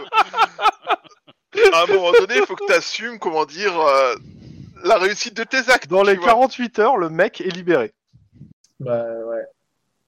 [1.55, 1.69] euh.
[1.73, 4.15] À un moment donné, il faut que tu assumes, comment dire, euh,
[4.83, 5.87] la réussite de tes actes.
[5.87, 6.27] Dans les vois.
[6.27, 7.93] 48 heures, le mec est libéré.
[8.79, 9.43] Bah ouais.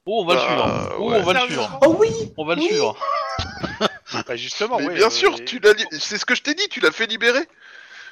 [0.07, 0.95] Oh, on va le Bah, suivre.
[0.99, 1.17] Oh, ouais.
[1.19, 1.79] on va le suivre.
[1.85, 2.67] Oh oui On va le Oui.
[2.67, 2.95] suivre.
[4.27, 6.41] Bah justement, Mais ouais, bien euh, sûr, et- tu l'as li- c'est ce que je
[6.41, 7.47] t'ai dit, tu l'as fait libérer.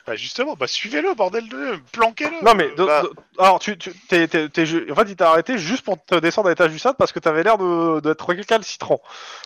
[0.06, 1.80] Bah justement, bah suivez-le, bordel de...
[1.94, 4.96] Planquez-le Non mais, Euh, de- bah- de- alors tu, tu t'es, t'es- t'es ju- en
[4.96, 7.44] fait, il t'a arrêté juste pour te descendre à l'étage du SAD parce que t'avais
[7.44, 9.00] l'air de, d'être récalcitrant.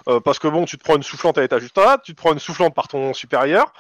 [0.07, 2.18] Euh, parce que bon, tu te prends une soufflante à l'étage du SAD, tu te
[2.19, 3.72] prends une soufflante par ton supérieur.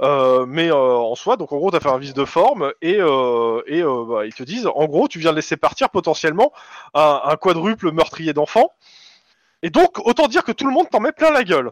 [0.00, 2.96] Euh, mais euh, en soi, donc en gros, t'as fait un vice de forme et,
[2.98, 6.52] euh, et euh, bah, ils te disent, en gros, tu viens de laisser partir potentiellement
[6.94, 8.72] un, un quadruple meurtrier d'enfants.
[9.62, 11.70] Et donc, autant dire que tout le monde t'en met plein la gueule.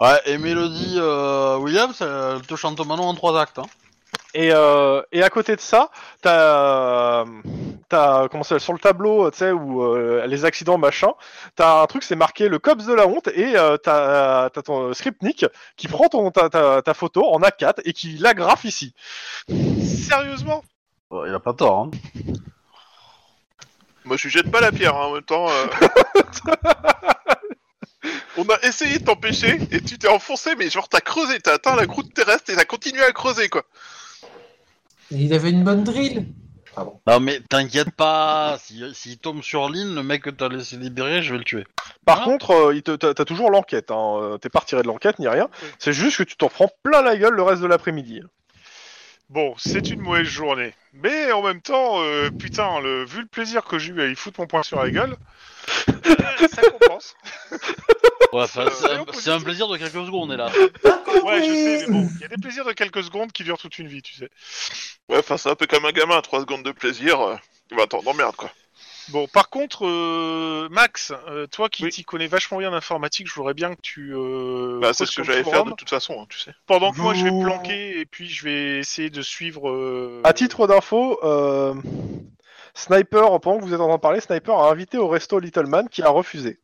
[0.00, 3.58] Ouais, et Mélodie euh, Williams, elle te chante Manon en trois actes.
[3.58, 3.66] Hein.
[4.34, 5.90] Et, euh, et à côté de ça,
[6.22, 7.24] t'as,
[7.88, 11.12] t'as comment ça sur le tableau, tu sais, où euh, les accidents machin,
[11.56, 14.92] t'as un truc, c'est marqué le cops de la honte, et euh, t'as, t'as ton
[14.92, 15.46] scriptnik
[15.76, 18.94] qui prend ton, ta, ta, ta photo en A4 et qui l'agrafe ici.
[19.48, 20.62] Sérieusement?
[21.10, 21.78] Ouais, il a pas tort.
[21.80, 21.90] Hein.
[24.04, 25.48] Moi, je lui jette pas la pierre, hein, en même temps.
[25.48, 25.66] euh.
[28.36, 31.74] On a essayé de t'empêcher et tu t'es enfoncé, mais genre t'as creusé, t'as atteint
[31.74, 33.64] la croûte terrestre et t'as continué à creuser quoi.
[35.10, 36.26] Et il avait une bonne drill.
[36.78, 37.00] Pardon.
[37.08, 40.76] Non, mais t'inquiète pas, s'il si, s'il tombe sur l'île, le mec que t'as laissé
[40.76, 41.66] libérer, je vais le tuer.
[42.04, 42.24] Par Ah.
[42.24, 45.18] contre, euh, il te, t'as, t'as toujours l'enquête, hein, euh, t'es pas retiré de l'enquête
[45.18, 45.48] ni rien,
[45.78, 48.22] c'est juste que tu t'en prends plein la gueule le reste de l'après-midi.
[49.30, 50.72] Bon, c'est une mauvaise journée.
[50.94, 54.14] Mais en même temps, euh, putain, le, vu le plaisir que j'ai eu à y
[54.14, 55.16] foutre mon poing sur la gueule,
[56.06, 57.14] euh, ça compense.
[58.32, 60.50] Ouais, enfin, Euh, c'est un- ouais, c'est un plaisir de quelques secondes, là.
[60.82, 61.20] Pas compris.
[61.26, 63.58] Ouais, je sais, mais bon, il y a des plaisirs de quelques secondes qui durent
[63.58, 64.30] toute une vie, tu sais.
[65.10, 67.20] Ouais, enfin c'est un peu comme un gamin, 3 secondes de plaisir.
[67.20, 67.36] euh,
[67.72, 68.50] Bah attends, merde quoi.
[69.10, 71.90] Bon, par contre, euh, Max, euh, toi qui Oui.
[71.90, 74.12] t'y connais vachement bien en informatique, je voudrais bien que tu.
[74.14, 76.52] Euh, Bah c'est ce que j'allais faire de toute façon, hein, tu sais.
[76.66, 79.70] Pendant que moi je vais Vous- planquer et puis je vais essayer de suivre.
[79.70, 81.74] euh, À titre d'info, euh,
[82.74, 85.66] Sniper, pendant que vous êtes en train de parler, Sniper a invité au resto Little
[85.66, 86.58] Man qui a refusé.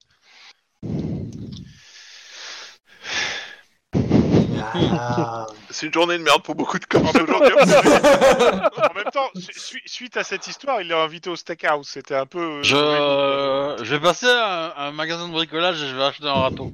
[5.71, 7.53] C'est une journée de merde pour beaucoup de cops aujourd'hui.
[7.55, 11.87] En même temps, su- suite à cette histoire, il l'a invité au steakhouse.
[11.89, 12.61] C'était un peu.
[12.73, 16.33] euh, Je, vais passer à un, un magasin de bricolage et je vais acheter un
[16.35, 16.73] râteau.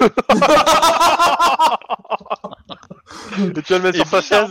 [3.38, 4.50] Et tu vas le mettre Et sur sa chaise.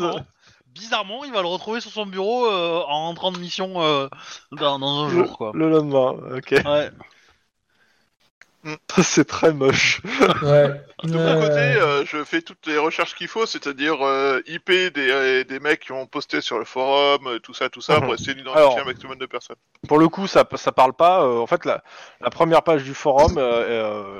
[0.68, 4.08] bizarrement, il va le retrouver sur son bureau euh, en rentrant de mission euh,
[4.52, 5.52] dans, dans un Le, jour, quoi.
[5.54, 6.56] le lendemain, ok.
[6.66, 6.90] Ouais.
[9.02, 10.02] C'est très moche.
[10.42, 10.82] Ouais.
[11.04, 14.92] De mon côté, euh, je fais toutes les recherches qu'il faut, c'est-à-dire euh, IP des,
[14.98, 18.04] euh, des mecs qui ont posté sur le forum, tout ça, tout ça, Mhm.
[18.06, 19.56] pour essayer d'identifier un maximum de personnes.
[19.88, 21.24] Pour le coup, ça, ça parle pas.
[21.24, 21.84] euh, en fait, la,
[22.22, 23.38] la première page du forum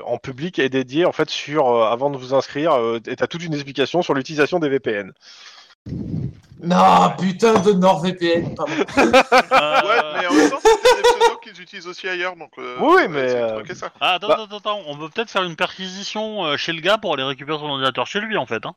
[0.06, 3.26] en public est dédiée en fait sur euh, avant de vous inscrire, euh, et t'as
[3.26, 5.12] toute une explication sur l'utilisation des VPN.
[6.62, 8.54] Non, putain de NordVPN.
[8.54, 8.72] Pardon.
[8.72, 8.80] Euh,
[9.82, 12.50] Ouais, mais en même temps, c'est des pseudos qu'ils utilisent aussi ailleurs, donc.
[12.58, 13.90] euh, Oui, mais, de euh, ça.
[14.00, 16.98] Ah, attends, Bah- attends, attends, on peut peut-être faire une perquisition euh, chez le gars
[16.98, 18.64] pour aller récupérer son ordinateur chez lui, en fait.
[18.66, 18.74] Hein.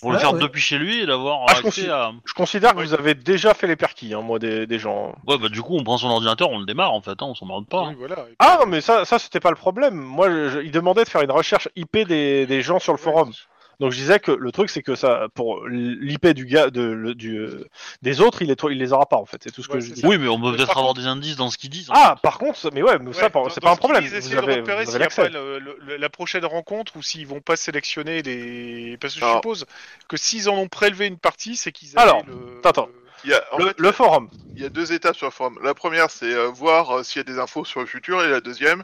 [0.00, 0.38] Pour le Ouais, faire ouais.
[0.38, 1.90] depuis chez lui et d'avoir Ah, je accès confie.
[1.90, 2.12] à...
[2.24, 2.86] Je considère que Oui.
[2.86, 5.12] vous avez déjà fait les perquis, hein, moi, des, des gens.
[5.26, 7.34] Ouais, bah du coup, on prend son ordinateur, on le démarre, en fait, hein, on
[7.34, 7.82] s'emmerde pas.
[7.82, 7.94] Oui, hein.
[7.98, 8.14] voilà.
[8.20, 9.94] Et puis- Ah non, mais ça, ça c'était pas le problème.
[9.96, 12.98] Moi, je, je- il demandait de faire une recherche IP des, des gens sur le
[12.98, 13.32] forum.
[13.80, 17.14] Donc je disais que le truc c'est que ça pour l'IP du gars de, le-
[17.14, 17.64] du euh,
[18.02, 19.92] des autres il les il les aura pas en fait c'est tout ce que je
[19.92, 20.00] dis.
[20.00, 20.08] ça.
[20.08, 21.88] Oui, mais on peut peut-être avoir des indices dans ce qu'ils disent.
[21.90, 24.04] en Ah par contre mais ouais mais ça Ouais, dans- c'est pas un problème.
[24.04, 25.28] Vous essayez de repérer vous s'il avez y a pas l'accès.
[25.28, 28.96] le- le- la prochaine rencontre ou s'ils vont pas sélectionner les.
[29.00, 29.64] Parce que je suppose
[30.08, 32.60] que s'ils en ont prélevé une partie, c'est qu'ils Alors, le.
[32.64, 32.88] attends.
[33.24, 34.28] Il y a, en Le, fait, le forum.
[34.54, 35.58] il y a deux étapes sur le forum.
[35.64, 38.28] La première, c'est euh, voir euh, s'il y a des infos sur le futur, et
[38.28, 38.82] la deuxième,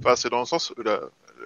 [0.00, 1.00] Enfin, c'est dans le sens, la,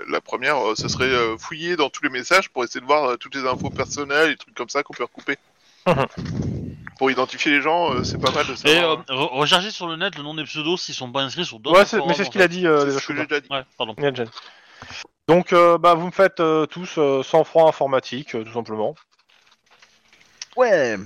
[0.09, 3.05] la première, euh, ce serait euh, fouiller dans tous les messages pour essayer de voir
[3.11, 5.37] euh, toutes les infos personnelles, les trucs comme ça qu'on peut recouper.
[6.99, 9.05] pour identifier les gens, euh, c'est pas mal de Et savoir.
[9.11, 11.59] euh, re- recherchez sur le net le nom des pseudos s'ils sont pas inscrits sur
[11.59, 11.79] d'autres.
[11.79, 12.67] Ouais, c'est- mais c'est ce qu'il a dit.
[12.67, 13.41] Euh, C'est les ce que j'ai Ashkuba.
[13.41, 13.49] déjà dit.
[13.53, 13.97] Ouais, pardon.
[15.29, 18.95] Donc, euh, bah, vous me faites euh, tous euh, sans froid informatique, euh, tout simplement.
[20.57, 20.97] Ouais.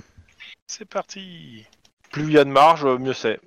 [0.67, 1.65] C'est parti.
[2.11, 3.39] Plus il y a de marge, euh, mieux c'est.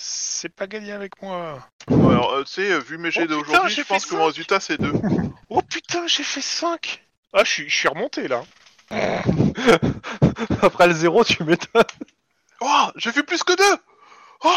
[0.00, 1.58] C'est pas gagné avec moi.
[1.90, 4.26] Ouais, alors, euh, tu sais, euh, vu mes jets Oh, d'aujourd'hui, je pense que mon
[4.26, 4.92] résultat c'est 2.
[5.50, 7.02] Oh putain, j'ai fait 5
[7.32, 8.42] Ah, je suis, je suis remonté là.
[10.62, 11.82] Après le zéro, tu m'étonnes.
[12.60, 13.64] Oh, j'ai fait plus que 2
[14.44, 14.50] Oh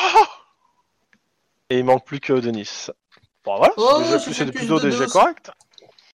[1.72, 2.88] Et il manque plus que Denis.
[3.44, 5.12] Bon, voilà, Oh, c'est déjà plus- c'est plus plutôt de déjà deux.
[5.12, 5.50] correct.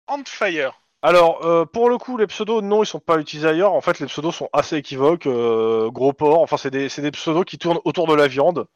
[0.07, 0.73] On fire.
[1.01, 3.73] Alors, euh, pour le coup, les pseudos, non, ils sont pas utilisés ailleurs.
[3.73, 5.25] En fait, les pseudos sont assez équivoques.
[5.25, 8.67] euh, gros porc, enfin, c'est des, c'est des pseudos qui tournent autour de la viande.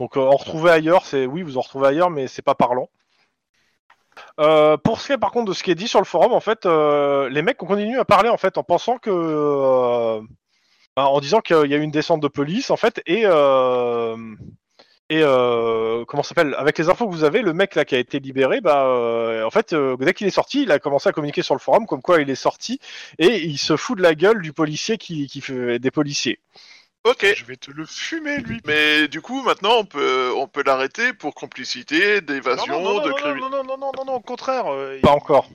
[0.00, 2.88] Donc, euh, en retrouver ailleurs, c'est oui, vous en retrouvez ailleurs, mais c'est pas parlant.
[4.40, 6.32] Euh, pour ce qui est par contre de ce qui est dit sur le forum,
[6.32, 10.20] en fait, euh, les mecs continuent à parler en fait en pensant que,
[10.96, 13.22] ben, en disant qu'il y a eu une descente de police en fait et
[16.06, 16.54] comment s'appelle?
[16.58, 19.50] Avec les infos que vous avez, le mec là qui a été libéré, bah en
[19.50, 22.20] fait dès qu'il est sorti, il a commencé à communiquer sur le forum comme quoi
[22.20, 22.80] il est sorti
[23.18, 26.40] et il se fout de la gueule du policier qui fait des policiers.
[27.04, 27.24] Ok.
[27.36, 28.60] Je vais te le fumer, lui.
[28.66, 33.08] Mais du coup, maintenant, on peut, on peut l'arrêter pour complicité, d'évasion, non, non, de
[33.10, 33.38] non, crime.
[33.38, 34.64] non, non, non, non, non, non, au contraire.
[34.72, 35.48] euh, Pas encore.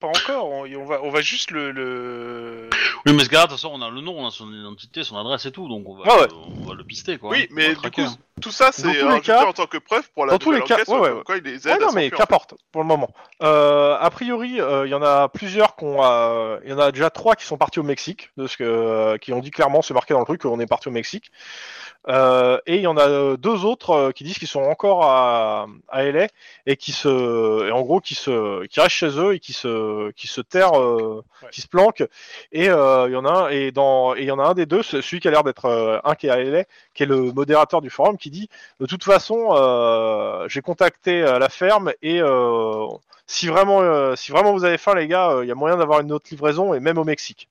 [0.00, 0.48] Pas encore.
[0.48, 1.70] On, on va, on va juste le.
[1.72, 2.70] le...
[3.06, 5.04] Oui, mais ce gars, de toute façon, on a le nom, on a son identité,
[5.04, 6.28] son adresse et tout, donc on va, Ah ouais.
[6.62, 7.30] on va le pister, quoi.
[7.30, 8.14] Oui, mais du coup, hein.
[8.40, 10.38] tout ça, Dans c'est tous les rajouté cas- en tant que preuve pour la Dans
[10.38, 12.16] tous les cas- enquête, ouais, quoi il les aide non, à mais s'enfuir, en fait.
[12.16, 13.10] qu'importe, pour le moment.
[13.42, 16.78] Euh, a priori, euh, il y en a plusieurs qui ont, euh, il y en
[16.78, 19.50] a déjà trois qui sont partis au Mexique, de ce que, euh, qui ont dit
[19.50, 21.30] clairement, c'est marqué dans le truc qu'on est parti au Mexique.
[22.08, 25.04] Euh, et il y en a euh, deux autres euh, qui disent qu'ils sont encore
[25.04, 26.28] à, à LA
[26.66, 30.10] et qui se, et en gros, qui se, qui restent chez eux et qui se,
[30.12, 31.48] qui se terrent, euh, Ouais.
[31.50, 32.04] qui se planquent.
[32.52, 34.54] Et euh, il y en a un, et dans, et il y en a un
[34.54, 36.64] des deux, celui qui a l'air d'être euh, un qui est à LA,
[36.94, 38.48] qui est le modérateur du forum, qui dit
[38.80, 42.86] de toute façon, euh, j'ai contacté euh, la ferme et euh,
[43.26, 45.76] si vraiment, euh, si vraiment vous avez faim, les gars, euh, il y a moyen
[45.76, 47.48] d'avoir une autre livraison et même au Mexique.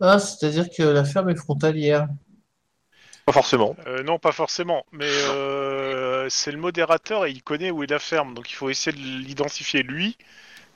[0.00, 2.08] Ah, c'est-à-dire que la ferme est frontalière.
[3.26, 3.76] Pas forcément.
[3.88, 4.86] Euh, non, pas forcément.
[4.92, 8.34] Mais euh, c'est le modérateur et il connaît où est la ferme.
[8.34, 10.16] Donc il faut essayer de l'identifier lui.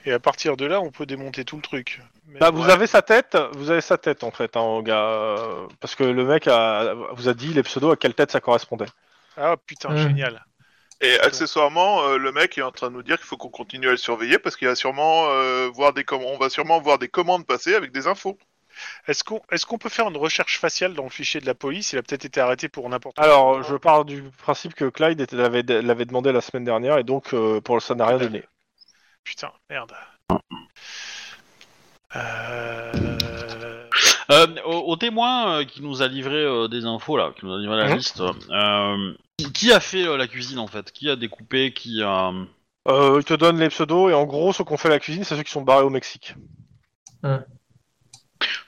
[0.07, 2.01] Et à partir de là, on peut démonter tout le truc.
[2.27, 2.73] Mais- Bah, vous Ouais.
[2.73, 6.03] avez sa tête, vous avez sa tête en fait, hein, au gars, euh, parce que
[6.05, 8.87] le mec a, vous a dit les pseudos à quelle tête ça correspondait.
[9.37, 9.97] Ah putain, Hmm.
[9.99, 10.45] génial.
[11.03, 13.89] Et accessoirement, euh, le mec est en train de nous dire qu'il faut qu'on continue
[13.89, 16.99] à le surveiller parce qu'il va sûrement euh, voir des commandes, on va sûrement voir
[16.99, 18.39] des commandes passer avec des infos.
[19.09, 21.93] Est-ce qu'on est peut faire une recherche faciale dans le fichier de la police?
[21.93, 23.25] Il a peut-être été arrêté pour n'importe quoi.
[23.25, 25.63] Alors, je pars du principe que Clyde l'avait
[26.05, 28.43] demandé la semaine dernière et donc euh, pour ça n'a rien donné.
[29.25, 29.93] Putain, merde.
[32.17, 33.19] Euh...
[34.31, 37.53] Euh, au, au témoin euh, qui nous a livré euh, des infos là, qui nous
[37.53, 37.97] a livré la Mhm.
[37.97, 40.93] liste, euh, qui, qui a fait euh, la cuisine en fait?
[40.93, 42.33] Qui a découpé Qui a
[42.89, 45.37] Euh, il te donne les pseudos et en gros, ceux qu'on fait la cuisine, c'est
[45.37, 46.35] ceux qui sont barrés au Mexique.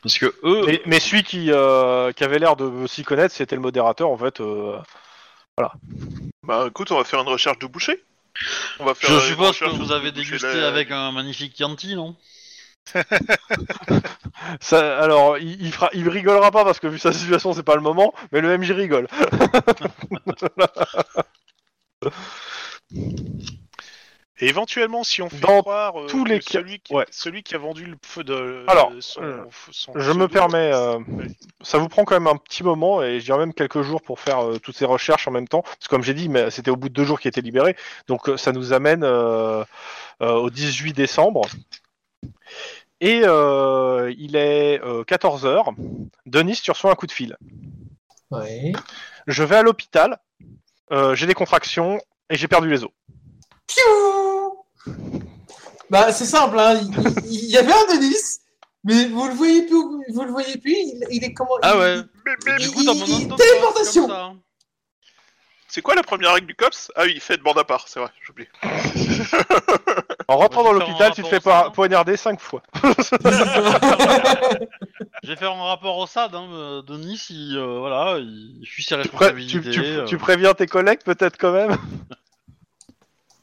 [0.02, 3.57] Parce que eux, Mais, mais celui qui, euh, qui avait l'air de s'y connaître, c'était
[3.57, 4.41] le modérateur en fait.
[4.41, 4.78] euh,
[6.47, 8.02] Bah écoute, on va faire une recherche de boucher.
[8.81, 10.91] On va faire je une suppose que recherche vous de avez boucher dégusté la- avec
[10.91, 12.17] un magnifique Chianti, non
[14.60, 17.76] Ça, alors, il, il, fera, il rigolera pas parce que vu sa situation, c'est pas
[17.76, 19.07] le moment, mais le MJ rigole.
[24.43, 27.07] Et éventuellement, si on fait Dans croire euh, tous que les cas- celui, qui, ouais.
[27.12, 30.99] celui qui a vendu le feu de Alors, son, euh, son je me permets, euh.
[31.61, 34.19] Ça vous prend quand même un petit moment et je dirais même quelques jours pour
[34.19, 35.62] faire euh, toutes ces recherches en même temps.
[35.62, 37.77] Parce que comme j'ai dit, mais c'était au bout de deux jours qu'il était libéré.
[38.09, 39.65] Donc euh, ça nous amène euh,
[40.23, 41.43] euh, au 18 décembre.
[43.01, 45.75] Et euh, il est 14h.
[46.27, 47.37] Denis, tu reçois un coup de fil.
[48.33, 48.73] Ouais.
[49.29, 50.19] Je vais à l'hôpital,
[50.91, 52.91] euh, j'ai des contractions et j'ai perdu les os.
[53.75, 54.65] Piou
[55.91, 56.75] Bah, c'est simple, hein.
[56.81, 56.89] il,
[57.26, 58.15] il- il y avait un Denis,
[58.84, 59.76] mais vous le voyez plus,
[60.12, 61.97] vous le voyez plus, il, il est comment Ah il- ouais.
[61.97, 64.09] il- Mais, mais Du il- coup, il- mon il- téléportation.
[64.09, 64.33] ça.
[65.68, 66.91] c'est quoi la première règle du COPS?
[66.97, 68.47] Ah oui, fait de bande à part, c'est vrai, j'oublie.
[70.28, 71.70] En rentrant dans l'hôpital, tu te fais hein.
[71.75, 72.62] poignarder cinq fois.
[75.23, 78.83] Je vais faire un rapport au SAD, hein, euh, Denis, il, euh, voilà, il fuit
[78.83, 79.70] ses Tu, pré- tu- responsabilités.
[79.70, 80.05] tu- euh.
[80.07, 81.76] tu préviens tes collègues peut-être quand même?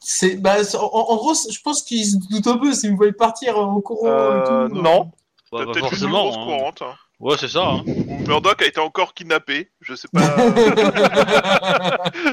[0.02, 3.12] C'est, bah, en, en gros, je pense qu'il se doute un peu s'il me voyait
[3.12, 4.74] partir en courant et Euh, tout.
[4.76, 5.10] non.
[5.52, 6.22] Bah, T'as pas peut-être une forcément.
[6.24, 6.44] grosse hein.
[6.44, 6.82] courante.
[6.82, 6.94] hein.
[7.18, 7.62] Ouais, c'est ça.
[7.66, 7.82] Hein.
[7.86, 10.22] Ou Murdoch a été encore kidnappé, je sais pas.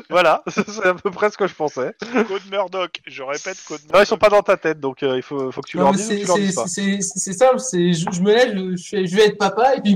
[0.09, 1.93] Voilà, c'est à peu près ce que je pensais.
[2.27, 3.93] Code Murdoch, je répète Code Murdoch.
[3.95, 5.83] Non, ils sont pas dans ta tête, donc euh, il faut, faut que tu Non,
[5.85, 6.07] leur dises
[6.67, 7.01] c'est-
[7.33, 9.95] simple, c'est je, je me lève, je, je vais être papa et puis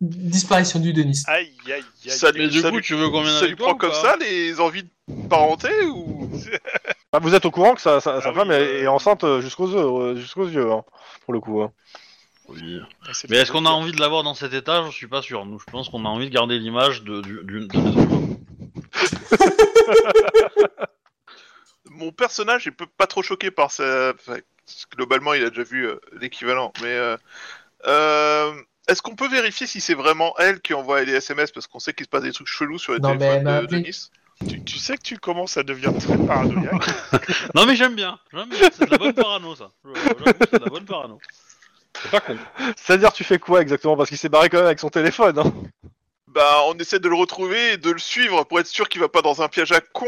[0.00, 1.22] disparition du Denis.
[1.26, 1.84] Aïe, aïe, aïe.
[2.10, 4.58] Ça Mais du Ça coup, lui- tu veux vienne Ça lui prend comme ça les
[4.60, 6.30] envies de parenté ou?
[7.12, 9.40] Ah, vous êtes au courant que sa, Ah femme oui, est, euh, est enceinte euh,
[9.40, 10.84] jusqu'aux yeux, jusqu'aux yeux, hein,
[11.24, 11.60] pour le coup.
[11.60, 11.72] hein.
[12.48, 12.78] Oui.
[13.04, 14.84] Ah, Mais est-ce qu'on a envie de l'avoir dans cet état?
[14.86, 15.44] Je suis pas sûr.
[15.44, 18.28] Nous, je pense qu'on a envie de garder l'image de, du- d'une- de mes enfants.
[21.90, 24.12] Mon personnage est pas trop choqué par ça.
[24.14, 24.38] enfin,
[24.96, 26.72] globalement, il a déjà vu euh, l'équivalent.
[26.80, 27.16] Mais euh,
[27.86, 28.52] euh,
[28.90, 31.92] est-ce qu'on peut vérifier si c'est vraiment elle qui envoie les SMS parce qu'on sait
[31.92, 33.80] qu'il se passe des trucs chelous sur les Non, mais téléphones elle de, de appelé.
[33.82, 34.10] Nice
[34.48, 36.84] Tu, tu sais que tu commences à devenir très paranoïaque.
[37.54, 38.18] Non, mais j'aime bien.
[38.32, 38.68] J'aime bien.
[38.72, 39.70] C'est de la bonne parano, ça.
[39.84, 41.18] C'est de la bonne parano.
[42.02, 42.36] C'est pas con.
[42.76, 43.96] C'est-à-dire, tu fais quoi exactement?
[43.96, 45.38] Parce qu'il s'est barré quand même avec son téléphone.
[45.38, 45.52] Hein.
[46.28, 49.08] Bah, on essaie de le retrouver et de le suivre pour être sûr qu'il va
[49.08, 50.06] pas dans un piège à con.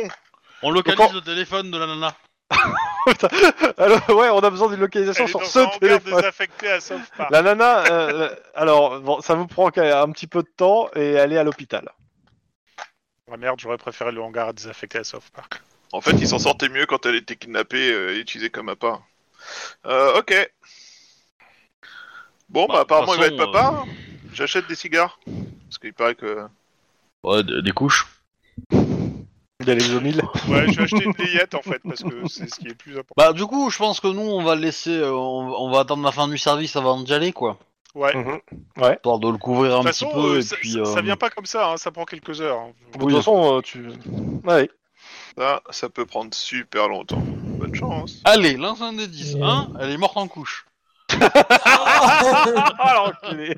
[0.63, 2.15] On localise Donc, on- le téléphone de la nana.
[3.79, 6.17] Alors, ouais, on a besoin d'une localisation sur ce téléphone.
[6.17, 7.31] désaffecté à South Park.
[7.31, 10.89] La nana, euh, alors, bon, ça vous prend quand même un petit peu de temps
[10.95, 11.89] et elle est à l'hôpital.
[13.31, 15.63] Ah merde, j'aurais préféré le hangar désaffecté à South Park.
[15.93, 19.01] En fait, il s'en sortait mieux quand elle était kidnappée euh, et utilisée comme appât.
[19.87, 20.51] Euh, ok.
[22.49, 23.85] Bon, bah, Bah, apparemment, il va être papa.
[24.33, 25.19] J'achète des cigares.
[25.69, 26.47] Parce qu'il paraît que.
[27.23, 28.07] Ouais, des couches.
[29.63, 30.23] Il y a les omils.
[30.49, 32.93] Ouais, j'ai acheté une layette en fait, parce que c'est ce qui est le plus
[32.93, 33.15] important.
[33.17, 34.91] Bah, du coup, je pense que nous, on va le laisser.
[34.99, 37.59] euh, on, on va attendre la fin du service avant d'y aller, quoi.
[37.95, 38.15] Ouais.
[38.17, 38.41] Mhm.
[38.95, 40.19] Histoire de le couvrir un petit peu.
[40.37, 42.41] euh, et ça, puis, ça- ça euh, vient pas comme ça, hein, ça prend quelques
[42.41, 42.59] heures.
[42.59, 42.73] hein.
[42.95, 43.87] De toute façon, euh, tu.
[44.45, 44.71] Ouais.
[45.37, 47.23] Ça, ça peut prendre super longtemps.
[47.27, 48.21] Bonne chance.
[48.25, 49.35] Allez, lance un des 10.
[49.35, 49.41] Ouais.
[49.45, 50.65] Hein Elle est morte en couche.
[52.85, 53.57] Ah l'enculé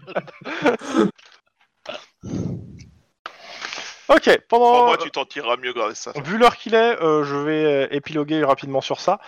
[4.09, 4.73] Ok, pendant.
[4.73, 6.21] Crois-moi, tu t'en tireras mieux grâce à ça.
[6.23, 9.19] Vu l'heure qu'il est, euh, je vais euh, épiloguer rapidement sur ça.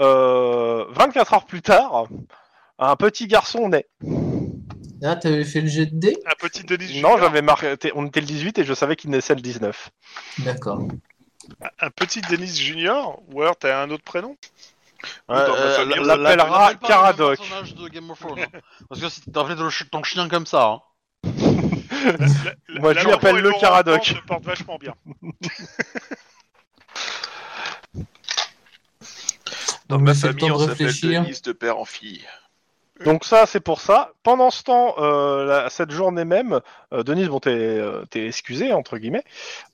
[0.00, 2.06] Euh, 24 heures plus tard,
[2.78, 3.86] un petit garçon naît.
[5.00, 6.16] Là, t'avais fait le jet de dés?
[6.26, 7.18] Un petit Denis Non, Junior.
[7.18, 7.76] j'avais marqué.
[7.94, 9.90] On était le 18 et je savais qu'il naissait le 19.
[10.38, 10.80] D'accord.
[11.80, 13.20] Un petit Denis Junior?
[13.32, 14.36] Ou alors t'as un autre prénom?
[15.30, 15.46] Euh,
[15.84, 17.36] la- on la- l'appellera l'appelle pas le Caradoc.
[17.38, 18.38] personnage de Game of Thrones.
[18.40, 18.58] hein.
[18.88, 20.64] Parce que si t'as appelé ton, ton chien comme ça.
[20.64, 20.80] Hein.
[22.04, 24.04] La- Moi, la je lui appelle Laurent et le Caradoc.
[24.04, 24.94] Se portent vachement bien.
[29.88, 30.92] Dans ma famille, temps on de s'appelle.
[31.02, 32.24] Denise de père en fille.
[33.04, 34.12] Donc ça, c'est pour ça.
[34.22, 36.60] Pendant ce temps, euh, la- cette journée même,
[36.92, 39.24] euh, Denise, bon, t'es euh, excusé entre guillemets.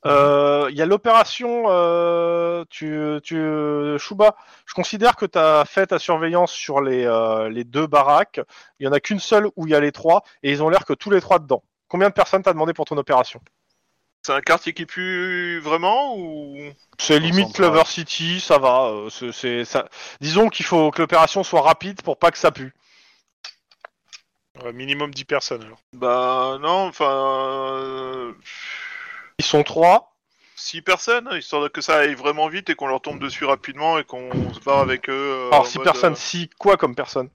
[0.06, 1.64] Euh, Il y a l'opération.
[1.68, 3.36] Euh, tu, tu,
[3.98, 4.36] Chouba,
[4.66, 8.40] je considère que tu as fait ta surveillance sur les, euh, les deux baraques.
[8.80, 10.70] Il y en a qu'une seule où il y a les trois, et ils ont
[10.70, 11.62] l'air que tous les trois dedans.
[11.90, 13.40] Combien de personnes t'as demandé pour ton opération
[14.22, 16.56] C'est un quartier qui pue vraiment ou
[16.98, 17.52] C'est limite.
[17.52, 18.84] Clover City, ça va.
[18.86, 19.88] euh, c'est- c'est ça.
[20.20, 22.72] Disons qu'il faut que l'opération soit rapide pour pas que ça pue.
[24.62, 25.78] Ouais, minimum 10 personnes alors.
[25.92, 27.10] Bah non, enfin
[27.76, 28.32] euh,
[29.38, 30.14] Ils sont trois.
[30.56, 34.04] six personnes, histoire que ça aille vraiment vite et qu'on leur tombe dessus rapidement et
[34.04, 35.12] qu'on se barre avec eux.
[35.12, 37.30] euh, Alors en six mode, personnes, euh, si quoi comme personne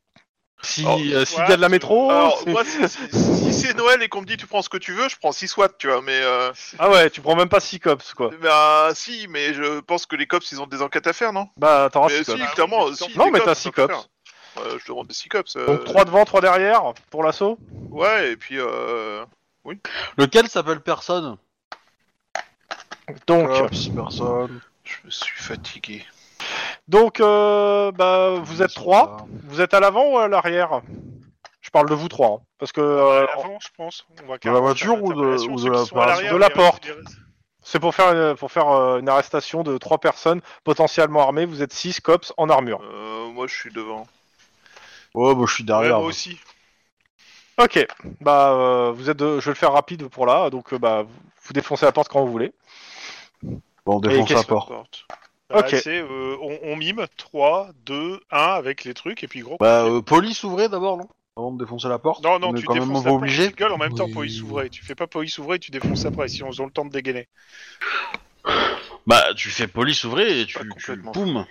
[0.66, 3.78] Si Alors, euh, s'il y a de la métro Alors, moi, si, si- si c'est
[3.78, 5.78] Noël et qu'on me dit tu prends ce que tu veux, je prends 6 watts,
[5.78, 8.32] tu vois, mais euh, Ah ouais, tu prends même pas six cops quoi.
[8.42, 11.48] bah si, mais je pense que les cops ils ont des enquêtes à faire, non?
[11.58, 12.40] Bah t'auras Mais six si, cops.
[12.42, 13.18] Oui, clairement, mais si.
[13.18, 14.08] Non les mais t'as cops, six ça peut cops.
[14.56, 14.64] faire.
[14.64, 15.56] Ouais, je demande des 6 cops.
[15.56, 17.58] euh, Donc trois devant, trois derrière pour l'assaut?
[17.92, 19.26] Ouais, et puis euh,
[20.18, 21.38] Lequel s'appelle personne?
[23.28, 24.60] Donc Cops, personne.
[24.84, 26.06] je me suis fatigué.
[26.88, 29.18] Donc euh, bah vous êtes trois.
[29.44, 30.82] Vous êtes à l'avant ou à l'arrière?
[31.62, 34.06] Je parle de vous trois hein, parce que euh, À l'avant, je pense.
[34.24, 36.88] On va De la voiture ou de- ou la l'arrière, de la porte.
[37.64, 41.46] c'est pour faire une, pour faire euh, une arrestation de trois personnes potentiellement armées.
[41.46, 42.82] Vous êtes six cops en armure.
[42.84, 44.06] Euh, moi, je suis devant.
[45.16, 45.98] Ouais, bah je suis Ouais, derrière.
[46.00, 46.38] moi aussi.
[47.58, 47.88] Ok,
[48.22, 50.50] bah euh, vous êtes, de- je vais le faire rapide pour là.
[50.50, 51.10] Donc euh, bah vous-
[51.46, 52.52] vous défoncez la porte quand vous voulez.
[53.42, 53.62] Bon,
[53.96, 54.72] on défonce qu'est-ce la porte.
[55.54, 55.70] Ok.
[55.76, 59.58] c'est, euh, on, on mime 3, 2, 1 avec les trucs et puis gros.
[59.60, 61.08] Bah, euh, police ouvrez d'abord, non?
[61.38, 62.24] Avant de défoncer la porte.
[62.24, 63.50] non, non, on est tu quand même défonces pas la porte, obligé.
[63.50, 64.14] tu gueules en même temps Oui.
[64.14, 64.70] police ouvrée.
[64.70, 67.28] Tu fais pas police ouvrée, tu défonces après, si on a le temps de dégainer.
[69.06, 71.12] Bah, tu fais police ouvrez et tu, Pas tu complètement.
[71.12, 71.46] poum.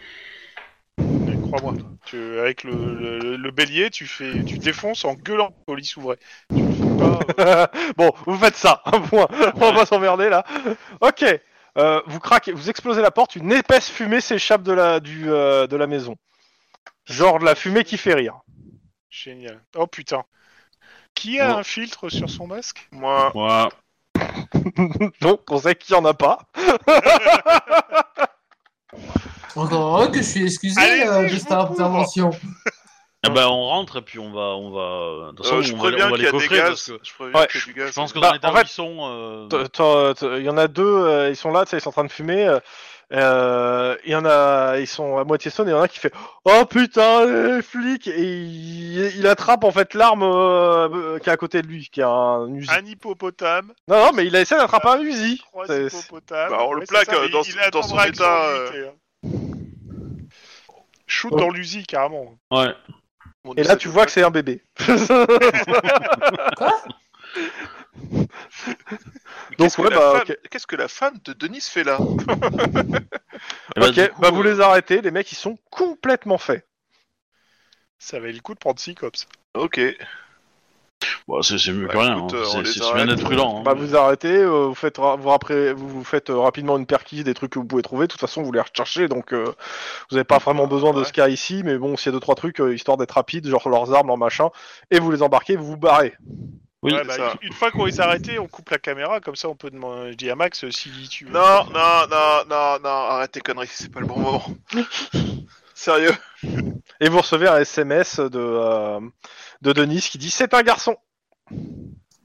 [0.99, 1.75] Mais Crois-moi.
[2.07, 6.17] Tu, avec le, le- le bélier, tu fais, tu défonces en gueulant police ouvrée.
[6.51, 7.21] Tu le fais pas.
[7.41, 7.67] euh,
[7.97, 9.27] bon, vous faites ça, un point.
[9.57, 10.45] On va pas s'emmerder là.
[11.01, 11.25] Ok.
[11.77, 15.67] Euh, vous craquez, vous explosez la porte, une épaisse fumée s'échappe de la, du, euh,
[15.67, 16.17] de la maison.
[17.05, 18.41] Genre de la fumée qui fait rire.
[19.11, 19.61] Génial.
[19.77, 20.25] Oh putain.
[21.15, 22.89] Qui a un filtre sur son masque?
[22.91, 23.69] Moi, Ouais.
[25.21, 26.39] Donc, on sait qu'il y en a pas.
[29.57, 31.53] Encore heureux que je suis excusé euh, de je cette
[33.25, 33.33] intervention.
[33.33, 35.31] Eh ben, on rentre et puis on va, on va.
[35.33, 36.39] De toute façon, euh, je on va, préviens on va qu'il y les a des
[36.39, 36.69] coffrer gaz.
[36.69, 37.47] parce que Je préviens Ouais.
[37.49, 37.89] qu'il y a du gaz.
[37.89, 38.97] je pense que Bah, dans l'état en fait, ils sont.
[39.01, 41.81] euh, t'en- t- Il y en a deux, euh, ils sont là, tu sais, ils
[41.81, 42.47] sont en train de fumer.
[42.47, 42.59] euh,
[43.13, 45.85] euh, Il y en a, ils sont à moitié stone, et il y en a
[45.85, 46.13] un qui fait
[46.47, 51.33] Oh putain, les flics Et il, il attrape en fait l'arme euh, euh, qui est
[51.33, 52.69] à côté de lui, qui est un Uzi.
[52.71, 55.39] Un hippopotame, Non, non, mais il a essayé d'attraper un Uzi.
[55.53, 56.51] trois C'est- hippopotames.
[56.51, 58.65] Bah, on le plaque, euh, dans- il dans attendra son qu'ils état, soient euh.
[58.71, 58.93] mutés, hein.
[61.07, 61.39] Shoot Oh.
[61.39, 62.35] dans l'usine carrément.
[62.51, 62.75] Ouais.
[63.45, 64.63] Mon Et là, tu vois que c'est un bébé.
[69.51, 70.39] Mais Donc, qu'est-ce que ouais, la bah, femme- ok.
[70.51, 71.99] Qu'est-ce que la femme de Denis fait là?
[73.77, 76.67] Eh ben, ok, coup, bah vous euh, les arrêtez, les mecs ils sont complètement faits.
[77.99, 79.27] Ça valait le coup de prendre six cops.
[79.55, 79.81] Ok.
[81.27, 82.19] Bah, c'est c'est mieux Bah, que rien.
[82.19, 82.37] écoute, hein.
[82.37, 83.59] euh, on C'est les c'est bien arrête, d'être prudent.
[83.59, 83.63] hein.
[83.65, 86.87] Bah vous arrêtez, euh, vous faites ra- vous, après, vous, vous faites euh, rapidement une
[86.87, 88.07] perquise des trucs que vous pouvez trouver.
[88.07, 89.45] De toute façon, vous les recherchez, donc euh,
[90.11, 91.05] vous n'avez pas vraiment besoin de Ouais.
[91.05, 91.63] ce qu'il y a ici.
[91.65, 94.09] Mais bon, s'il y a deux trois trucs euh, histoire d'être rapide, genre leurs armes,
[94.09, 94.49] leurs machins,
[94.91, 96.15] et vous les embarquez, vous vous barrez.
[96.83, 97.33] Oui, Ouais, bah, ça.
[97.41, 99.71] une, une fois qu'on les a arrêtés, on coupe la caméra, comme ça on peut
[99.71, 100.13] demander.
[100.13, 101.31] Je dis à Max euh, si tu veux.
[101.33, 104.45] Non, non, non, non, non, arrête tes conneries, c'est pas le bon moment.
[105.75, 106.13] Sérieux
[107.01, 109.01] Et vous recevez un SMS de euh,
[109.63, 110.97] de Denis qui dit c'est un garçon,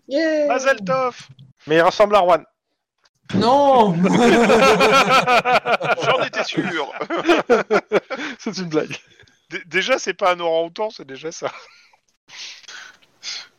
[0.07, 1.15] Yeah Mazel tov
[1.67, 2.43] mais il ressemble à Juan.
[3.35, 3.93] Non
[6.03, 6.65] J'en étais sûr
[8.39, 8.95] c'est une blague.
[9.51, 11.51] D- Déjà, c'est pas un orang-outan, c'est déjà ça.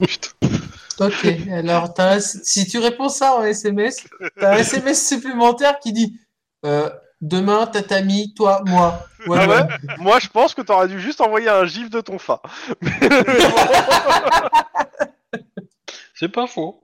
[0.98, 4.06] Ok, alors t'as un- si tu réponds ça en SMS,
[4.38, 6.18] t'as un SMS supplémentaire qui dit
[6.66, 6.90] euh,
[7.22, 9.06] Demain, tatami, toi, moi.
[9.26, 9.66] Ouais, Ah ouais ouais.
[9.98, 12.40] Moi, je pense que t'aurais dû juste envoyer un gif de ton fa.
[16.14, 16.82] C'est pas faux.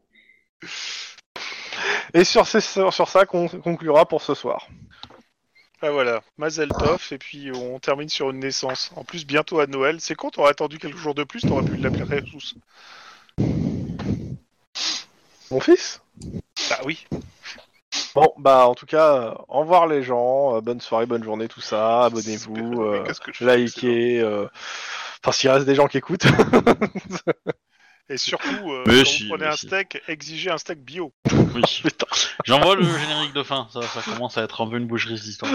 [2.14, 4.68] Et sur, ces- sur ça qu'on conclura pour ce soir.
[5.82, 8.90] Ah voilà, Mazel tov, et puis on termine sur une naissance.
[8.96, 10.00] En plus, bientôt à Noël.
[10.00, 12.54] C'est con, t'aurais attendu quelques jours de plus, t'aurais pu l'appeler tous.
[15.50, 16.00] Mon fils?
[16.70, 17.06] Bah oui.
[18.14, 21.48] Bon, bah en tout cas, euh, au revoir les gens, euh, bonne soirée, bonne journée,
[21.48, 23.04] tout ça, abonnez-vous, euh,
[23.56, 24.46] likez, euh,
[25.22, 26.26] enfin s'il reste des gens qui écoutent.
[28.08, 29.66] Et surtout, euh, Mais si, vous prenez mais un si.
[29.66, 31.12] steak, exigez un steak bio.
[31.54, 31.82] Oui.
[32.44, 33.68] J'envoie le générique de fin.
[33.72, 35.52] Ça, ça commence à être un peu une boucherie cette histoire.